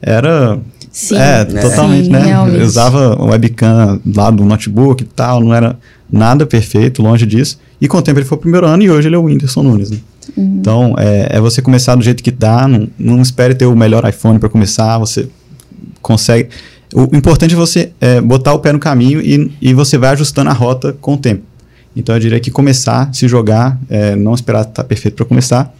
Era 0.02 0.58
Sim. 0.90 1.16
é, 1.16 1.44
totalmente, 1.44 2.06
Sim, 2.06 2.10
né? 2.12 2.24
realmente. 2.24 2.58
Eu 2.58 2.66
usava 2.66 3.22
o 3.22 3.26
webcam 3.26 4.00
lá 4.16 4.30
do 4.30 4.44
notebook 4.44 5.04
e 5.04 5.06
tal, 5.06 5.40
não 5.40 5.54
era 5.54 5.78
nada 6.10 6.44
perfeito, 6.44 7.02
longe 7.02 7.24
disso. 7.26 7.58
E 7.80 7.86
com 7.86 7.98
o 7.98 8.02
tempo 8.02 8.18
ele 8.18 8.26
foi 8.26 8.36
o 8.36 8.40
primeiro 8.40 8.66
ano 8.66 8.82
e 8.82 8.90
hoje 8.90 9.08
ele 9.08 9.14
é 9.14 9.18
o 9.18 9.22
Whindersson 9.22 9.62
Nunes, 9.62 9.90
né? 9.90 9.98
Uhum. 10.36 10.56
Então, 10.60 10.94
é, 10.98 11.36
é 11.36 11.40
você 11.40 11.62
começar 11.62 11.94
do 11.94 12.02
jeito 12.02 12.22
que 12.22 12.30
dá, 12.30 12.66
não, 12.66 12.88
não 12.98 13.22
espere 13.22 13.54
ter 13.54 13.66
o 13.66 13.76
melhor 13.76 14.06
iPhone 14.08 14.38
para 14.38 14.48
começar, 14.48 14.98
você 14.98 15.28
consegue... 16.00 16.50
O 16.92 17.16
importante 17.16 17.54
é 17.54 17.56
você 17.56 17.92
é, 18.00 18.20
botar 18.20 18.52
o 18.52 18.58
pé 18.58 18.72
no 18.72 18.78
caminho 18.80 19.20
e, 19.20 19.52
e 19.60 19.72
você 19.72 19.96
vai 19.96 20.10
ajustando 20.10 20.50
a 20.50 20.52
rota 20.52 20.92
com 21.00 21.14
o 21.14 21.16
tempo. 21.16 21.42
Então, 21.94 22.14
eu 22.16 22.20
diria 22.20 22.40
que 22.40 22.50
começar, 22.50 23.12
se 23.14 23.28
jogar, 23.28 23.78
é, 23.88 24.16
não 24.16 24.34
esperar 24.34 24.62
estar 24.62 24.84
perfeito 24.84 25.14
para 25.14 25.24
começar. 25.24 25.72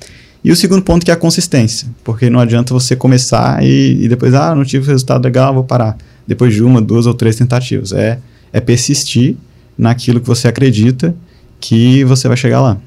E 0.42 0.50
o 0.50 0.56
segundo 0.56 0.82
ponto 0.82 1.04
que 1.04 1.10
é 1.10 1.14
a 1.14 1.16
consistência, 1.16 1.88
porque 2.02 2.30
não 2.30 2.40
adianta 2.40 2.72
você 2.72 2.96
começar 2.96 3.62
e, 3.62 4.04
e 4.04 4.08
depois, 4.08 4.34
ah, 4.34 4.54
não 4.54 4.64
tive 4.64 4.86
resultado 4.86 5.24
legal, 5.24 5.52
vou 5.52 5.64
parar. 5.64 5.96
Depois 6.26 6.54
de 6.54 6.62
uma, 6.62 6.80
duas 6.80 7.06
ou 7.06 7.14
três 7.14 7.36
tentativas. 7.36 7.92
É, 7.92 8.18
é 8.52 8.60
persistir 8.60 9.36
naquilo 9.76 10.20
que 10.20 10.26
você 10.26 10.48
acredita 10.48 11.14
que 11.60 12.04
você 12.04 12.26
vai 12.26 12.36
chegar 12.36 12.60
lá. 12.60 12.78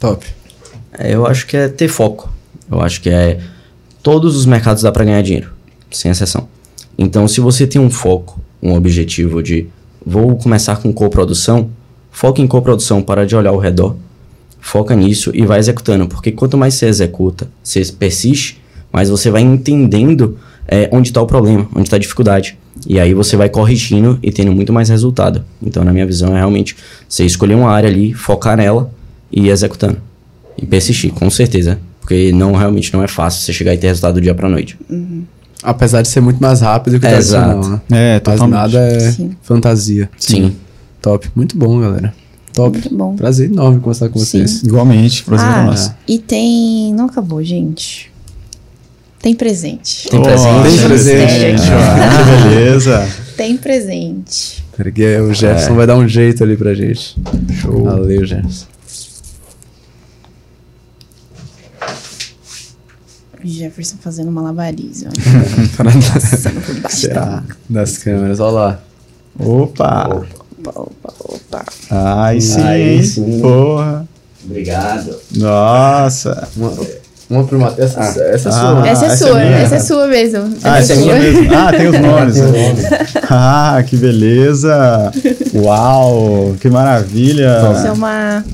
Top. 0.00 0.24
É, 0.98 1.14
eu 1.14 1.26
acho 1.26 1.46
que 1.46 1.56
é 1.56 1.68
ter 1.68 1.88
foco. 1.88 2.32
Eu 2.70 2.80
acho 2.80 3.00
que 3.00 3.10
é. 3.10 3.40
Todos 4.02 4.36
os 4.36 4.46
mercados 4.46 4.82
dá 4.82 4.92
para 4.92 5.04
ganhar 5.04 5.22
dinheiro, 5.22 5.50
sem 5.96 6.10
exceção. 6.10 6.48
Então, 6.96 7.26
se 7.26 7.40
você 7.40 7.66
tem 7.66 7.80
um 7.80 7.90
foco, 7.90 8.40
um 8.62 8.74
objetivo 8.74 9.42
de 9.42 9.66
vou 10.04 10.36
começar 10.36 10.76
com 10.76 10.92
coprodução, 10.92 11.70
foca 12.10 12.40
em 12.40 12.46
coprodução, 12.46 13.02
para 13.02 13.26
de 13.26 13.34
olhar 13.34 13.50
ao 13.50 13.58
redor, 13.58 13.96
foca 14.60 14.94
nisso 14.94 15.30
e 15.34 15.44
vai 15.44 15.58
executando, 15.58 16.06
porque 16.06 16.32
quanto 16.32 16.56
mais 16.56 16.74
você 16.74 16.86
executa, 16.86 17.48
você 17.62 17.84
persiste, 17.92 18.62
mais 18.92 19.10
você 19.10 19.30
vai 19.30 19.42
entendendo 19.42 20.38
é, 20.66 20.88
onde 20.92 21.08
está 21.10 21.20
o 21.20 21.26
problema, 21.26 21.68
onde 21.74 21.86
está 21.86 21.96
a 21.96 22.00
dificuldade. 22.00 22.56
E 22.86 22.98
aí 22.98 23.14
você 23.14 23.36
vai 23.36 23.48
corrigindo 23.48 24.18
e 24.22 24.32
tendo 24.32 24.52
muito 24.52 24.72
mais 24.72 24.88
resultado. 24.88 25.44
Então, 25.62 25.84
na 25.84 25.92
minha 25.92 26.06
visão, 26.06 26.34
é 26.34 26.38
realmente 26.38 26.76
você 27.08 27.24
escolher 27.24 27.54
uma 27.54 27.70
área 27.70 27.88
ali, 27.88 28.12
focar 28.12 28.56
nela 28.56 28.90
e 29.30 29.46
ir 29.46 29.50
executando. 29.50 29.98
E 30.56 30.66
persistir, 30.66 31.12
com 31.12 31.28
certeza. 31.30 31.78
Porque 32.00 32.32
não 32.32 32.52
realmente 32.52 32.92
não 32.92 33.02
é 33.02 33.08
fácil 33.08 33.42
você 33.42 33.52
chegar 33.52 33.74
e 33.74 33.78
ter 33.78 33.88
resultado 33.88 34.14
do 34.14 34.20
dia 34.20 34.34
pra 34.34 34.48
noite. 34.48 34.76
Apesar 35.64 36.02
de 36.02 36.08
ser 36.08 36.20
muito 36.20 36.40
mais 36.42 36.60
rápido 36.60 37.00
que 37.00 37.06
o 37.06 37.08
É, 37.08 37.12
tradicional, 37.12 37.60
exato. 37.60 37.70
né? 37.70 37.80
É, 37.90 38.12
Mas 38.14 38.22
totalmente. 38.22 38.50
nada 38.54 38.78
é 38.78 39.00
Sim. 39.10 39.30
fantasia. 39.42 40.10
Sim. 40.18 40.54
Top. 41.00 41.28
Muito 41.34 41.56
bom, 41.56 41.80
galera. 41.80 42.14
Top. 42.52 42.70
Muito 42.78 42.94
bom. 42.94 43.16
Prazer 43.16 43.50
enorme 43.50 43.80
conversar 43.80 44.08
com 44.10 44.18
Sim. 44.18 44.24
vocês. 44.26 44.62
Igualmente, 44.62 45.22
prazer 45.24 45.46
é 45.46 45.50
Ah, 45.50 45.64
nosso. 45.64 45.94
e 46.06 46.18
tem. 46.18 46.92
Não 46.94 47.06
acabou, 47.06 47.42
gente. 47.42 48.12
Tem 49.22 49.34
presente. 49.34 50.06
Tem 50.10 50.22
presente. 50.22 50.62
Tem 50.78 50.86
presente. 50.86 51.62
Ah, 51.72 52.42
que 52.42 52.48
beleza. 52.54 53.08
Tem 53.36 53.56
presente. 53.56 54.62
Porque 54.76 55.16
o 55.18 55.32
Jefferson 55.32 55.72
É. 55.72 55.76
vai 55.76 55.86
dar 55.86 55.96
um 55.96 56.06
jeito 56.06 56.44
ali 56.44 56.56
pra 56.58 56.74
gente. 56.74 57.16
Show. 57.60 57.84
Valeu, 57.84 58.24
Jefferson. 58.26 58.66
Jefferson 63.44 63.96
fazendo 64.00 64.30
malabarismo. 64.30 65.10
Passando 65.76 66.60
por 66.64 66.74
baixo. 66.80 66.96
Será? 66.96 67.42
Das 67.68 67.98
câmeras, 67.98 68.40
olha 68.40 68.52
lá. 68.52 68.80
Opa! 69.38 70.06
Opa, 70.66 70.80
opa, 70.80 71.14
opa. 71.20 71.64
Ai, 71.90 72.40
sim. 72.40 72.60
Hein? 72.66 73.02
sim. 73.02 73.40
Porra. 73.40 74.06
Obrigado. 74.44 75.14
Nossa. 75.36 76.48
Uma, 76.56 76.72
uma 77.30 77.44
prima. 77.44 77.74
Essa, 77.78 78.00
essa 78.02 78.48
é 78.48 78.52
Ah. 78.52 78.60
sua. 78.60 78.88
essa 78.88 79.04
é 79.04 79.06
essa 79.06 79.06
é 79.06 79.16
sua, 79.16 79.38
minha? 79.38 79.50
essa 79.56 79.74
é 79.76 79.80
sua 79.80 80.06
mesmo. 80.06 80.54
Ah, 80.62 80.78
essa 80.78 80.92
essa 80.92 80.92
é 80.92 80.96
minha 80.96 81.14
mesmo. 81.18 81.54
Ah, 81.54 81.72
tem 81.72 81.88
os 81.88 81.98
nomes. 82.00 82.34
Tem 82.34 82.44
os 82.44 82.52
nomes. 82.52 82.84
ah, 83.30 83.82
que 83.86 83.96
beleza. 83.96 85.12
Uau, 85.54 86.54
que 86.60 86.68
maravilha. 86.70 87.72
Isso 87.76 87.86
é 87.86 87.92
uma 87.92 88.44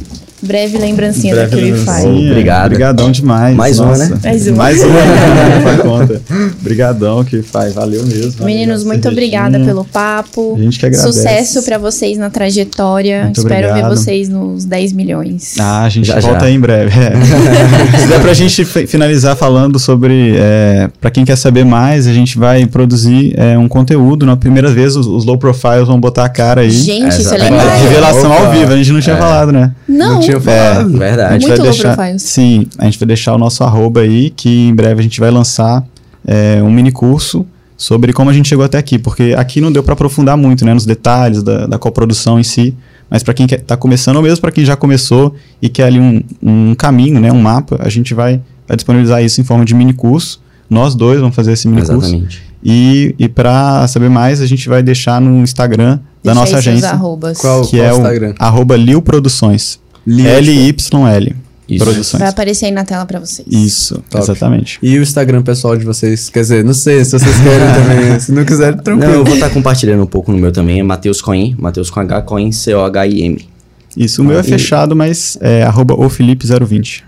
breve 0.43 0.79
lembrancinha 0.79 1.35
Breve 1.35 1.51
da 1.51 1.57
lembrancinha. 1.57 2.03
Purify. 2.03 2.29
Obrigado. 2.31 2.67
Obrigadão 2.67 3.11
demais. 3.11 3.57
Mais 3.57 3.79
uma, 3.79 3.97
né? 3.97 4.19
Mais 4.23 4.47
uma. 4.49 4.57
Mais 4.57 4.83
uma. 4.83 4.95
né? 4.95 5.61
Faz 5.65 5.81
conta. 5.81 6.23
Obrigadão, 6.61 7.25
que 7.25 7.43
faz. 7.43 7.75
Valeu 7.75 8.05
mesmo. 8.07 8.45
Meninos, 8.45 8.83
Valeu, 8.83 8.95
muito 8.95 9.09
obrigada 9.09 9.59
pelo 9.61 9.85
papo. 9.85 10.57
A 10.59 10.63
gente 10.63 10.79
que 10.79 10.87
agradece. 10.87 11.13
Sucesso 11.13 11.63
pra 11.63 11.79
vocês 11.79 12.19
na 12.19 12.31
trajetória. 12.31 13.25
Muito 13.25 13.41
Espero 13.41 13.61
ver 13.63 13.69
obrigado. 13.71 13.97
vocês 13.97 14.29
nos 14.29 14.65
10 14.65 14.93
milhões. 14.93 15.55
Ah, 15.59 15.85
a 15.85 15.89
gente 15.89 16.07
Já, 16.07 16.21
volta 16.21 16.41
já. 16.41 16.47
aí 16.47 16.55
em 16.55 16.61
breve. 16.61 16.91
É. 17.01 17.13
Se 18.01 18.07
der 18.07 18.21
pra 18.21 18.35
gente 18.35 18.65
fi- 18.65 18.87
finalizar 18.87 19.37
falando 19.37 19.79
sobre, 19.79 20.35
é, 20.37 20.89
para 21.01 21.11
quem 21.11 21.25
quer 21.25 21.37
saber 21.37 21.65
mais, 21.65 22.07
a 22.07 22.13
gente 22.13 22.39
vai 22.39 22.67
produzir 22.67 23.35
é, 23.37 23.57
um 23.59 23.69
conteúdo. 23.69 24.25
Na 24.27 24.37
primeira 24.37 24.71
vez, 24.71 24.97
os, 24.97 25.07
os 25.07 25.25
low 25.25 25.39
profiles 25.39 25.87
vão 25.87 25.99
botar 26.01 26.25
a 26.25 26.29
cara 26.29 26.63
aí. 26.63 26.71
Gente, 26.71 27.21
isso 27.21 27.35
é 27.35 27.39
legal. 27.39 27.61
Revelação 27.83 28.31
Opa. 28.33 28.47
ao 28.47 28.53
vivo, 28.53 28.73
a 28.73 28.77
gente 28.77 28.93
não 28.93 29.01
tinha 29.01 29.17
falado, 29.17 29.53
né? 29.53 29.73
Não, 29.89 30.15
Não 30.15 30.21
tinha 30.39 30.41
falado. 30.41 30.99
Verdade. 30.99 31.29
A 31.29 31.33
gente 31.33 31.49
Muito 31.49 31.63
vai 31.63 31.71
deixar, 31.71 31.95
profiles. 31.95 32.23
Sim, 32.23 32.67
a 32.79 32.85
gente 32.85 32.99
vai 32.99 33.07
deixar 33.07 33.35
o 33.35 33.39
nosso 33.39 33.65
arroba 33.65 34.01
aí, 34.01 34.31
que 34.31 34.69
em 34.69 34.75
breve 34.75 35.01
a 35.01 35.03
gente 35.03 35.21
vai 35.21 35.31
lançar 35.31 35.85
é, 36.27 36.63
um 36.63 36.71
mini 36.71 36.93
curso 36.93 37.47
sobre 37.77 38.13
como 38.13 38.29
a 38.29 38.33
gente 38.33 38.49
chegou 38.49 38.65
até 38.65 38.77
aqui, 38.77 38.99
porque 38.99 39.35
aqui 39.37 39.61
não 39.61 39.73
deu 39.73 39.83
para 39.83 39.95
aprofundar 39.95 40.37
muito, 40.37 40.67
né, 40.67 40.75
nos 40.75 40.85
detalhes 40.85 41.43
da, 41.43 41.67
da 41.67 41.79
coprodução 41.79 42.39
em 42.39 42.43
si, 42.43 42.75
mas 43.09 43.23
para 43.23 43.33
quem 43.33 43.47
está 43.47 43.75
começando, 43.75 44.17
ou 44.17 44.23
mesmo 44.23 44.41
para 44.41 44.53
quem 44.53 44.65
já 44.65 44.77
começou 44.77 45.35
e 45.63 45.69
quer 45.69 45.85
ali 45.85 45.99
um, 45.99 46.23
um 46.43 46.75
caminho, 46.75 47.19
né, 47.19 47.33
um 47.33 47.41
mapa, 47.41 47.79
a 47.81 47.89
gente 47.89 48.13
vai, 48.13 48.41
vai 48.69 48.77
disponibilizar 48.77 49.25
isso 49.25 49.41
em 49.41 49.45
forma 49.45 49.65
de 49.65 49.75
mini 49.75 49.95
curso. 49.95 50.43
Nós 50.69 50.95
dois 50.95 51.21
vamos 51.21 51.35
fazer 51.35 51.53
esse 51.53 51.67
mini 51.67 51.81
curso. 51.81 52.11
Exatamente. 52.11 52.43
E, 52.63 53.15
e 53.19 53.29
para 53.29 53.89
saber 53.89 54.11
mais, 54.11 54.43
a 54.43 54.47
gente 54.47 54.69
vai 54.69 54.83
deixar 54.83 55.21
no 55.21 55.43
Instagram 55.43 55.99
da 56.23 56.35
deixa 56.35 56.41
nossa 56.41 56.59
agência, 56.59 56.91
arrobas. 56.91 57.39
Qual, 57.39 57.63
que 57.63 57.79
qual 57.79 57.83
é 57.83 57.93
o 57.93 57.97
o 57.97 57.99
Instagram? 57.99 58.35
arroba 58.39 58.77
Lil 58.77 59.01
Produções. 59.01 59.81
L-Y-L. 60.07 61.37
Isso. 61.69 61.85
Produções. 61.85 62.21
Vai 62.21 62.29
aparecer 62.29 62.67
aí 62.67 62.73
na 62.73 62.85
tela 62.85 63.07
pra 63.07 63.21
vocês. 63.21 63.47
Isso, 63.49 64.03
Top. 64.11 64.25
exatamente. 64.25 64.77
E 64.83 64.99
o 64.99 65.03
Instagram 65.03 65.41
pessoal 65.43 65.77
de 65.77 65.85
vocês? 65.85 66.29
Quer 66.29 66.41
dizer, 66.41 66.65
não 66.65 66.75
sei 66.75 67.05
se 67.05 67.13
vocês 67.13 67.37
querem 67.37 67.73
também. 67.75 68.19
Se 68.19 68.33
não 68.33 68.45
quiserem, 68.45 68.75
Não, 68.77 68.83
tranquilo. 68.83 69.13
eu 69.13 69.25
vou 69.25 69.35
estar 69.35 69.51
compartilhando 69.51 70.03
um 70.03 70.07
pouco 70.07 70.33
no 70.33 70.39
meu 70.39 70.51
também. 70.51 70.81
É 70.81 70.83
Matheus 70.83 71.23
Coin. 71.23 71.55
Matheus 71.57 71.89
com 71.89 72.01
H, 72.01 72.23
Coin, 72.23 72.51
C-O-H-I-M. 72.51 73.49
Isso, 73.97 74.21
o 74.23 74.25
meu 74.25 74.39
é 74.39 74.41
e- 74.41 74.45
fechado, 74.45 74.97
mas 74.97 75.39
é 75.41 75.63
arroba 75.63 75.95
ofelipe020. 75.95 77.03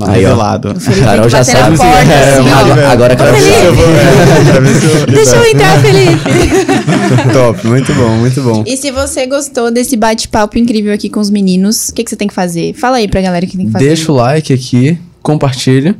Aí, 0.00 0.24
ó. 0.24 0.28
Revelado. 0.30 0.70
O 0.70 1.04
Carol 1.04 1.28
já 1.28 1.44
sabe. 1.44 1.76
porta, 1.76 1.92
É, 2.12 2.38
assim, 2.38 2.48
agora, 2.50 2.88
agora 2.88 3.18
sabe. 3.18 3.38
é, 3.38 3.66
eu 3.66 5.06
Deixa 5.14 5.36
eu 5.36 5.44
entrar, 5.46 5.78
Felipe. 5.80 6.22
Top, 7.32 7.66
muito 7.66 7.92
bom, 7.94 8.08
muito 8.16 8.42
bom. 8.42 8.64
E 8.66 8.76
se 8.76 8.90
você 8.90 9.26
gostou 9.26 9.70
desse 9.70 9.96
bate-papo 9.96 10.58
incrível 10.58 10.92
aqui 10.92 11.08
com 11.08 11.20
os 11.20 11.30
meninos, 11.30 11.88
o 11.88 11.94
que, 11.94 12.04
que 12.04 12.10
você 12.10 12.16
tem 12.16 12.28
que 12.28 12.34
fazer? 12.34 12.74
Fala 12.74 12.96
aí 12.98 13.08
pra 13.08 13.20
galera 13.20 13.44
o 13.44 13.48
que 13.48 13.56
tem 13.56 13.66
que 13.66 13.72
fazer. 13.72 13.86
Deixa 13.86 14.10
o 14.12 14.14
like 14.14 14.52
aqui, 14.52 14.98
compartilha. 15.22 15.96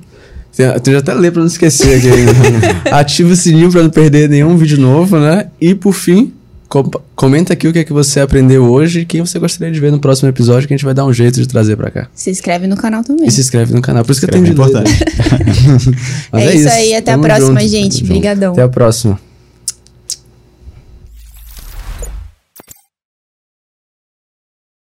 Tem, 0.56 0.68
tem 0.80 0.94
até 0.96 1.14
ler 1.14 1.32
pra 1.32 1.40
não 1.40 1.46
esquecer 1.46 1.96
aqui. 1.96 2.08
ainda. 2.12 2.96
Ativa 2.96 3.32
o 3.32 3.36
sininho 3.36 3.70
pra 3.70 3.82
não 3.82 3.90
perder 3.90 4.28
nenhum 4.28 4.56
vídeo 4.56 4.78
novo, 4.78 5.18
né? 5.18 5.46
E 5.60 5.74
por 5.74 5.94
fim, 5.94 6.30
com- 6.68 6.90
comenta 7.16 7.54
aqui 7.54 7.66
o 7.66 7.72
que 7.72 7.78
é 7.78 7.84
que 7.84 7.92
você 7.92 8.20
aprendeu 8.20 8.64
hoje 8.64 9.00
e 9.00 9.04
quem 9.06 9.20
você 9.24 9.38
gostaria 9.38 9.72
de 9.72 9.80
ver 9.80 9.90
no 9.90 9.98
próximo 9.98 10.28
episódio 10.28 10.68
que 10.68 10.74
a 10.74 10.76
gente 10.76 10.84
vai 10.84 10.92
dar 10.92 11.06
um 11.06 11.12
jeito 11.12 11.40
de 11.40 11.48
trazer 11.48 11.74
pra 11.76 11.90
cá. 11.90 12.06
Se 12.14 12.30
inscreve 12.30 12.66
no 12.66 12.76
canal 12.76 13.02
também. 13.02 13.26
E 13.26 13.30
se 13.30 13.40
inscreve 13.40 13.72
no 13.72 13.80
canal. 13.80 14.04
Por 14.04 14.12
isso 14.12 14.20
que 14.20 14.26
eu 14.26 14.30
tenho 14.30 14.44
é 14.44 14.46
de 14.48 14.52
importante. 14.52 14.90
Mas 16.30 16.42
É 16.44 16.54
isso 16.54 16.68
aí, 16.68 16.94
até 16.96 17.12
a 17.12 17.14
Tamo 17.14 17.24
próxima, 17.24 17.60
junto. 17.60 17.70
gente. 17.70 17.94
Tamo 17.96 17.98
junto. 18.00 18.08
Brigadão. 18.08 18.52
Até 18.52 18.62
a 18.62 18.68
próxima. 18.68 19.18